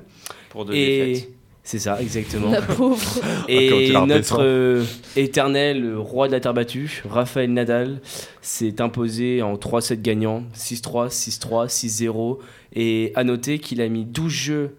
Pour 0.50 0.66
deux 0.66 0.74
Et 0.74 1.14
défaites. 1.14 1.30
C'est 1.64 1.80
ça, 1.80 2.02
exactement. 2.02 2.50
La 2.52 2.62
pauvre. 2.62 2.98
Quand 3.22 3.48
Et 3.48 3.88
il 3.88 3.94
notre 3.94 4.06
redescend. 4.36 4.40
euh, 4.42 4.84
éternel 5.16 5.96
roi 5.96 6.28
de 6.28 6.32
la 6.34 6.40
terre 6.40 6.54
battue, 6.54 7.04
Raphaël 7.10 7.52
Nadal, 7.54 8.02
s'est 8.42 8.82
imposé 8.82 9.42
en 9.42 9.56
3-7 9.56 10.02
gagnants, 10.02 10.44
6-3, 10.56 11.10
6-3, 11.10 11.68
6-0. 11.68 12.38
Et 12.74 13.12
à 13.16 13.24
noter 13.24 13.60
qu'il 13.60 13.82
a 13.82 13.88
mis 13.90 14.06
12 14.06 14.32
jeux 14.32 14.76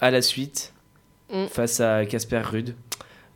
à 0.00 0.10
la 0.10 0.22
suite 0.22 0.72
Mm. 1.32 1.46
face 1.46 1.80
à 1.80 2.04
Casper 2.04 2.42
Ruud, 2.44 2.74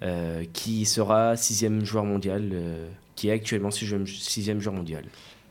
euh, 0.02 0.44
qui 0.52 0.84
sera 0.84 1.34
sixième 1.36 1.82
joueur 1.82 2.04
mondial, 2.04 2.50
euh, 2.52 2.86
qui 3.14 3.28
est 3.28 3.32
actuellement 3.32 3.70
sixième, 3.70 4.06
sixième 4.06 4.60
joueur 4.60 4.74
mondial. 4.76 5.04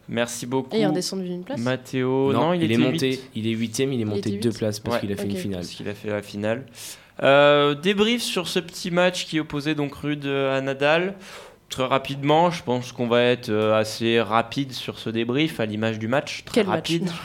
Merci 0.08 0.45
beaucoup. 0.45 0.76
Et 0.76 0.80
il 0.80 0.82
est 0.84 0.86
redescendu 0.86 1.24
d'une 1.28 1.43
place. 1.43 1.60
Mathéo, 1.60 2.32
non, 2.34 2.54
il, 2.54 2.62
il, 2.62 2.71
est 2.71 2.78
monté, 2.78 3.10
huit. 3.13 3.30
il 3.34 3.48
est 3.48 3.52
huitième, 3.52 3.91
il 3.93 4.02
est 4.02 4.06
monté 4.06 4.30
de 4.30 4.38
deux 4.39 4.52
places 4.52 4.80
parce 4.80 4.98
Ouais. 4.98 5.02
qu'il 5.02 5.12
a 5.12 5.15
fait 5.15 5.24
Ok. 5.24 5.32
une 5.32 5.38
finale. 5.38 5.62
Parce 5.62 5.71
qu'il 5.74 5.89
a 5.89 5.95
fait 5.95 6.10
la 6.10 6.21
finale. 6.21 6.65
Euh, 7.23 7.75
débrief 7.75 8.21
sur 8.21 8.47
ce 8.47 8.60
petit 8.60 8.91
match 8.91 9.25
qui 9.25 9.39
opposait 9.39 9.75
donc 9.75 9.95
Rude 9.95 10.25
à 10.25 10.60
Nadal. 10.62 11.15
Très 11.69 11.86
rapidement, 11.86 12.51
je 12.51 12.63
pense 12.63 12.91
qu'on 12.91 13.08
va 13.08 13.23
être 13.23 13.49
euh, 13.49 13.78
assez 13.78 14.21
rapide 14.21 14.71
sur 14.71 14.99
ce 14.99 15.10
débrief 15.10 15.60
à 15.60 15.65
l'image 15.65 15.97
du 15.97 16.08
match. 16.08 16.43
Très 16.45 16.62
Quel 16.62 16.67
match 16.67 16.75
rapide. 16.78 17.10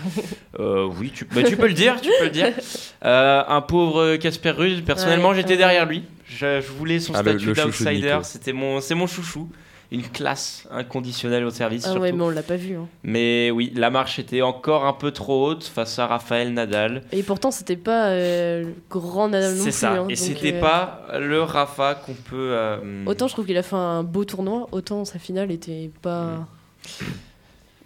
Euh, 0.59 0.89
oui, 0.99 1.11
tu, 1.15 1.25
bah, 1.25 1.43
tu 1.43 1.57
peux 1.57 1.69
le 1.69 1.73
dire, 1.75 2.01
tu 2.01 2.11
peux 2.19 2.25
le 2.25 2.31
dire. 2.31 2.53
Euh, 3.05 3.43
un 3.49 3.63
pauvre 3.63 4.17
Casper 4.17 4.51
Ruud, 4.51 4.85
personnellement, 4.85 5.31
Ouais, 5.31 5.37
j'étais 5.37 5.57
derrière 5.57 5.87
lui. 5.87 6.05
Je, 6.27 6.61
je 6.61 6.71
voulais 6.71 7.01
son 7.01 7.15
Ah, 7.15 7.23
statut 7.23 7.53
d'outsider. 7.53 8.19
C'était 8.25 8.53
mon, 8.53 8.81
c'est 8.83 8.95
mon 8.95 9.07
chouchou. 9.07 9.49
Une 9.93 10.03
classe 10.03 10.69
inconditionnelle 10.71 11.45
au 11.45 11.51
service. 11.51 11.83
Ah 11.85 11.89
surtout. 11.89 12.03
ouais, 12.03 12.13
mais 12.13 12.23
on 12.23 12.31
l'a 12.31 12.45
pas 12.45 12.55
vu. 12.57 12.77
hein. 12.77 12.87
Mais 13.03 13.51
oui, 13.51 13.73
la 13.75 13.91
marche 13.91 14.21
était 14.21 14.41
encore 14.43 14.85
un 14.87 14.93
peu 14.93 15.11
trop 15.11 15.49
haute 15.49 15.65
face 15.65 15.99
à 15.99 16.07
Raphaël 16.07 16.53
Nadal. 16.55 17.03
Et 17.11 17.25
pourtant, 17.25 17.51
c'était 17.51 17.77
pas 17.77 18.11
euh, 18.11 18.63
le 18.63 18.75
grand 18.89 19.29
Nadal 19.29 19.53
non 19.55 19.59
C'est 19.59 19.71
plus. 19.71 19.73
ça. 19.73 19.93
hein, 19.95 20.07
Et 20.09 20.15
c'était 20.15 20.55
euh, 20.55 20.61
pas 20.61 21.03
le 21.19 21.43
Rafa 21.43 21.97
qu'on 21.97 22.15
peut. 22.15 22.37
euh, 22.53 23.05
Autant 23.07 23.27
je 23.27 23.33
trouve 23.33 23.47
qu'il 23.47 23.57
a 23.57 23.65
fait 23.65 23.75
un 23.75 24.05
beau 24.05 24.25
tournoi, 24.25 24.69
autant 24.71 25.05
sa 25.05 25.19
finale 25.19 25.51
était 25.51 25.91
pas. 26.03 26.47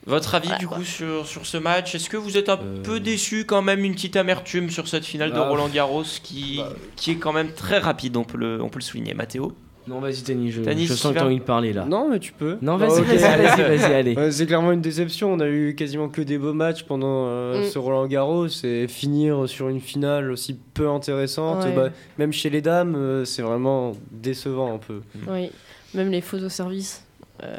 Votre 0.06 0.34
avis 0.34 0.50
du 0.58 0.68
quoi. 0.68 0.76
coup 0.76 0.84
sur, 0.84 1.26
sur 1.26 1.46
ce 1.46 1.56
match 1.56 1.94
Est-ce 1.94 2.10
que 2.10 2.18
vous 2.18 2.36
êtes 2.36 2.50
un 2.50 2.58
Euh. 2.60 2.82
peu 2.82 3.00
déçu 3.00 3.46
quand 3.46 3.62
même 3.62 3.82
Une 3.82 3.94
petite 3.94 4.16
amertume 4.16 4.68
sur 4.68 4.86
cette 4.86 5.06
finale 5.06 5.30
de 5.30 5.36
Bah, 5.36 5.48
Roland 5.48 5.68
Garros 5.68 6.02
qui, 6.22 6.58
bah. 6.58 6.68
qui 6.96 7.12
est 7.12 7.16
quand 7.16 7.32
même 7.32 7.52
très 7.52 7.78
rapide, 7.78 8.18
on 8.18 8.24
peut 8.24 8.36
le, 8.36 8.60
on 8.62 8.68
peut 8.68 8.80
le 8.80 8.84
souligner. 8.84 9.14
Mathéo 9.14 9.52
Non, 9.86 10.00
vas-y, 10.00 10.22
Tani, 10.22 10.50
je, 10.50 10.62
Tani, 10.62 10.86
je 10.86 10.92
si 10.94 10.98
sens 10.98 11.10
tu 11.10 11.14
que 11.14 11.20
t'as 11.20 11.26
envie 11.26 11.38
de 11.38 11.42
parler 11.42 11.72
là. 11.74 11.84
Non, 11.84 12.08
mais 12.10 12.18
tu 12.18 12.32
peux. 12.32 12.56
Non, 12.62 12.76
vas-y, 12.78 13.02
vas-y, 13.02 13.18
vas-y, 13.18 13.76
vas-y, 13.76 13.92
allez. 13.94 14.14
Ouais, 14.16 14.30
c'est 14.32 14.46
clairement 14.46 14.72
une 14.72 14.80
déception. 14.80 15.32
On 15.32 15.40
a 15.40 15.46
eu 15.48 15.74
quasiment 15.74 16.08
que 16.08 16.22
des 16.22 16.38
beaux 16.38 16.54
matchs 16.54 16.84
pendant 16.84 17.26
euh, 17.28 17.60
Mm. 17.60 17.64
ce 17.70 17.78
Roland 17.78 18.06
Garros 18.06 18.46
et 18.64 18.86
finir 18.88 19.46
sur 19.48 19.68
une 19.68 19.80
finale 19.80 20.30
aussi 20.30 20.56
peu 20.72 20.88
intéressante, 20.88 21.64
Ouais. 21.64 21.72
bah, 21.74 21.88
même 22.18 22.32
chez 22.32 22.48
les 22.48 22.62
dames, 22.62 22.94
euh, 22.96 23.24
c'est 23.26 23.42
vraiment 23.42 23.92
décevant 24.10 24.74
un 24.74 24.78
peu. 24.78 25.00
Oui, 25.28 25.50
même 25.92 26.10
les 26.10 26.22
fautes 26.22 26.42
au 26.42 26.48
service. 26.48 27.04
Euh, 27.42 27.56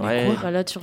Ouais. 0.00 0.28
bah 0.42 0.50
là, 0.50 0.64
tu 0.64 0.78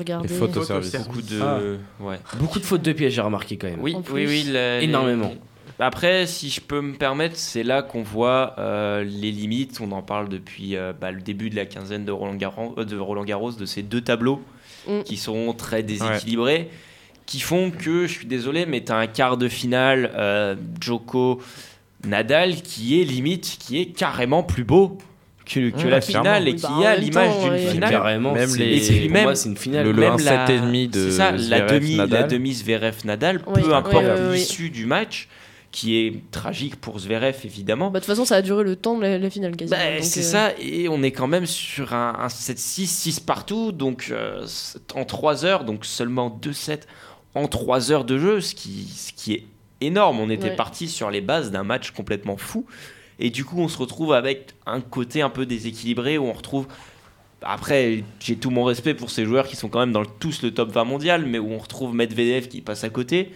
service. 0.64 0.98
Beaucoup 1.08 1.22
de. 1.22 1.40
Ah. 1.42 1.60
Ouais. 2.00 2.18
Beaucoup 2.40 2.60
de 2.60 2.66
fautes 2.66 2.82
de 2.84 2.92
piège, 2.94 3.14
j'ai 3.14 3.22
remarqué 3.22 3.58
quand 3.58 3.68
même. 3.68 3.80
Oui, 3.82 3.96
oui, 4.14 4.26
oui. 4.28 4.44
les- 4.52 4.82
Énormément. 4.84 5.34
Après, 5.80 6.26
si 6.26 6.50
je 6.50 6.60
peux 6.60 6.82
me 6.82 6.94
permettre, 6.94 7.36
c'est 7.36 7.62
là 7.64 7.84
qu'on 7.84 8.02
voit 8.02 8.56
euh, 8.58 9.04
les 9.04 9.32
limites. 9.32 9.80
On 9.80 9.92
en 9.92 10.02
parle 10.02 10.28
depuis 10.28 10.76
euh, 10.76 10.92
bah, 11.00 11.12
le 11.12 11.22
début 11.22 11.50
de 11.52 11.56
la 11.56 11.66
quinzaine 11.66 12.04
de 12.04 12.12
Roland 12.12 12.34
Garros, 12.36 12.74
euh, 12.80 12.84
de, 12.84 12.98
Roland 12.98 13.24
Garros 13.26 13.52
de 13.52 13.66
ces 13.66 13.84
deux 13.84 14.02
tableaux 14.02 14.42
Mm. 14.88 15.04
qui 15.04 15.18
sont 15.18 15.54
très 15.54 15.84
déséquilibrés, 15.84 16.70
qui 17.26 17.42
font 17.42 17.72
que, 17.72 18.08
je 18.08 18.12
suis 18.14 18.26
désolé, 18.26 18.66
mais 18.66 18.82
tu 18.86 18.94
as 18.94 18.96
un 18.96 19.08
quart 19.08 19.36
de 19.36 19.50
finale 19.50 20.12
euh, 20.16 20.56
Joko 20.80 21.42
Nadal 22.06 22.62
qui 22.62 23.02
est 23.02 23.04
limite, 23.04 23.58
qui 23.60 23.80
est 23.82 23.88
carrément 23.88 24.44
plus 24.44 24.64
beau 24.64 24.98
que, 25.46 25.72
que 25.72 25.76
Ouais, 25.78 25.90
la 25.90 26.00
clairement. 26.00 26.24
finale 26.24 26.48
et 26.48 26.56
qui 26.56 26.62
bah, 26.62 26.90
a 26.92 26.96
l'image 26.96 27.40
d'une 27.44 27.50
ouais. 27.52 27.68
finale. 27.68 27.90
Carrément, 27.90 28.34
Même 28.34 28.56
les- 28.56 29.04
Et 29.06 29.10
même 29.10 29.24
moi, 29.24 29.36
c'est 29.36 29.50
une 29.50 29.58
finale. 29.58 29.86
le- 29.88 29.92
le 29.92 30.00
Même 30.02 30.16
1,7,5 30.16 30.88
de 30.90 31.10
c'est 31.10 31.18
ça, 31.18 31.32
la 31.34 31.62
demi, 31.62 31.96
la 31.98 32.08
Nadal. 32.08 32.28
demi 32.30 32.54
Zverev 32.54 32.96
Nadal, 33.06 33.42
Ouais, 33.46 33.62
peu 33.62 33.76
importe 33.76 34.06
ouais, 34.06 34.10
ouais. 34.30 34.34
l'issue 34.36 34.70
du 34.70 34.86
match, 34.86 35.28
qui 35.78 35.98
est 35.98 36.32
tragique 36.32 36.78
pour 36.78 36.98
Zverev 36.98 37.36
évidemment. 37.44 37.92
Bah, 37.92 38.00
de 38.00 38.06
toute 38.06 38.12
façon, 38.12 38.26
ça 38.26 38.38
a 38.38 38.42
duré 38.42 38.64
le 38.64 38.76
temps 38.76 38.98
de 38.98 39.04
la, 39.04 39.20
la 39.20 39.30
finale 39.30 39.56
quasiment. 39.56 39.78
Bah, 39.78 40.02
c'est 40.02 40.22
euh, 40.22 40.24
ça, 40.24 40.52
et 40.60 40.90
on 40.90 41.04
est 41.04 41.12
quand 41.12 41.28
même 41.28 41.46
sur 41.46 41.94
un, 41.94 42.16
un 42.20 42.28
7-6, 42.28 42.86
6 42.88 43.20
partout, 43.20 43.72
donc 43.72 44.08
euh, 44.12 44.44
en 44.96 45.06
3 45.06 45.46
heures, 45.46 45.66
donc 45.66 45.86
seulement 45.86 46.30
2-7 46.42 46.80
en 47.36 47.48
3 47.48 47.92
heures 47.92 48.06
de 48.06 48.18
jeu, 48.18 48.42
ce 48.42 48.56
qui, 48.56 48.88
ce 48.96 49.14
qui 49.14 49.34
est 49.34 49.44
énorme. 49.80 50.20
On 50.20 50.32
était 50.32 50.50
Ouais. 50.50 50.56
parti 50.56 50.88
sur 50.88 51.12
les 51.12 51.22
bases 51.22 51.52
d'un 51.52 51.64
match 51.64 51.92
complètement 51.92 52.38
fou, 52.38 52.66
et 53.20 53.30
du 53.30 53.46
coup 53.46 53.60
on 53.60 53.68
se 53.68 53.78
retrouve 53.78 54.14
avec 54.14 54.56
un 54.66 54.82
côté 54.82 55.22
un 55.22 55.30
peu 55.30 55.46
déséquilibré 55.46 56.18
où 56.18 56.24
on 56.26 56.34
retrouve. 56.34 56.66
Après, 57.44 58.04
j'ai 58.20 58.36
tout 58.36 58.50
mon 58.50 58.64
respect 58.64 58.96
pour 58.96 59.12
ces 59.12 59.24
joueurs 59.26 59.48
qui 59.48 59.56
sont 59.56 59.70
quand 59.70 59.80
même 59.80 59.92
dans 59.92 60.02
le- 60.02 60.08
tous 60.20 60.42
le 60.42 60.52
top 60.52 60.72
20 60.72 60.86
mondial, 60.86 61.26
mais 61.28 61.38
où 61.38 61.52
on 61.52 61.60
retrouve 61.60 61.94
Medvedev 61.94 62.48
qui 62.48 62.62
passe 62.62 62.84
à 62.84 62.90
côté. 62.90 63.32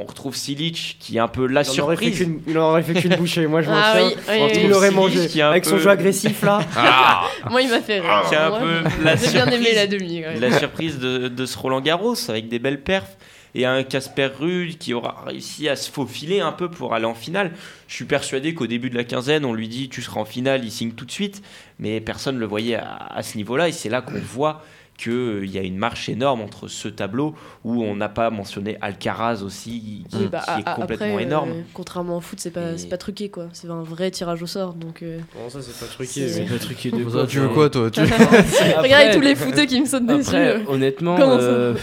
On 0.00 0.04
retrouve 0.04 0.36
Silic 0.36 0.96
qui 1.00 1.16
est 1.16 1.20
un 1.20 1.26
peu 1.26 1.46
la 1.46 1.62
Il 1.62 1.80
aurait 1.80 1.96
surprise. 1.96 2.28
il 2.46 2.56
en 2.58 2.70
aurait 2.70 2.82
fait 2.84 2.94
qu'une 2.94 3.16
bouchée, 3.16 3.46
moi 3.48 3.62
je 3.62 3.68
m'en 3.68 3.76
Ah 3.76 3.94
tiens. 3.96 4.06
oui, 4.06 4.14
oui, 4.28 4.36
On 4.40 4.46
oui, 4.46 4.52
il 4.62 4.68
l'aurait 4.70 4.90
mangé. 4.92 5.26
qui 5.26 5.42
Avec 5.42 5.64
son 5.64 5.78
jeu 5.78 5.90
agressif 5.90 6.42
là. 6.42 6.60
Moi, 7.50 7.62
il 7.62 7.68
m'a 7.70 7.80
fait 7.80 7.98
rire. 8.00 8.22
qui 8.28 8.34
est 8.34 8.38
un 8.38 8.48
Moi, 8.50 8.58
peu 8.60 9.04
la 9.04 9.16
J'ai 9.16 9.30
bien 9.32 9.46
aimé 9.46 9.56
surprise. 9.64 9.74
la 9.74 9.86
demi. 9.88 10.20
ouais. 10.20 10.38
la 10.40 10.58
surprise 10.58 10.98
de, 11.00 11.26
de 11.28 11.46
ce 11.46 11.58
Roland 11.58 11.80
Garros 11.80 12.14
avec 12.28 12.48
des 12.48 12.58
belles 12.60 12.80
perfs 12.82 13.16
et 13.54 13.64
un 13.64 13.82
Casper 13.82 14.28
Ruud 14.38 14.76
qui 14.78 14.94
aura 14.94 15.24
réussi 15.26 15.68
à 15.68 15.74
se 15.74 15.90
faufiler 15.90 16.38
un 16.40 16.52
peu 16.52 16.70
pour 16.70 16.94
aller 16.94 17.06
en 17.06 17.14
finale. 17.14 17.50
Je 17.88 17.94
suis 17.94 18.04
persuadé 18.04 18.54
qu'au 18.54 18.66
début 18.68 18.90
de 18.90 18.96
la 18.96 19.04
quinzaine, 19.04 19.44
on 19.44 19.52
lui 19.54 19.66
dit 19.68 19.88
tu 19.88 20.00
seras 20.02 20.20
en 20.20 20.24
finale, 20.24 20.64
il 20.64 20.70
signe 20.70 20.92
tout 20.92 21.06
de 21.06 21.10
suite, 21.10 21.42
mais 21.80 22.00
personne 22.00 22.36
ne 22.36 22.40
le 22.40 22.46
voyait 22.46 22.76
à, 22.76 23.08
à 23.10 23.22
ce 23.22 23.36
niveau-là 23.36 23.66
et 23.68 23.72
c'est 23.72 23.88
là 23.88 24.00
qu'on 24.02 24.20
voit 24.20 24.62
qu'il 24.98 25.46
y 25.50 25.56
a 25.58 25.62
une 25.62 25.78
marche 25.78 26.08
énorme 26.08 26.40
entre 26.40 26.66
ce 26.68 26.88
tableau 26.88 27.34
où 27.64 27.82
on 27.84 27.94
n'a 27.96 28.08
pas 28.08 28.30
mentionné 28.30 28.76
Alcaraz 28.80 29.42
aussi 29.44 30.04
qui, 30.10 30.16
Oui, 30.16 30.26
bah, 30.30 30.42
qui 30.44 30.60
est 30.60 30.74
complètement 30.74 31.06
après, 31.12 31.22
énorme. 31.22 31.50
euh, 31.50 31.62
contrairement 31.72 32.16
au 32.16 32.20
foot, 32.20 32.40
c'est 32.40 32.50
pas, 32.50 32.72
Et- 32.72 32.88
pas 32.88 32.96
truqué 32.98 33.28
quoi. 33.28 33.46
C'est 33.52 33.70
un 33.70 33.82
vrai 33.84 34.10
tirage 34.10 34.42
au 34.42 34.46
sort. 34.46 34.74
Donc, 34.74 35.02
euh, 35.02 35.18
Bon, 35.34 35.48
ça 35.48 35.62
c'est 35.62 35.78
pas 35.86 35.90
truqué. 35.90 36.28
C'est- 36.28 36.44
pas 36.46 36.58
truqué 36.58 36.90
de 36.90 37.04
quoi, 37.04 37.26
tu 37.28 37.38
veux 37.38 37.48
quoi, 37.48 37.70
toi 37.70 37.90
tu... 37.90 38.00
Regardez 38.78 39.14
tous 39.14 39.20
les 39.20 39.34
footeux 39.36 39.66
qui 39.66 39.80
me 39.80 39.86
sautent 39.86 40.06
dessus. 40.06 40.28
Après, 40.30 40.56
euh. 40.56 40.64
honnêtement, 40.66 41.16
euh, 41.20 41.74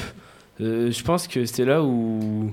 euh, 0.61 0.91
je 0.91 1.03
pense 1.03 1.27
que 1.27 1.45
c'était 1.45 1.65
là 1.65 1.81
où 1.83 2.51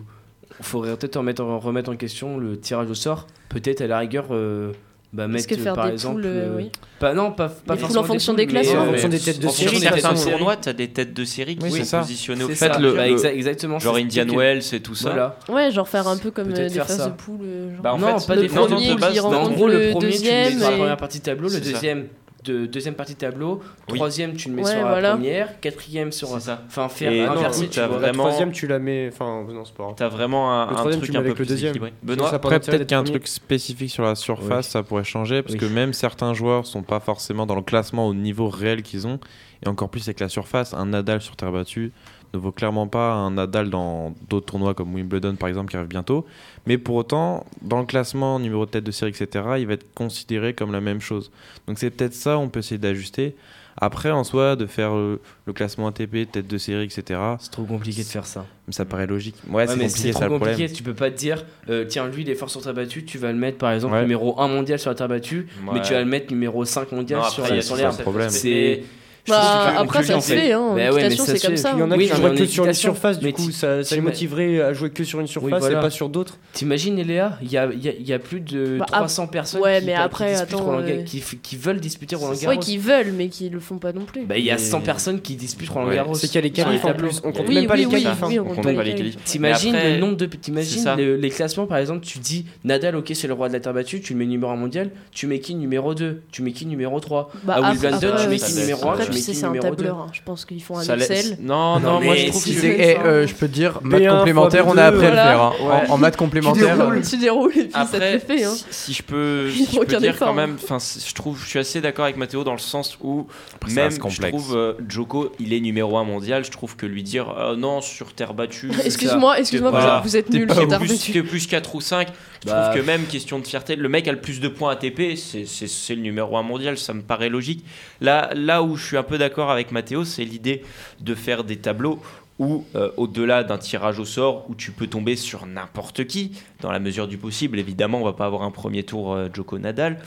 il 0.61 0.65
faudrait 0.65 0.97
peut-être 0.97 1.17
remettre, 1.17 1.43
en- 1.43 1.59
remettre 1.59 1.91
en 1.91 1.97
question 1.97 2.39
le 2.39 2.57
tirage 2.59 2.89
au 2.89 2.95
sort. 2.95 3.27
Peut-être 3.49 3.81
à 3.81 3.89
la 3.89 3.99
rigueur, 3.99 4.27
euh, 4.31 4.73
bah, 5.13 5.29
mettre 5.29 5.47
que 5.47 5.57
faire 5.57 5.75
par 5.75 5.87
des 5.87 5.93
exemple. 5.93 6.15
poules, 6.23 6.27
euh, 6.27 6.49
euh, 6.53 6.57
oui. 6.57 6.71
pas, 6.99 7.13
non, 7.13 7.33
pas, 7.33 7.49
pas 7.49 7.75
poules 7.75 7.79
forcément 7.81 8.01
en 8.01 8.05
fonction 8.05 8.33
poules, 8.33 8.47
des 8.47 8.47
mais, 8.47 8.63
classements. 8.63 8.81
euh, 8.81 8.83
En 8.83 8.91
fonction 8.93 9.09
des 9.09 9.19
têtes 9.21 9.39
de 9.41 9.47
En 9.47 9.51
série, 9.51 9.79
certains 9.79 10.15
tournois, 10.15 10.57
tu 10.57 10.69
as 10.69 10.73
des 10.73 10.89
têtes 10.89 11.13
de 11.15 11.25
série 11.25 11.57
qui 11.57 11.65
Oui, 11.71 11.85
sont 11.85 11.99
positionnées 11.99 12.45
au 12.45 12.49
fait 12.49 12.55
ça. 12.73 12.79
le, 12.79 12.93
Bah, 12.95 13.07
exa- 13.09 13.33
exactement. 13.35 13.79
genre 13.79 13.97
Indian 13.97 14.27
Wells 14.27 14.63
et 14.73 14.81
tout 14.81 14.95
ça. 14.95 15.37
Ouais, 15.49 15.71
genre 15.71 15.89
faire 15.89 16.09
un 16.09 16.17
peu 16.17 16.31
comme 16.31 16.53
des 16.53 16.69
phases 16.71 17.05
de 17.07 17.11
poule. 17.11 17.39
genre. 17.83 17.95
En 17.95 17.99
non, 17.99 18.19
fait, 18.19 18.27
pas 18.27 18.37
des 18.37 18.49
premier 18.49 18.95
de 18.95 19.21
non. 19.21 19.35
En 19.35 19.51
gros, 19.51 19.69
le 19.69 19.91
premier, 19.91 20.17
tu 20.19 20.25
mets 20.25 20.51
la 20.51 20.71
première 20.71 20.97
partie 20.97 21.19
de 21.19 21.25
tableau, 21.25 21.49
le 21.49 21.61
deuxième, 21.61 22.07
de, 22.45 22.67
deuxième 22.67 22.95
partie 22.95 23.15
de 23.15 23.19
tableau, 23.19 23.61
Oui. 23.91 23.97
troisième, 23.99 24.35
tu 24.35 24.49
le 24.49 24.55
mets 24.57 24.65
Ouais, 24.65 24.71
sur 24.71 24.81
voilà. 24.81 25.01
la 25.01 25.11
première, 25.13 25.61
quatrième 25.61 26.11
sur. 26.13 26.29
Ça. 26.41 26.63
Enfin, 26.67 26.89
faire 26.89 27.13
Et 27.13 27.21
inverser, 27.25 27.69
tu 27.69 27.79
vois. 27.81 27.89
La 27.89 27.97
vraiment- 27.99 28.25
troisième, 28.25 28.53
tu 28.53 28.67
la 28.67 28.79
mets. 28.79 29.09
Enfin, 29.13 29.45
non, 29.49 29.65
c'est 29.65 29.75
pas. 29.75 29.93
T'as 29.97 30.09
vraiment 30.09 30.53
un, 30.53 30.67
Le 30.67 30.73
un 30.73 30.75
troisième, 30.77 31.01
truc 31.01 31.11
tu 31.13 31.17
un 31.17 31.21
peu 31.21 31.27
avec 31.27 31.39
le 31.39 31.45
plus 31.45 31.49
deuxième. 31.49 31.71
équilibré. 31.71 31.93
Benoît 32.03 32.31
ça 32.31 32.37
Après, 32.37 32.59
peut-être 32.61 32.83
qu'il 32.83 32.91
y 32.91 32.95
a 32.95 32.99
un 32.99 33.03
d'être 33.03 33.13
truc 33.13 33.29
spécifique 33.29 33.91
sur 33.91 34.03
la 34.05 34.15
surface, 34.15 34.67
Oui. 34.67 34.73
ça 34.73 34.83
pourrait 34.83 35.05
changer, 35.05 35.43
parce 35.43 35.55
Oui. 35.55 35.61
que 35.61 35.67
même 35.67 35.93
certains 35.93 36.35
joueurs 36.35 36.67
sont 36.67 36.83
pas 36.83 37.01
forcément 37.01 37.47
dans 37.47 37.55
le 37.57 37.63
classement 37.63 38.07
au 38.09 38.15
niveau 38.15 38.49
réel 38.49 38.83
qu'ils 38.83 39.07
ont, 39.07 39.21
et 39.65 39.69
encore 39.69 39.89
plus 39.91 40.03
avec 40.09 40.19
la 40.21 40.29
surface, 40.29 40.75
un 40.75 40.87
Nadal 40.87 41.21
sur 41.23 41.37
terre 41.37 41.53
battue 41.53 41.93
ne 42.35 42.39
vaut 42.39 42.53
clairement 42.53 42.87
pas 42.87 43.13
un 43.13 43.33
Nadal 43.33 43.69
dans 43.71 44.15
d'autres 44.29 44.47
tournois 44.47 44.75
comme 44.75 44.95
Wimbledon 44.95 45.35
par 45.37 45.49
exemple 45.49 45.71
qui 45.71 45.77
arrive 45.77 45.89
bientôt, 45.89 46.25
mais 46.67 46.79
pour 46.79 46.95
autant, 46.97 47.45
dans 47.63 47.81
le 47.81 47.87
classement, 47.87 48.39
numéro 48.39 48.65
de 48.67 48.71
tête 48.71 48.85
de 48.85 48.91
série, 48.91 49.11
etc., 49.11 49.45
il 49.59 49.67
va 49.67 49.75
être 49.75 49.93
considéré 49.95 50.55
comme 50.55 50.73
la 50.73 50.81
même 50.81 51.01
chose. 51.01 51.31
Donc 51.67 51.79
c'est 51.79 51.91
peut-être 51.91 52.15
ça, 52.15 52.39
on 52.39 52.49
peut 52.49 52.61
essayer 52.61 52.79
d'ajuster. 52.79 53.35
Après, 53.79 54.11
en 54.11 54.23
soi, 54.23 54.55
de 54.55 54.67
faire 54.67 54.95
le 54.95 55.19
classement 55.55 55.87
ATP, 55.89 56.31
tête 56.31 56.47
de 56.47 56.59
série, 56.59 56.85
etc., 56.85 57.19
C'est 57.41 57.51
trop 57.51 57.65
compliqué 57.65 58.03
de 58.03 58.07
faire 58.07 58.27
ça. 58.27 58.45
ça 58.69 58.85
paraît 58.85 59.07
logique. 59.07 59.35
Ouais, 59.49 59.55
Ouais, 59.55 59.67
c'est 59.67 59.77
mais 59.77 59.87
compliqué, 59.87 60.11
trop 60.11 60.19
ça 60.21 60.29
le 60.29 60.37
problème. 60.37 60.55
compliqué. 60.57 60.73
Tu 60.75 60.83
peux 60.83 60.93
pas 60.95 61.11
te 61.11 61.17
dire, 61.17 61.43
euh, 61.71 61.87
tiens, 61.87 62.07
lui, 62.07 62.23
il 62.23 62.29
est 62.29 62.35
fort 62.35 62.51
sur 62.51 62.61
terre 62.63 62.75
battue, 62.75 63.05
tu 63.07 63.17
vas 63.17 63.33
le 63.33 63.39
mettre 63.39 63.57
par 63.57 63.73
exemple 63.73 63.95
Ouais. 63.95 64.03
numéro 64.03 64.39
1 64.39 64.49
mondial 64.49 64.79
sur 64.79 64.91
la 64.91 64.95
terre 64.95 65.09
battue, 65.09 65.47
mais 65.73 65.81
tu 65.81 65.95
vas 65.95 66.01
le 66.01 66.05
mettre 66.05 66.31
numéro 66.31 66.65
5 66.67 66.93
mondial 66.93 67.21
Non, 67.21 67.29
sur, 67.31 67.45
après, 67.45 67.63
sur 67.63 67.73
toujours 67.77 67.77
l'herbe. 67.89 67.99
un 67.99 68.03
problème. 68.03 68.29
C'est. 68.31 68.83
Bah, 69.29 69.75
après, 69.79 70.03
ça 70.03 70.21
se 70.21 70.33
fait, 70.33 70.53
hein. 70.53 70.75
Bah 70.75 71.09
c'est 71.11 71.47
comme 71.47 71.57
ça. 71.57 71.73
Il 71.77 71.81
y 71.81 71.83
en 71.83 71.91
a 71.91 71.97
Oui, 71.97 72.09
qui 72.09 72.21
mais 72.21 72.35
que 72.35 72.47
sur 72.47 72.65
une 72.67 72.73
surface, 72.73 73.19
du 73.21 73.33
coup, 73.33 73.51
ça, 73.53 73.85
ça 73.85 73.95
les 73.95 74.01
motiverait 74.01 74.61
à 74.61 74.73
jouer 74.73 74.91
que 74.91 75.05
sur 75.05 75.21
une 75.21 75.27
surface 75.29 75.61
voilà. 75.61 75.79
et 75.79 75.81
pas 75.81 75.91
sur 75.91 76.09
d'autres. 76.09 76.39
T'imagines, 76.53 77.01
Léa, 77.01 77.39
il 77.43 77.51
y 77.53 77.57
a, 77.57 77.63
a, 77.63 78.15
a 78.15 78.19
plus 78.19 78.41
de 78.41 78.79
Bah, 78.79 78.87
300 78.87 79.29
personnes 79.29 79.61
ouais, 79.63 79.79
qui, 79.81 79.87
mais 79.87 79.93
qui 79.93 79.99
après, 79.99 80.31
disputent 80.33 80.55
attends, 80.55 80.65
Roland 80.65 80.81
Ga- 80.81 80.93
euh, 80.95 81.03
qui, 81.05 81.19
f- 81.19 81.39
qui 81.41 81.57
veulent 81.57 81.81
disputer 81.81 82.17
Roland 82.17 82.35
Garros. 82.35 82.59
qui 82.59 82.79
veulent, 82.79 83.13
mais 83.17 83.29
qui 83.29 83.49
le 83.49 83.61
font 83.61 83.79
pas 83.79 83.93
non 83.93 84.05
plus. 84.05 84.23
Bah, 84.27 84.37
il 84.39 84.45
y 84.45 84.51
a 84.51 84.55
Mais- 84.55 84.59
100 84.61 84.81
personnes 84.81 85.21
qui 85.21 85.37
disputent 85.37 85.71
Roland. 85.71 85.91
Garros. 85.93 86.15
C'est 86.15 86.27
qu'il 86.27 86.37
y 86.37 86.39
a 86.39 86.43
les 86.43 86.51
qualifs 86.51 86.85
en 86.85 86.93
plus. 86.95 87.21
On 87.25 87.31
compte 87.33 87.47
Oui, 87.49 87.55
même 87.55 87.67
pas 87.67 87.75
oui, 87.75 87.81
les 87.81 87.87
oui, 87.87 87.93
qualifs. 88.03 88.09
hein. 88.23 88.27
oui, 88.29 88.39
On 88.41 88.45
compte 88.45 88.55
compte 88.57 88.65
pas 88.75 88.83
les 88.83 88.91
les 88.91 88.95
qualifs. 88.97 89.17
T'imagines 89.25 89.75
le 89.77 89.99
nombre 89.99 90.17
de. 90.17 90.29
c'est 90.31 90.41
T'imagines 90.41 90.95
les 90.97 91.31
classements, 91.31 91.67
par 91.67 91.79
exemple, 91.79 92.05
tu 92.05 92.19
dis 92.19 92.47
Nadal, 92.65 92.97
ok, 92.97 93.13
c'est 93.15 93.29
le 93.29 93.35
roi 93.35 93.49
de 93.49 93.53
la 93.53 93.61
terre 93.61 93.73
battue, 93.73 94.01
tu 94.01 94.15
le 94.15 94.19
mets 94.19 94.27
numéro 94.27 94.51
1 94.51 94.57
mondial, 94.57 94.91
tu 95.13 95.27
mets 95.29 95.39
qui 95.39 95.55
numéro 95.55 95.95
2, 95.95 96.23
tu 96.33 96.43
mets 96.43 96.53
qui 96.53 96.67
numéro 96.67 96.99
3. 96.99 97.31
Bah, 97.45 97.55
à 97.55 97.61
Wimbledon, 97.73 98.13
tu 98.21 98.29
mets 98.29 98.39
qui 98.39 98.55
numéro 98.55 98.89
1, 98.89 98.93
Après, 98.93 99.05
tu 99.07 99.12
tu 99.17 99.23
sais, 99.23 99.35
c'est 99.35 99.45
un 99.45 99.49
numéro 99.49 99.71
2. 99.71 99.77
tableur. 99.77 99.99
hein. 99.99 100.07
Je 100.13 100.21
pense 100.25 100.45
qu'ils 100.45 100.63
font 100.63 100.79
un 100.79 100.83
Ça 100.83 100.97
laisse- 100.97 101.11
Excel. 101.11 101.39
Non, 101.41 101.79
Non, 101.81 101.93
non, 101.95 102.01
moi 102.03 102.15
je 102.17 102.29
trouve 102.29 102.43
si 102.43 102.55
que 102.55 102.61
c'est- 102.61 102.69
Et 102.79 102.95
ça. 102.97 103.03
euh, 103.03 103.27
je 103.27 103.35
peux 103.35 103.49
te 103.49 103.53
dire, 103.55 103.79
maths 103.83 104.01
B1 104.01 104.19
complémentaire, 104.19 104.67
on 104.67 104.77
a 104.77 104.85
appris 104.85 105.07
à 105.07 105.11
le 105.11 105.17
B2, 105.17 105.23
faire. 105.23 105.41
hein. 105.43 105.53
voilà. 105.61 105.91
En, 105.91 105.95
en 105.95 105.99
maths 105.99 106.17
complémentaire. 106.17 106.77
déroules, 106.77 106.97
euh, 106.99 107.03
tu 107.09 107.17
déroules 107.17 107.53
et 107.57 107.63
puis 107.65 107.73
ça 107.73 107.85
te 107.85 107.97
Après, 107.97 108.19
fait. 108.19 108.45
Hein. 108.45 108.53
si, 108.55 108.65
si 108.71 108.93
je 108.95 109.03
peux, 109.03 109.51
si 109.55 109.67
je 109.73 109.79
peux 109.79 109.87
dire 109.87 110.05
effort, 110.11 110.29
quand 110.29 110.35
même, 110.35 110.57
enfin, 110.63 110.79
je 110.79 111.15
trouve, 111.15 111.39
je 111.43 111.49
suis 111.49 111.59
assez 111.59 111.81
d'accord 111.81 112.05
avec 112.05 112.17
Mathéo 112.17 112.45
dans 112.45 112.53
le 112.53 112.59
sens 112.59 112.97
où 113.03 113.27
Après, 113.55 113.73
même 113.73 113.91
je 113.91 114.29
trouve 114.29 114.57
euh, 114.57 114.73
Joko, 114.89 115.33
il 115.39 115.53
est 115.53 115.61
numéro 115.61 115.97
1 115.97 116.05
mondial. 116.05 116.45
Je 116.45 116.51
trouve 116.51 116.77
que 116.77 116.87
lui 116.87 117.03
dire 117.03 117.35
euh, 117.39 117.57
non 117.57 117.81
sur 117.81 118.13
terre 118.15 118.35
battue, 118.35 118.71
Excuse-moi, 118.85 119.39
excuse-moi, 119.39 119.71
Voilà. 119.71 120.01
vous 120.05 120.17
êtes 120.17 120.27
pas 120.47 120.55
sur 120.55 120.69
terre 120.69 120.79
plus, 120.79 120.89
battue. 120.89 121.23
plus 121.25 121.47
4 121.47 121.75
ou 121.75 121.81
5. 121.81 122.09
Je 122.45 122.51
Bah, 122.51 122.69
trouve 122.71 122.81
que 122.83 122.87
même 122.87 123.07
question 123.07 123.39
de 123.39 123.47
fierté, 123.47 123.77
le 123.77 123.89
mec 123.89 124.09
a 124.09 124.13
le 124.13 124.21
plus 124.21 124.41
de 124.41 124.49
points 124.49 124.73
ATP, 124.73 125.17
c'est- 125.17 125.47
c'est 125.47 125.69
c'est 125.69 125.95
le 125.95 126.01
numéro 126.03 126.37
1 126.37 126.43
mondial, 126.43 126.77
ça 126.77 126.93
me 126.93 127.03
paraît 127.03 127.29
logique. 127.29 127.65
Là, 128.01 128.31
là 128.35 128.63
où 128.63 128.77
je 128.77 128.85
suis 128.85 128.97
un 128.97 129.03
peu 129.05 129.17
d'accord 129.19 129.51
avec 129.51 129.71
Mathéo, 129.71 130.05
c'est 130.05 130.25
l'idée 130.25 130.63
de 131.01 131.15
faire 131.15 131.45
des 131.45 131.57
tableaux 131.57 132.03
où, 132.41 132.65
euh, 132.75 132.91
au-delà 132.97 133.45
d'un 133.45 133.59
tirage 133.59 134.01
au 134.01 134.05
sort, 134.05 134.47
où 134.51 134.55
tu 134.57 134.73
peux 134.73 134.89
tomber 134.89 135.15
sur 135.15 135.47
n'importe 135.47 136.05
qui, 136.07 136.33
dans 136.61 136.73
la 136.73 136.81
mesure 136.81 137.07
du 137.07 137.17
possible, 137.17 137.61
évidemment, 137.61 138.01
on 138.01 138.05
va 138.05 138.15
pas 138.15 138.27
avoir 138.27 138.43
un 138.43 138.51
premier 138.51 138.83
tour 138.83 139.13
euh, 139.15 139.29
Joko 139.33 139.59
Nadal. 139.59 140.01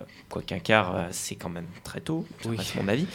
Euh, 0.00 0.04
Quoiqu'un 0.28 0.58
quart, 0.58 0.94
euh, 0.94 1.06
c'est 1.10 1.36
quand 1.36 1.48
même 1.48 1.64
très 1.84 2.00
tôt, 2.00 2.26
ça 2.42 2.50
reste 2.50 2.74
mon 2.74 2.86
avis. 2.88 3.06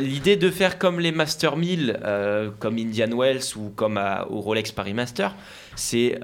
L'idée 0.00 0.34
de 0.34 0.50
faire 0.50 0.76
comme 0.76 0.98
les 0.98 1.12
Master 1.12 1.56
1000, 1.56 2.00
euh, 2.02 2.50
comme 2.58 2.78
Indian 2.78 3.16
Wells 3.16 3.42
ou 3.56 3.68
comme 3.76 3.96
à- 3.96 4.26
au 4.28 4.40
Rolex 4.40 4.72
Paris 4.72 4.92
Master, 4.94 5.36
c'est 5.76 6.18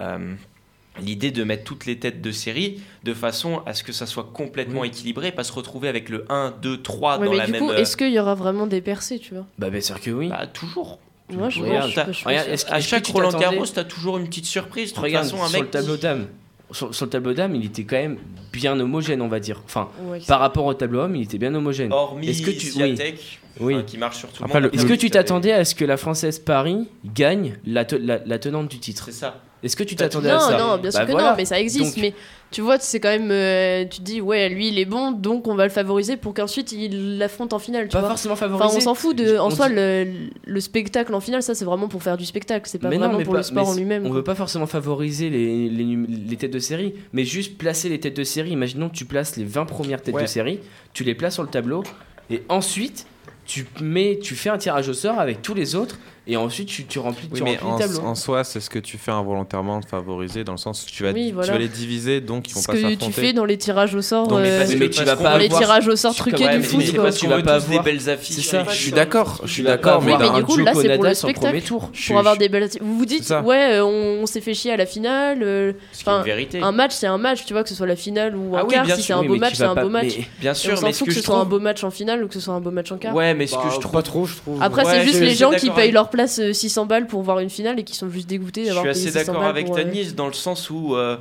l'idée 1.01 1.31
de 1.31 1.45
mettre 1.45 1.65
toutes 1.65 1.87
les 1.87 1.99
têtes 1.99 2.21
de 2.21 2.31
série 2.33 2.81
de 3.05 3.15
façon 3.15 3.63
à 3.67 3.75
ce 3.75 3.83
que 3.83 3.93
ça 3.93 4.07
soit 4.07 4.31
complètement 4.33 4.85
équilibré, 4.85 5.33
pas 5.33 5.45
se 5.45 5.53
retrouver 5.53 5.89
avec 5.89 6.09
le 6.09 6.25
1, 6.29 6.55
2, 6.63 6.83
3 6.83 7.19
Ouais, 7.19 7.25
dans 7.27 7.31
mais 7.33 7.39
la 7.39 7.47
du 7.47 7.53
même. 7.53 7.61
coup, 7.63 7.71
euh, 7.71 7.77
est-ce 7.77 7.97
qu'il 7.97 8.13
y 8.13 8.19
aura 8.19 8.35
vraiment 8.35 8.67
des 8.67 8.81
percées, 8.81 9.19
tu 9.19 9.35
vois? 9.35 9.47
Bah, 9.59 9.71
bien 9.71 9.81
sûr 9.81 10.01
que 10.01 10.11
oui. 10.11 10.29
Bah, 10.29 10.47
toujours. 10.47 10.99
Moi, 11.31 11.49
je 11.51 11.61
Regarde, 11.63 11.91
je- 11.91 11.95
je- 11.95 12.07
je- 12.07 12.13
je- 12.21 12.25
regarde, 12.25 12.49
est-ce 12.49 12.65
que- 12.65 12.73
à 12.73 12.79
est-ce 12.79 12.89
chaque 12.89 13.03
tu 13.03 13.13
Roland 13.13 13.39
Garros, 13.39 13.67
t'as 13.67 13.85
toujours 13.85 14.17
une 14.19 14.27
petite 14.29 14.47
surprise. 14.47 14.91
De 14.91 14.95
toute 14.95 15.05
Regarde, 15.05 15.27
façon, 15.27 15.43
un 15.43 15.47
sur 15.49 15.53
mec 15.59 15.63
le 15.65 15.69
tableau 15.71 15.95
qui- 15.97 16.01
d'âme, 16.03 16.27
sur, 16.71 16.95
sur 16.95 17.05
le 17.07 17.11
tableau 17.11 17.35
d'âme, 17.35 17.55
il 17.55 17.67
était 17.67 17.85
quand 17.85 17.97
même 17.97 18.17
bien 18.53 18.79
homogène, 18.81 19.21
on 19.21 19.29
va 19.29 19.39
dire. 19.41 19.61
Enfin, 19.67 19.91
par 20.27 20.41
rapport 20.41 20.65
au 20.65 20.73
tableau 20.75 21.01
homme, 21.01 21.17
il 21.17 21.23
était 21.23 21.37
bien 21.39 21.55
homogène. 21.55 21.93
Hormis 21.93 22.29
Est-ce 22.31 22.43
que 22.43 22.51
tu, 22.51 22.67
oui. 22.69 22.73
Swiatek, 22.73 23.41
Oui. 23.61 23.75
enfin, 23.75 23.83
qui 23.85 23.99
marche 23.99 24.17
sur 24.19 24.31
tout 24.31 24.43
le 24.43 24.49
monde. 24.63 24.71
Est-ce 24.73 24.87
que 24.87 24.95
tu 24.95 25.11
t'attendais 25.11 25.53
à 25.53 25.65
ce 25.67 25.75
que 25.75 25.85
la 25.85 25.99
française 25.99 26.39
Paris 26.39 26.89
gagne 27.05 27.59
la, 27.67 27.85
te- 27.85 27.97
la, 27.97 28.21
la 28.25 28.39
tenante 28.39 28.69
du 28.71 28.79
titre? 28.79 29.05
C'est 29.07 29.13
ça. 29.13 29.41
Est-ce 29.63 29.75
que 29.75 29.83
tu 29.83 29.97
T'as 29.97 30.05
t'attendais 30.05 30.31
à 30.31 30.35
non, 30.35 30.41
ça 30.41 30.57
non, 30.59 30.79
bien 30.79 30.91
sûr 30.93 31.01
Bah 31.01 31.07
que 31.07 31.11
voilà. 31.13 31.31
non, 31.31 31.37
mais 31.37 31.45
ça 31.45 31.59
existe. 31.59 31.95
Donc- 31.97 32.03
Mais 32.03 32.15
tu 32.53 32.61
vois, 32.61 32.79
c'est 32.79 33.01
quand 33.01 33.09
même. 33.09 33.31
euh, 33.33 33.85
tu 33.91 33.99
te 33.99 34.03
dis, 34.05 34.21
ouais, 34.21 34.49
lui, 34.49 34.69
il 34.69 34.79
est 34.79 34.85
bon, 34.85 35.11
donc 35.11 35.49
on 35.49 35.57
va 35.57 35.65
le 35.65 35.71
favoriser 35.71 36.17
pour 36.17 36.33
qu'ensuite 36.33 36.71
il 36.71 37.19
l'affronte 37.19 37.53
en 37.53 37.59
finale. 37.59 37.89
Tu 37.89 37.93
Pas 37.93 38.01
vois. 38.01 38.11
forcément 38.11 38.35
Enfin, 38.35 38.49
favoriser. 38.49 38.77
on 38.77 38.81
s'en 38.81 38.95
fout 38.95 39.17
de. 39.17 39.37
En 39.37 39.49
On 39.49 39.51
soi, 39.51 39.69
dit- 39.69 39.75
le, 39.75 40.07
le 40.47 40.61
spectacle 40.61 41.13
en 41.13 41.19
finale, 41.21 41.43
ça, 41.43 41.57
c'est 41.57 41.65
vraiment 41.65 41.89
pour 41.89 42.03
faire 42.05 42.17
du 42.17 42.25
spectacle. 42.25 42.69
C'est 42.71 42.79
pas 42.79 42.89
Mais 42.89 42.97
non, 42.99 43.07
vraiment 43.07 43.19
mais 43.19 43.25
pour 43.25 43.33
pas- 43.35 43.41
le 43.41 43.43
sport 43.45 43.69
en 43.69 43.75
lui-même. 43.75 44.05
On 44.05 44.09
quoi. 44.11 44.17
veut 44.19 44.25
pas 44.25 44.37
forcément 44.37 44.67
favoriser 44.67 45.29
les, 45.29 45.69
les, 45.69 45.85
num- 45.85 46.07
les 46.09 46.37
têtes 46.37 46.53
de 46.53 46.59
série, 46.61 46.95
mais 47.13 47.25
juste 47.25 47.59
placer 47.59 47.89
les 47.89 47.99
têtes 47.99 48.17
de 48.17 48.25
série. 48.25 48.51
Imaginons 48.51 48.89
que 48.89 48.95
tu 48.95 49.05
places 49.07 49.37
les 49.37 49.45
20 49.45 49.65
premières 49.67 50.01
têtes 50.03 50.15
Ouais. 50.15 50.23
de 50.23 50.29
série, 50.29 50.61
tu 50.95 51.03
les 51.03 51.17
places 51.17 51.35
sur 51.35 51.43
le 51.43 51.49
tableau, 51.49 51.83
et 52.31 52.43
ensuite 52.49 53.07
tu 53.49 53.67
mets, 53.81 54.19
tu 54.23 54.37
fais 54.37 54.51
un 54.51 54.59
tirage 54.59 54.89
au 54.89 54.95
sort 54.95 55.19
avec 55.19 55.43
tous 55.43 55.55
les 55.55 55.75
autres, 55.75 55.97
et 56.31 56.37
ensuite 56.37 56.69
tu, 56.69 56.85
tu 56.85 56.99
remplis, 56.99 57.27
Oui, 57.33 57.39
tu 57.39 57.43
mais 57.43 57.53
remplis 57.57 57.67
en, 57.67 57.79
le 57.79 57.95
tableau. 57.95 58.07
en 58.11 58.15
soi, 58.15 58.45
c'est 58.45 58.61
ce 58.61 58.69
que 58.69 58.79
tu 58.79 58.99
fais 58.99 59.11
involontairement 59.13 59.81
de 59.81 59.87
favoriser, 59.87 60.45
dans 60.45 60.53
le 60.53 60.59
sens 60.59 60.85
où 60.87 60.91
tu 60.91 61.03
vas, 61.03 61.13
Oui, 61.13 61.29
tu 61.43 61.49
vas 61.51 61.57
les 61.57 61.69
diviser, 61.69 62.21
donc 62.21 62.51
ils 62.51 62.55
vont 62.55 62.61
Ce 62.61 62.67
pas 62.67 62.75
que 62.75 62.81
s'affronter. 62.83 63.07
tu 63.07 63.13
fais 63.13 63.33
dans 63.33 63.47
les 63.47 63.57
tirages 63.57 63.95
au 63.95 64.03
sort. 64.03 64.29
Non, 64.29 64.39
mais 64.41 64.51
euh, 64.51 64.67
que- 64.67 64.75
mais 64.77 64.91
tu 64.91 65.03
vas 65.05 65.17
pas 65.17 65.33
dans 65.33 65.39
les 65.39 65.47
avoir- 65.47 65.61
tirages 65.63 65.89
au 65.89 65.97
sort 65.97 66.15
truqués 66.15 66.45
ouais, 66.45 66.59
du 66.59 66.63
foot, 66.63 66.95
quoi. 66.95 67.05
pas- 67.05 67.13
tu 67.13 67.27
vas 67.27 67.37
pas 67.41 67.59
des 67.59 67.65
avoir- 67.71 67.83
belles 67.85 68.11
affiches. 68.11 68.47
Ça, 68.47 68.61
avec 68.61 68.73
Je 68.73 68.77
suis 68.77 68.93
d'accord, 68.93 69.41
je 69.45 69.51
suis 69.51 69.63
d'accord, 69.63 70.03
mais 70.03 70.13
du 70.13 70.45
coup, 70.45 70.59
là, 70.59 70.73
c'est 70.75 70.95
pour 70.97 71.05
le 71.05 71.15
spectacle. 71.15 71.63
tour. 71.63 71.91
Pour 72.09 72.19
avoir 72.19 72.37
des 72.37 72.51
belles. 72.51 72.69
Vous 72.83 72.99
vous 72.99 73.07
dites, 73.07 73.33
ouais, 73.45 73.79
euh, 73.79 73.85
on, 73.87 74.27
s'est 74.27 74.43
fait 74.43 74.53
chier 74.53 74.73
à 74.73 74.77
la 74.77 74.85
finale. 74.85 75.43
euh, 75.43 75.73
Ce 75.93 76.03
Enfin, 76.03 76.23
un 76.61 76.73
match, 76.73 76.93
c'est 76.93 77.07
un 77.07 77.17
match, 77.17 77.47
tu 77.47 77.55
vois, 77.55 77.63
que 77.63 77.71
ce 77.71 77.75
soit 77.75 77.87
la 77.87 77.97
finale 77.97 78.37
ou 78.37 78.55
Ah 78.55 78.61
un 78.61 78.65
quart. 78.67 78.85
bien 78.85 78.97
Si 78.97 79.03
c'est 79.05 79.15
un 79.15 79.23
beau 79.25 79.37
match, 79.37 79.55
c'est 79.55 79.65
un 79.65 79.75
beau 79.75 79.89
match. 79.89 80.15
mais- 80.19 80.27
Bien 80.41 80.53
sûr, 80.53 80.79
mais 80.83 80.93
ce 80.93 81.05
que 81.05 81.09
que 81.09 81.15
ce 81.15 81.23
soit 81.23 81.39
un 81.39 81.47
beau 81.47 81.59
match 81.59 81.83
en 81.85 81.91
finale 81.91 82.23
ou 82.23 82.29
que 82.29 82.35
ce 82.35 82.41
soit 82.41 82.53
un 82.53 82.61
beau 82.61 82.71
match 82.71 82.93
en 82.93 82.99
quart. 82.99 83.15
Ouais, 83.15 83.33
mais 83.39 83.47
ce 83.47 83.55
Bah, 83.55 83.63
que 83.69 83.75
je 83.75 83.81
trouve. 83.81 83.93
Pas 83.93 84.03
trop, 84.03 84.27
je 84.27 84.37
trouve. 84.37 84.63
Après, 84.63 84.85
Ouais, 84.85 84.91
c'est 84.93 84.99
je 85.01 85.05
juste 85.07 85.17
suis 85.17 85.25
les 85.27 85.35
gens 85.35 85.51
qui 85.51 85.71
payent 85.71 85.85
avec- 85.85 85.93
leur 85.95 86.11
place 86.11 86.39
euh, 86.41 86.53
600 86.53 86.85
balles 86.87 87.07
pour 87.07 87.23
voir 87.23 87.39
une 87.39 87.49
finale 87.51 87.79
et 87.81 87.85
qui 87.85 87.95
sont 87.97 88.11
juste 88.11 88.29
dégoûtés 88.29 88.63
Je 88.65 88.67
d'avoir 88.75 88.85
suis 88.85 88.93
payé 88.93 89.09
assez 89.09 89.19
600 89.21 89.33
d'accord 89.33 89.49
avec 89.49 89.67
pour, 89.67 89.79
euh, 89.79 89.83
Tanis 89.83 90.13
dans 90.13 90.27
le 90.27 90.33
sens 90.35 90.69
où 90.71 90.95
euh, 90.97 91.17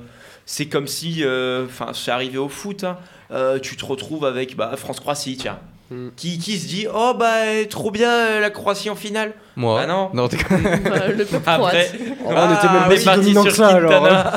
c'est 0.46 0.66
comme 0.66 0.88
si, 0.88 1.24
euh, 1.24 1.66
enfin, 1.66 1.92
c'est 1.94 2.12
arrivé 2.12 2.38
au 2.38 2.50
foot, 2.50 2.84
hein, 2.84 2.98
euh, 3.32 3.60
tu 3.60 3.78
te 3.78 3.86
retrouves 3.86 4.26
avec 4.26 4.56
bah, 4.58 4.72
France-Croatie, 4.76 5.38
tiens. 5.38 5.60
Mm. 5.90 6.10
Qui, 6.18 6.38
qui 6.38 6.58
se 6.60 6.68
dit, 6.68 6.86
oh 6.94 7.14
bah 7.18 7.34
trop 7.70 7.92
bien 7.92 8.12
euh, 8.12 8.40
la 8.42 8.50
Croatie 8.50 8.90
en 8.90 8.96
finale 8.98 9.34
Moi 9.56 9.80
Ah 9.84 9.88
non. 9.88 10.10
Non, 10.14 10.28
t'es- 10.28 10.36
euh, 10.52 11.14
le 11.16 11.24
peuple 11.24 11.44
Après, 11.50 11.86
croate. 11.86 11.96
Oh, 12.26 12.28
on 12.28 12.54
était 12.56 12.68
même 12.74 12.84
on 12.86 12.90
pas 12.90 12.98
si 12.98 13.06
parti 13.06 13.20
dominant 13.22 13.42
sur 13.44 13.52
que 13.52 13.58
ça, 13.58 13.68
alors, 13.70 13.90
Quintana. 13.92 14.34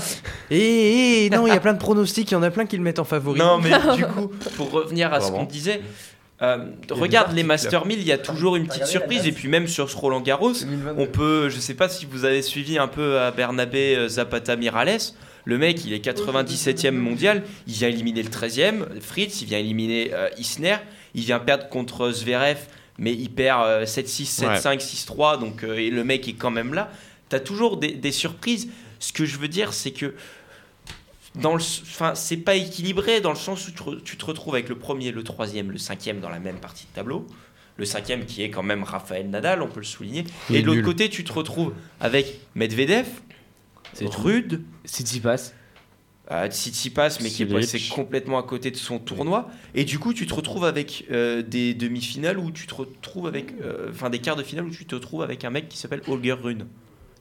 Eh, 0.52 1.24
eh, 1.26 1.30
non, 1.30 1.48
il 1.48 1.52
y 1.52 1.56
a 1.56 1.58
plein 1.58 1.72
de 1.72 1.78
pronostics, 1.80 2.30
il 2.30 2.34
y 2.34 2.36
en 2.36 2.44
a 2.44 2.50
plein 2.50 2.66
qui 2.66 2.76
le 2.76 2.84
mettent 2.84 3.00
en 3.00 3.04
favori. 3.04 3.40
Non, 3.40 3.58
mais 3.58 3.70
du 3.96 4.06
coup, 4.06 4.30
pour 4.56 4.70
revenir 4.70 5.12
à 5.12 5.20
ce 5.20 5.32
qu'on 5.32 5.42
disait, 5.42 5.80
euh, 6.42 6.58
regarde 6.90 7.32
les. 7.32 7.42
Master 7.42 7.86
1000, 7.86 7.98
il 7.98 8.06
y 8.06 8.12
a 8.12 8.18
toujours 8.18 8.56
une 8.56 8.66
petite 8.66 8.86
surprise. 8.86 9.26
Et 9.26 9.32
puis 9.32 9.48
même 9.48 9.68
sur 9.68 9.90
ce 9.90 9.96
Roland 9.96 10.20
Garros, 10.20 10.52
on 10.96 11.06
peut, 11.06 11.48
je 11.48 11.58
sais 11.60 11.74
pas 11.74 11.88
si 11.88 12.06
vous 12.06 12.24
avez 12.24 12.42
suivi 12.42 12.78
un 12.78 12.88
peu 12.88 13.18
à 13.18 13.30
Bernabé 13.30 13.96
euh, 13.96 14.08
Zapata 14.08 14.56
Mirales. 14.56 14.98
Le 15.44 15.58
mec, 15.58 15.84
il 15.84 15.92
est 15.92 16.04
97e 16.04 16.92
mondial. 16.92 17.42
Il 17.66 17.74
vient 17.74 17.88
éliminer 17.88 18.22
le 18.22 18.28
13e. 18.28 19.00
Fritz, 19.00 19.42
il 19.42 19.48
vient 19.48 19.58
éliminer 19.58 20.10
euh, 20.12 20.28
Isner. 20.38 20.76
Il 21.14 21.24
vient 21.24 21.38
perdre 21.38 21.68
contre 21.68 22.10
Zverev, 22.12 22.58
mais 22.98 23.12
il 23.12 23.30
perd 23.30 23.64
euh, 23.64 23.84
7-6, 23.84 24.44
7-5, 24.44 24.78
6-3. 24.78 25.40
Donc, 25.40 25.64
euh, 25.64 25.76
et 25.76 25.90
le 25.90 26.04
mec 26.04 26.28
est 26.28 26.34
quand 26.34 26.50
même 26.50 26.74
là. 26.74 26.90
Tu 27.28 27.36
as 27.36 27.40
toujours 27.40 27.76
des, 27.78 27.92
des 27.92 28.12
surprises. 28.12 28.68
Ce 28.98 29.12
que 29.12 29.24
je 29.24 29.38
veux 29.38 29.48
dire, 29.48 29.72
c'est 29.72 29.92
que 29.92 30.14
dans 31.36 31.54
le, 31.54 31.60
enfin, 31.62 32.14
c'est 32.14 32.36
pas 32.38 32.56
équilibré 32.56 33.20
dans 33.20 33.30
le 33.30 33.36
sens 33.36 33.68
où 33.68 33.72
tu, 33.72 33.82
re- 33.82 34.02
tu 34.02 34.16
te 34.16 34.24
retrouves 34.24 34.54
avec 34.54 34.68
le 34.68 34.76
premier, 34.78 35.12
le 35.12 35.22
troisième, 35.22 35.70
le 35.70 35.78
cinquième 35.78 36.20
dans 36.20 36.28
la 36.30 36.40
même 36.40 36.58
partie 36.58 36.86
de 36.86 36.94
tableau. 36.94 37.26
Le 37.76 37.84
cinquième 37.86 38.26
qui 38.26 38.42
est 38.42 38.50
quand 38.50 38.62
même 38.64 38.82
Raphaël 38.82 39.30
Nadal, 39.30 39.62
on 39.62 39.68
peut 39.68 39.80
le 39.80 39.86
souligner. 39.86 40.24
Il 40.50 40.56
Et 40.56 40.60
de 40.62 40.66
l'autre 40.66 40.82
côté, 40.82 41.08
tu 41.08 41.24
te 41.24 41.32
retrouves 41.32 41.72
avec 42.00 42.40
Medvedev, 42.54 43.06
C'est 43.94 44.06
Rude, 44.06 44.62
Tsitsipas. 44.86 45.52
euh, 46.30 46.48
Tsitsipas, 46.50 47.18
mais 47.22 47.30
qui 47.30 47.42
est 47.42 47.46
passé 47.62 47.78
complètement 47.94 48.38
à 48.38 48.42
côté 48.42 48.70
de 48.70 48.76
son 48.76 48.98
tournoi. 48.98 49.48
Et 49.74 49.84
du 49.84 49.98
coup, 49.98 50.12
tu 50.12 50.26
te 50.26 50.34
retrouves 50.34 50.64
avec 50.64 51.06
euh, 51.10 51.42
des 51.42 51.72
demi-finales 51.72 52.38
où 52.38 52.50
tu 52.50 52.66
te 52.66 52.74
retrouves 52.74 53.26
avec, 53.26 53.54
euh, 53.62 53.88
enfin 53.90 54.10
des 54.10 54.18
quarts 54.18 54.36
de 54.36 54.42
finale 54.42 54.66
où 54.66 54.70
tu 54.70 54.84
te 54.84 54.94
retrouves 54.96 55.22
avec 55.22 55.44
un 55.44 55.50
mec 55.50 55.68
qui 55.68 55.78
s'appelle 55.78 56.02
Holger 56.06 56.32
Rune. 56.32 56.66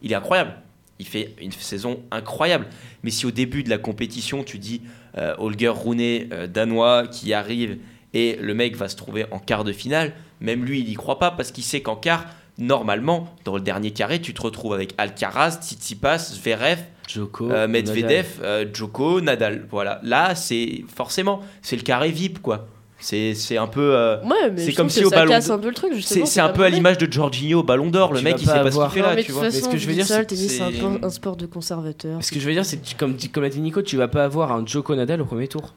Il 0.02 0.12
est 0.12 0.16
incroyable. 0.16 0.56
Il 1.00 1.08
fait 1.08 1.34
une 1.42 1.52
saison 1.52 2.02
incroyable. 2.12 2.68
Mais 3.04 3.12
si 3.12 3.26
au 3.26 3.32
début 3.32 3.64
de 3.64 3.70
la 3.70 3.78
compétition, 3.78 4.44
tu 4.44 4.58
dis 4.60 4.82
euh, 5.18 5.34
Holger 5.38 5.70
Rune, 5.70 6.28
euh, 6.32 6.48
danois, 6.48 7.08
qui 7.08 7.34
arrive 7.34 7.78
et 8.14 8.38
le 8.42 8.54
mec 8.54 8.76
va 8.76 8.90
se 8.90 8.96
trouver 8.96 9.26
en 9.32 9.40
quart 9.40 9.64
de 9.64 9.72
finale, 9.72 10.14
même 10.42 10.66
lui, 10.66 10.80
il 10.80 10.90
y 10.90 10.94
croit 10.96 11.20
pas 11.20 11.32
parce 11.32 11.52
qu'il 11.52 11.64
sait 11.64 11.82
qu'en 11.82 11.96
quart, 11.96 12.26
normalement, 12.58 13.34
dans 13.46 13.56
le 13.56 13.62
dernier 13.62 13.92
carré, 13.92 14.20
tu 14.20 14.34
te 14.34 14.42
retrouves 14.42 14.74
avec 14.74 14.94
Alcaraz, 14.98 15.60
Tsitsipas, 15.62 16.18
Zverev, 16.34 16.80
Joko. 17.08 17.46
euh, 17.50 17.68
Nadal. 17.68 17.70
Medvedev, 17.70 18.28
euh, 18.42 18.66
Djoko, 18.72 19.22
Nadal. 19.22 19.68
Voilà. 19.70 20.00
Là, 20.04 20.36
c'est 20.36 20.84
forcément, 20.94 21.42
c'est 21.62 21.76
le 21.76 21.82
carré 21.84 22.12
VIP, 22.12 22.42
quoi. 22.42 22.68
C'est 23.00 23.34
c'est 23.34 23.58
un 23.58 23.68
peu. 23.68 23.96
euh, 23.96 24.22
Ouais, 24.24 24.52
mais 24.54 24.66
c'est 24.66 24.74
comme 24.74 24.90
si 24.90 25.06
au 25.06 25.10
ça 25.10 25.16
ballon. 25.18 25.32
casse 25.32 25.48
de- 25.48 25.54
un 25.54 25.58
peu 25.60 25.70
le 25.70 25.74
truc, 25.74 25.90
C'est 25.92 25.98
justement. 25.98 26.26
c'est 26.26 26.42
un 26.42 26.50
peu 26.50 26.64
à 26.64 26.70
l'image 26.70 26.98
de 26.98 27.12
Jorginho 27.12 27.60
au 27.60 27.64
Ballon 27.64 27.90
d'Or. 27.90 28.12
Le 28.14 28.22
mec, 28.22 28.36
il 28.42 28.46
sait 28.48 28.54
pas 28.54 28.72
ce 28.72 28.78
qu'il 28.78 28.90
fait 28.90 29.02
là, 29.02 29.24
tu 29.24 29.32
vois. 29.32 29.50
ce 29.52 29.70
que 29.70 29.78
je 29.78 29.88
veux 29.88 29.94
dire, 29.94 30.06
c'est 30.06 30.20
le 30.20 30.26
tennis, 30.26 30.58
c'est 30.58 30.62
un, 30.64 30.72
c'est- 31.02 31.10
sport 31.10 31.36
de 31.38 31.46
conservateur. 31.46 32.22
Ce 32.24 32.32
que 32.32 32.40
je 32.40 32.46
veux 32.46 32.54
dire, 32.54 32.66
c'est 32.66 32.78
que, 32.78 32.98
comme, 32.98 33.16
comme 33.34 33.44
l'a 33.44 33.50
dit 33.50 33.62
Nico, 33.62 33.82
tu 33.82 33.96
vas 33.98 34.08
pas 34.10 34.24
avoir 34.26 34.52
un 34.52 34.66
Joko 34.66 34.96
Nadal 34.96 35.22
au 35.22 35.26
premier 35.26 35.48
tour. 35.48 35.74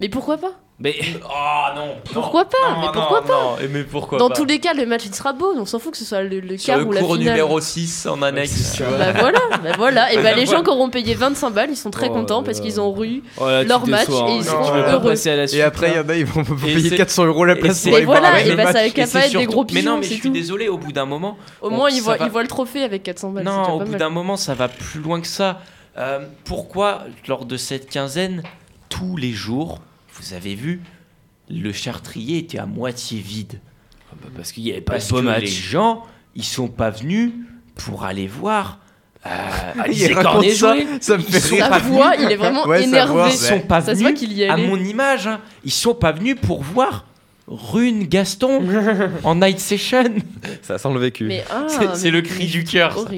Mais 0.00 0.08
pourquoi 0.08 0.38
pas? 0.38 0.52
Mais 0.78 0.94
Oh 1.24 1.74
non. 1.74 1.94
Pourquoi 2.12 2.44
pas 2.44 2.76
Mais 2.82 2.86
pourquoi 2.92 3.22
pas 3.24 3.56
Mais 3.70 3.82
pourquoi 3.82 4.18
Dans 4.18 4.28
pas 4.28 4.34
tous 4.34 4.44
les 4.44 4.58
cas, 4.58 4.74
le 4.74 4.84
match 4.84 5.06
il 5.06 5.14
sera 5.14 5.32
beau, 5.32 5.54
on 5.56 5.64
s'en 5.64 5.78
fout 5.78 5.92
que 5.92 5.96
ce 5.96 6.04
soit 6.04 6.22
le, 6.22 6.38
le 6.40 6.56
quart 6.58 6.76
le 6.80 6.84
ou 6.84 6.92
la 6.92 7.00
cours 7.00 7.14
finale. 7.16 7.30
numéro 7.32 7.58
6 7.58 8.06
en 8.06 8.20
annexe. 8.20 8.74
tu 8.76 8.82
vois. 8.82 8.98
Bah 8.98 9.12
voilà, 9.18 9.38
bah 9.62 9.70
voilà. 9.78 10.12
Et 10.12 10.16
bah 10.16 10.34
les 10.34 10.44
Voilà. 10.44 10.58
gens 10.58 10.62
qui 10.62 10.68
auront 10.68 10.90
payé 10.90 11.14
25 11.14 11.48
balles, 11.50 11.70
ils 11.70 11.76
sont 11.78 11.90
très 11.90 12.08
Oh 12.10 12.12
contents 12.12 12.42
parce 12.42 12.60
qu'ils 12.60 12.78
ont 12.78 12.94
eu 13.04 13.22
Oh 13.38 13.46
là, 13.46 13.62
leur 13.64 13.86
match 13.86 14.06
déçois, 14.08 14.28
et 14.28 14.32
hein. 14.32 14.38
ils 14.42 14.44
Non, 14.44 14.64
seront 14.64 14.74
heureux. 14.76 15.08
passer 15.12 15.30
à 15.30 15.36
la 15.36 15.46
suite. 15.48 15.60
Et 15.60 15.62
après, 15.62 15.92
il 15.92 15.96
y 15.96 15.98
en 15.98 16.08
a, 16.10 16.14
ils 16.14 16.26
vont 16.26 16.42
Et 16.42 16.74
payer 16.74 16.90
c'est- 16.90 16.96
400 16.96 17.24
euros 17.24 17.46
la 17.46 17.54
et 17.54 17.58
place 17.58 17.78
c'est- 17.78 17.88
pour 17.88 17.98
Et 17.98 18.04
voilà, 18.04 18.42
le 18.44 18.50
et 18.50 18.54
bah 18.56 18.66
ça 18.66 18.72
va 18.74 18.84
Et 18.84 18.88
être 18.88 19.38
des 19.38 19.46
gros 19.46 19.64
Mais 19.72 19.80
non, 19.80 19.92
pigeons, 19.92 19.96
mais 19.98 20.02
je 20.02 20.20
suis 20.20 20.30
désolé, 20.30 20.68
au 20.68 20.76
bout 20.76 20.92
d'un 20.92 21.06
moment. 21.06 21.38
Au 21.62 21.68
on- 21.68 21.70
moins, 21.70 21.88
ils 21.88 22.02
voient, 22.02 22.16
va- 22.18 22.26
ils 22.26 22.30
voient 22.30 22.42
le 22.42 22.48
trophée 22.48 22.82
avec 22.82 23.02
400 23.02 23.30
balles. 23.30 23.44
Non, 23.44 23.80
au 23.80 23.80
bout 23.84 23.94
d'un 23.94 24.10
moment, 24.10 24.36
ça 24.36 24.52
va 24.52 24.68
plus 24.68 25.00
loin 25.00 25.22
que 25.22 25.26
ça. 25.26 25.60
Euh, 25.96 26.18
pourquoi, 26.44 27.04
lors 27.28 27.46
de 27.46 27.56
cette 27.56 27.88
quinzaine, 27.88 28.42
tous 28.90 29.16
les 29.16 29.32
jours, 29.32 29.78
vous 30.20 30.34
avez 30.34 30.54
vu, 30.54 30.80
le 31.50 31.72
chartrier 31.72 32.38
était 32.38 32.58
à 32.58 32.66
moitié 32.66 33.20
vide 33.20 33.60
Ah 34.10 34.14
bah, 34.22 34.28
parce 34.36 34.52
qu'il 34.52 34.64
y 34.64 34.72
avait 34.72 34.80
pas 34.80 34.92
Parce 34.94 35.08
de 35.08 35.12
beau 35.12 35.18
que 35.20 35.24
match. 35.24 35.40
les 35.42 35.46
gens, 35.46 36.04
ils 36.34 36.44
sont 36.44 36.68
pas 36.68 36.90
venus 36.90 37.32
pour 37.74 38.04
aller 38.04 38.26
voir. 38.26 38.78
Euh, 39.26 39.30
Alizé 39.82 40.14
Cornet 40.14 40.50
ça, 40.54 40.74
jouer. 40.76 40.86
ça 41.00 41.16
me 41.16 41.22
fait 41.22 41.38
Ils 41.38 41.54
rire. 41.54 41.68
Sa 41.68 41.78
voix, 41.80 42.12
il 42.18 42.30
est 42.30 42.36
vraiment 42.36 42.64
Ouais, 42.66 42.84
énervé. 42.84 43.12
voix, 43.12 43.28
Ils 43.30 43.36
sont 43.36 43.60
pas 43.60 43.80
Ça 43.80 43.94
se 43.94 44.00
voit 44.00 44.10
venus 44.10 44.20
y 44.32 44.44
à 44.44 44.56
mon 44.56 44.76
image. 44.76 45.26
hein. 45.26 45.40
Ils 45.64 45.72
sont 45.72 45.94
pas 45.94 46.12
venus 46.12 46.36
pour 46.40 46.62
voir 46.62 47.06
Rune 47.48 48.04
Gaston 48.06 48.62
en 49.24 49.34
night 49.36 49.58
session. 49.60 50.04
Ça 50.62 50.78
sent 50.78 50.92
le 50.92 50.98
vécu. 51.00 51.24
Mais 51.24 51.44
ah, 51.50 51.66
C'est- 51.68 51.96
le 52.10 52.20
cri 52.22 52.46
du 52.46 52.64
cœur, 52.64 52.98
ça. 52.98 53.08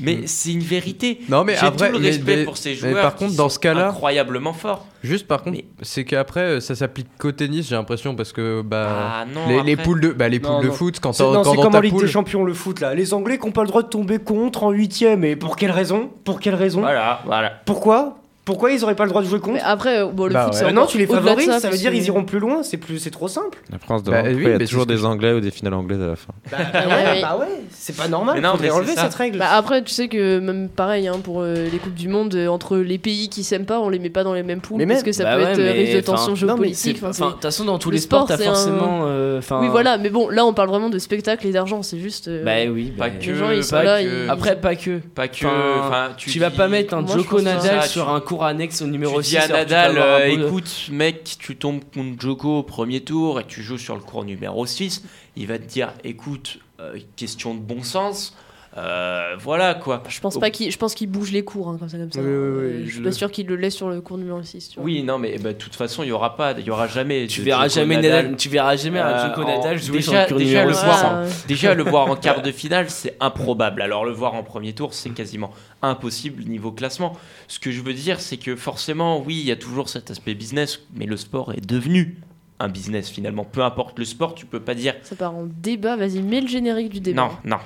Mais 0.00 0.20
c'est 0.26 0.52
une 0.52 0.60
vérité. 0.60 1.20
Non, 1.28 1.44
mais 1.44 1.54
J'ai 1.60 1.66
après, 1.66 1.88
tout 1.88 1.94
le 1.94 2.00
mais- 2.00 2.08
respect 2.08 2.36
mais- 2.36 2.44
pour 2.44 2.56
ces 2.56 2.70
mais 2.70 2.76
joueurs. 2.76 3.02
par 3.02 3.14
qui 3.16 3.24
contre, 3.24 3.36
dans 3.36 3.44
sont 3.48 3.54
ce 3.54 3.58
cas-là- 3.58 3.88
incroyablement 3.88 4.52
forts. 4.52 4.86
Juste 5.02 5.26
par 5.28 5.42
contre, 5.42 5.56
Mais- 5.58 5.64
c'est 5.82 6.04
qu'après, 6.04 6.40
euh, 6.40 6.60
ça 6.60 6.74
s'applique 6.74 7.06
qu'au 7.18 7.30
tennis, 7.32 7.68
j'ai 7.68 7.74
l'impression, 7.76 8.16
parce 8.16 8.32
que 8.32 8.62
bah, 8.62 8.88
Ah 9.22 9.24
non, 9.32 9.62
les, 9.62 9.76
poules 9.76 10.00
de, 10.00 10.08
bah, 10.10 10.28
les 10.28 10.40
poules 10.40 10.50
Non, 10.52 10.60
de 10.62 10.66
non. 10.66 10.72
foot, 10.72 10.98
quand 11.00 11.12
C'est 11.12 11.22
non, 11.22 11.34
quand 11.34 11.44
c'est 11.50 11.56
dans 11.56 11.62
comme 11.62 11.72
ta 11.72 11.78
en 11.78 11.80
Ligue 11.80 11.92
poule- 11.92 12.02
des 12.02 12.08
Champions 12.10 12.44
le 12.44 12.54
foot 12.54 12.80
là. 12.80 12.94
Les 12.94 13.14
Anglais 13.14 13.38
qui 13.38 13.46
n'ont 13.46 13.52
pas 13.52 13.62
le 13.62 13.68
droit 13.68 13.82
de 13.82 13.88
tomber 13.88 14.18
contre 14.18 14.64
en 14.64 14.70
huitième. 14.70 15.24
Et 15.24 15.36
pour 15.36 15.56
quelle 15.56 15.70
raison? 15.70 16.10
Pour 16.24 16.40
quelle 16.40 16.54
raison? 16.56 16.80
Voilà, 16.80 17.20
voilà. 17.24 17.52
Pourquoi? 17.64 18.18
Pourquoi 18.48 18.72
ils 18.72 18.82
auraient 18.82 18.94
pas 18.94 19.04
le 19.04 19.10
droit 19.10 19.20
de 19.22 19.26
jouer 19.28 19.40
contre 19.40 19.56
Mais 19.56 19.60
après, 19.62 20.00
euh, 20.00 20.06
bon, 20.06 20.24
le 20.26 20.32
Bah 20.32 20.44
foot, 20.44 20.52
ouais. 20.54 20.58
c'est 20.58 20.64
Euh, 20.64 20.70
Non, 20.72 20.86
tu 20.86 20.96
les 20.96 21.04
au-delà 21.04 21.20
de 21.20 21.24
favorises, 21.26 21.46
ça, 21.48 21.60
parce 21.60 21.64
veut 21.74 21.78
dire 21.78 21.90
que- 21.90 21.96
ils 21.96 22.06
iront 22.06 22.24
plus 22.24 22.38
loin, 22.38 22.62
c'est 22.62 22.78
plus, 22.78 22.98
c'est 22.98 23.10
trop 23.10 23.28
simple. 23.28 23.58
La 23.70 23.78
France 23.78 24.02
de 24.02 24.10
Bah, 24.10 24.22
oui, 24.24 24.32
il 24.36 24.42
y 24.42 24.46
a 24.52 24.58
mais 24.58 24.64
toujours 24.64 24.86
des 24.86 25.04
Anglais 25.04 25.34
ou 25.34 25.40
des 25.40 25.50
finales 25.50 25.74
anglaises 25.74 26.00
à 26.00 26.06
la 26.06 26.16
fin. 26.16 26.32
Bah, 26.50 26.56
ouais, 26.74 26.78
ouais, 26.86 27.04
mais- 27.14 27.20
bah 27.22 27.36
ouais, 27.38 27.46
c'est 27.70 27.94
pas 27.96 28.08
normal. 28.08 28.36
Mais 28.36 28.40
non, 28.40 28.52
faudrait 28.52 28.62
mais 28.66 28.70
c'est 28.70 28.76
enlever 28.78 28.94
ça. 28.94 29.02
cette 29.02 29.14
règle. 29.14 29.38
Bah 29.38 29.50
après, 29.52 29.82
tu 29.84 29.92
sais 29.92 30.08
que 30.08 30.38
même 30.38 30.68
pareil 30.70 31.08
hein, 31.08 31.16
pour 31.22 31.42
euh, 31.42 31.66
les 31.70 31.78
coupes 31.78 31.94
du 31.94 32.08
monde, 32.08 32.34
euh, 32.34 32.48
entre 32.48 32.78
les 32.78 32.96
pays 32.98 33.28
qui 33.28 33.44
s'aiment 33.44 33.66
pas, 33.66 33.80
on 33.80 33.90
les 33.90 33.98
met 33.98 34.08
pas 34.10 34.24
dans 34.24 34.32
les 34.34 34.42
mêmes 34.42 34.60
poules 34.60 34.78
Mais 34.78 34.86
parce 34.86 34.98
même- 35.00 35.04
que 35.04 35.12
ça 35.12 35.24
Bah 35.24 35.36
peut 35.36 35.42
ouais, 35.44 35.50
être 35.52 35.58
euh, 35.58 35.62
mais, 35.64 35.72
risque 35.72 35.92
de 35.92 35.98
enfin, 35.98 36.12
tension 36.12 36.28
non, 36.28 36.32
mais 36.32 36.38
géopolitique. 36.68 36.96
c'est- 36.98 37.04
enfin, 37.06 37.10
enfin, 37.10 37.26
De 37.26 37.32
toute 37.32 37.42
façon, 37.42 37.64
dans 37.64 37.78
tous 37.78 37.90
le 37.90 37.96
les 37.96 38.00
sports, 38.00 38.24
sport, 38.24 38.28
t'as 38.38 38.42
c'est 38.42 38.48
un- 38.48 38.54
forcément. 38.54 39.00
euh, 39.04 39.38
enfin, 39.38 39.60
Oui, 39.60 39.68
voilà, 39.70 39.98
mais 39.98 40.08
bon, 40.08 40.28
là 40.30 40.46
on 40.46 40.54
parle 40.54 40.68
vraiment 40.70 40.88
de 40.88 40.98
spectacle 40.98 41.46
et 41.46 41.50
d'argent, 41.52 41.82
c'est 41.82 41.98
juste. 41.98 42.28
euh, 42.28 42.44
Bah 42.44 42.70
oui, 42.72 42.92
Pas 42.96 43.10
que, 43.10 43.24
les 43.26 43.34
gens 43.34 43.50
ils 43.50 43.62
sont 43.62 43.76
pas 43.76 43.82
là, 43.84 44.02
que- 44.02 44.24
ils- 44.24 44.30
Après, 44.30 44.56
pas 44.56 44.74
que. 44.76 44.98
Pas 45.14 45.28
que. 45.28 45.46
Enfin, 45.46 45.86
enfin, 45.88 46.08
tu, 46.16 46.38
vas 46.38 46.50
dis- 46.50 46.56
pas 46.56 46.68
mettre 46.68 46.94
un 46.94 47.02
Moi, 47.02 47.10
je 47.14 47.18
Joko 47.18 47.36
pense. 47.36 47.44
Nadal 47.44 47.82
Ça, 47.82 47.88
sur 47.88 48.04
tu- 48.06 48.10
un 48.10 48.20
cours 48.38 48.46
annexe 48.46 48.82
au 48.82 48.86
numéro 48.86 49.20
tu 49.20 49.28
6. 49.28 49.30
dis 49.30 49.36
à 49.38 49.48
Nadal, 49.48 49.98
euh, 49.98 50.26
écoute, 50.26 50.88
mec, 50.92 51.36
tu 51.40 51.56
tombes 51.56 51.82
contre 51.92 52.20
Joko 52.20 52.58
au 52.58 52.62
premier 52.62 53.00
tour 53.00 53.40
et 53.40 53.44
tu 53.44 53.62
joues 53.62 53.78
sur 53.78 53.96
le 53.96 54.00
cours 54.00 54.24
numéro 54.24 54.64
6, 54.64 55.02
il 55.36 55.46
va 55.48 55.58
te 55.58 55.66
dire, 55.66 55.92
écoute, 56.04 56.60
euh, 56.78 56.98
question 57.16 57.54
de 57.54 57.60
bon 57.60 57.82
sens, 57.82 58.36
euh, 58.78 59.34
voilà 59.38 59.74
quoi. 59.74 60.02
Je 60.08 60.20
pense 60.20 60.38
pas 60.38 60.50
qu'il, 60.50 60.70
je 60.70 60.78
pense 60.78 60.94
qu'il 60.94 61.08
bouge 61.10 61.32
les 61.32 61.42
cours 61.42 61.68
hein, 61.68 61.76
comme 61.78 61.88
ça, 61.88 61.98
comme 61.98 62.12
ça. 62.12 62.20
Oui, 62.20 62.26
oui, 62.26 62.32
oui, 62.32 62.38
Euh, 62.38 62.78
je 62.80 62.84
je 62.86 62.90
suis 62.90 62.98
le- 63.00 63.04
pas 63.04 63.12
sûr 63.12 63.30
qu'il 63.30 63.46
le 63.46 63.56
laisse 63.56 63.74
sur 63.74 63.88
le 63.88 64.00
cours 64.00 64.18
numéro 64.18 64.42
6. 64.42 64.68
Tu 64.70 64.74
vois. 64.76 64.84
Oui, 64.84 65.02
non, 65.02 65.18
mais 65.18 65.36
bah, 65.38 65.52
de 65.52 65.58
toute 65.58 65.74
façon, 65.74 66.02
il 66.02 66.08
y 66.08 66.12
aura 66.12 66.36
pas, 66.36 66.52
il 66.58 66.64
y 66.64 66.70
aura 66.70 66.86
jamais. 66.86 67.26
Tu 67.26 67.42
verras 67.42 67.68
Djoko 67.68 67.80
jamais 67.80 67.96
Nadal. 67.96 68.22
Nadal, 68.24 68.36
tu 68.36 68.48
verras 68.48 68.76
jamais 68.76 69.00
un 69.00 69.06
Euh, 69.08 69.28
Joko 69.28 69.42
en- 69.42 69.56
Nadal 69.56 69.78
jouer 69.82 70.00
sur 70.02 70.12
déjà, 70.12 70.22
le 70.24 70.28
cours 70.28 70.38
déjà 70.38 70.50
numéro 70.64 70.68
le 70.68 70.74
6. 70.74 70.84
voir, 70.84 71.24
déjà 71.48 71.74
le 71.74 71.82
voir 71.82 72.06
en 72.10 72.16
quart 72.16 72.42
de 72.42 72.52
finale, 72.52 72.88
c'est 72.90 73.16
improbable. 73.20 73.82
Alors 73.82 74.04
le 74.04 74.12
voir 74.12 74.34
en 74.34 74.42
premier 74.42 74.72
tour, 74.72 74.94
c'est 74.94 75.10
quasiment 75.10 75.50
impossible 75.82 76.42
niveau 76.44 76.72
classement. 76.72 77.16
Ce 77.48 77.58
que 77.58 77.70
je 77.70 77.80
veux 77.80 77.94
dire, 77.94 78.20
c'est 78.20 78.36
que 78.36 78.56
forcément, 78.56 79.20
oui, 79.20 79.38
il 79.40 79.46
y 79.46 79.52
a 79.52 79.56
toujours 79.56 79.88
cet 79.88 80.10
aspect 80.10 80.34
business, 80.34 80.80
mais 80.94 81.06
le 81.06 81.16
sport 81.16 81.52
est 81.52 81.64
devenu 81.66 82.16
un 82.60 82.68
business 82.68 83.08
finalement. 83.08 83.44
Peu 83.44 83.62
importe 83.62 83.98
le 83.98 84.04
sport, 84.04 84.34
tu 84.34 84.46
peux 84.46 84.60
pas 84.60 84.74
dire 84.74 84.94
Ça 85.02 85.14
part 85.16 85.34
en 85.34 85.46
débat. 85.46 85.96
Vas-y, 85.96 86.20
mets 86.22 86.40
le 86.40 86.48
générique 86.48 86.88
du 86.90 87.00
débat. 87.00 87.22
non, 87.44 87.56
non. 87.56 87.58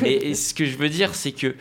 et, 0.04 0.30
et 0.30 0.34
ce 0.34 0.54
que 0.54 0.64
je 0.64 0.76
veux 0.76 0.88
dire, 0.88 1.14
c'est 1.14 1.32
que 1.32 1.54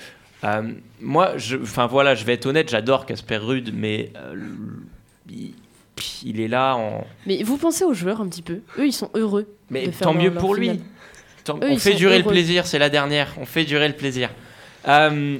euh, 0.43 0.71
moi, 1.01 1.33
enfin 1.61 1.85
voilà, 1.87 2.15
je 2.15 2.23
vais 2.25 2.33
être 2.33 2.45
honnête, 2.45 2.69
j'adore 2.69 3.05
Casper 3.05 3.37
Rude, 3.37 3.71
mais 3.73 4.11
euh, 4.15 4.35
il, 5.29 5.53
il 6.23 6.39
est 6.39 6.47
là 6.47 6.75
en. 6.75 7.05
Mais 7.27 7.43
vous 7.43 7.57
pensez 7.57 7.83
aux 7.83 7.93
joueurs 7.93 8.21
un 8.21 8.27
petit 8.27 8.41
peu? 8.41 8.59
Eux, 8.77 8.87
ils 8.87 8.93
sont 8.93 9.09
heureux. 9.13 9.47
Mais 9.69 9.87
de 9.87 9.91
faire 9.91 10.07
tant 10.07 10.13
leur- 10.13 10.23
mieux 10.23 10.33
pour 10.33 10.55
lui. 10.55 10.69
finale. 10.69 10.85
Tant- 11.43 11.57
Eux, 11.57 11.69
on 11.71 11.77
fait 11.77 11.93
durer 11.95 12.19
le 12.19 12.23
plaisir, 12.25 12.65
c'est 12.65 12.79
la 12.79 12.89
dernière. 12.89 13.33
On 13.37 13.45
fait 13.45 13.65
durer 13.65 13.87
le 13.87 13.95
plaisir. 13.95 14.29
Euh, 14.87 15.37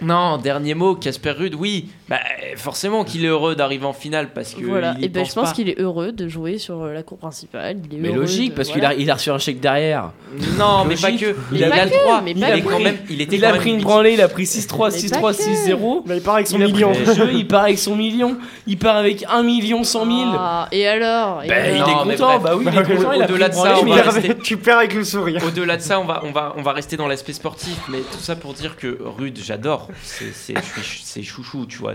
non, 0.00 0.38
dernier 0.38 0.74
mot, 0.74 0.94
Casper 0.96 1.30
Rude, 1.30 1.54
oui, 1.58 1.88
bah, 2.08 2.18
forcément 2.56 3.04
qu'il 3.04 3.24
est 3.24 3.28
heureux 3.28 3.54
d'arriver 3.54 3.86
en 3.86 3.92
finale 3.92 4.30
parce 4.34 4.52
que. 4.54 4.64
Voilà. 4.64 4.94
il 4.98 5.04
Et 5.04 5.08
ben, 5.08 5.20
pense 5.22 5.30
je 5.30 5.34
pense 5.34 5.52
qu'il 5.52 5.68
est 5.68 5.80
heureux 5.80 6.12
de 6.12 6.28
jouer 6.28 6.58
sur 6.58 6.82
euh, 6.82 6.92
la 6.92 7.02
cour 7.02 7.16
principale. 7.16 7.78
Il 7.90 7.96
est 7.98 8.00
Mais 8.00 8.12
logique, 8.12 8.50
de- 8.50 8.56
parce 8.56 8.68
qu'il 8.68 8.80
voilà. 8.80 8.94
a, 8.96 8.98
il 8.98 9.10
a 9.10 9.14
reçu 9.14 9.30
un 9.30 9.38
chèque 9.38 9.60
derrière. 9.60 10.10
Non, 10.58 10.84
mais 10.84 10.96
pas 10.96 11.12
que. 11.12 11.34
Il 11.52 11.58
Il, 11.58 11.64
a- 11.64 11.74
a, 11.74 11.84
le 11.84 11.90
droit. 11.90 12.20
mais 12.22 12.32
Il, 12.32 12.40
pas 12.40 12.56
est 12.56 12.60
que. 12.60 12.68
quand 12.68 12.80
même. 12.80 12.96
Il 13.08 13.20
était 13.20 13.36
Il 13.36 13.44
a 13.44 13.52
pris 13.54 13.70
une 13.70 13.82
branlée, 13.82 14.14
il 14.14 14.20
a 14.20 14.28
pris 14.28 14.44
6-3, 14.44 14.90
Mais 14.92 14.98
6-3, 14.98 15.20
pas 15.20 15.32
que. 15.32 15.42
6-0. 15.42 16.02
Bah, 16.06 16.14
il 16.16 16.20
part 16.22 16.34
avec 16.34 16.46
son 16.48 16.56
Il 16.58 16.62
a 16.64 16.66
million. 16.66 16.92
il 17.32 17.46
part 17.46 17.62
avec 17.62 17.78
son 17.78 17.96
million. 17.96 18.36
Il 18.66 18.78
part 18.78 18.96
avec 18.96 19.24
1 19.30 19.42
million 19.42 19.84
100 19.84 20.04
000. 20.06 20.16
Ah, 20.36 20.68
et 20.72 20.86
alors, 20.86 21.42
et 21.44 21.48
Ben, 21.48 21.74
il 21.74 21.76
est 21.76 21.80
Non, 21.80 22.04
mais 22.04 22.16
content, 22.16 22.26
bref. 22.38 22.42
bah 22.42 22.56
oui, 22.56 22.64
il 22.66 22.74
Bah, 22.74 22.80
est 22.82 22.96
content, 22.96 23.12
il 23.12 23.22
a 23.22 23.24
au-delà 23.24 23.48
de 23.48 23.54
une 23.54 23.60
ça, 23.62 23.72
branlée, 23.72 23.80
on 23.80 23.84
mais 23.84 23.90
va 23.92 23.96
il 23.96 24.00
a- 24.00 24.10
rester- 24.10 24.36
tu 24.42 24.56
perds 24.56 24.78
avec 24.78 24.94
le 24.94 25.04
sourire. 25.04 25.40
Au-delà 25.46 25.76
de 25.76 25.82
ça, 25.82 26.00
on 26.00 26.04
va, 26.04 26.22
on, 26.24 26.32
va, 26.32 26.54
on 26.58 26.62
va 26.62 26.72
rester 26.72 26.96
dans 26.96 27.06
l'aspect 27.08 27.32
sportif, 27.32 27.78
mais 27.88 27.98
tout 28.00 28.18
ça 28.18 28.36
pour 28.36 28.52
dire 28.54 28.76
que 28.76 28.98
Rude, 29.18 29.38
j'adore. 29.42 29.83
C'est, 30.02 31.22
chouchou, 31.22 31.66
tu 31.66 31.78
vois. 31.78 31.94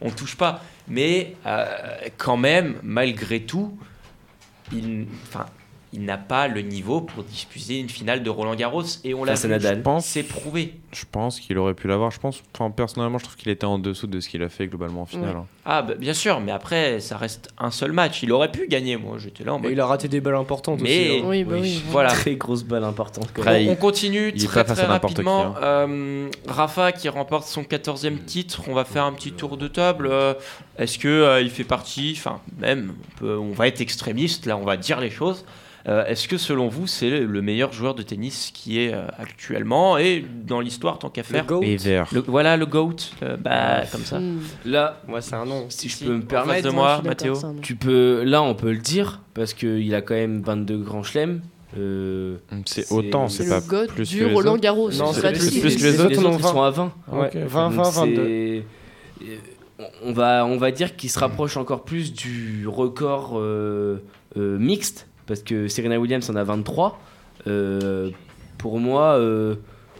On 0.00 0.10
touche 0.10 0.36
pas. 0.36 0.62
Mais 0.86 1.36
euh, 1.46 1.66
quand 2.16 2.36
même, 2.36 2.78
malgré 2.82 3.40
tout, 3.42 3.78
il, 4.72 5.06
il 5.92 6.04
n'a 6.04 6.18
pas 6.18 6.48
le 6.48 6.60
niveau 6.60 7.00
pour 7.00 7.24
disputer 7.24 7.78
une 7.78 7.88
finale 7.88 8.22
de 8.22 8.28
Roland 8.30 8.54
Garros. 8.54 8.82
Et 9.04 9.14
on 9.14 9.24
l'a 9.24 9.34
vu, 9.34 9.48
Nadal. 9.48 9.76
je 9.76 9.80
pense, 9.82 10.04
c'est 10.06 10.22
prouvé. 10.22 10.74
Je 10.92 11.04
pense 11.10 11.40
qu'il 11.40 11.56
aurait 11.58 11.74
pu 11.74 11.88
l'avoir. 11.88 12.10
Je 12.10 12.20
pense, 12.20 12.42
enfin, 12.54 12.70
personnellement, 12.70 13.18
je 13.18 13.24
trouve 13.24 13.36
qu'il 13.36 13.50
était 13.50 13.64
en 13.66 13.78
dessous 13.78 14.06
de 14.06 14.20
ce 14.20 14.28
qu'il 14.28 14.42
a 14.42 14.48
fait 14.50 14.66
globalement 14.66 15.02
en 15.02 15.06
finale. 15.06 15.30
Ouais. 15.36 15.40
hein. 15.40 15.46
Ah, 15.64 15.82
bah, 15.82 15.94
bien 15.98 16.14
sûr, 16.14 16.40
mais 16.40 16.52
après, 16.52 17.00
ça 17.00 17.16
reste 17.18 17.50
un 17.58 17.70
seul 17.70 17.92
match. 17.92 18.22
Il 18.22 18.32
aurait 18.32 18.50
pu 18.50 18.66
gagner, 18.68 18.96
moi. 18.96 19.16
J'étais 19.18 19.44
là 19.44 19.52
en 19.54 19.58
Mais 19.58 19.64
mode. 19.64 19.72
il 19.72 19.80
a 19.80 19.86
raté 19.86 20.08
des 20.08 20.20
balles 20.20 20.34
importantes 20.36 20.80
Mais- 20.80 21.08
aussi. 21.10 21.18
hein. 21.20 21.24
Oui, 21.26 21.44
bah 21.44 21.56
oui. 21.60 21.82
Voilà. 21.88 22.10
Très 22.10 22.36
grosse 22.36 22.64
balle 22.64 22.84
importante. 22.84 23.30
quand 23.34 23.44
même. 23.44 23.68
On, 23.68 23.72
on 23.72 23.76
continue 23.76 24.32
il 24.34 24.44
très 24.46 24.62
pas 24.62 24.68
face 24.68 24.78
très 24.78 24.86
à 24.86 24.90
n'importe 24.90 25.14
qui, 25.14 25.22
rapidement. 25.22 25.56
hein. 25.56 25.60
Euh, 25.62 26.28
Rafa 26.46 26.92
qui 26.92 27.08
remporte 27.08 27.46
son 27.46 27.62
14e 27.62 28.24
titre. 28.24 28.62
On 28.68 28.74
va 28.74 28.84
faire 28.84 29.04
un 29.04 29.12
petit 29.12 29.32
tour 29.32 29.56
de 29.56 29.68
table. 29.68 30.08
Euh, 30.10 30.34
Est-ce 30.78 30.98
que 30.98 31.08
euh, 31.08 31.40
il 31.42 31.50
fait 31.50 31.64
partie 31.64 32.14
Enfin, 32.16 32.40
même, 32.58 32.92
on, 33.16 33.18
peut- 33.18 33.38
on 33.38 33.52
va 33.52 33.68
être 33.68 33.80
extrémiste. 33.80 34.46
Là, 34.46 34.56
on 34.56 34.64
va 34.64 34.76
dire 34.76 35.00
les 35.00 35.10
choses. 35.10 35.44
Euh, 35.88 36.04
Est-ce 36.04 36.28
que 36.28 36.36
selon 36.36 36.68
vous, 36.68 36.86
c'est 36.86 37.08
le 37.20 37.40
meilleur 37.42 37.72
joueur 37.72 37.94
de 37.94 38.02
tennis 38.02 38.50
qui 38.52 38.78
est 38.78 38.92
euh, 38.92 39.06
actuellement 39.18 39.96
et 39.96 40.22
dans 40.46 40.60
l'histoire 40.60 40.98
tant 40.98 41.08
qu'à 41.08 41.22
faire? 41.22 41.46
Le- 41.48 42.20
Voilà 42.26 42.56
le 42.58 42.66
goat. 42.66 42.96
euh, 43.22 43.36
bah, 43.38 43.82
comme 43.90 44.02
ça. 44.04 44.20
Là, 44.66 45.00
Ouais, 45.08 45.22
c'est 45.22 45.34
un 45.34 45.46
nom. 45.46 45.66
si 45.70 45.88
je 45.88 45.96
Si, 45.96 46.04
peux 46.04 46.12
me 46.16 46.22
permettre, 46.22 46.68
de 46.68 46.74
moi, 46.74 47.00
Mathéo. 47.04 47.34
tu 47.62 47.74
peux, 47.76 48.22
là, 48.24 48.42
on 48.42 48.54
peut 48.54 48.72
le 48.72 48.78
dire 48.78 49.22
parce 49.34 49.54
qu'il 49.54 49.94
a 49.94 50.02
quand 50.02 50.14
même 50.14 50.42
22 50.42 50.78
grands 50.78 51.02
chelems. 51.02 51.40
Euh, 51.78 52.36
C'est 52.64 52.90
autant, 52.92 53.28
C'est 53.28 53.48
pas 53.48 53.60
plus 53.88 54.08
du 54.10 54.18
que 54.20 54.24
les 54.24 54.34
Roland. 54.34 54.56
Garros. 54.56 54.90
Non, 54.92 55.12
c'est 55.12 55.20
plus- 55.32 55.60
plus 55.60 55.76
que 55.76 55.82
les 55.82 55.92
les 55.92 56.00
autres, 56.00 56.18
autres, 56.18 56.32
ils 56.38 56.42
va. 56.42 56.48
sont 56.50 56.62
à 56.62 56.70
20. 56.70 56.92
Ouais, 57.12 57.26
Ok. 57.28 57.36
20, 57.36 57.68
20, 57.70 57.82
Donc 57.82 57.92
22. 57.94 58.24
c'est- 58.24 58.64
euh, 59.26 59.36
On 60.04 60.12
va, 60.12 60.44
on 60.44 60.56
va 60.56 60.70
dire 60.72 60.96
qu'il 60.96 61.08
se 61.10 61.18
rapproche 61.20 61.56
encore 61.56 61.84
plus 61.84 62.12
du 62.12 62.66
record 62.66 63.34
euh, 63.38 64.02
euh, 64.36 64.58
mixte, 64.58 65.07
parce 65.28 65.42
que 65.42 65.68
Serena 65.68 65.98
Williams 66.00 66.28
en 66.30 66.34
a 66.36 66.42
23. 66.42 66.98
Euh, 67.46 68.10
pour 68.58 68.78
moi, 68.80 69.14
euh, 69.16 69.54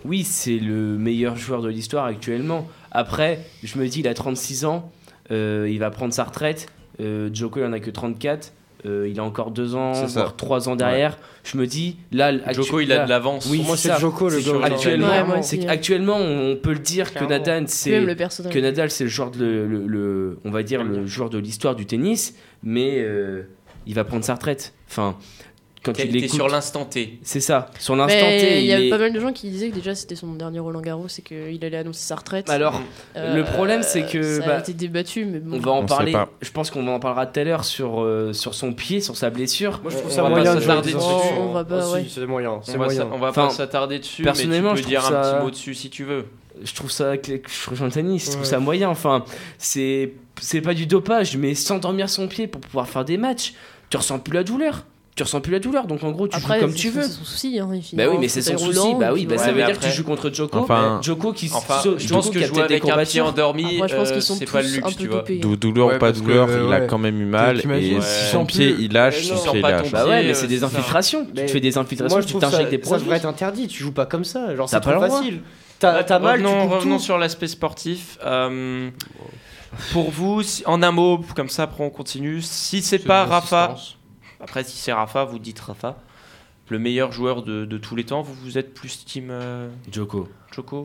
oui, 0.05 0.25
c'est 0.25 0.59
le 0.59 0.75
meilleur 0.99 1.37
joueur 1.37 1.63
de 1.63 1.69
l'histoire 1.69 2.07
actuellement. 2.07 2.67
Après, 2.91 3.41
je 3.63 3.79
me 3.79 3.87
dis, 3.87 4.01
il 4.01 4.09
a 4.09 4.15
36 4.15 4.65
ans, 4.65 4.91
euh, 5.31 5.69
il 5.71 5.79
va 5.79 5.91
prendre 5.91 6.13
sa 6.13 6.25
retraite. 6.25 6.67
Euh, 7.01 7.31
Djoko, 7.33 7.61
il 7.61 7.65
en 7.67 7.73
a 7.73 7.79
que 7.81 7.91
34. 7.91 8.53
Euh, 8.87 9.09
il 9.11 9.19
a 9.19 9.25
encore 9.25 9.51
2 9.51 9.75
ans, 9.75 9.93
voire 10.21 10.37
3 10.37 10.69
ans 10.69 10.77
derrière. 10.77 11.19
Je 11.43 11.59
me 11.59 11.67
dis, 11.67 11.97
là, 12.13 12.33
Joko, 12.53 12.79
actu- 12.79 12.85
il 12.85 12.93
a 12.93 13.05
de 13.05 13.09
l'avance. 13.11 13.47
Oui, 13.51 13.63
moi, 13.67 13.77
c'est 13.77 13.89
c'est 13.89 13.95
ça. 13.95 13.99
Joko 14.01 14.29
le 14.29 14.41
goat. 14.41 14.65
Actuellement, 14.65 15.09
Ouais, 15.09 15.25
moi 15.25 15.41
qu'actuellement, 15.67 16.17
on 16.17 16.57
peut 16.57 16.73
le 16.73 16.79
dire 16.79 17.13
que. 17.13 17.25
Nadal, 17.25 17.65
c'est 17.67 17.91
que 18.51 18.59
Nadal, 18.61 18.91
c'est 18.91 19.05
le 19.05 19.11
joueur 19.11 19.33
de 19.33 19.39
le, 19.45 19.67
le- 19.67 19.87
le- 19.87 20.39
on 20.45 20.51
va 20.51 20.63
dire 20.63 20.85
le 20.85 21.07
joueur 21.07 21.29
de 21.29 21.39
l'histoire 21.39 21.75
du 21.75 21.87
tennis, 21.87 22.35
mais 22.63 22.99
euh, 23.01 23.43
il 23.89 23.95
va 23.95 24.05
prendre 24.05 24.25
sa 24.25 24.35
retraite. 24.35 24.73
Enfin, 24.89 25.17
quand 25.85 25.97
il 25.99 26.11
l'écoute, 26.11 26.35
sur 26.35 26.49
l'instant 26.49 26.85
T. 26.85 27.19
c'est 27.23 27.41
ça. 27.41 27.71
Sur 27.79 27.95
l'instant 27.97 28.19
T, 28.27 28.59
il 28.61 28.67
y 28.67 28.73
avait 28.73 28.89
est- 28.89 28.91
pas 28.91 28.99
mal 28.99 29.13
de 29.13 29.21
gens 29.21 29.33
qui 29.33 29.49
disaient 29.49 29.71
que 29.71 29.77
déjà 29.77 29.95
c'était 29.95 30.17
son 30.17 30.35
dernier 30.35 30.59
Roland 30.59 30.81
Garros 30.81 31.07
et 31.07 31.23
qu'il 31.23 31.65
allait 31.65 31.77
annoncer 31.77 32.03
sa 32.03 32.17
retraite. 32.17 32.51
Alors, 32.51 32.83
Euh, 33.17 33.37
le 33.37 33.45
problème, 33.45 33.83
c'est 33.85 34.05
que, 34.05 34.41
ça 34.41 34.47
bah, 34.47 34.57
a 34.57 34.59
été 34.61 34.73
débattu, 34.75 35.25
mais 35.25 35.39
bon. 35.39 35.57
on 35.57 35.61
va 35.61 35.71
en 35.71 35.79
On 35.83 35.87
parler. 35.87 36.15
Je 36.43 36.51
pense 36.51 36.71
qu'on 36.71 36.87
en 36.89 36.99
parlera 37.01 37.27
tout 37.27 37.39
à 37.41 37.45
l'heure 37.45 37.65
sur 37.65 38.03
euh, 38.03 38.33
sur 38.33 38.55
son 38.55 38.73
pied, 38.73 39.01
sur 39.01 39.17
sa 39.17 39.31
blessure. 39.31 39.79
Moi, 39.83 39.93
je 39.93 39.97
trouve 39.99 40.11
On 40.11 40.15
ça 40.15 40.23
va 40.25 40.29
moyen 40.31 40.55
de 40.57 40.61
s'attarder 40.61 40.93
dessus. 40.93 41.07
On 41.39 41.53
va 41.53 41.65
pas, 41.65 41.91
ouais. 41.93 42.03
si, 42.05 42.11
C'est 42.11 42.27
moyen. 42.27 42.61
On 43.13 43.19
va, 43.19 43.31
va 43.31 43.33
pas 43.33 43.51
s'attarder 43.51 44.01
dessus, 44.01 44.23
mais 44.23 44.33
tu 44.33 44.37
personnellement, 44.37 44.73
peux 44.73 44.79
je 44.83 44.85
dire 44.87 45.01
trouve 45.03 45.17
un 45.17 45.23
ça- 45.23 45.33
petit 45.35 45.43
mot 45.45 45.51
dessus 45.51 45.75
si 45.75 45.91
tu 45.91 46.05
veux. 46.05 46.27
je 46.63 46.75
trouve 46.75 46.91
ça 46.91 47.17
que 47.17 47.33
je 47.47 47.71
rejoins 47.71 47.89
Tanis, 47.89 48.19
je 48.19 48.25
trouve 48.27 48.41
Ouais. 48.41 48.45
ça 48.45 48.59
moyen 48.59 48.89
enfin 48.89 49.25
c'est 49.59 50.13
c'est 50.41 50.61
pas 50.61 50.75
du 50.75 50.87
dopage 50.87 51.37
mais 51.37 51.55
s'endormir 51.55 52.11
son 52.11 52.27
pied 52.27 52.49
pour 52.49 52.61
pouvoir 52.61 52.89
faire 52.89 53.05
des 53.05 53.17
matchs 53.17 53.55
tu 53.91 53.97
ressens 53.97 54.19
plus 54.19 54.35
la 54.35 54.45
douleur 54.45 54.85
tu 55.17 55.25
ressens 55.25 55.41
plus 55.41 55.51
la 55.51 55.59
douleur 55.59 55.89
donc 55.89 56.05
en 56.05 56.13
gros 56.13 56.29
tu 56.29 56.37
Après, 56.37 56.61
joues 56.61 56.67
comme 56.67 56.75
tu 56.75 56.91
veux 56.91 57.03
C'est 57.03 57.09
son 57.09 57.25
souci. 57.25 57.59
Hein, 57.59 57.69
bah 57.95 58.05
oui 58.09 58.19
mais 58.21 58.29
c'est 58.29 58.41
son 58.41 58.57
souci 58.57 58.79
roulant, 58.79 58.99
bah 59.01 59.11
oui 59.13 59.27
bah 59.27 59.37
ça 59.37 59.51
veut 59.51 59.65
dire 59.65 59.77
que 59.77 59.85
tu 59.85 59.91
joues 59.91 60.05
contre 60.05 60.33
Joko 60.33 60.61
Enfin- 60.61 61.01
Joko 61.03 61.33
qui 61.33 61.51
Enfin, 61.53 61.81
so- 61.83 61.99
je 61.99 62.09
pense 62.09 62.31
que 62.31 62.41
jouer 62.41 62.63
avec 62.63 62.89
un 62.89 63.03
pied 63.03 63.21
endormi, 63.21 63.65
Après, 63.83 63.89
je 63.89 63.97
pense 63.97 64.13
euh, 64.13 64.21
c'est 64.21 64.49
pas 64.49 64.63
le 64.63 64.69
luxe, 64.69 64.97
tu 64.97 65.09
vois. 65.09 65.17
dopés. 65.19 65.39
Dou- 65.41 65.57
douleur 65.57 65.89
Ouais, 65.89 65.97
ou 65.97 65.99
pas 65.99 66.13
que, 66.13 66.19
douleur, 66.21 66.47
euh, 66.49 66.67
il 66.69 66.73
a 66.73 66.83
quand 66.83 66.99
même 66.99 67.21
eu 67.21 67.25
mal. 67.25 67.59
Et 67.59 68.01
s'il 68.01 68.03
son 68.31 68.47
pied, 68.47 68.77
il 68.79 68.93
lâche, 68.93 69.29
Euh, 69.33 69.35
son 69.37 69.47
non. 69.47 69.53
pied, 69.55 69.63
lâche. 69.63 69.83
ton 69.87 69.91
bah 69.91 70.07
ouais 70.07 70.23
mais 70.23 70.35
c'est 70.35 70.45
euh, 70.45 70.49
des 70.49 70.59
ça. 70.61 70.67
infiltrations 70.67 71.27
tu 71.35 71.49
fais 71.49 71.59
des 71.61 71.77
infiltrations 71.79 72.21
tu 72.21 72.33
ça, 72.35 72.39
t'injectes 72.39 72.71
des 72.71 72.77
ça 72.77 72.83
produits 72.83 73.05
devrait 73.07 73.17
être 73.17 73.27
interdit. 73.27 73.67
Tu 73.67 73.83
joues 73.83 73.91
pas 73.93 74.07
comme 74.07 74.23
ça. 74.25 74.55
Genre, 74.55 74.69
c'est 74.69 74.81
pas 74.81 75.01
facile. 75.01 75.41
T'as 75.81 76.19
mal, 76.21 76.41
tu 76.43 76.47
revenons, 76.47 77.01
sur 77.01 77.19
l'aspect 77.19 77.49
sportif. 77.49 78.19
Pour 79.93 80.11
vous, 80.11 80.43
si- 80.43 80.63
en 80.67 80.83
un 80.83 80.91
mot, 80.91 81.21
comme 81.37 81.49
ça, 81.49 81.65
après 81.65 81.85
on 81.85 81.91
continue. 81.91 82.41
Si 82.43 82.83
c'est 82.83 82.99
pas 82.99 83.25
Rafa, 83.25 83.75
après 84.41 84.65
si 84.65 84.77
c'est 84.77 84.93
Rafa, 84.93 85.25
vous 85.25 85.39
dites 85.39 85.61
Rafa, 85.61 85.97
le 86.71 86.79
meilleur 86.79 87.13
joueur 87.13 87.43
de, 87.43 87.65
de 87.65 87.79
tous 87.79 87.97
les 87.97 88.05
temps, 88.05 88.21
vous, 88.23 88.35
vous 88.35 88.59
êtes 88.59 88.75
plus 88.75 89.05
team 89.07 89.29
euh, 89.31 89.69
Joko 89.91 90.29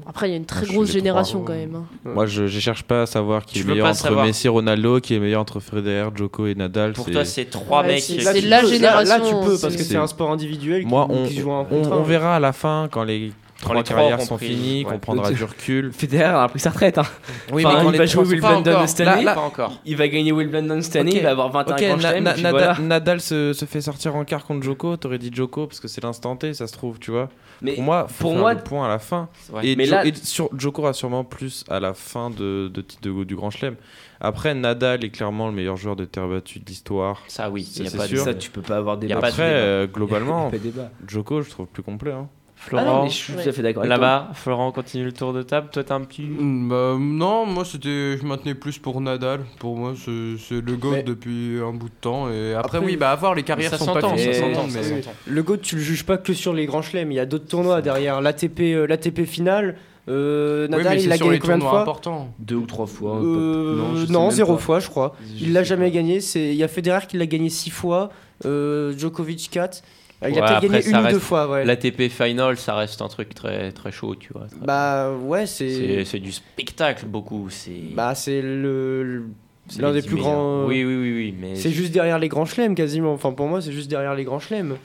Après, 0.05 0.29
il 0.29 0.31
y 0.31 0.33
a 0.33 0.37
une 0.37 0.45
très 0.45 0.59
Moi, 0.61 0.67
suis 0.67 0.75
grosse 0.75 0.91
génération 0.91 1.39
trois. 1.43 1.47
quand 1.55 1.59
même. 1.59 1.75
hein. 1.75 1.85
Moi, 2.05 2.25
je, 2.25 2.47
je 2.47 2.59
cherche 2.59 2.83
pas 2.83 3.01
à 3.01 3.05
savoir 3.05 3.43
qui 3.45 3.55
Tu 3.55 3.59
est 3.59 3.63
veux 3.63 3.69
meilleur 3.71 3.87
pas 3.87 3.91
entre 3.91 3.99
savoir. 4.01 4.25
Messi 4.25 4.47
Ronaldo, 4.47 4.99
qui 5.01 5.13
est 5.13 5.17
le 5.17 5.23
meilleur 5.23 5.41
entre 5.41 5.59
Federer, 5.59 6.09
Djoko 6.15 6.45
et 6.47 6.55
Nadal. 6.55 6.93
Pour 6.93 7.05
c'est- 7.05 7.11
toi, 7.11 7.25
c'est 7.25 7.45
trois 7.45 7.81
Ouais, 7.81 7.87
mecs. 7.87 8.03
c'est- 8.03 8.17
qui- 8.17 8.23
Là, 8.23 8.33
c'est 8.33 8.41
tu 8.41 8.47
la 8.47 8.61
peux- 8.61 8.67
génération, 8.69 9.09
Là, 9.09 9.17
là, 9.19 9.25
tu 9.25 9.33
peux 9.45 9.57
parce 9.59 9.75
que 9.75 9.83
c'est- 9.83 9.89
c'est 9.93 9.95
un 9.97 10.07
sport 10.07 10.31
individuel. 10.31 10.81
qui- 10.83 10.87
Moi, 10.87 11.05
on, 11.09 11.27
qui 11.27 11.35
se 11.35 11.41
joue 11.41 11.51
un 11.51 11.61
on, 11.61 11.65
contre 11.65 11.91
un. 11.91 11.97
on 11.97 12.03
verra 12.03 12.35
à 12.35 12.39
la 12.39 12.53
fin 12.53 12.87
quand 12.91 13.03
les 13.03 13.33
trois 13.63 13.75
les 13.77 13.83
trois 13.83 13.97
carrières 13.97 14.21
sont 14.21 14.37
pris- 14.37 14.47
finies, 14.47 14.83
ouais. 14.85 14.91
qu'on 14.91 14.99
prendra 14.99 15.31
du 15.31 15.43
recul. 15.43 15.91
Federer 15.91 16.23
a 16.25 16.47
pris 16.47 16.59
sa 16.59 16.69
retraite. 16.69 16.97
Hein. 16.97 17.03
Oui, 17.51 17.65
Enfin, 17.65 17.77
mais 17.77 17.83
quand 17.83 17.91
il 17.91 17.97
va 17.97 18.05
jouer 18.05 18.25
sont- 18.25 18.41
pas 18.41 18.53
Wimbledon 18.55 18.71
encore. 18.77 18.89
cette 18.89 19.01
année. 19.07 19.23
Là- 19.23 19.31
là- 19.31 19.33
Pas 19.35 19.41
encore. 19.41 19.79
Il 19.85 19.95
va 19.97 20.07
gagner 20.07 20.31
Wimbledon 20.31 20.81
cette 20.81 20.95
année. 20.97 21.11
Ok. 21.11 21.17
Il 21.17 21.23
va 21.23 21.31
avoir 21.31 21.49
21 21.51 21.75
Ok, 21.75 21.81
grands 21.87 21.97
Na- 21.97 22.11
Na- 22.21 22.35
Nadal, 22.35 22.51
voilà. 22.51 22.77
Nadal 22.79 23.21
se, 23.21 23.53
se 23.53 23.65
fait 23.65 23.81
sortir 23.81 24.15
en 24.15 24.23
quart 24.25 24.45
contre 24.45 24.63
Joko. 24.63 24.97
T'aurais 24.97 25.17
dit 25.17 25.31
Joko 25.33 25.67
parce 25.67 25.79
que 25.79 25.87
c'est 25.87 26.03
l'instant 26.03 26.35
T, 26.35 26.53
ça 26.53 26.67
se 26.67 26.73
trouve, 26.73 26.99
tu 26.99 27.11
vois. 27.11 27.29
Mais 27.61 27.73
pour 27.75 27.83
moi, 27.83 28.07
faut 28.09 28.23
pour 28.23 28.31
faire 28.31 28.39
moi- 28.39 28.53
le 28.55 28.59
point 28.61 28.85
à 28.85 28.89
la 28.89 28.99
fin. 28.99 29.29
Ouais. 29.51 29.65
Et, 29.67 29.75
Mais 29.75 29.85
Jo- 29.85 29.91
là- 29.95 30.05
et 30.05 30.13
sur, 30.15 30.49
Joko 30.57 30.81
aura 30.81 30.93
sûrement 30.93 31.23
plus 31.23 31.63
à 31.69 31.79
la 31.79 31.93
fin 31.93 32.29
de, 32.29 32.69
de, 32.73 32.83
de- 33.01 33.23
du 33.23 33.35
Grand 33.35 33.51
Chelem. 33.51 33.75
Après, 34.19 34.53
Nadal 34.53 35.03
est 35.03 35.09
clairement 35.09 35.47
le 35.47 35.53
meilleur 35.53 35.75
joueur 35.77 35.95
de 35.95 36.05
terre 36.05 36.27
battue 36.27 36.59
de 36.59 36.65
l'histoire. 36.65 37.21
Ça, 37.27 37.49
oui, 37.49 37.63
Ça, 37.63 37.83
y 37.83 37.87
a 37.87 37.89
c'est 37.89 37.97
pas 37.97 38.03
de- 38.07 38.15
sûr. 38.15 38.23
Ça, 38.23 38.33
tu 38.33 38.49
peux 38.49 38.61
pas 38.61 38.77
avoir 38.77 38.97
des 38.97 39.07
Y 39.07 39.13
a 39.13 39.15
pas 39.17 39.27
de 39.27 39.33
Après, 39.33 39.47
débat. 39.49 39.57
euh, 39.59 39.87
globalement. 39.87 40.51
Joko, 41.07 41.41
je 41.41 41.49
trouve 41.49 41.67
plus 41.67 41.83
complet. 41.83 42.11
hein. 42.11 42.27
Florent, 42.65 42.83
Ah 42.87 42.93
non, 42.97 43.03
mais 43.03 43.09
je 43.09 43.15
suis 43.15 43.33
tout 43.33 43.39
à 43.39 43.51
fait 43.51 43.61
d'accord 43.61 43.83
avec 43.83 43.89
Là-bas, 43.89 44.29
Florent, 44.33 44.71
continue 44.71 45.03
le 45.03 45.11
tour 45.11 45.33
de 45.33 45.43
table. 45.43 45.67
Toi, 45.71 45.83
t'as 45.83 45.95
un 45.95 46.01
petit. 46.01 46.21
Mm, 46.23 46.69
bah, 46.69 46.95
non, 46.99 47.45
moi 47.45 47.65
c'était, 47.65 48.17
je 48.17 48.25
maintenais 48.25 48.55
plus 48.55 48.77
pour 48.79 49.01
Nadal. 49.01 49.41
Pour 49.59 49.75
moi, 49.75 49.93
c'est 49.97 50.35
c'est 50.39 50.61
le 50.61 50.75
GOAT 50.77 50.91
Mais- 50.91 51.03
depuis 51.03 51.59
un 51.61 51.73
bout 51.73 51.89
de 51.89 51.93
temps. 51.99 52.29
Et 52.31 52.53
après, 52.53 52.77
Après, 52.77 52.87
oui, 52.87 52.95
bah, 52.95 53.11
à 53.11 53.15
voir, 53.15 53.35
les 53.35 53.43
carrières 53.43 53.71
ça 53.71 53.77
sont 53.77 53.93
pas 53.93 54.01
ça 54.01 54.07
Mais-. 54.15 55.01
Le 55.27 55.43
GOAT, 55.43 55.57
tu 55.57 55.75
le 55.75 55.81
juges 55.81 56.05
pas 56.05 56.17
que 56.17 56.33
sur 56.33 56.53
les 56.53 56.65
grands 56.65 56.81
chelems. 56.81 57.11
Il 57.11 57.15
y 57.15 57.19
a 57.19 57.25
d'autres 57.25 57.47
tournois 57.47 57.81
derrière. 57.81 58.21
L'ATP 58.21 58.59
euh, 58.61 58.87
l'ATP 58.87 59.25
finale. 59.25 59.75
euh, 60.09 60.67
Nadal, 60.67 60.99
il 61.01 61.11
a 61.11 61.17
gagné 61.17 61.39
combien 61.39 61.57
de 61.57 61.63
fois 61.63 61.81
importants. 61.81 62.33
Deux 62.39 62.55
ou 62.55 62.65
trois 62.65 62.87
fois. 62.87 63.17
Euh, 63.23 64.05
non, 64.09 64.29
zéro 64.31 64.53
pas. 64.55 64.59
fois, 64.61 64.79
je 64.79 64.87
crois. 64.89 65.15
Je 65.37 65.45
Il 65.45 65.53
l'a 65.53 65.63
jamais 65.63 65.89
pas. 65.89 65.95
gagné. 65.95 66.21
C'est 66.21 66.49
il 66.49 66.55
y 66.55 66.63
a 66.63 66.67
Federer 66.67 67.07
qui 67.07 67.17
l'a 67.17 67.25
gagné 67.25 67.49
six 67.49 67.69
fois. 67.69 68.09
euh, 68.45 68.93
Djokovic 68.97 69.49
4 69.51 69.83
Il 70.29 70.37
a 70.39 70.41
Ouais, 70.41 70.47
peut-être 70.47 70.51
après, 70.65 70.67
gagné 70.81 70.89
une 70.89 71.05
ou 71.07 71.11
deux 71.11 71.19
fois. 71.19 71.49
Ouais. 71.49 71.65
L'ATP 71.65 72.09
Final, 72.09 72.57
ça 72.57 72.75
reste 72.75 73.01
un 73.01 73.07
truc 73.07 73.33
très, 73.33 73.71
très 73.71 73.91
chaud, 73.91 74.15
tu 74.15 74.31
vois. 74.33 74.47
Bah 74.61 75.11
ouais, 75.11 75.45
C'est 75.45 76.05
c'est 76.05 76.19
du 76.19 76.31
spectacle, 76.31 77.05
beaucoup. 77.05 77.47
C'est 77.49 77.71
bah 77.95 78.15
c'est 78.15 78.41
le 78.41 79.03
le- 79.03 79.25
c'est 79.69 79.81
l'un 79.81 79.91
des 79.93 80.01
plus 80.01 80.15
meilleurs. 80.15 80.31
grands. 80.31 80.65
Oui, 80.65 80.83
oui, 80.83 80.95
oui, 80.95 81.13
oui. 81.15 81.35
Mais 81.39 81.55
C'est 81.55 81.71
juste 81.71 81.91
derrière 81.93 82.19
les 82.19 82.27
grands 82.29 82.45
chelems 82.45 82.75
quasiment. 82.75 83.13
Enfin 83.13 83.31
pour 83.31 83.47
moi, 83.47 83.61
c'est 83.61 83.71
juste 83.71 83.89
derrière 83.89 84.13
les 84.15 84.23
grands 84.25 84.39
chelems. 84.39 84.75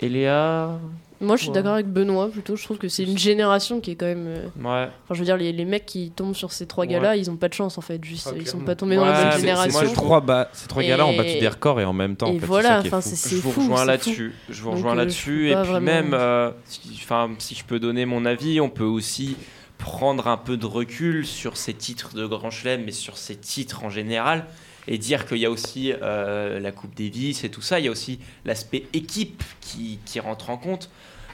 Eléa. 0.00 0.78
Moi, 1.22 1.36
je 1.36 1.42
suis 1.42 1.48
Ouais. 1.50 1.54
d'accord 1.54 1.74
avec 1.74 1.86
Benoît 1.86 2.28
plutôt. 2.28 2.56
Je 2.56 2.64
trouve 2.64 2.78
que 2.78 2.88
c'est 2.88 3.04
une 3.04 3.16
génération 3.16 3.80
qui 3.80 3.92
est 3.92 3.94
quand 3.94 4.06
même. 4.06 4.26
euh, 4.26 4.44
Ouais. 4.62 4.88
Enfin, 5.04 5.14
je 5.14 5.18
veux 5.20 5.24
dire, 5.24 5.36
les, 5.36 5.52
les 5.52 5.64
mecs 5.64 5.86
qui 5.86 6.10
tombent 6.10 6.34
sur 6.34 6.52
ces 6.52 6.66
trois 6.66 6.84
gars-là, 6.84 7.16
ils 7.16 7.30
ont 7.30 7.36
pas 7.36 7.48
de 7.48 7.54
chance 7.54 7.78
en 7.78 7.80
fait. 7.80 8.04
Juste, 8.04 8.28
Ah, 8.30 8.36
ils 8.38 8.46
sont 8.46 8.58
pas 8.60 8.74
tombés 8.74 8.96
dans 8.96 9.04
la 9.06 9.30
bonne 9.30 9.40
génération. 9.40 9.80
Ces 9.80 9.92
trois, 9.94 10.20
ba- 10.20 10.50
ces 10.52 10.66
trois 10.68 10.82
gars-là 10.82 11.06
ont 11.06 11.16
battu 11.16 11.38
des 11.38 11.48
records 11.48 11.80
et 11.80 11.84
en 11.84 11.92
même 11.92 12.16
temps. 12.16 12.28
en 12.28 12.34
et 12.34 12.38
fait, 12.40 12.46
voilà, 12.46 12.82
c'est 12.82 12.88
enfin, 12.88 13.00
fou. 13.00 13.10
c'est 13.14 13.36
je 13.36 13.40
vous 13.42 13.52
fou, 13.52 13.60
rejoins 13.62 13.84
là-dessus. 13.84 14.34
Je 14.50 14.62
vous 14.62 14.70
rejoins 14.72 14.92
euh, 14.92 14.96
là-dessus. 14.96 15.50
Et 15.50 15.54
puis 15.54 15.62
vraiment- 15.70 15.80
même, 15.80 16.14
euh, 16.14 16.50
si, 16.66 16.80
enfin, 17.02 17.30
si 17.38 17.54
je 17.54 17.64
peux 17.64 17.78
donner 17.78 18.04
mon 18.04 18.24
avis, 18.26 18.60
on 18.60 18.68
peut 18.68 18.84
aussi 18.84 19.36
prendre 19.78 20.28
un 20.28 20.36
peu 20.36 20.56
de 20.56 20.66
recul 20.66 21.26
sur 21.26 21.56
ces 21.56 21.74
titres 21.74 22.14
de 22.14 22.26
Grand 22.26 22.50
Chelem, 22.50 22.82
mais 22.84 22.92
sur 22.92 23.16
ces 23.16 23.36
titres 23.36 23.84
en 23.84 23.90
général, 23.90 24.46
et 24.88 24.98
dire 24.98 25.26
qu'il 25.26 25.38
y 25.38 25.46
a 25.46 25.50
aussi 25.50 25.92
euh, 26.02 26.58
la 26.60 26.72
Coupe 26.72 26.94
Davis 26.96 27.44
et 27.44 27.48
tout 27.48 27.62
ça. 27.62 27.78
Il 27.80 27.84
y 27.86 27.88
a 27.88 27.90
aussi 27.90 28.18
l'aspect 28.44 28.84
équipe 28.92 29.42
qui, 29.60 29.98
qui 30.04 30.20
rentre 30.20 30.50
en 30.50 30.56
compte. 30.56 30.90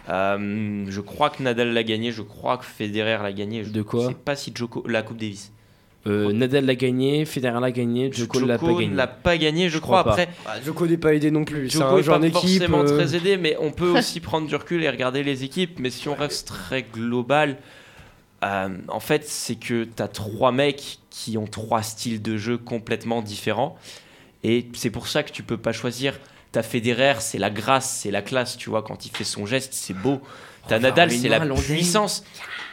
Euh, 0.09 0.85
je 0.89 1.01
crois 1.01 1.31
que 1.31 1.43
Nadal 1.43 1.73
l'a 1.73 1.83
gagné, 1.83 2.13
je 2.13 2.23
crois 2.23 2.57
que 2.59 2.65
Federer 2.65 3.19
l'a 3.23 3.33
gagné. 3.33 3.65
Je 3.65 3.71
De 3.71 3.83
quoi 3.83 4.09
sais 4.09 4.15
pas 4.15 4.37
si 4.37 4.53
Joko 4.55 4.83
la 4.87 5.03
Coupe 5.03 5.19
Davis. 5.19 5.53
Euh, 6.07 6.33
Nadal 6.33 6.65
l'a 6.65 6.77
gagné, 6.77 7.25
Federer 7.27 7.61
l'a 7.61 7.71
gagné, 7.73 8.11
Djoko 8.11 8.41
l'a 8.47 8.57
pas 8.57 8.67
gagné. 8.73 8.87
l'a 8.95 9.07
pas 9.07 9.37
gagné, 9.37 9.69
je, 9.69 9.75
Je 9.75 9.79
crois. 9.81 10.01
crois 10.03 10.15
pas. 10.17 10.23
Après, 10.23 10.35
Ah, 10.47 10.61
Djoko 10.65 10.87
n'est 10.87 10.97
pas 10.97 11.13
aidé 11.13 11.31
non 11.31 11.45
plus. 11.45 11.69
Djoko 11.69 11.85
un 11.85 11.99
est 11.99 12.03
joueur 12.03 12.17
pas 12.21 12.23
d'équipe. 12.27 12.41
forcément 12.41 12.81
euh, 12.81 12.97
très 12.97 13.17
aidé, 13.17 13.37
mais 13.37 13.57
on 13.61 13.71
peut 13.73 13.99
aussi 13.99 14.21
prendre 14.21 14.47
du 14.47 14.55
recul 14.55 14.83
et 14.83 14.89
regarder 14.89 15.23
les 15.23 15.45
équipes. 15.45 15.79
Mais 15.81 15.91
si 15.91 16.09
on 16.09 16.15
reste 16.15 16.47
très 16.49 16.83
global, 16.85 17.59
euh, 18.45 18.69
en 18.89 19.01
fait, 19.01 19.25
c'est 19.27 19.57
que 19.57 19.85
tu 19.85 20.03
as 20.03 20.09
trois 20.09 20.53
mecs 20.53 21.01
qui 21.11 21.37
ont 21.37 21.47
trois 21.49 21.83
styles 21.83 22.23
de 22.23 22.37
jeu 22.39 22.57
complètement 22.57 23.21
différents. 23.21 23.77
Et 24.45 24.69
c'est 24.75 24.91
pour 24.91 25.09
ça 25.09 25.25
que 25.25 25.33
tu 25.33 25.43
peux 25.43 25.57
pas 25.59 25.73
choisir. 25.73 26.15
T'as 26.53 26.63
Federer, 26.63 27.15
c'est 27.21 27.39
la 27.39 27.51
grâce, 27.51 27.91
c'est 28.03 28.11
la 28.11 28.23
classe, 28.23 28.57
tu 28.57 28.71
vois, 28.71 28.83
quand 28.83 29.05
il 29.07 29.11
fait 29.11 29.25
son 29.25 29.45
geste, 29.47 29.75
c'est 29.75 29.95
beau. 29.95 30.21
T'as 30.67 30.79
Nadal, 30.79 31.11
c'est 31.11 31.29
la 31.29 31.41
puissance. 31.41 32.25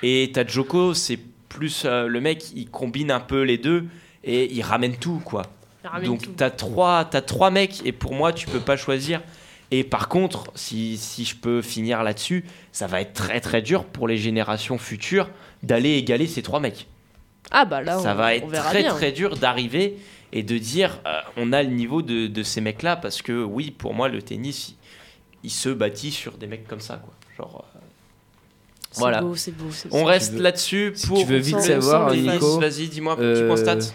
Et 0.03 0.32
t'as 0.34 0.45
Djoko, 0.45 0.93
c'est 0.93 1.19
plus 1.49 1.84
euh, 1.86 2.07
le 2.07 2.21
mec, 2.21 2.51
il 2.55 2.69
combine 2.69 3.11
un 3.11 3.19
peu 3.19 3.41
les 3.41 3.57
deux 3.57 3.86
et 4.23 4.51
il 4.53 4.61
ramène 4.61 4.97
tout, 4.97 5.21
quoi. 5.23 5.43
Ramène 5.84 6.07
Donc 6.07 6.36
t'as 6.36 6.49
trois, 6.49 7.05
t'as 7.05 7.21
trois 7.21 7.51
mecs 7.51 7.86
et 7.86 7.91
pour 7.91 8.13
moi 8.13 8.34
tu 8.34 8.47
peux 8.47 8.59
pas 8.59 8.76
choisir. 8.76 9.21
Et 9.71 9.84
par 9.84 10.09
contre, 10.09 10.51
si, 10.55 10.97
si 10.97 11.26
je 11.26 11.36
peux 11.36 11.61
finir 11.61 12.03
là-dessus, 12.03 12.45
ça 12.71 12.88
va 12.88 13.01
être 13.01 13.13
très 13.13 13.39
très 13.39 13.61
dur 13.61 13.86
pour 13.86 14.07
les 14.07 14.17
générations 14.17 14.78
futures 14.78 15.30
d'aller 15.63 15.93
égaler 15.93 16.28
ces 16.28 16.41
trois 16.41 16.59
mecs. 16.59 16.88
Ah 17.51 17.65
bah 17.65 17.82
là, 17.82 17.99
ça 17.99 18.13
on, 18.13 18.15
va 18.15 18.26
on 18.26 18.30
être 18.30 18.47
verra 18.47 18.69
très 18.69 18.82
bien. 18.82 18.93
très 18.95 19.11
dur 19.11 19.38
d'arriver 19.38 19.97
et 20.36 20.43
de 20.43 20.57
dire 20.59 20.99
euh, 21.07 21.19
on 21.38 21.51
a 21.53 21.63
le 21.63 21.69
niveau 21.69 22.01
de, 22.03 22.27
de 22.27 22.43
ces 22.43 22.61
mecs-là 22.61 22.95
parce 22.97 23.21
que 23.23 23.43
oui, 23.43 23.71
pour 23.71 23.93
moi 23.95 24.07
le 24.09 24.21
tennis, 24.21 24.69
il, 24.69 24.75
il 25.45 25.49
se 25.49 25.69
bâtit 25.69 26.11
sur 26.11 26.38
des 26.38 26.45
mecs 26.47 26.67
comme 26.67 26.79
ça, 26.81 26.97
quoi. 27.03 27.13
Genre. 27.38 27.65
euh, 27.75 27.79
C'est 28.91 28.99
voilà. 28.99 29.21
beau, 29.21 29.36
c'est 29.36 29.51
beau. 29.51 29.71
c'est- 29.71 29.89
On 29.91 30.03
reste 30.05 30.33
veux- 30.33 30.41
là-dessus 30.41 30.91
si 30.95 31.07
pour 31.07 31.17
tu 31.19 31.25
veux 31.25 31.38
vite 31.38 31.59
savoir. 31.59 32.13
Nico, 32.13 32.59
Vas-y, 32.59 32.88
dis-moi, 32.89 33.15
tu 33.15 33.21
Euh, 33.23 33.49
constates 33.49 33.93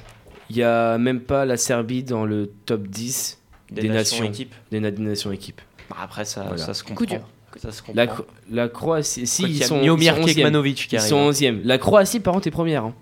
Il 0.50 0.56
y 0.56 0.62
a 0.64 0.98
même 0.98 1.20
pas 1.20 1.44
la 1.44 1.56
Serbie 1.56 2.02
dans 2.02 2.24
le 2.24 2.50
top 2.66 2.88
10 2.88 3.38
des, 3.70 3.88
nations, 3.88 4.24
équipes. 4.24 4.52
des, 4.72 4.80
na- 4.80 4.90
des 4.90 5.00
nations 5.02 5.30
équipes. 5.30 5.60
Bah, 5.88 5.96
après, 6.02 6.24
ça, 6.24 6.42
Voilà. 6.42 6.58
ça 6.58 6.74
se 6.74 6.82
comprend. 6.82 6.96
Coup 6.96 7.06
dur. 7.06 7.20
Ça 7.56 7.70
se 7.72 7.82
comprend. 7.82 7.94
La, 7.96 8.06
Cro- 8.06 8.26
la 8.50 8.68
Croatie, 8.68 9.26
si, 9.26 9.42
Quoi 9.42 9.48
ils 9.50 9.62
a 9.62 9.66
sont, 9.66 9.80
ils 9.82 9.86
sont 9.88 9.96
11e. 9.96 10.24
Kekmanovic 10.24 10.88
qui 10.88 10.94
Ils 10.96 11.00
sont 11.00 11.16
11e. 11.30 11.60
La 11.64 11.78
Croatie, 11.78 12.20
par 12.20 12.34
contre, 12.34 12.46
est 12.46 12.50
première. 12.52 12.84
hein. 12.84 12.94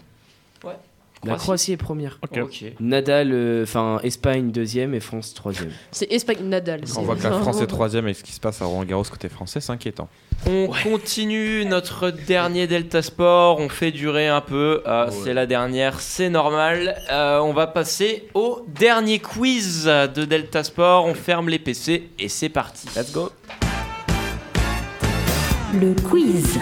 Ouais. 0.64 0.72
La 1.24 1.34
Croatie 1.34 1.72
est 1.72 1.76
première. 1.76 2.18
Ok. 2.40 2.64
Nadal, 2.80 3.30
euh, 3.32 3.64
enfin 3.64 3.98
Espagne 4.04 4.50
deuxième 4.52 4.94
et 4.94 5.00
France 5.00 5.34
troisième. 5.34 5.70
C'est 5.90 6.10
Espagne 6.12 6.44
Nadal. 6.44 6.82
c'est 6.84 6.96
On 6.98 7.02
voit 7.02 7.16
que 7.16 7.22
la 7.24 7.32
France 7.40 7.60
est 7.60 7.66
troisième 7.68 8.04
avec 8.04 8.16
ce 8.16 8.22
qui 8.22 8.32
se 8.32 8.40
passe 8.40 8.62
à 8.62 8.66
Roland 8.66 8.84
Garros 8.84 9.02
côté 9.02 9.28
français, 9.28 9.60
c'est 9.60 9.72
inquiétant. 9.72 10.08
On 10.46 10.68
continue 10.84 11.64
notre 11.64 12.10
dernier 12.10 12.66
Delta 12.68 13.02
Sport. 13.02 13.58
On 13.58 13.68
fait 13.68 13.90
durer 13.90 14.28
un 14.28 14.40
peu. 14.40 14.82
euh, 14.86 15.10
C'est 15.10 15.34
la 15.34 15.46
dernière, 15.46 16.00
c'est 16.00 16.30
normal. 16.30 16.96
Euh, 17.10 17.40
on 17.40 17.52
va 17.52 17.66
passer 17.66 18.28
au 18.34 18.64
dernier 18.68 19.18
quiz 19.18 19.84
de 19.86 20.24
Delta 20.24 20.62
Sport. 20.62 21.06
On 21.06 21.14
ferme 21.14 21.48
les 21.48 21.58
PC 21.58 22.10
et 22.18 22.28
c'est 22.28 22.48
parti. 22.48 22.86
Let's 22.96 23.12
go. 23.12 23.30
Le 25.74 25.94
quiz. 26.08 26.58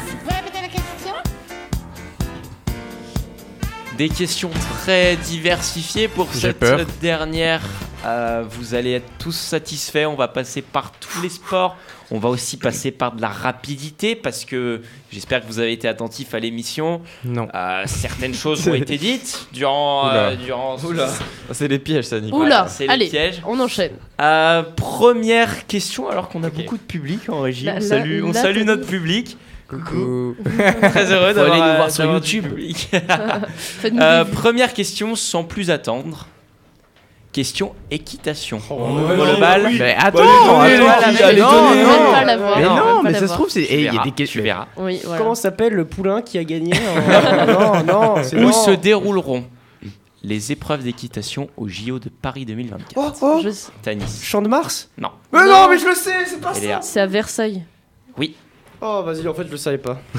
Des 3.97 4.09
questions 4.11 4.51
très 4.82 5.16
diversifiées 5.16 6.09
pour 6.09 6.32
cette 6.34 6.59
peur. 6.59 6.80
dernière. 7.01 7.62
Euh, 8.05 8.44
vous 8.49 8.74
allez 8.74 8.92
être 8.92 9.09
tous 9.18 9.32
satisfaits. 9.34 10.07
On 10.07 10.14
va 10.16 10.28
passer 10.28 10.61
par 10.61 10.92
tous 10.92 11.22
les 11.22 11.30
sports. 11.30 11.76
On 12.11 12.18
va 12.18 12.28
aussi 12.28 12.57
passer 12.59 12.90
par 12.92 13.12
de 13.16 13.22
la 13.22 13.28
rapidité 13.30 14.14
parce 14.14 14.44
que 14.44 14.82
j'espère 15.11 15.40
que 15.40 15.47
vous 15.47 15.59
avez 15.59 15.72
été 15.72 15.88
attentifs 15.88 16.34
à 16.34 16.38
l'émission. 16.38 17.01
Non. 17.24 17.49
Euh, 17.55 17.82
certaines 17.86 18.34
choses 18.34 18.68
ont 18.68 18.74
été 18.74 18.99
dites 18.99 19.49
durant. 19.53 20.05
Oula. 20.09 20.14
euh, 20.28 20.36
durant 20.36 20.76
Ah, 21.49 21.55
C'est 21.55 21.66
les 21.66 21.78
pièges, 21.78 22.05
ça, 22.05 22.20
Nico. 22.20 22.36
Oula, 22.42 22.68
c'est 22.68 22.84
les 22.86 22.92
allez, 22.92 23.09
pièges. 23.09 23.42
on 23.47 23.59
enchaîne. 23.59 23.92
Euh, 24.20 24.62
première 24.62 25.66
question, 25.66 26.09
alors 26.09 26.28
qu'on 26.28 26.44
a 26.44 26.51
beaucoup 26.51 26.76
de 26.76 26.82
public 26.82 27.28
en 27.28 27.40
régie. 27.40 27.64
Là- 27.64 27.76
on 27.78 27.80
salue, 27.80 28.22
on 28.22 28.64
notre 28.64 28.86
public. 28.86 29.36
Coucou. 29.69 30.37
Très 30.45 31.12
heureux 31.12 31.35
Faut 31.35 31.41
aller 31.41 31.51
d'avoir 31.51 31.69
nous 31.71 31.77
voir 31.77 31.91
sur 31.91 32.05
d'avoir 32.05 32.21
YouTube. 32.25 32.45
Euh, 34.01 34.25
première 34.25 34.73
question, 34.73 35.14
sans 35.17 35.45
plus 35.45 35.71
attendre. 35.71 36.27
Question 37.33 37.75
équitation. 37.91 38.61
Oh, 38.71 38.77
On 38.79 38.97
ouvre 38.99 39.27
le 39.27 39.39
bal. 39.41 39.69
Mais 39.79 39.95
Bah, 39.95 40.07
attends, 40.07 40.61
allez, 40.61 40.75
attends, 40.77 40.87
allez, 41.03 41.14
mais 41.19 41.23
allez, 41.23 41.41
non, 41.43 41.53
non. 41.53 41.75
Même 41.75 42.12
pas 42.12 42.25
la 42.25 42.37
voir. 42.39 42.59
Mais 42.59 42.64
non, 42.64 43.03
mais 43.03 43.12
ça 43.14 43.29
se 43.29 43.33
trouve, 43.35 43.51
c'est. 43.51 43.62
Tu 43.62 43.73
eh, 43.73 43.77
Il 43.77 43.83
y 43.83 43.89
a 43.89 43.91
verras, 43.93 44.05
des 44.05 44.11
tu 44.11 44.14
questions. 44.17 44.43
verras. 44.43 44.67
Oui, 44.79 45.01
voilà. 45.05 45.19
Comment 45.19 45.35
s'appelle 45.35 45.75
le 45.75 45.85
poulain 45.85 46.23
qui 46.23 46.39
a 46.39 46.45
gagné 46.45 46.73
en- 46.75 47.47
Non, 47.83 47.83
non, 47.85 48.14
Où 48.33 48.41
non. 48.41 48.53
se 48.53 48.71
dérouleront 48.71 49.45
les 50.23 50.51
épreuves 50.53 50.83
d'équitation 50.83 51.51
au 51.59 51.69
JO 51.69 51.99
de 51.99 52.09
Paris 52.09 52.47
2024 52.47 52.93
Oh, 52.97 53.12
oh 53.21 53.41
Je. 53.45 53.51
Tanis. 53.83 54.21
Champ 54.23 54.41
de 54.41 54.49
Mars? 54.49 54.89
Non. 54.97 55.11
Mais 55.33 55.41
Non. 55.45 55.51
non, 55.51 55.69
mais 55.71 55.79
je 55.79 55.87
le 55.87 55.95
sais, 55.95 56.25
c'est 56.27 56.41
pas 56.41 56.55
ça 56.55 56.81
C'est 56.81 57.01
à 57.01 57.07
Versailles. 57.07 57.62
Oh, 58.81 59.03
vas-y, 59.05 59.27
en 59.27 59.33
fait, 59.33 59.47
je 59.47 59.51
le 59.53 59.57
savais 59.57 59.79
pas. 59.79 59.99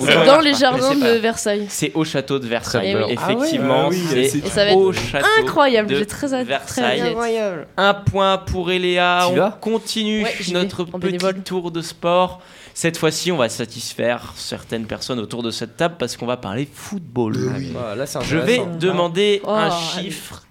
C'est 0.00 0.26
dans 0.26 0.40
les 0.40 0.54
jardins 0.54 0.94
de. 0.94 1.18
Versailles. 1.18 1.66
C'est 1.68 1.92
au 1.94 2.04
château 2.04 2.38
de 2.38 2.46
Versailles. 2.46 2.94
Eh 2.94 2.96
oui. 2.96 3.12
Effectivement, 3.12 3.84
Ah 3.86 3.88
ouais, 3.88 3.96
c'est 3.96 4.28
c'est- 4.28 4.46
ça 4.48 4.64
va 4.64 4.72
au 4.74 4.92
être 4.92 4.98
château. 5.00 5.26
incroyable. 5.40 5.88
de 5.88 5.96
J'ai 5.98 6.06
très 6.06 6.34
hâte. 6.34 6.46
Versailles. 6.46 7.00
Incroyable. 7.00 7.66
Un 7.76 7.94
point 7.94 8.38
pour 8.38 8.70
Eléa. 8.70 9.28
Tu 9.32 9.40
On 9.40 9.50
continue 9.52 10.24
Ouais, 10.24 10.34
notre 10.52 10.84
petit 10.84 10.98
bénévole. 10.98 11.42
tour 11.42 11.70
de 11.70 11.80
sport. 11.80 12.40
Cette 12.74 12.96
fois-ci, 12.96 13.30
on 13.30 13.36
va 13.36 13.48
satisfaire 13.48 14.32
certaines 14.34 14.86
personnes 14.86 15.18
autour 15.20 15.42
de 15.42 15.50
cette 15.50 15.76
table 15.76 15.96
parce 15.98 16.16
qu'on 16.16 16.26
va 16.26 16.38
parler 16.38 16.66
football. 16.72 17.36
Ah, 17.78 17.94
là, 17.94 18.06
c'est 18.06 18.22
Je 18.24 18.38
vais 18.38 18.62
demander 18.80 19.42
Oh, 19.44 19.50
un 19.50 19.70
allez. 19.70 19.74
chiffre. 20.10 20.42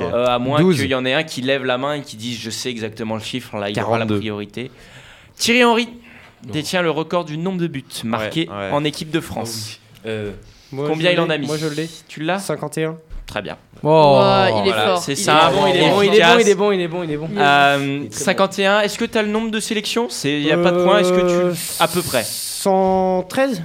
euh, 0.00 0.26
à 0.26 0.38
moins 0.40 0.60
12. 0.60 0.78
qu'il 0.80 0.90
y 0.90 0.94
en 0.96 1.04
ait 1.04 1.14
un 1.14 1.22
qui 1.22 1.42
lève 1.42 1.64
la 1.64 1.78
main 1.78 1.92
et 1.94 2.00
qui 2.02 2.16
dise 2.16 2.38
je 2.40 2.50
sais 2.50 2.70
exactement 2.70 3.14
le 3.14 3.20
chiffre, 3.20 3.56
là 3.56 3.70
il 3.70 3.78
aura 3.80 3.98
la 3.98 4.04
42. 4.04 4.18
priorité. 4.18 4.70
Thierry 5.36 5.62
Henry, 5.62 5.88
détient 6.44 6.82
le 6.82 6.90
record 6.90 7.24
du 7.24 7.38
nombre 7.38 7.58
de 7.60 7.66
buts 7.66 7.84
marqués 8.04 8.48
ouais. 8.48 8.70
en 8.72 8.84
équipe 8.84 9.10
de 9.10 9.20
France. 9.20 9.80
Euh, 10.06 10.32
Moi, 10.72 10.86
Combien 10.88 11.10
il 11.12 11.20
en 11.20 11.30
a 11.30 11.38
mis 11.38 11.46
Moi 11.46 11.56
je 11.58 11.66
l'ai. 11.66 11.88
Tu 12.08 12.22
l'as 12.22 12.38
51. 12.38 12.96
Très 13.26 13.42
bien. 13.42 13.56
Oh. 13.82 14.20
Il 14.22 14.68
est 14.68 14.70
Voilà, 14.70 14.84
fort. 14.86 14.98
c'est 15.02 15.12
il 15.12 15.16
ça, 15.16 15.50
est 15.50 15.54
bon, 15.54 15.66
il 15.66 15.76
est 15.76 15.90
bon, 15.90 16.02
il 16.02 16.14
est 16.14 16.22
bon, 16.22 16.38
il 16.40 16.48
est 16.48 16.54
bon, 16.54 16.72
il 16.72 16.80
est 16.80 16.88
bon, 16.88 17.02
il 17.02 17.10
est 17.10 17.16
bon. 17.16 17.28
Euh, 17.36 17.98
Il 18.02 18.06
est 18.06 18.12
très 18.12 18.24
51, 18.24 18.80
est-ce 18.82 18.96
que 18.98 19.04
tu 19.04 19.18
as 19.18 19.22
le 19.22 19.28
nombre 19.28 19.50
de 19.50 19.58
sélections? 19.58 20.06
Il 20.24 20.42
n'y 20.44 20.52
a 20.52 20.56
pas 20.58 20.70
de 20.70 20.84
points, 20.84 20.98
est-ce 21.00 21.10
que 21.10 21.18
Euh, 21.18 21.52
tu. 21.52 21.58
À 21.82 21.88
peu 21.88 22.02
près? 22.02 22.22
113 22.24 23.62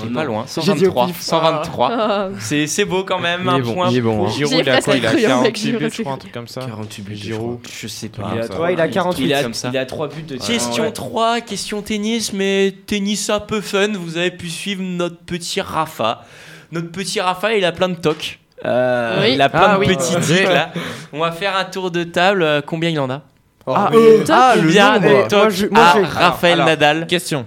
T'es 0.00 0.06
pas 0.08 0.24
loin, 0.24 0.44
J'ai 0.46 0.74
dit 0.74 0.86
au 0.86 0.92
123. 0.92 1.06
pif. 1.06 1.20
123. 1.20 1.90
Ah. 1.92 2.28
C'est 2.38 2.66
c'est 2.66 2.84
beau 2.84 3.02
quand 3.04 3.18
même, 3.18 3.48
un 3.48 3.56
est 3.58 3.60
bon, 3.62 3.74
point. 3.74 3.88
il 3.90 3.96
est 3.96 4.00
bon, 4.00 4.26
hein. 4.26 4.30
Giroud, 4.30 4.54
il 4.60 4.70
a 4.70 4.80
quoi? 4.80 4.96
Il 4.96 5.06
a 5.06 5.10
cru, 5.12 5.18
en 5.26 5.42
fait, 5.42 5.52
48 5.52 5.72
j'ai 5.72 5.72
buts, 5.78 5.90
je 5.92 6.02
crois, 6.02 6.12
un 6.12 6.16
truc 6.18 6.32
comme 6.32 6.46
ça. 6.48 6.60
48 6.60 7.02
buts. 7.02 7.16
Giroud. 7.16 7.58
Je 7.70 7.86
sais 7.88 8.08
pas. 8.08 8.30
Il 8.34 8.40
a- 8.40 8.46
ça. 8.46 8.60
Ouais, 8.60 8.72
il 8.74 8.80
a 8.80 8.88
48 8.88 9.24
Il 9.24 9.34
a, 9.34 9.42
comme 9.42 9.54
ça. 9.54 9.70
il 9.72 9.78
a 9.78 9.86
3 9.86 10.08
buts 10.08 10.22
de 10.22 10.36
Question 10.36 10.84
Ouais. 10.84 10.92
3, 10.92 11.40
question 11.40 11.82
tennis, 11.82 12.32
mais 12.32 12.74
tennis 12.86 13.28
un 13.30 13.40
peu 13.40 13.60
fun. 13.60 13.88
Vous 13.94 14.16
avez 14.16 14.30
pu 14.30 14.48
suivre 14.48 14.82
notre 14.82 15.18
petit 15.18 15.60
Rafa. 15.60 16.24
Notre 16.72 16.90
petit 16.92 17.20
Rafa, 17.20 17.54
il 17.54 17.64
a 17.64 17.72
plein 17.72 17.88
de 17.88 17.94
tocs. 17.96 18.38
Euh, 18.64 19.20
Oui. 19.22 19.32
Il 19.34 19.42
a 19.42 19.48
plein 19.48 19.60
Ah 19.64 19.74
de 19.74 19.80
oui. 19.80 19.86
petits 19.88 20.14
tics 20.20 20.44
là. 20.48 20.70
On 21.12 21.18
va 21.20 21.32
faire 21.32 21.56
un 21.56 21.64
tour 21.64 21.90
de 21.90 22.04
table. 22.04 22.42
Euh, 22.42 22.60
Combien 22.64 22.90
il 22.90 23.00
en 23.00 23.10
a? 23.10 23.22
Ah, 23.66 23.90
Euh, 23.92 24.24
ah, 24.30 24.54
le 24.56 24.62
nombre. 24.62 25.28
Moi, 25.32 25.48
je- 25.50 25.66
moi, 25.66 25.82
à 25.84 25.94
j'ai- 25.96 26.04
Raphaël 26.04 26.52
Alors, 26.54 26.66
Nadal? 26.66 27.06
Question. 27.06 27.46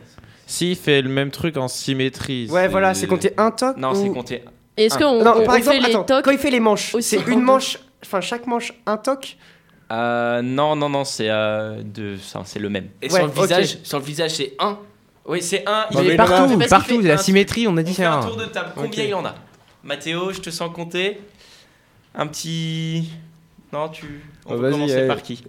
S'il 0.53 0.75
fait 0.75 1.01
le 1.01 1.09
même 1.09 1.31
truc 1.31 1.57
en 1.57 1.67
symétrie. 1.67 2.47
Ouais, 2.51 2.67
voilà, 2.67 2.93
c'est 2.93 3.07
compté 3.07 3.33
un 3.37 3.49
toc 3.51 3.75
Non, 3.77 3.91
ou- 3.91 3.95
c'est 3.95 4.09
compté. 4.09 4.43
Est-ce 4.77 4.95
Ah. 4.95 4.97
qu'on 4.99 5.23
Non, 5.23 5.33
on 5.37 5.43
par 5.45 5.53
fait 5.55 5.59
exemple, 5.59 5.77
les 5.79 5.85
attends, 5.95 6.03
tocs 6.03 6.25
quand 6.25 6.31
il 6.31 6.37
fait 6.37 6.51
les 6.51 6.59
manches, 6.59 6.95
c'est 6.99 7.17
une 7.17 7.25
deux 7.25 7.35
manche, 7.41 7.79
enfin 8.03 8.21
chaque 8.21 8.45
manche 8.47 8.71
un 8.85 8.97
toc. 8.97 9.37
Euh, 9.91 10.41
non, 10.41 10.75
non, 10.75 10.89
non, 10.89 11.03
c'est 11.03 11.29
euh, 11.29 11.81
de, 11.83 12.17
ça, 12.17 12.41
c'est 12.45 12.59
le 12.59 12.69
même. 12.69 12.89
Et 13.01 13.11
Ouais, 13.11 13.19
sur 13.19 13.25
le 13.27 13.33
visage, 13.33 13.77
sur 13.83 13.99
le 13.99 14.03
visage 14.05 14.31
c'est 14.31 14.53
1. 14.59 14.77
Oui, 15.25 15.41
c'est 15.41 15.63
un. 15.67 15.85
Il 15.91 16.09
est 16.11 16.15
partout, 16.15 16.57
partout, 16.69 17.01
fait 17.01 17.07
la 17.07 17.13
un- 17.15 17.17
symétrie, 17.17 17.67
on 17.67 17.77
a 17.77 17.83
dit 17.83 17.91
fait 17.93 18.03
c'est 18.03 18.07
un 18.07 18.19
un. 18.19 18.25
tour 18.25 18.35
de 18.37 18.45
table. 18.45 18.71
Combien 18.75 18.89
Ok. 19.03 19.07
il 19.09 19.13
en 19.15 19.25
a 19.25 19.35
Mathéo, 19.83 20.31
je 20.31 20.39
te 20.41 20.49
sens 20.49 20.71
compter. 20.73 21.19
Un 22.15 22.27
petit. 22.27 23.09
Non, 23.71 23.89
tu. 23.89 24.23
On 24.45 24.53
Oh, 24.55 24.57
va 24.59 24.69
commencer 24.71 24.93
allez. 24.95 25.07
par 25.07 25.21
qui? 25.21 25.43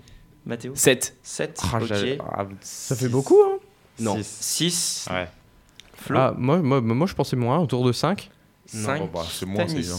Mathéo? 0.47 0.73
7. 0.75 1.15
7. 1.23 1.61
Ah, 1.73 1.77
ok. 1.79 1.87
j'allais- 1.87 2.19
ah, 2.33 2.47
Ça 2.61 2.97
fait 2.97 3.09
beaucoup, 3.09 3.39
hein 3.45 3.59
Non. 4.01 4.17
six. 4.23 5.05
6. 5.07 5.09
Ouais. 5.11 5.29
Flo 5.97 6.19
Ah, 6.19 6.35
moi, 6.37 6.59
moi, 6.59 6.81
moi, 6.81 7.07
je 7.07 7.15
pensais 7.15 7.37
moins, 7.37 7.59
autour 7.59 7.85
de 7.85 7.93
5. 7.93 8.31
5. 8.67 9.01
Non, 9.01 9.11
bah, 9.13 9.25
c'est 9.31 9.47
moins, 9.47 9.67
c'est 9.69 9.77
bien. 9.79 9.95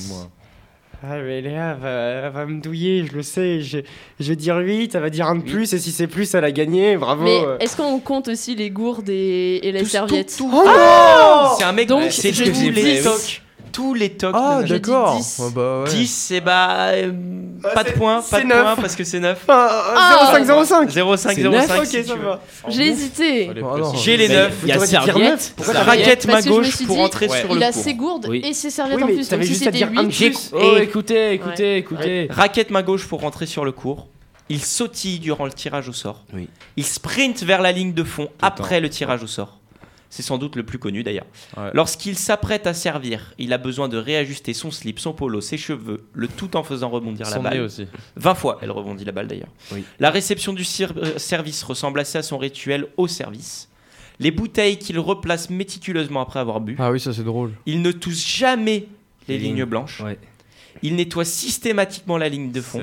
Ah 1.07 1.17
mais 1.21 1.41
Léa 1.41 1.73
elle 1.73 1.79
va, 1.81 1.89
elle 1.89 2.31
va 2.33 2.45
me 2.47 2.59
douiller, 2.61 3.05
je 3.05 3.13
le 3.13 3.21
sais. 3.21 3.61
Je, 3.61 3.79
je 4.19 4.27
vais 4.29 4.35
dire 4.35 4.57
8, 4.57 4.95
elle 4.95 5.01
va 5.01 5.09
dire 5.09 5.27
un 5.27 5.35
de 5.35 5.43
plus, 5.43 5.71
et 5.73 5.77
si 5.77 5.91
c'est 5.91 6.07
plus, 6.07 6.33
elle 6.33 6.45
a 6.45 6.51
gagné, 6.51 6.97
bravo. 6.97 7.23
Mais 7.23 7.41
est-ce 7.59 7.75
qu'on 7.77 7.99
compte 7.99 8.27
aussi 8.29 8.55
les 8.55 8.71
gourdes 8.71 9.09
et, 9.09 9.59
et 9.67 9.71
les 9.71 9.81
Tout- 9.83 9.89
serviettes 9.89 10.33
tout- 10.35 10.49
Oh 10.51 11.55
C'est 11.59 11.65
un 11.65 11.73
mec, 11.73 11.87
Donc, 11.89 12.11
c'est 12.11 12.33
je 12.33 12.45
les 12.45 13.01
dix. 13.01 13.41
Tous 13.75 13.93
les 13.93 14.11
tocs. 14.11 14.33
Ah, 14.37 14.63
de 14.63 14.67
d'accord. 14.69 15.17
10. 15.17 15.41
Oh, 15.43 15.49
bah, 15.49 15.81
ouais. 15.83 15.89
10, 15.89 16.07
c'est 16.07 16.39
bah. 16.39 16.69
euh, 16.93 17.11
Ah, 17.61 17.69
pas 17.71 17.83
de 17.83 17.91
points, 17.91 18.21
pas 18.21 18.37
c'est 18.37 18.43
de 18.43 18.47
neuf. 18.47 18.61
points 18.63 18.75
parce 18.77 18.95
que 18.95 19.03
c'est 19.03 19.19
9. 19.19 19.37
Ah, 19.49 20.31
0505 20.33 20.89
05, 20.89 20.89
C'est 21.35 21.41
05. 21.41 21.51
neuf, 21.51 21.79
Ok, 21.79 21.85
si 21.85 22.03
ça 22.05 22.15
va. 22.15 22.41
J'ai 22.69 22.87
hésité. 22.87 23.47
Précis. 23.47 23.97
J'ai 24.01 24.15
les 24.15 24.27
Mais 24.29 24.33
9. 24.35 24.53
Il 24.63 24.69
y 24.69 24.71
a 24.71 24.79
serviette. 24.79 25.53
Pourquoi 25.57 25.73
raquette 25.81 26.25
me 26.25 26.47
gauche 26.47 26.85
pour 26.85 26.99
entrer 27.01 27.27
sur 27.27 27.49
Il 27.51 27.55
le 27.59 27.63
a 27.63 27.71
court. 27.73 27.83
ses 27.83 27.93
gourdes 27.95 28.29
et 28.33 28.53
ses 28.53 28.69
serviettes 28.69 29.03
en 29.03 29.07
plus. 29.07 29.27
Donc 29.29 29.43
si 29.43 29.55
c'était 29.55 29.71
dire 29.71 29.89
un 29.93 30.03
8 30.03 30.11
J'ai- 30.11 30.29
plus. 30.29 30.51
Oh, 30.53 30.77
écoutez, 30.77 31.33
écoutez, 31.33 31.77
écoutez. 31.77 32.27
Raquette 32.29 32.71
main 32.71 32.81
gauche 32.81 33.05
pour 33.07 33.19
rentrer 33.19 33.45
sur 33.45 33.65
le 33.65 33.73
court. 33.73 34.07
Il 34.47 34.63
sautille 34.63 35.19
durant 35.19 35.45
le 35.45 35.51
tirage 35.51 35.89
au 35.89 35.93
sort. 35.93 36.23
Oui. 36.33 36.47
Il 36.77 36.85
sprint 36.85 37.43
vers 37.43 37.61
la 37.61 37.71
ligne 37.73 37.93
de 37.93 38.03
fond 38.03 38.29
après 38.41 38.79
le 38.79 38.89
tirage 38.89 39.21
au 39.23 39.27
sort. 39.27 39.57
C'est 40.15 40.23
sans 40.23 40.37
doute 40.37 40.55
le 40.55 40.63
plus 40.63 40.79
connu 40.79 41.03
d'ailleurs. 41.03 41.25
Ouais. 41.57 41.71
Lorsqu'il 41.73 42.17
s'apprête 42.17 42.67
à 42.67 42.73
servir, 42.73 43.33
il 43.37 43.51
a 43.51 43.57
besoin 43.57 43.89
de 43.89 43.97
réajuster 43.97 44.53
son 44.53 44.71
slip, 44.71 44.97
son 44.97 45.11
polo, 45.11 45.41
ses 45.41 45.57
cheveux, 45.57 46.05
le 46.13 46.29
tout 46.29 46.55
en 46.55 46.63
faisant 46.63 46.87
rebondir 46.89 47.25
la 47.29 47.35
Son 47.35 47.43
balle. 47.43 47.59
aussi. 47.59 47.85
20 48.15 48.33
fois, 48.35 48.57
elle 48.61 48.71
rebondit 48.71 49.03
la 49.03 49.11
balle 49.11 49.27
d'ailleurs. 49.27 49.49
Oui. 49.73 49.83
La 49.99 50.11
réception 50.11 50.53
du 50.53 50.63
euh, 50.63 51.17
service 51.17 51.63
ressemble 51.63 51.99
assez 51.99 52.17
à 52.17 52.23
son 52.23 52.37
rituel 52.37 52.87
au 52.95 53.09
service. 53.09 53.67
Les 54.19 54.31
bouteilles 54.31 54.79
qu'il 54.79 54.97
replace 54.99 55.49
méticuleusement 55.49 56.21
après 56.21 56.39
avoir 56.39 56.61
bu. 56.61 56.77
Ah 56.79 56.91
oui, 56.91 57.01
ça 57.01 57.11
c'est 57.11 57.25
drôle. 57.25 57.51
Il 57.65 57.81
ne 57.81 57.91
touche 57.91 58.25
jamais 58.37 58.87
les 59.27 59.37
Les 59.37 59.43
lignes 59.43 59.55
lignes. 59.57 59.65
blanches. 59.65 59.99
Ouais. 59.99 60.17
Il 60.81 60.95
nettoie 60.95 61.25
systématiquement 61.25 62.17
la 62.17 62.29
ligne 62.29 62.53
de 62.53 62.61
fond. 62.61 62.81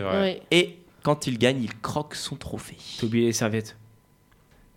Et 0.50 0.76
quand 1.02 1.26
il 1.26 1.38
gagne, 1.38 1.62
il 1.62 1.74
croque 1.80 2.14
son 2.14 2.36
trophée. 2.36 2.76
T'as 3.00 3.06
oublié 3.06 3.24
les 3.26 3.32
serviettes. 3.32 3.76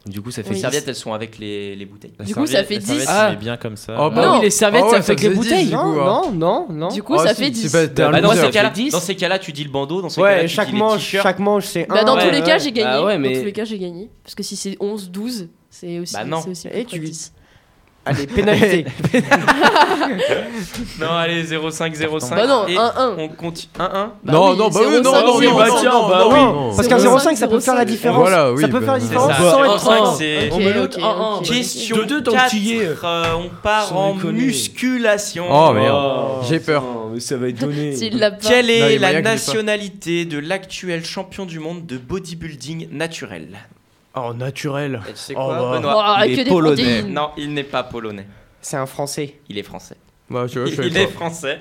Du 0.05 0.21
coup, 0.21 0.29
ça 0.29 0.43
fait 0.43 0.49
Oui. 0.49 0.55
Les 0.55 0.55
10. 0.57 0.61
serviettes, 0.61 0.87
elles 0.87 0.95
sont 0.95 1.13
avec 1.13 1.39
les, 1.39 1.75
les 1.75 1.85
bouteilles. 1.85 2.13
La 2.19 2.25
Du 2.25 2.35
coup, 2.35 2.45
ça 2.45 2.63
fait 2.63 2.75
la 2.75 2.79
10. 2.79 2.85
serviette, 2.85 3.07
Ah. 3.09 3.33
bien 3.35 3.57
comme 3.57 3.75
ça. 3.75 3.95
Oh, 3.99 4.11
Bah 4.11 4.25
Non. 4.27 4.33
oui, 4.35 4.43
les 4.43 4.49
serviettes, 4.51 4.83
Ah 4.85 4.91
ouais, 4.91 4.91
ça 4.97 5.01
ça 5.01 5.03
fait 5.03 5.15
que 5.15 5.21
les 5.27 5.35
bouteilles. 5.35 5.63
10, 5.63 5.69
du 5.69 5.75
Non, 5.75 5.81
coup, 5.93 5.99
hein. 5.99 6.05
non, 6.05 6.31
non, 6.31 6.67
non. 6.69 6.87
Du 6.89 7.01
coup, 7.01 7.15
Ah, 7.15 7.23
ça 7.27 7.33
fait 7.33 7.45
c'est 7.45 7.49
10. 7.49 7.71
pas- 7.71 7.87
t'es 7.87 8.03
un 8.03 8.11
Bah, 8.11 8.21
dans, 8.21 8.31
ces 8.33 8.49
cas-là, 8.51 8.69
fait 8.69 8.81
10. 8.83 8.91
dans 8.91 8.99
ces 8.99 9.15
cas-là, 9.15 9.39
tu 9.39 9.51
dis 9.51 9.63
le 9.63 9.71
bandeau. 9.71 10.01
Dans 10.03 10.09
ces 10.09 10.21
cas-là, 10.21 10.41
tu 10.41 10.47
chaque 10.49 10.67
dis 10.67 10.73
les 10.73 10.77
manche, 10.79 10.97
t-shirts. 10.99 11.23
chaque 11.23 11.39
manche, 11.39 11.65
c'est 11.65 11.87
Bah, 11.89 11.95
un. 12.01 12.03
dans 12.03 12.15
Ouais, 12.17 12.25
tous 12.27 12.31
les 12.35 12.43
cas, 12.43 12.57
j'ai 12.59 12.71
gagné. 12.71 13.03
Ouais, 13.03 13.17
Dans 13.17 13.39
tous 13.39 13.45
les 13.45 13.51
cas, 13.51 13.65
j'ai 13.65 13.79
gagné. 13.79 14.09
Parce 14.23 14.35
que 14.35 14.43
si 14.43 14.55
c'est 14.55 14.77
11, 14.79 15.09
12, 15.09 15.47
c'est 15.71 15.97
aussi. 15.99 16.13
Bah 16.13 16.23
non. 16.23 16.41
c'est 16.43 16.51
aussi 16.51 16.67
Et 16.67 16.83
plus 16.83 16.85
tu- 16.85 16.99
10. 16.99 17.33
Allez, 18.05 18.27
pénalité. 18.27 18.85
Non, 20.99 21.09
allez, 21.11 21.43
0,5, 21.43 21.95
0,5. 21.97 22.29
Bah 22.29 22.47
non, 22.47 22.67
Et 22.67 22.75
1-1. 22.75 23.15
on 23.17 23.27
continue. 23.29 23.71
1-1. 23.77 23.79
Bah 23.79 24.09
non, 24.33 24.51
oui, 24.51 24.57
non, 24.57 24.69
bah 24.69 24.79
oui, 24.87 24.95
0,5, 24.97 25.01
non, 25.01 25.11
non, 25.25 25.37
oui, 25.37 25.47
0,5. 25.47 25.57
bah 25.57 25.65
tiens, 25.79 25.91
bah 25.91 26.25
oui. 26.29 26.35
Non, 26.39 26.75
parce 26.75 26.87
qu'un 26.87 26.97
0,5 26.97 27.35
ça 27.35 27.47
peut 27.47 27.59
faire 27.59 27.75
la 27.75 27.83
0,5. 27.85 27.87
différence. 27.87 28.19
Voilà, 28.19 28.51
oui, 28.53 28.61
ça 28.61 28.67
peut 28.67 28.79
bah, 28.79 28.85
faire 28.85 28.93
la 28.93 28.99
c'est 28.99 29.05
différence 29.07 29.31
sans 29.37 29.61
0,5, 29.63 29.65
être 29.75 29.91
un. 30.03 30.15
c'est- 30.15 30.47
Ok, 30.47 30.53
On 30.53 30.59
met 30.59 30.73
le 30.73 30.83
ok, 30.83 30.97
1-1. 30.97 31.37
ok. 31.39 31.43
Question 31.47 31.95
Deux, 31.97 32.05
deux 32.05 32.21
dans 32.21 32.31
le 32.31 32.37
4. 32.37 32.49
tillet. 32.51 32.89
euh, 33.03 33.23
on 33.37 33.49
part 33.63 33.97
en 33.97 34.13
musculation. 34.13 35.45
Oh 35.49 35.73
merde, 35.73 36.43
j'ai 36.47 36.59
peur. 36.59 36.83
Non, 36.83 37.09
mais 37.13 37.19
ça 37.19 37.37
va 37.37 37.47
être 37.49 37.59
donné. 37.59 37.95
Quelle 38.41 38.69
est 38.69 38.97
la 38.99 39.21
nationalité 39.21 40.25
de 40.25 40.37
l'actuel 40.37 41.03
champion 41.05 41.45
du 41.45 41.59
monde 41.59 41.85
de 41.85 41.97
bodybuilding 41.97 42.89
naturel? 42.91 43.47
Oh, 44.15 44.33
naturel. 44.33 45.01
Et 45.09 45.11
tu 45.13 45.17
sais 45.17 45.33
Oh, 45.37 45.45
quoi, 45.45 45.57
bah. 45.59 45.77
Benoît? 45.77 46.17
Oh, 46.19 46.23
il 46.25 46.35
que 46.35 46.41
est 46.41 46.43
des 46.45 46.49
polonais. 46.49 46.75
protéines. 46.83 47.13
Non, 47.13 47.29
il 47.37 47.53
n'est 47.53 47.63
pas 47.63 47.83
polonais. 47.83 48.27
C'est 48.61 48.77
un 48.77 48.85
français. 48.85 49.35
Il 49.49 49.57
est 49.57 49.63
français. 49.63 49.95
Bah, 50.29 50.45
tu 50.49 50.57
vois, 50.59 50.67
je 50.67 50.71
Il, 50.81 50.93
savais 50.93 51.03
est 51.03 51.07
français. 51.07 51.59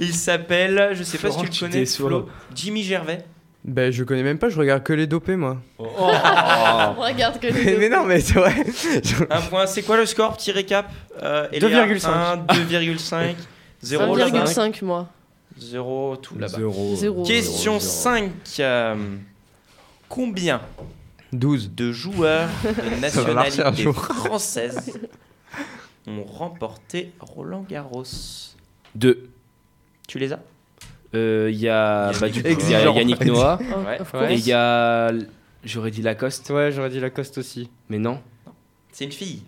Il 0.00 0.12
s'appelle, 0.14 0.90
je 0.92 1.02
sais 1.02 1.16
pas 1.18 1.28
Florent, 1.28 1.40
si 1.44 1.44
tu 1.46 1.50
tu 1.58 1.64
le 1.64 1.70
connais, 1.70 1.80
déçois. 1.80 2.08
Flo, 2.08 2.28
Jimmy 2.54 2.82
Gervais. 2.82 3.24
Ben, 3.64 3.92
je 3.92 4.02
connais 4.04 4.24
même 4.24 4.38
pas, 4.38 4.48
je 4.48 4.58
regarde 4.58 4.82
que 4.82 4.92
les 4.92 5.06
dopés, 5.06 5.36
moi. 5.36 5.58
Regarde 5.78 7.38
que 7.40 7.46
les 7.46 7.76
mais 7.78 7.88
non, 7.88 8.04
mais 8.04 8.20
c'est 8.20 8.34
vrai. 8.34 8.54
Un 9.30 9.40
point, 9.42 9.66
c'est 9.66 9.82
quoi 9.82 9.96
le 9.96 10.04
score 10.06 10.36
Petit 10.36 10.50
récap. 10.50 10.90
Euh, 11.22 11.46
Elia, 11.52 11.86
2,5. 11.86 12.06
1, 12.08 12.36
2,5, 12.54 13.34
0, 13.82 14.18
1,5 14.18 14.84
moi. 14.84 15.08
0, 15.58 16.16
tout 16.16 16.38
là-bas. 16.38 16.56
Zéro. 16.58 16.96
Zéro. 16.96 17.22
Question 17.22 17.78
5. 17.78 18.30
euh, 18.60 18.96
combien 20.08 20.60
12. 21.32 21.70
de 21.74 21.92
joueurs 21.92 22.48
de 22.64 23.00
nationalité 23.00 23.92
française 23.92 24.98
ont 26.06 26.24
remporté 26.24 27.12
Roland 27.20 27.64
Garros 27.68 28.04
Deux. 28.94 29.28
Tu 30.08 30.18
les 30.18 30.32
as? 30.32 30.40
Euh, 31.14 31.48
Il 31.52 31.58
y 31.58 31.68
a 31.68 32.10
Yannick 32.12 32.20
bah, 32.20 32.28
du 32.28 32.42
coup, 32.42 32.48
Noah. 32.48 32.60
il 32.68 32.70
y 32.70 32.74
a 32.74 32.90
Yannick 32.92 33.24
Noah. 33.24 33.58
Ouais. 33.60 34.00
of 34.00 34.12
Ouais. 34.14 34.18
course. 34.20 34.30
Et 34.30 34.34
il 34.34 34.46
y 34.46 34.52
a. 34.52 35.10
J'aurais 35.64 35.90
dit 35.90 36.02
Lacoste, 36.02 36.50
Ouais, 36.50 36.72
j'aurais 36.72 36.90
dit 36.90 37.00
Lacoste 37.00 37.38
aussi. 37.38 37.70
mais 37.88 37.98
non. 37.98 38.20
C'est 38.92 39.04
une 39.04 39.12
fille. 39.12 39.42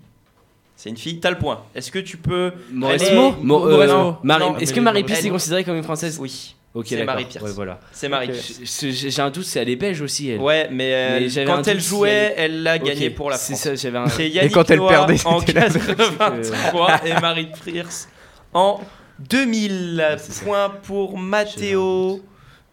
C'est 0.76 0.90
une 0.90 0.96
fille. 0.96 1.20
T'as 1.20 1.30
le 1.30 1.38
point. 1.38 1.62
Est-ce 1.74 1.90
que 1.90 1.98
tu 1.98 2.16
peux. 2.16 2.52
Moresmo 2.72 3.32
Mo- 3.42 3.66
euh, 3.66 3.70
Moresmo. 3.72 4.16
Marie- 4.22 4.44
Non, 4.44 4.58
Est-ce 4.58 4.72
que 4.72 4.80
mais 4.80 4.84
Marie 4.84 5.04
Pierce 5.04 5.24
est 5.24 5.30
considérée 5.30 5.64
comme 5.64 5.76
une 5.76 5.82
française? 5.82 6.18
Oui. 6.20 6.54
Ok, 6.74 6.86
c'est. 6.88 7.04
Marie 7.04 7.24
Pierce. 7.26 7.44
Ouais, 7.44 7.52
voilà. 7.52 7.78
C'est 7.92 8.08
Marie 8.08 8.30
J'ai 8.62 9.20
un 9.22 9.30
doute, 9.30 9.44
c'est 9.44 9.60
elle 9.60 9.68
est 9.68 9.76
belge 9.76 10.00
aussi. 10.02 10.30
Elle. 10.30 10.40
Ouais, 10.40 10.68
mais, 10.72 10.92
euh, 10.92 11.28
Mais 11.36 11.44
quand 11.44 11.66
elle 11.68 11.76
doute 11.76 11.86
jouait, 11.86 12.34
elle 12.36 12.62
l'a 12.64 12.76
Ok, 12.76 12.82
gagné 12.84 13.10
pour 13.10 13.30
la 13.30 13.36
C'est 13.36 13.52
France. 13.52 13.62
ça, 13.62 13.74
j'avais 13.76 13.98
un. 13.98 14.08
C'est 14.08 14.28
Yannick 14.28 14.52
quand 14.52 14.68
elle 14.70 14.80
perdait, 14.80 15.16
en 15.24 15.38
c'était 15.40 15.52
la- 15.52 15.68
83 15.70 17.00
et 17.06 17.20
Marie 17.20 17.48
Pierce 17.64 18.08
en 18.52 18.80
2000. 19.20 20.16
c'est 20.18 20.32
ça. 20.32 20.44
Point 20.44 20.68
pour 20.82 21.16
Mathéo. 21.16 22.20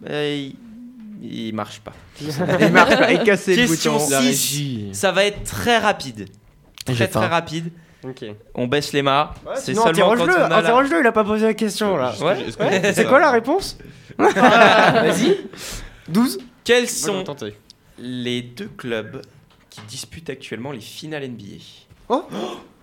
Euh, 0.09 0.35
il, 0.35 0.55
il 1.47 1.53
marche 1.53 1.79
pas. 1.81 1.93
Il 2.59 2.71
marche 2.71 2.97
pas, 2.97 3.11
il 3.13 3.19
casse 3.23 3.47
le 3.47 3.55
Question 3.55 3.93
bouton. 3.97 4.09
La 4.09 4.21
6. 4.21 4.27
régie. 4.27 4.89
Ça 4.93 5.11
va 5.11 5.25
être 5.25 5.43
très 5.43 5.77
rapide. 5.77 6.27
Très 6.85 6.95
très 6.95 7.07
faim. 7.07 7.27
rapide. 7.27 7.71
On 8.55 8.67
baisse 8.67 8.93
les 8.93 9.01
mâts. 9.01 9.33
c'est 9.55 9.73
Sinon, 9.73 9.83
seulement 9.83 10.05
quand 10.07 10.11
interroge-le, 10.13 10.33
on 10.33 10.45
a 10.45 10.49
la... 10.49 10.57
interroge-le, 10.57 10.99
il 11.01 11.07
a 11.07 11.11
pas 11.11 11.23
posé 11.23 11.45
la 11.45 11.53
question 11.53 11.97
là. 11.97 12.13
Ouais. 12.21 12.45
Ouais, 12.59 12.93
C'est 12.93 13.05
quoi 13.05 13.19
la 13.19 13.31
réponse 13.31 13.77
Vas-y. 14.17 15.37
12 16.07 16.39
Quels 16.63 16.89
sont 16.89 17.23
tenter. 17.23 17.55
les 17.97 18.41
deux 18.41 18.69
clubs 18.77 19.21
qui 19.69 19.81
disputent 19.81 20.29
actuellement 20.29 20.71
les 20.71 20.81
finales 20.81 21.27
NBA 21.29 21.57
Oh. 22.09 22.25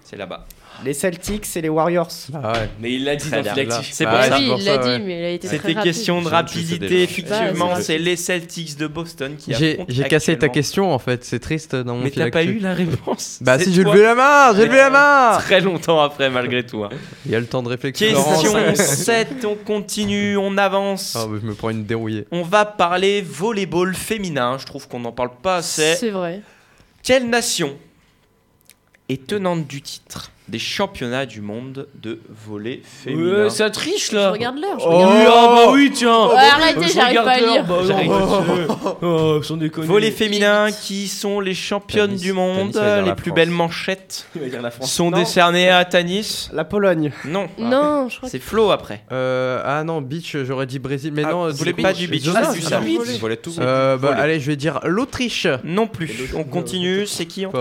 C'est 0.03 0.17
là-bas. 0.17 0.47
Les 0.85 0.95
Celtics 0.95 1.45
et 1.57 1.61
les 1.61 1.69
Warriors. 1.69 2.09
Ah 2.33 2.53
ouais. 2.53 2.71
Mais 2.81 2.93
il 2.93 3.05
l'a 3.05 3.17
dit 3.17 3.29
dans. 3.31 3.43
Filatif. 3.43 3.91
C'est 3.93 4.05
Bah 4.05 4.13
pour 4.13 4.25
ça. 4.25 4.39
oui, 4.39 4.49
pour 4.49 4.59
il 4.59 4.65
ça, 4.65 4.77
l'a 4.77 4.85
ouais. 4.87 4.99
dit, 4.99 5.05
mais 5.05 5.19
il 5.19 5.25
a 5.25 5.31
été 5.31 5.49
très 5.49 5.57
C'était 5.59 5.75
question 5.83 6.23
de 6.23 6.29
rapidité. 6.29 7.03
Effectivement, 7.03 7.69
Bah, 7.75 7.81
c'est 7.83 7.99
les 7.99 8.15
Celtics 8.15 8.77
de 8.77 8.87
Boston 8.87 9.35
qui 9.37 9.53
J'ai 9.55 10.05
cassé 10.09 10.39
ta 10.39 10.49
question 10.49 10.93
en 10.93 10.99
fait, 11.01 11.25
c'est 11.25 11.41
triste 11.41 11.75
dans 11.75 11.97
mon 11.97 12.05
Mais 12.05 12.11
t'as 12.13 12.31
pas 12.31 12.45
eu 12.45 12.59
la 12.61 12.75
réponse. 12.75 13.39
Bah 13.41 13.59
si, 13.59 13.73
j'ai 13.75 13.83
levé 13.83 14.03
la 14.03 14.15
main, 14.15 14.55
j'ai 14.55 14.67
levé 14.67 14.77
la 14.79 14.91
main 14.91 15.39
Très 15.41 15.61
longtemps 15.61 16.01
après, 16.01 16.31
malgré 16.31 16.65
tout. 16.65 16.85
hein. 16.85 16.91
Il 17.27 17.33
y 17.33 17.35
a 17.35 17.41
le 17.41 17.47
temps 17.47 17.63
de 17.63 17.69
réflexion. 17.69 18.07
Question 18.07 18.55
Laurence. 18.57 18.77
7, 18.79 19.45
on 19.47 19.57
continue, 19.57 20.37
on 20.37 20.57
avance. 20.59 21.17
Ah, 21.17 21.27
bah, 21.27 21.39
je 21.43 21.47
me 21.47 21.55
prends 21.55 21.71
une 21.71 21.85
dérouillée. 21.85 22.27
On 22.31 22.43
va 22.43 22.65
parler 22.65 23.21
volleyball 23.23 23.95
féminin. 23.97 24.59
Je 24.61 24.67
trouve 24.67 24.87
qu'on 24.87 25.01
n'en 25.01 25.13
parle 25.13 25.31
pas 25.43 25.57
assez. 25.57 25.97
C'est 25.97 26.11
vrai. 26.11 26.41
Quelle 27.03 27.29
nation 27.29 27.77
est 29.09 29.27
tenante 29.27 29.67
du 29.67 29.83
titre? 29.83 30.31
Des 30.49 30.59
championnats 30.59 31.27
du 31.27 31.41
monde 31.41 31.87
de 32.03 32.21
volley 32.47 32.81
féminin 32.85 33.45
Ouais, 33.45 33.51
ça 33.51 33.69
triche 33.71 34.11
Je 34.11 34.17
là. 34.17 34.31
regarde 34.31 34.57
l'heure. 34.59 34.79
je 34.79 34.85
Oh, 34.87 34.91
regarde 34.97 35.13
ah 35.19 35.23
l'heure. 35.25 35.55
bah 35.67 35.73
oui, 35.73 35.91
tiens. 35.95 36.27
Ouais, 36.29 36.35
arrêtez, 36.37 36.89
Je 36.89 36.93
j'arrive 36.95 37.23
pas 37.23 37.31
à 37.33 37.41
lire. 37.41 37.65
bah 37.67 37.77
non. 37.87 38.97
Oh, 39.03 39.43
sans. 39.43 39.59
Volley 39.85 40.11
féminin, 40.11 40.69
qui 40.73 41.07
sont 41.09 41.41
les 41.41 41.55
championnes 41.55 42.09
Tanis. 42.11 42.21
du 42.23 42.33
monde, 42.33 42.73
Tanis, 42.73 43.09
les 43.09 43.15
plus 43.15 43.31
France. 43.31 43.37
belles 43.37 43.51
manchettes 43.51 44.27
sont 44.83 45.11
Non. 45.11 45.19
décernées 45.19 45.69
à 45.71 45.85
Tanis. 45.85 46.49
La 46.53 46.65
Pologne. 46.65 47.13
Non, 47.25 47.49
Non, 47.59 48.09
je 48.09 48.17
crois 48.17 48.29
que 48.29 48.31
c'est 48.33 48.39
Flo 48.43 48.71
après. 48.71 49.03
Euh, 49.13 49.61
ah 49.65 49.85
non, 49.85 50.01
beach, 50.01 50.37
j'aurais 50.45 50.67
dit 50.67 50.79
Brésil, 50.79 51.13
mais 51.15 51.25
Ah, 51.27 51.31
non. 51.33 51.49
vous 51.51 51.57
voulez 51.57 51.73
pas 51.75 51.93
du 51.93 52.09
beach, 52.09 52.25
Ah, 52.35 52.53
du 52.53 52.61
service. 52.63 52.97
volley. 52.99 53.15
Je 53.15 53.21
volais 53.21 53.37
tout. 53.37 53.53
Euh, 53.59 53.97
bah 53.97 54.15
allez, 54.17 54.41
je 54.41 54.47
vais 54.51 54.57
dire 54.57 54.81
l'Autriche. 54.85 55.47
Non 55.65 55.87
plus. 55.87 56.31
On 56.35 56.45
continue. 56.45 57.07
C'est 57.07 57.27
qui 57.27 57.45
en- 57.47 57.53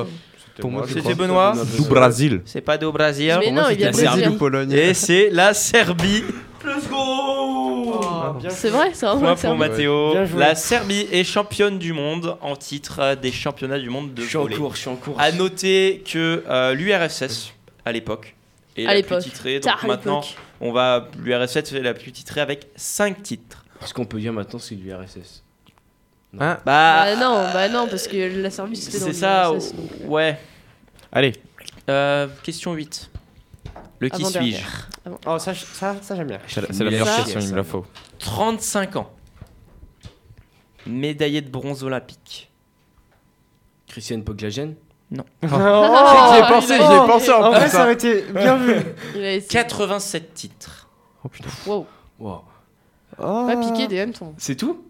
Quoi 0.61 0.61
Pour 0.61 0.71
moi, 0.71 0.85
je 0.87 0.93
C'était. 0.93 1.15
Benoît. 1.15 1.53
Du 1.75 1.87
Brésil. 1.87 2.41
C'est 2.45 2.61
pas 2.61 2.77
de 2.77 2.87
Brésil. 2.87 3.35
Mais 3.39 3.45
Pour 3.45 3.53
moi, 3.53 3.63
non, 3.63 3.69
il 3.69 3.79
c'était 3.79 3.91
vient 3.91 4.29
de 4.29 4.35
ou 4.35 4.37
Pologne. 4.37 4.71
Et 4.71 4.93
c'est 4.93 5.29
la 5.31 5.53
Serbie. 5.53 6.23
Let's 6.65 6.89
go 6.89 8.01
C'est 8.49 8.69
vrai, 8.69 8.89
c'est 8.93 9.05
un 9.05 9.17
Point 9.17 9.35
pour 9.35 9.55
Mathéo. 9.55 10.13
La 10.35 10.55
Serbie 10.55 11.07
est 11.11 11.23
championne 11.23 11.77
du 11.79 11.93
monde 11.93 12.37
en 12.41 12.55
titre 12.55 12.99
euh, 12.99 13.15
des 13.15 13.31
championnats 13.31 13.79
du 13.79 13.89
monde 13.89 14.13
de 14.13 14.21
Je 14.21 14.27
suis 14.27 14.37
en 14.37 14.47
cours, 14.47 14.75
je 14.75 14.79
suis 14.81 14.89
en 14.89 14.95
cours. 14.95 15.19
À 15.19 15.31
noter 15.31 16.03
que 16.05 16.43
euh, 16.47 16.73
l'URSS, 16.73 17.53
à 17.85 17.91
l'époque, 17.91 18.35
est 18.75 18.85
À 18.85 18.93
la 18.93 19.03
plus 19.03 19.17
titrée. 19.19 19.59
Donc 19.59 19.73
à 19.81 19.87
maintenant, 19.87 20.21
on 20.59 20.71
va 20.71 21.07
l'URSS 21.23 21.73
est 21.73 21.81
la 21.81 21.93
plus 21.93 22.11
titrée 22.11 22.41
avec 22.41 22.67
5 22.75 23.21
titres. 23.23 23.63
Ce 23.85 23.93
qu'on 23.93 24.05
peut 24.05 24.19
dire 24.19 24.33
maintenant, 24.33 24.59
c'est 24.59 24.75
l'URSS. 24.75 25.43
Hein 26.39 26.57
Bah 26.65 27.15
non, 27.15 27.43
bah 27.53 27.69
non, 27.69 27.87
parce 27.87 28.07
que 28.07 28.41
la 28.41 28.49
Serbie 28.49 28.75
c'était 28.75 28.99
dans 28.99 29.05
C'est 29.05 29.13
ça, 29.13 29.47
donc, 29.49 29.61
euh, 30.01 30.07
ouais. 30.07 30.39
Allez. 31.11 31.33
Euh, 31.89 32.27
question 32.43 32.73
8. 32.73 33.09
Le 33.99 34.09
qui 34.09 34.25
suis-je? 34.25 34.63
Oh, 35.25 35.39
ça, 35.39 35.53
ça, 35.55 35.95
ça 36.01 36.15
j'aime 36.15 36.27
bien. 36.27 36.39
C'est 36.47 36.61
la, 36.61 36.89
meilleure 36.91 37.15
question, 37.15 37.39
il 37.39 37.49
me 37.49 37.55
la 37.55 37.63
faut. 37.63 37.85
35 38.19 38.97
ans. 38.97 39.11
Médaillé 40.85 41.41
de 41.41 41.49
bronze 41.49 41.83
olympique. 41.83 42.51
Christiane 43.87 44.23
Poglagen? 44.23 44.75
Oh, 45.41 45.47
J'y 45.47 46.37
ai 46.37 46.41
pensé, 46.41 46.75
j'y 46.75 46.81
ai 46.83 47.07
pensé 47.07 47.31
en 47.31 47.43
En 47.43 47.49
vrai, 47.51 47.61
plus. 47.61 47.69
ça 47.69 47.83
aurait 47.83 47.93
été 47.93 48.23
bien 48.23 48.57
vu. 48.57 48.75
Il 49.15 49.23
a 49.23 49.33
essayé. 49.35 49.47
87 49.47 50.33
titres. 50.33 50.89
Oh 51.23 51.29
putain. 51.29 51.49
Wow. 51.65 51.87
Wow. 52.19 52.41
Oh. 53.17 53.47
Pas 53.47 53.55
piqué 53.55 53.87
des 53.87 54.01
hannetons. 54.01 54.35
C'est 54.37 54.55
tout? 54.55 54.86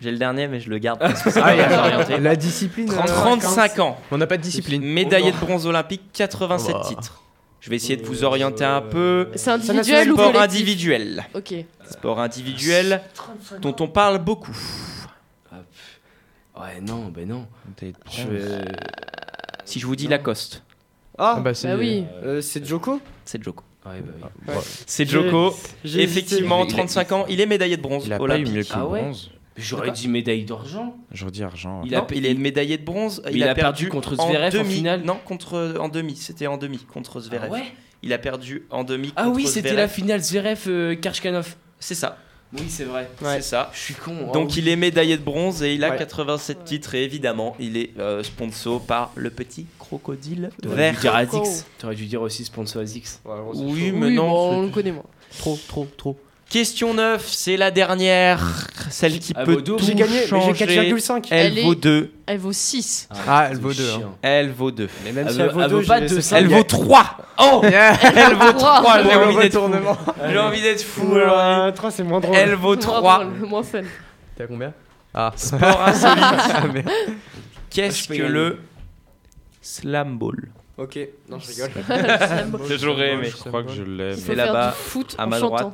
J'ai 0.00 0.10
le 0.10 0.18
dernier, 0.18 0.48
mais 0.48 0.60
je 0.60 0.68
le 0.70 0.78
garde 0.78 0.98
parce 1.00 1.22
que 1.22 1.30
ça 1.30 1.42
Ah, 1.44 1.54
va. 1.54 2.18
La 2.18 2.36
discipline. 2.36 2.90
euh, 2.90 3.02
35 3.06 3.78
ans. 3.78 3.96
On 4.10 4.18
n'a 4.18 4.26
pas 4.26 4.36
de 4.36 4.42
discipline. 4.42 4.82
Médaillé 4.82 5.32
de 5.32 5.36
bronze 5.36 5.66
olympique, 5.66 6.02
87 6.12 6.76
Oh. 6.78 6.88
titres. 6.88 7.20
Je 7.60 7.70
vais 7.70 7.76
essayer 7.76 7.96
de 7.96 8.04
vous 8.04 8.24
orienter 8.24 8.64
un 8.64 8.82
peu. 8.82 9.30
C'est 9.36 9.50
individuel 9.50 10.10
ou 10.10 10.14
Sport 10.16 10.32
collectif 10.32 10.58
individuel. 10.60 11.24
Ok. 11.34 11.54
Sport 11.90 12.20
individuel 12.20 13.00
dont 13.62 13.74
on 13.80 13.88
parle 13.88 14.18
beaucoup. 14.18 14.54
Ouais, 16.60 16.80
non, 16.80 17.06
ben 17.08 17.26
non. 17.28 17.46
T'es- 17.76 17.92
Je 18.12 18.28
vais- 18.28 18.64
Si 19.64 19.80
je 19.80 19.86
vous 19.86 19.96
dis 19.96 20.06
Lacoste, 20.08 20.62
Ah, 21.16 21.34
Ah 21.36 21.40
bah, 21.40 21.54
c'est 21.54 21.68
Bah 21.68 21.76
oui. 21.78 22.04
euh, 22.24 22.40
c'est 22.40 22.64
Joko 22.66 23.00
c'est 23.24 23.42
Joko. 23.42 23.62
Ouais, 23.86 24.00
bah 24.20 24.28
oui. 24.48 24.54
C'est 24.86 25.08
Joko. 25.08 25.54
Effectivement, 25.84 26.60
hésité. 26.64 26.74
35 26.74 27.12
ans, 27.12 27.24
il 27.28 27.40
est 27.40 27.46
médaillé 27.46 27.76
de 27.76 27.82
bronze 27.82 28.04
Il 28.06 28.12
a 28.12 28.18
pas 28.18 28.22
eu 28.24 28.26
olympique. 28.26 28.52
mieux 28.54 28.62
que 28.64 28.68
Ah 28.72 28.86
ouais? 28.86 29.00
bronze. 29.00 29.30
J'aurais 29.56 29.90
dit 29.92 30.08
médaille 30.08 30.44
d'argent. 30.44 30.96
J'aurais 31.12 31.30
dit 31.32 31.42
argent. 31.44 31.82
Il 31.84 31.92
Il, 31.92 31.94
a 31.94 31.98
a, 31.98 32.02
pe- 32.02 32.14
il 32.16 32.26
est 32.26 32.34
médaillé 32.34 32.76
de 32.78 32.84
bronze. 32.84 33.22
il 33.30 33.42
a 33.44 33.54
perdu 33.54 33.88
contre 33.88 34.14
Zverev 34.16 34.54
en 34.54 34.62
demi. 34.62 34.74
finale 34.74 35.02
Non, 35.04 35.18
contre 35.24 35.76
en 35.78 35.88
demi. 35.88 36.16
C'était 36.16 36.46
en 36.48 36.56
demi 36.56 36.78
contre 36.78 37.20
Zverev. 37.20 37.48
Ah 37.50 37.54
ouais 37.54 37.64
Il 38.02 38.12
a 38.12 38.18
perdu 38.18 38.66
en 38.70 38.82
demi. 38.84 39.12
Ah 39.16 39.24
contre 39.24 39.36
oui, 39.36 39.46
c'était 39.46 39.74
la 39.74 39.86
finale 39.88 40.20
Zverev 40.22 40.64
euh, 40.66 40.94
Karchkanov. 40.96 41.54
C'est 41.78 41.94
ça. 41.94 42.18
Oui, 42.52 42.64
c'est 42.68 42.84
vrai. 42.84 43.10
C'est 43.20 43.42
ça. 43.42 43.70
Je 43.72 43.78
suis 43.80 43.94
con. 43.94 44.30
Donc 44.32 44.56
il 44.56 44.68
est 44.68 44.76
médaillé 44.76 45.16
de 45.16 45.22
bronze 45.22 45.62
et 45.64 45.74
il 45.74 45.82
a 45.82 45.90
Ouais. 45.90 45.96
87 45.98 46.64
titres 46.64 46.94
et 46.94 47.02
évidemment 47.02 47.56
il 47.58 47.76
est 47.76 47.90
euh, 47.98 48.22
sponsor 48.22 48.84
par 48.84 49.10
le 49.16 49.30
petit 49.30 49.66
crocodile 49.80 50.50
T'aurais 50.62 50.92
vert. 50.92 51.24
dû 51.26 51.30
dire. 51.30 51.42
T'aurais 51.78 51.94
dû 51.96 52.06
dire 52.06 52.22
aussi 52.22 52.44
sponsor 52.44 52.82
Adix. 52.82 53.20
Oui, 53.54 53.90
mais 53.92 54.06
Oui, 54.06 54.14
non. 54.14 54.28
bon, 54.28 54.50
on 54.58 54.62
le 54.62 54.68
connaît 54.68 54.92
moi. 54.92 55.04
Trop, 55.38 55.58
trop, 55.68 55.86
trop. 55.96 56.16
Question 56.50 56.94
9, 56.94 57.26
c'est 57.26 57.56
la 57.56 57.70
dernière, 57.72 58.40
celle 58.90 59.18
qui 59.18 59.32
Elle 59.36 59.44
peut 59.44 59.62
tout 59.62 59.76
J'ai 59.80 59.94
gagné, 59.94 60.12
mais 60.12 60.22
j'ai 60.22 60.28
changer. 60.28 60.66
4,5. 60.92 61.26
Elle, 61.30 61.46
Elle 61.46 61.58
est- 61.58 61.62
vaut 61.64 61.74
2. 61.74 62.12
Elle 62.26 62.38
vaut 62.38 62.52
6. 62.52 63.08
Ah, 63.26 63.48
elle 63.50 63.58
vaut 63.58 63.72
deux, 63.72 63.90
hein. 63.92 64.12
Elle 64.22 64.50
vaut 64.52 64.70
2. 64.70 64.88
Mais 65.04 65.12
même 65.12 65.26
Elle 65.26 65.34
si 65.34 65.40
elle 65.40 65.50
vaut 65.50 65.60
elle 65.62 65.68
deux, 65.70 65.76
vaut 65.80 65.86
pas 65.86 66.00
j'ai 66.00 66.06
deux, 66.08 66.16
laissé 66.16 66.28
ça. 66.28 66.38
Elle 66.38 66.50
ça. 66.50 66.56
vaut 66.56 66.62
3. 66.62 67.16
Oh 67.38 67.60
Elle 67.64 68.34
vaut 68.36 68.52
3. 68.52 69.02
J'ai 69.02 69.14
envie 69.16 69.36
d'être 69.36 69.52
fou. 69.52 69.70
J'ai 70.30 70.38
envie 70.38 70.62
d'être 70.62 70.82
fou. 70.82 71.16
Euh, 71.16 71.72
3, 71.72 71.90
c'est 71.90 72.02
moins 72.04 72.20
drôle. 72.20 72.36
Elle 72.36 72.54
vaut 72.54 72.76
3. 72.76 73.24
Le 73.24 73.46
moins 73.46 73.62
fun. 73.64 73.80
T'es 74.36 74.44
à 74.44 74.46
combien? 74.46 74.72
Ah. 75.12 75.32
Sport 75.36 75.82
insolite. 75.86 76.22
Ah. 76.22 76.62
Qu'est-ce 77.70 78.06
peux 78.06 78.16
que 78.16 78.22
le 78.22 78.60
slam 79.60 80.18
ball? 80.18 80.36
Ok, 80.76 80.98
non, 81.28 81.38
je 81.38 81.48
rigole. 81.48 82.78
J'aurais 82.78 83.10
aimé. 83.12 83.28
Je 83.30 83.48
crois 83.48 83.62
que 83.62 83.70
je 83.72 83.82
l'ai. 83.82 84.14
C'est 84.16 84.34
là-bas, 84.34 84.74
à 85.18 85.26
ma 85.26 85.38
droite. 85.40 85.68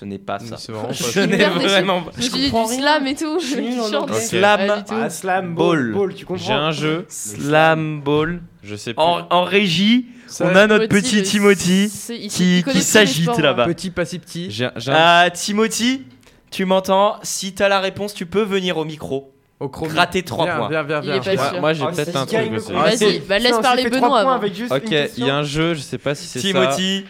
Ce 0.00 0.06
n'est 0.06 0.18
pas 0.18 0.38
ça. 0.38 0.56
C'est 0.56 0.72
vraiment 0.72 0.88
pas 0.88 0.94
Je 0.94 1.20
n'ai 1.20 1.36
vraiment 1.44 2.00
pas. 2.00 2.12
Je 2.16 2.30
dit 2.30 2.50
du 2.50 2.74
slam 2.74 3.06
et 3.06 3.14
tout. 3.14 3.38
suis 3.38 3.76
Je 3.76 3.94
en. 3.94 4.14
Slam. 4.14 4.84
Ah, 4.88 5.10
slam, 5.10 5.54
Ball. 5.54 5.94
tu 6.16 6.24
comprends 6.24 6.42
J'ai 6.42 6.54
un 6.54 6.70
jeu. 6.72 7.04
Slam 7.10 8.00
ball. 8.00 8.40
Je 8.62 8.76
sais 8.76 8.94
plus. 8.94 9.02
En, 9.02 9.26
en 9.28 9.44
régie, 9.44 10.06
Ça, 10.26 10.46
on 10.46 10.56
a 10.56 10.66
notre 10.66 10.86
petit 10.86 11.22
Timothy 11.22 11.92
qui, 12.30 12.62
s'agite 12.80 13.36
là-bas. 13.36 13.66
Petit, 13.66 13.90
pas 13.90 14.06
si 14.06 14.18
petit. 14.18 14.50
J'ai 14.50 14.70
j'ai 14.76 14.90
un- 14.90 14.96
Ah, 14.96 15.30
Timothy, 15.30 16.04
tu 16.50 16.64
m'entends 16.64 17.16
Si 17.22 17.52
t'as 17.52 17.68
la 17.68 17.80
réponse, 17.80 18.14
tu 18.14 18.24
peux 18.24 18.42
venir 18.42 18.78
au 18.78 18.86
micro. 18.86 19.34
Au 19.58 19.68
chrome. 19.68 19.90
Gratter 19.90 20.22
3 20.22 20.46
Viens, 20.46 20.56
points. 20.56 20.68
Viens, 20.70 20.82
viens, 20.82 21.00
Il 21.02 21.20
viens. 21.20 21.32
est 21.32 21.36
pas 21.36 21.60
Moi, 21.60 21.72
j'ai 21.74 21.84
Ah, 21.86 21.92
peut-être 21.92 22.16
un 22.16 22.24
truc. 22.24 22.40
je. 22.54 22.72
Vas-y, 22.72 23.18
bah 23.20 23.38
laisse 23.38 23.58
parler 23.58 23.90
Benoît 23.90 24.40
Ok, 24.70 24.94
il 25.18 25.26
y 25.26 25.28
a 25.28 25.36
un 25.36 25.42
jeu, 25.42 25.74
je 25.74 25.80
sais 25.80 25.98
pas 25.98 26.14
si 26.14 26.26
c'est 26.26 26.40
ça. 26.40 26.48
Timothy, 26.48 27.04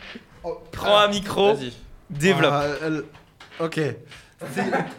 prends 0.73 0.99
un 0.99 1.07
micro, 1.07 1.55
Vas-y. 1.55 1.73
Développe. 2.11 2.53
Ah, 2.55 2.65
elle- 2.85 3.05
Ok. 3.61 3.81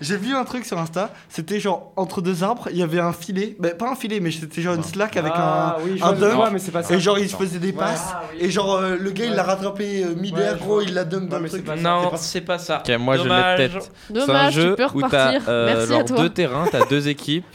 J'ai 0.01 0.17
vu 0.17 0.35
un 0.35 0.43
truc 0.43 0.65
sur 0.65 0.77
Insta, 0.77 1.09
c'était 1.27 1.59
genre 1.59 1.91
entre 1.95 2.21
deux 2.21 2.43
arbres, 2.43 2.67
il 2.71 2.77
y 2.77 2.83
avait 2.83 2.99
un 2.99 3.11
filet, 3.11 3.55
bah, 3.59 3.69
pas 3.71 3.89
un 3.89 3.95
filet, 3.95 4.19
mais 4.19 4.29
c'était 4.29 4.61
genre 4.61 4.75
une 4.75 4.83
slack 4.83 5.17
avec 5.17 5.31
Ah, 5.35 5.77
un, 5.79 5.83
oui, 5.83 5.97
je 5.97 6.03
un 6.03 6.11
vois 6.11 6.29
dunk, 6.45 6.49
mais 6.53 6.59
c'est 6.59 6.69
pas 6.69 6.83
ça. 6.83 6.93
et 6.93 6.99
genre 6.99 7.17
il 7.17 7.27
se 7.27 7.35
faisait 7.35 7.57
des 7.57 7.69
Ouais. 7.69 7.73
passes, 7.73 8.09
Ah, 8.13 8.21
oui. 8.31 8.37
et 8.45 8.51
genre 8.51 8.75
euh, 8.75 8.97
le 8.99 9.09
gars 9.09 9.25
il 9.25 9.33
l'a 9.33 9.41
rattrapé 9.41 10.03
euh, 10.03 10.13
mid-air, 10.13 10.53
Ouais, 10.53 10.59
gros, 10.59 10.73
vois. 10.75 10.83
il 10.83 10.93
l'a 10.93 11.05
dunk 11.05 11.21
Non, 11.21 11.27
dans 11.27 11.37
le 11.37 11.41
mais 11.41 11.49
c'est 11.49 11.55
truc. 11.55 11.65
pas 11.65 11.75
ça. 11.75 11.81
Non, 11.81 12.11
c'est 12.17 12.41
pas- 12.41 12.59
ça. 12.59 12.83
Ok, 12.87 12.95
moi 12.99 13.17
je 13.17 13.23
l'ai 13.23 13.29
peut-être. 13.29 13.81
C'est 13.81 14.17
un 14.21 14.25
Dommage, 14.27 14.53
jeu 14.53 14.75
tu 14.77 14.83
peux 14.93 14.97
où 14.99 15.09
t'as 15.09 15.33
euh, 15.47 16.03
deux 16.03 16.29
terrains, 16.29 16.65
t'as 16.71 16.85
deux 16.85 17.07
équipes 17.07 17.45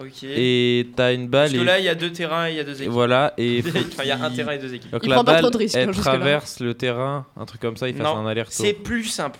Ok. 0.00 0.22
et 0.24 0.88
t'as 0.94 1.12
une 1.12 1.26
balle 1.28 1.48
Parce 1.48 1.52
que 1.54 1.58
et 1.60 1.64
là, 1.64 1.78
il 1.78 1.84
y 1.84 1.88
a 1.88 1.94
deux 1.94 2.12
terrains 2.12 2.46
et 2.48 2.52
il 2.52 2.56
y 2.56 2.60
a 2.60 2.64
deux 2.64 2.80
équipes. 2.80 2.92
voilà 2.92 3.34
et 3.36 3.62
Enfin, 3.68 4.02
il 4.04 4.08
y 4.08 4.10
a 4.12 4.22
un 4.22 4.30
terrain 4.30 4.52
et 4.52 4.58
deux 4.58 4.72
équipes. 4.74 4.90
donc 4.92 5.00
Il 5.02 5.08
la 5.08 5.16
prend 5.16 5.24
pas 5.24 5.38
trop 5.40 5.50
de 5.50 5.56
risques, 5.56 5.76
elle 5.76 5.90
traverse 5.90 6.60
le 6.60 6.74
terrain, 6.74 7.26
un 7.36 7.44
truc 7.44 7.60
comme 7.60 7.76
ça, 7.76 7.88
il 7.88 7.94
fait 7.96 8.02
un 8.02 8.26
aller-retour. 8.26 8.64
C'est 8.64 8.74
plus 8.74 9.04
simple. 9.04 9.38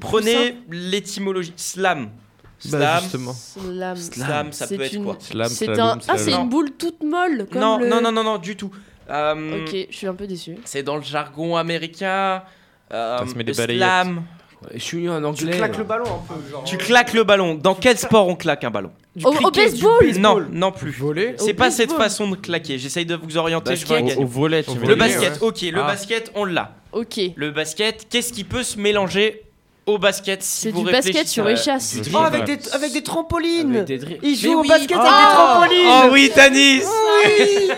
Prenez 0.00 0.56
l'étymologie. 0.70 1.52
Slam. 1.56 2.10
Bah, 2.70 2.78
Slam. 2.78 3.02
justement. 3.02 3.32
Slam. 3.34 3.96
Slam, 3.96 4.52
ça 4.52 4.66
peut 4.66 4.80
être 4.80 5.02
quoi 5.02 5.16
Slam, 5.20 5.48
C'est 5.48 5.64
slalom, 5.66 5.88
un. 5.88 5.98
Ah, 6.08 6.16
c'est 6.18 6.32
une 6.32 6.48
boule 6.48 6.70
toute 6.78 7.02
molle. 7.02 7.46
Comme 7.52 7.60
non, 7.60 7.78
le- 7.78 7.88
non, 7.88 8.00
non, 8.00 8.12
non, 8.12 8.24
non, 8.24 8.38
du 8.38 8.56
tout. 8.56 8.70
Euh, 9.10 9.62
Ok, 9.64 9.76
je 9.90 9.94
suis 9.96 10.06
un 10.06 10.14
peu 10.14 10.26
déçu. 10.26 10.56
C'est 10.64 10.82
dans 10.82 10.96
le 10.96 11.02
jargon 11.02 11.56
américain. 11.56 12.42
Euh, 12.92 13.18
Ça 13.18 13.26
se 13.26 13.34
met 13.34 13.44
des 13.44 13.52
le 13.52 13.56
balayettes. 13.58 13.82
slam. 13.82 14.22
Je 14.74 14.78
suis 14.78 15.08
en 15.08 15.32
Tu 15.32 15.46
claques 15.46 15.76
le 15.78 15.84
ballon 15.84 16.04
un 16.06 16.34
peu, 16.34 16.50
genre. 16.50 16.64
Tu 16.64 16.76
claques 16.76 17.12
le 17.12 17.24
ballon. 17.24 17.54
Dans 17.54 17.74
quel 17.74 17.96
sport 17.98 18.26
on 18.26 18.34
claque 18.36 18.64
un 18.64 18.70
ballon 18.70 18.90
Du 19.14 19.24
Au- 19.24 19.28
au 19.28 19.32
cricket, 19.32 19.74
du 19.74 19.82
baseball 19.82 20.16
Non, 20.18 20.46
non 20.50 20.72
plus. 20.72 20.90
Voler 20.92 21.34
C'est 21.38 21.54
pas 21.54 21.70
cette 21.70 21.92
façon 21.92 22.28
de 22.30 22.36
claquer. 22.36 22.78
J'essaye 22.78 23.06
de 23.06 23.14
vous 23.16 23.36
orienter. 23.36 23.76
Je 23.76 23.86
Basket. 23.86 24.16
un 24.16 24.20
Au, 24.20 24.24
au 24.24 24.26
volet, 24.26 24.62
tu 24.64 24.70
Le 24.78 24.88
les- 24.88 24.96
basket, 24.96 25.38
ok. 25.42 25.60
Le 25.62 25.80
Ah. 25.82 25.86
basket, 25.86 26.32
on 26.34 26.44
l'a. 26.44 26.72
Ok. 26.92 27.20
Le 27.36 27.50
basket, 27.50 28.06
qu'est-ce 28.10 28.32
qui 28.32 28.44
peut 28.44 28.62
se 28.62 28.78
mélanger 28.78 29.42
au 29.84 29.98
basket. 29.98 30.42
Si 30.42 30.62
C'est 30.62 30.70
vous 30.70 30.84
du 30.84 30.90
basket 30.90 31.28
sur 31.28 31.48
échasse. 31.48 32.00
Du 32.00 32.10
Oh, 32.12 32.18
avec 32.18 32.44
des, 32.44 32.58
avec 32.72 32.92
des 32.92 33.02
trampolines 33.04 33.76
Avec 33.76 33.86
des 34.00 34.18
Mais 34.22 34.34
jouent 34.34 34.58
au 34.58 34.62
oui. 34.62 34.68
basket 34.68 34.96
Oh. 34.98 35.00
avec 35.00 35.12
des 35.12 35.34
trampolines 35.34 35.86
Oh 35.86 36.08
oui, 36.12 36.30
Tanis 36.34 36.80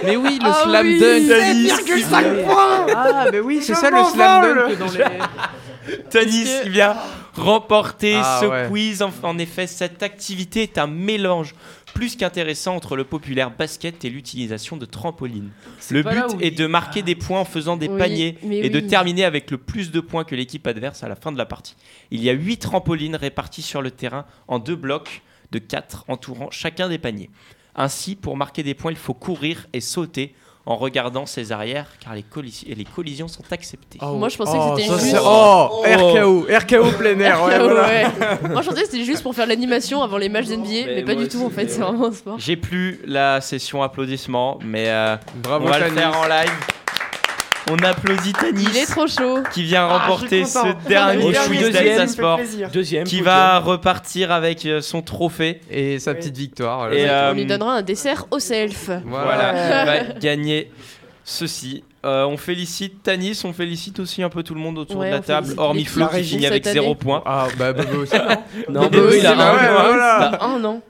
Mais 0.04 0.16
oui, 0.16 0.38
le 0.40 0.48
Ah 0.48 0.62
slam 0.64 0.86
oui. 0.86 0.98
dunk. 1.00 1.28
Tanis, 1.28 1.68
7,5 1.68 2.44
points 2.46 2.86
Ah, 2.96 3.26
mais 3.30 3.40
oui, 3.40 3.58
c'est 3.62 3.74
ça 3.74 3.90
le 3.90 4.02
slam 4.04 4.42
dunk 4.68 4.78
dans 4.78 4.86
les. 4.92 5.04
Que- 6.10 6.62
qui 6.64 6.70
vient 6.70 6.96
remporter 7.34 8.14
Ah, 8.16 8.38
ce 8.42 8.46
ouais. 8.46 8.66
quiz. 8.68 9.02
En, 9.02 9.12
en 9.22 9.38
effet, 9.38 9.66
cette 9.66 10.02
activité 10.02 10.62
est 10.62 10.78
un 10.78 10.86
mélange 10.86 11.54
plus 11.94 12.16
qu'intéressant 12.16 12.76
entre 12.76 12.96
le 12.96 13.04
populaire 13.04 13.50
basket 13.50 14.04
et 14.04 14.10
l'utilisation 14.10 14.76
de 14.76 14.84
trampolines. 14.84 15.50
Le 15.90 16.02
but 16.02 16.34
où 16.34 16.40
est 16.40 16.50
de 16.50 16.66
marquer 16.66 17.02
des 17.02 17.14
points 17.14 17.40
en 17.40 17.44
faisant 17.44 17.76
des 17.76 17.88
Oui, 17.88 17.98
paniers 17.98 18.38
et 18.50 18.68
de 18.70 18.80
terminer 18.80 19.24
avec 19.24 19.50
le 19.50 19.58
plus 19.58 19.90
de 19.90 20.00
points 20.00 20.24
que 20.24 20.34
l'équipe 20.34 20.66
adverse 20.66 21.02
à 21.02 21.08
la 21.08 21.16
fin 21.16 21.32
de 21.32 21.38
la 21.38 21.46
partie. 21.46 21.76
Il 22.10 22.22
y 22.22 22.28
a 22.30 22.32
8 22.34 22.58
trampolines 22.58 23.16
réparties 23.16 23.62
sur 23.62 23.82
le 23.82 23.90
terrain 23.90 24.26
en 24.48 24.58
deux 24.58 24.76
blocs 24.76 25.22
de 25.50 25.58
4 25.58 26.04
entourant 26.08 26.50
chacun 26.50 26.88
des 26.88 26.98
paniers. 26.98 27.30
Ainsi, 27.74 28.16
pour 28.16 28.36
marquer 28.36 28.62
des 28.62 28.74
points, 28.74 28.90
il 28.92 28.96
faut 28.98 29.14
courir 29.14 29.66
et 29.72 29.80
sauter 29.80 30.34
en 30.68 30.76
regardant 30.76 31.24
ses 31.24 31.50
arrières 31.50 31.86
car 31.98 32.14
les, 32.14 32.22
collis- 32.22 32.66
et 32.68 32.74
les 32.74 32.84
collisions 32.84 33.26
sont 33.26 33.42
acceptées. 33.50 33.98
Moi, 34.02 34.28
je 34.28 34.36
pensais 34.36 34.52
que 34.52 34.62
Oh, 34.62 34.74
c'était 34.76 34.88
ça, 34.88 34.98
juste. 34.98 35.16
Oh, 35.24 35.82
RKO, 35.82 36.46
RKO 36.50 36.90
plein 36.98 37.18
air, 37.20 37.42
ouais, 37.42 37.58
voilà. 37.58 37.82
ouais. 37.88 38.04
Moi, 38.50 38.60
je 38.60 38.68
pensais 38.68 38.82
que 38.82 38.86
c'était 38.90 39.04
juste 39.04 39.22
pour 39.22 39.34
faire 39.34 39.46
l'animation 39.46 40.02
avant 40.02 40.18
les 40.18 40.28
matchs 40.28 40.46
d'NBA, 40.48 40.84
mais, 40.86 41.04
pas 41.04 41.14
du 41.14 41.26
tout 41.26 41.42
en 41.42 41.48
fait, 41.50 41.68
c'est 41.68 41.80
vraiment 41.80 42.06
un 42.08 42.12
sport. 42.12 42.38
J'ai 42.38 42.56
plus 42.56 43.00
la 43.06 43.40
session 43.40 43.82
applaudissements, 43.82 44.58
mais 44.62 44.88
euh, 44.88 45.16
Bravo, 45.42 45.66
on 45.66 45.70
va 45.70 45.78
le 45.78 45.86
faire 45.90 46.14
en 46.18 46.26
live. 46.26 46.52
On 47.70 47.76
applaudit 47.84 48.32
Tanis 48.32 48.64
Il 48.70 48.76
est 48.76 48.86
trop 48.86 49.06
chaud. 49.06 49.40
qui 49.52 49.62
vient 49.62 49.86
Ah, 49.90 49.98
remporter 49.98 50.44
ce 50.44 50.58
dernier 50.88 51.32
quiz 51.32 51.70
fait 51.70 52.06
Sport. 52.08 52.40
Deuxième. 52.72 53.04
qui 53.04 53.20
va 53.20 53.58
repartir 53.58 54.32
avec 54.32 54.64
euh, 54.66 54.80
son 54.80 55.02
trophée. 55.02 55.60
Et 55.70 55.98
sa 55.98 56.14
petite 56.14 56.36
victoire. 56.36 56.92
Et, 56.92 56.98
voilà. 57.00 57.28
euh, 57.28 57.30
On 57.32 57.34
lui 57.34 57.46
donnera 57.46 57.74
un 57.74 57.82
dessert 57.82 58.26
au 58.30 58.38
self. 58.38 58.90
Voilà, 59.06 59.52
il 59.52 59.86
va 60.12 60.14
gagner 60.18 60.70
ceci. 61.24 61.84
Euh, 62.04 62.24
on 62.24 62.36
félicite 62.36 63.02
Tanis, 63.02 63.42
on 63.44 63.52
félicite 63.52 63.98
aussi 63.98 64.22
un 64.22 64.28
peu 64.28 64.42
tout 64.44 64.54
le 64.54 64.60
monde 64.60 64.78
autour 64.78 64.98
Ouais, 64.98 65.08
de 65.10 65.16
la 65.16 65.20
table, 65.20 65.52
hormis 65.56 65.84
Flo 65.84 66.06
qui 66.06 66.22
finit 66.22 66.46
avec 66.46 66.64
année. 66.66 66.80
0 66.80 66.94
points. 66.94 67.22
Ah, 67.26 67.48
bah, 67.58 67.72
Bobo 67.72 68.02
aussi, 68.02 68.14
non 68.14 68.36
Non, 68.82 68.88
Bobo, 68.88 69.08
il 69.12 69.18
a 69.18 69.20
c'est 69.20 69.26
un. 69.26 69.52
vrai, 69.52 69.68
point. 69.68 69.88
voilà. 69.88 70.18
Bah, 70.30 70.38
un 70.42 70.64
an. 70.64 70.74
Et 70.76 70.76
Non, 70.76 70.80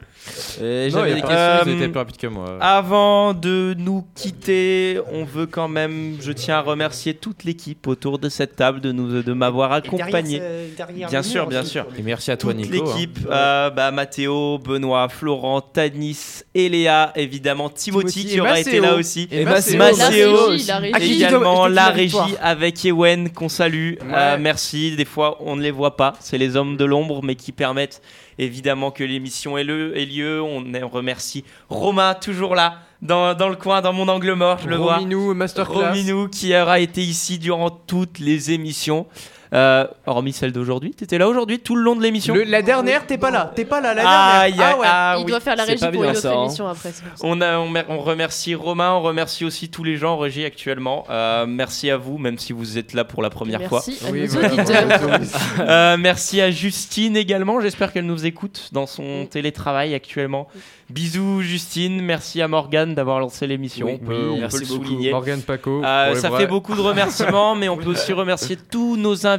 J'avais 0.61 1.11
il 1.11 1.15
des 1.15 1.21
questions. 1.21 1.37
Euh, 1.37 1.63
Ils 1.67 1.73
étaient 1.77 1.89
plus 1.89 1.99
rapides 1.99 2.17
que 2.17 2.27
moi. 2.27 2.59
Avant 2.61 3.35
de 3.35 3.75
nous 3.79 4.05
quitter, 4.15 4.99
on 5.13 5.25
veut 5.25 5.47
quand 5.47 5.69
même, 5.69 6.17
je 6.21 6.33
tiens 6.33 6.57
à 6.57 6.61
remercier 6.61 7.15
toute 7.15 7.45
l'équipe 7.45 7.87
autour 7.87 8.19
de 8.19 8.29
cette 8.29 8.57
table 8.57 8.81
de, 8.81 8.93
nous, 8.93 9.23
de 9.23 9.33
m'avoir 9.33 9.81
derrière 9.81 10.05
accompagné. 10.07 10.39
ce- 10.39 10.77
derrière 10.77 11.09
Bien 11.09 11.23
sûr, 11.23 11.43
mur 11.43 11.51
bien 11.51 11.65
sûr. 11.65 11.87
Et 11.99 12.03
merci 12.03 12.31
à 12.31 12.37
toi, 12.37 12.53
Toute 12.53 12.71
Nico. 12.71 12.89
hein. 12.89 12.95
l'équipe, 12.95 13.19
euh, 13.31 13.71
bah, 13.71 13.91
Mathéo, 13.91 14.59
Benoît, 14.59 15.09
Florent, 15.09 15.61
Tanis, 15.61 16.43
Eléa, 16.55 17.13
évidemment 17.17 17.71
Timothy, 17.71 18.07
Timothy 18.25 18.35
qui 18.35 18.41
aura 18.41 18.61
été 18.61 18.81
là 18.81 18.95
aussi. 18.97 19.29
Et 19.31 19.43
Et 19.43 19.45
Maceo. 19.45 19.79
La 19.79 20.09
régie, 20.09 20.67
la 20.67 20.79
régie. 20.79 21.15
Également 21.15 21.67
la 21.69 21.89
régie 21.89 22.17
avec 22.43 22.85
Ewen 22.85 23.31
qu'on 23.31 23.49
salue. 23.49 23.95
Euh, 24.13 24.37
merci. 24.39 24.95
Des 24.97 25.05
fois, 25.05 25.39
on 25.41 25.57
ne 25.57 25.63
les 25.63 25.71
voit 25.71 25.97
pas. 25.97 26.15
C'est 26.21 26.39
les 26.39 26.57
hommes 26.57 26.77
de 26.77 26.85
l'ombre, 26.85 27.23
mais 27.23 27.35
qui 27.35 27.53
permettent 27.53 28.03
évidemment 28.39 28.91
que 28.91 29.05
l'émission 29.05 29.59
ait, 29.59 29.65
le- 29.65 29.97
ait 29.99 30.07
lieu. 30.07 30.41
On 30.43 30.63
remercie 30.89 31.45
Romain, 31.69 32.15
toujours 32.15 32.55
là, 32.55 32.79
dans, 33.03 33.35
dans 33.35 33.49
le 33.49 33.57
coin, 33.57 33.81
dans 33.81 33.93
mon 33.93 34.09
angle 34.09 34.33
mort, 34.33 34.59
je 34.63 34.69
le 34.69 34.77
vois. 34.77 34.97
Rominou, 34.97 35.35
masterclass. 35.35 35.89
Rominou 35.89 36.29
qui 36.29 36.57
aura 36.57 36.79
été 36.81 37.01
ici 37.03 37.39
durant 37.39 37.71
toutes 37.71 38.19
les 38.19 38.51
émissions. 38.53 39.07
Euh, 39.55 39.87
hormis 40.07 40.33
celle 40.33 40.53
d'aujourd'hui. 40.53 40.91
T'étais 40.93 41.17
là 41.19 41.27
aujourd'hui 41.29 41.59
tout 41.59 41.75
le 41.75 41.83
long 41.83 41.97
de 41.97 42.03
l'émission 42.03 42.35
Le- 42.35 42.45
la 42.45 42.61
dernière, 42.63 43.07
t'es 43.07 43.17
pas 43.17 43.31
là. 43.31 43.51
T'es 43.55 43.65
pas 43.65 43.81
là, 43.81 43.95
la 43.95 44.03
Ah, 44.05 44.43
dernière. 44.49 44.57
y 44.59 44.63
a- 44.73 44.79
ouais. 44.79 44.87
ah 44.89 45.15
Il 45.19 45.25
oui. 45.25 45.31
doit 45.31 45.41
faire 45.41 45.57
la 45.57 45.65
régie 45.65 45.85
pour 45.91 46.05
une 46.05 46.11
autre 46.11 46.21
ça, 46.21 46.33
hein. 46.35 46.45
émission 46.45 46.69
après. 46.69 46.93
On, 47.23 47.41
a, 47.41 47.59
on, 47.59 47.69
mer- 47.69 47.87
on 47.89 47.99
remercie 47.99 48.55
Romain, 48.55 48.93
on 48.93 49.01
remercie 49.01 49.45
aussi 49.47 49.69
tous 49.71 49.85
les 49.85 49.97
gens 49.97 50.15
en 50.15 50.19
régie 50.19 50.45
actuellement. 50.45 51.07
Euh, 51.09 51.47
merci 51.49 51.91
à 51.91 51.97
vous, 51.97 52.19
même 52.19 52.39
si 52.39 52.53
vous 52.53 52.77
êtes 52.77 52.93
là 52.93 53.05
pour 53.05 53.23
la 53.23 53.31
première 53.31 53.63
fois. 53.63 53.83
Merci 53.87 54.07
à 54.07 54.11
Oui, 54.11 54.21
nos 54.23 54.27
voilà, 54.29 54.53
auditeurs. 54.53 54.87
bravo. 54.87 55.09
Euh, 55.61 55.97
merci 55.99 56.41
à 56.41 56.51
Justine 56.51 57.17
également. 57.17 57.61
J'espère 57.61 57.93
qu'elle 57.93 58.07
nous 58.07 58.27
écoute 58.27 58.69
dans 58.73 58.87
son 58.87 59.27
télétravail 59.31 59.95
actuellement. 59.95 60.49
Bisous 60.91 61.43
Justine. 61.43 62.01
Merci 62.01 62.41
à 62.43 62.49
Morgane 62.49 62.95
d'avoir 62.95 63.21
lancé 63.21 63.47
l'émission. 63.47 63.87
Oui, 63.87 63.99
on 64.03 64.07
peut, 64.07 64.15
oui, 64.15 64.29
on 64.31 64.35
peut 64.35 64.41
merci 64.41 64.59
le 64.61 64.65
souligner. 64.67 65.11
Morgane 65.11 65.43
Paco. 65.43 65.83
Euh, 65.85 66.15
ça 66.15 66.31
fait 66.31 66.47
beaucoup 66.47 66.75
de 66.75 66.81
remerciements, 66.81 67.55
mais 67.55 67.69
on 67.69 67.77
peut 67.77 67.91
aussi 67.91 68.13
remercier 68.15 68.57
tous 68.71 68.97
nos 68.97 69.27
invités. 69.27 69.38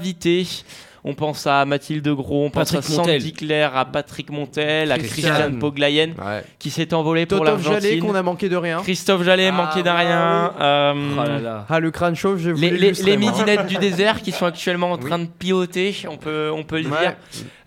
On 1.05 1.13
pense 1.13 1.47
à 1.47 1.63
Mathilde 1.63 2.09
Gros, 2.09 2.43
on 2.45 2.49
pense 2.49 2.71
Patrick 2.73 2.79
à 2.79 2.81
Sandy 2.93 2.97
Montel. 3.13 3.33
Claire, 3.33 3.77
à 3.77 3.85
Patrick 3.85 4.29
Montel, 4.31 4.91
à 4.91 4.97
Christiane. 4.97 5.31
Christiane 5.31 5.59
Poglayen 5.59 6.07
Ouais. 6.19 6.43
qui 6.59 6.69
s'est 6.69 6.93
envolé 6.93 7.25
pour 7.25 7.39
Totov 7.39 7.61
Jallet 7.63 7.73
l'Argentine. 7.79 8.03
qu'on 8.03 8.15
a 8.15 8.21
manqué 8.21 8.49
de 8.49 8.57
rien. 8.57 8.81
Christophe 8.81 9.23
Jallet, 9.23 9.47
Ah, 9.47 9.51
manqué 9.53 9.81
d'un 9.81 9.95
ouais, 9.95 10.05
rien. 10.07 10.53
Euh, 10.59 10.93
Oh 11.13 11.23
là 11.23 11.39
là. 11.39 11.65
Ah, 11.69 11.79
le 11.79 11.89
crâne 11.91 12.15
chauve, 12.17 12.37
je 12.39 12.49
les, 12.49 12.53
voulais 12.53 12.69
les, 12.71 12.91
les 12.91 13.17
moi. 13.17 13.31
midinettes 13.31 13.67
du 13.67 13.77
désert 13.79 14.21
qui 14.21 14.33
sont 14.33 14.45
actuellement 14.45 14.91
en 14.91 14.97
Oui. 14.99 15.05
train 15.07 15.19
de 15.19 15.27
piloter, 15.27 15.95
on 16.09 16.17
peut, 16.17 16.51
on 16.53 16.63
peut 16.65 16.81
le 16.81 16.89
Ouais. 16.89 16.99
dire. 16.99 17.15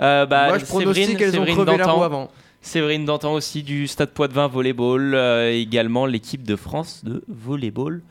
Euh, 0.03 0.27
bah, 0.27 0.49
Moi, 0.49 0.59
je 0.59 0.67
pronostique 0.67 1.17
qu'elles 1.17 1.39
ont 1.41 1.45
crevé 1.47 1.65
la 1.65 1.79
Dantan. 1.79 1.95
roue 1.97 2.05
avant. 2.05 2.31
Séverine 2.61 3.07
Dantan 3.07 3.33
aussi 3.33 3.63
du 3.63 3.87
Stade 3.89 4.11
Poitvin 4.11 4.47
Volleyball, 4.47 5.15
euh, 5.15 5.51
également 5.51 6.05
l'équipe 6.05 6.43
de 6.47 6.55
France 6.55 7.01
de 7.03 7.25
volleyball, 7.29 8.03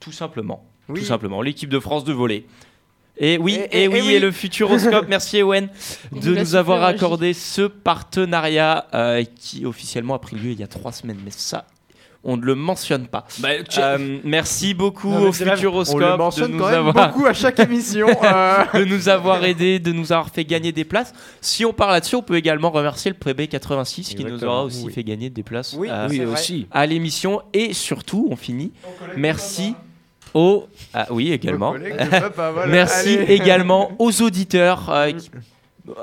tout 0.00 0.12
simplement. 0.12 0.64
Oui. 0.88 0.98
Tout 0.98 1.06
simplement, 1.06 1.40
l'équipe 1.42 1.70
de 1.70 1.78
France 1.78 2.02
de 2.02 2.12
volley. 2.12 2.44
Et 3.16 3.38
oui, 3.38 3.54
Et- 3.70 3.82
et, 3.82 3.84
et- 3.84 3.88
oui, 3.88 3.98
et 3.98 4.02
oui. 4.02 4.12
et 4.14 4.20
le 4.20 4.32
Futuroscope, 4.32 5.06
merci 5.08 5.38
Ewen 5.38 5.68
de 6.12 6.34
nous 6.34 6.54
avoir 6.56 6.82
accordé 6.82 7.32
ce 7.32 7.62
partenariat 7.62 8.86
euh, 8.94 9.22
qui 9.38 9.64
officiellement 9.66 10.14
a 10.14 10.18
pris 10.18 10.36
lieu 10.36 10.50
il 10.50 10.60
y 10.60 10.64
a 10.64 10.66
trois 10.66 10.92
semaines, 10.92 11.18
mais 11.24 11.30
ça, 11.30 11.64
on 12.24 12.36
ne 12.36 12.42
le 12.42 12.54
mentionne 12.54 13.06
pas. 13.06 13.26
Bah, 13.38 13.50
tu- 13.68 13.78
Euh, 13.80 14.18
merci 14.24 14.74
beaucoup 14.74 15.10
Non, 15.10 15.28
au 15.28 15.32
Futuroscope 15.32 15.94
On 15.94 15.98
le 15.98 16.12
de 16.12 16.16
mentionne 16.16 16.52
nous 16.52 16.58
quand 16.58 16.70
même 16.70 16.88
avoir 16.88 17.08
beaucoup 17.12 17.26
à 17.26 17.34
chaque 17.34 17.60
émission. 17.60 18.08
euh. 18.24 18.64
de 18.80 18.84
nous 18.84 19.08
avoir 19.08 19.44
aidé, 19.44 19.78
de 19.78 19.92
nous 19.92 20.10
avoir 20.10 20.30
fait 20.30 20.44
gagner 20.44 20.72
des 20.72 20.84
places. 20.84 21.12
Si 21.40 21.64
on 21.64 21.72
parle 21.72 21.92
là-dessus, 21.92 22.16
on 22.16 22.22
peut 22.22 22.36
également 22.36 22.70
remercier 22.70 23.10
le 23.10 23.16
Prébé 23.18 23.46
86 23.46 24.14
qui 24.14 24.24
nous 24.24 24.42
aura 24.42 24.64
aussi 24.64 24.84
oui. 24.86 24.92
fait 24.92 25.04
gagner 25.04 25.30
des 25.30 25.42
places 25.42 25.74
Oui, 25.78 25.88
euh, 25.90 26.32
aussi. 26.32 26.66
à 26.72 26.84
l'émission. 26.86 27.42
Et 27.52 27.74
surtout, 27.74 28.26
on 28.30 28.36
finit. 28.36 28.72
Merci 29.16 29.74
aux. 30.34 30.66
Ah 30.92 31.06
oui, 31.10 31.32
également. 31.32 31.74
Merci 32.68 33.18
Allez. 33.18 33.34
également 33.34 33.92
aux 33.98 34.20
auditeurs. 34.22 34.90
euh, 34.90 35.12
qui- 35.12 35.30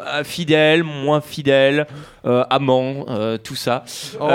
euh, 0.08 0.24
fidèles, 0.24 0.84
moins 0.84 1.22
fidèles, 1.22 1.88
euh, 2.26 2.44
amants, 2.52 3.06
euh, 3.10 3.38
tout 3.40 3.56
ça. 3.56 3.84
Oh, 4.20 4.28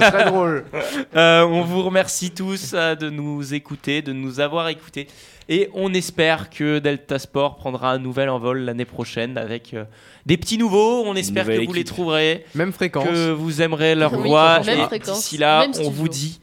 très 0.00 0.24
drôle. 0.24 0.64
Euh, 1.16 1.42
on 1.44 1.62
vous 1.62 1.82
remercie 1.82 2.30
tous 2.30 2.72
euh, 2.74 2.94
de 2.94 3.10
nous 3.10 3.52
écouter, 3.54 4.00
de 4.02 4.12
nous 4.12 4.40
avoir 4.40 4.68
écoutés. 4.68 5.06
Et 5.48 5.70
on 5.74 5.94
espère 5.94 6.50
que 6.50 6.80
Delta 6.80 7.18
Sport 7.20 7.56
prendra 7.56 7.92
un 7.92 7.98
nouvel 7.98 8.28
envol 8.28 8.58
l'année 8.60 8.84
prochaine 8.84 9.38
avec 9.38 9.74
euh, 9.74 9.84
des 10.26 10.36
petits 10.36 10.58
nouveaux. 10.58 11.04
On 11.06 11.14
espère 11.14 11.46
que 11.46 11.64
vous 11.64 11.72
les 11.72 11.84
trouverez, 11.84 12.44
Même 12.56 12.72
fréquence. 12.72 13.06
que 13.06 13.30
vous 13.30 13.62
aimerez 13.62 13.94
leur 13.94 14.12
Oui, 14.14 14.28
voix. 14.28 14.60
même 14.66 14.80
Et 14.80 14.84
fréquence, 14.84 15.18
d'ici 15.18 15.38
là, 15.38 15.60
même 15.60 15.70
on 15.70 15.74
studio. 15.74 15.90
vous 15.92 16.08
dit 16.08 16.40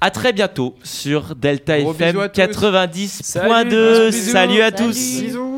à 0.00 0.10
très 0.10 0.32
bientôt 0.32 0.74
sur 0.82 1.34
Delta 1.36 1.78
Gros 1.80 1.92
FM 1.92 2.12
bisous 2.12 2.20
à 2.22 2.28
tous. 2.30 2.40
90.2. 2.40 3.22
Salut, 3.22 4.12
Salut 4.12 4.60
à 4.62 4.72
tous. 4.72 4.92
Salut. 4.94 5.26
Bisous. 5.26 5.55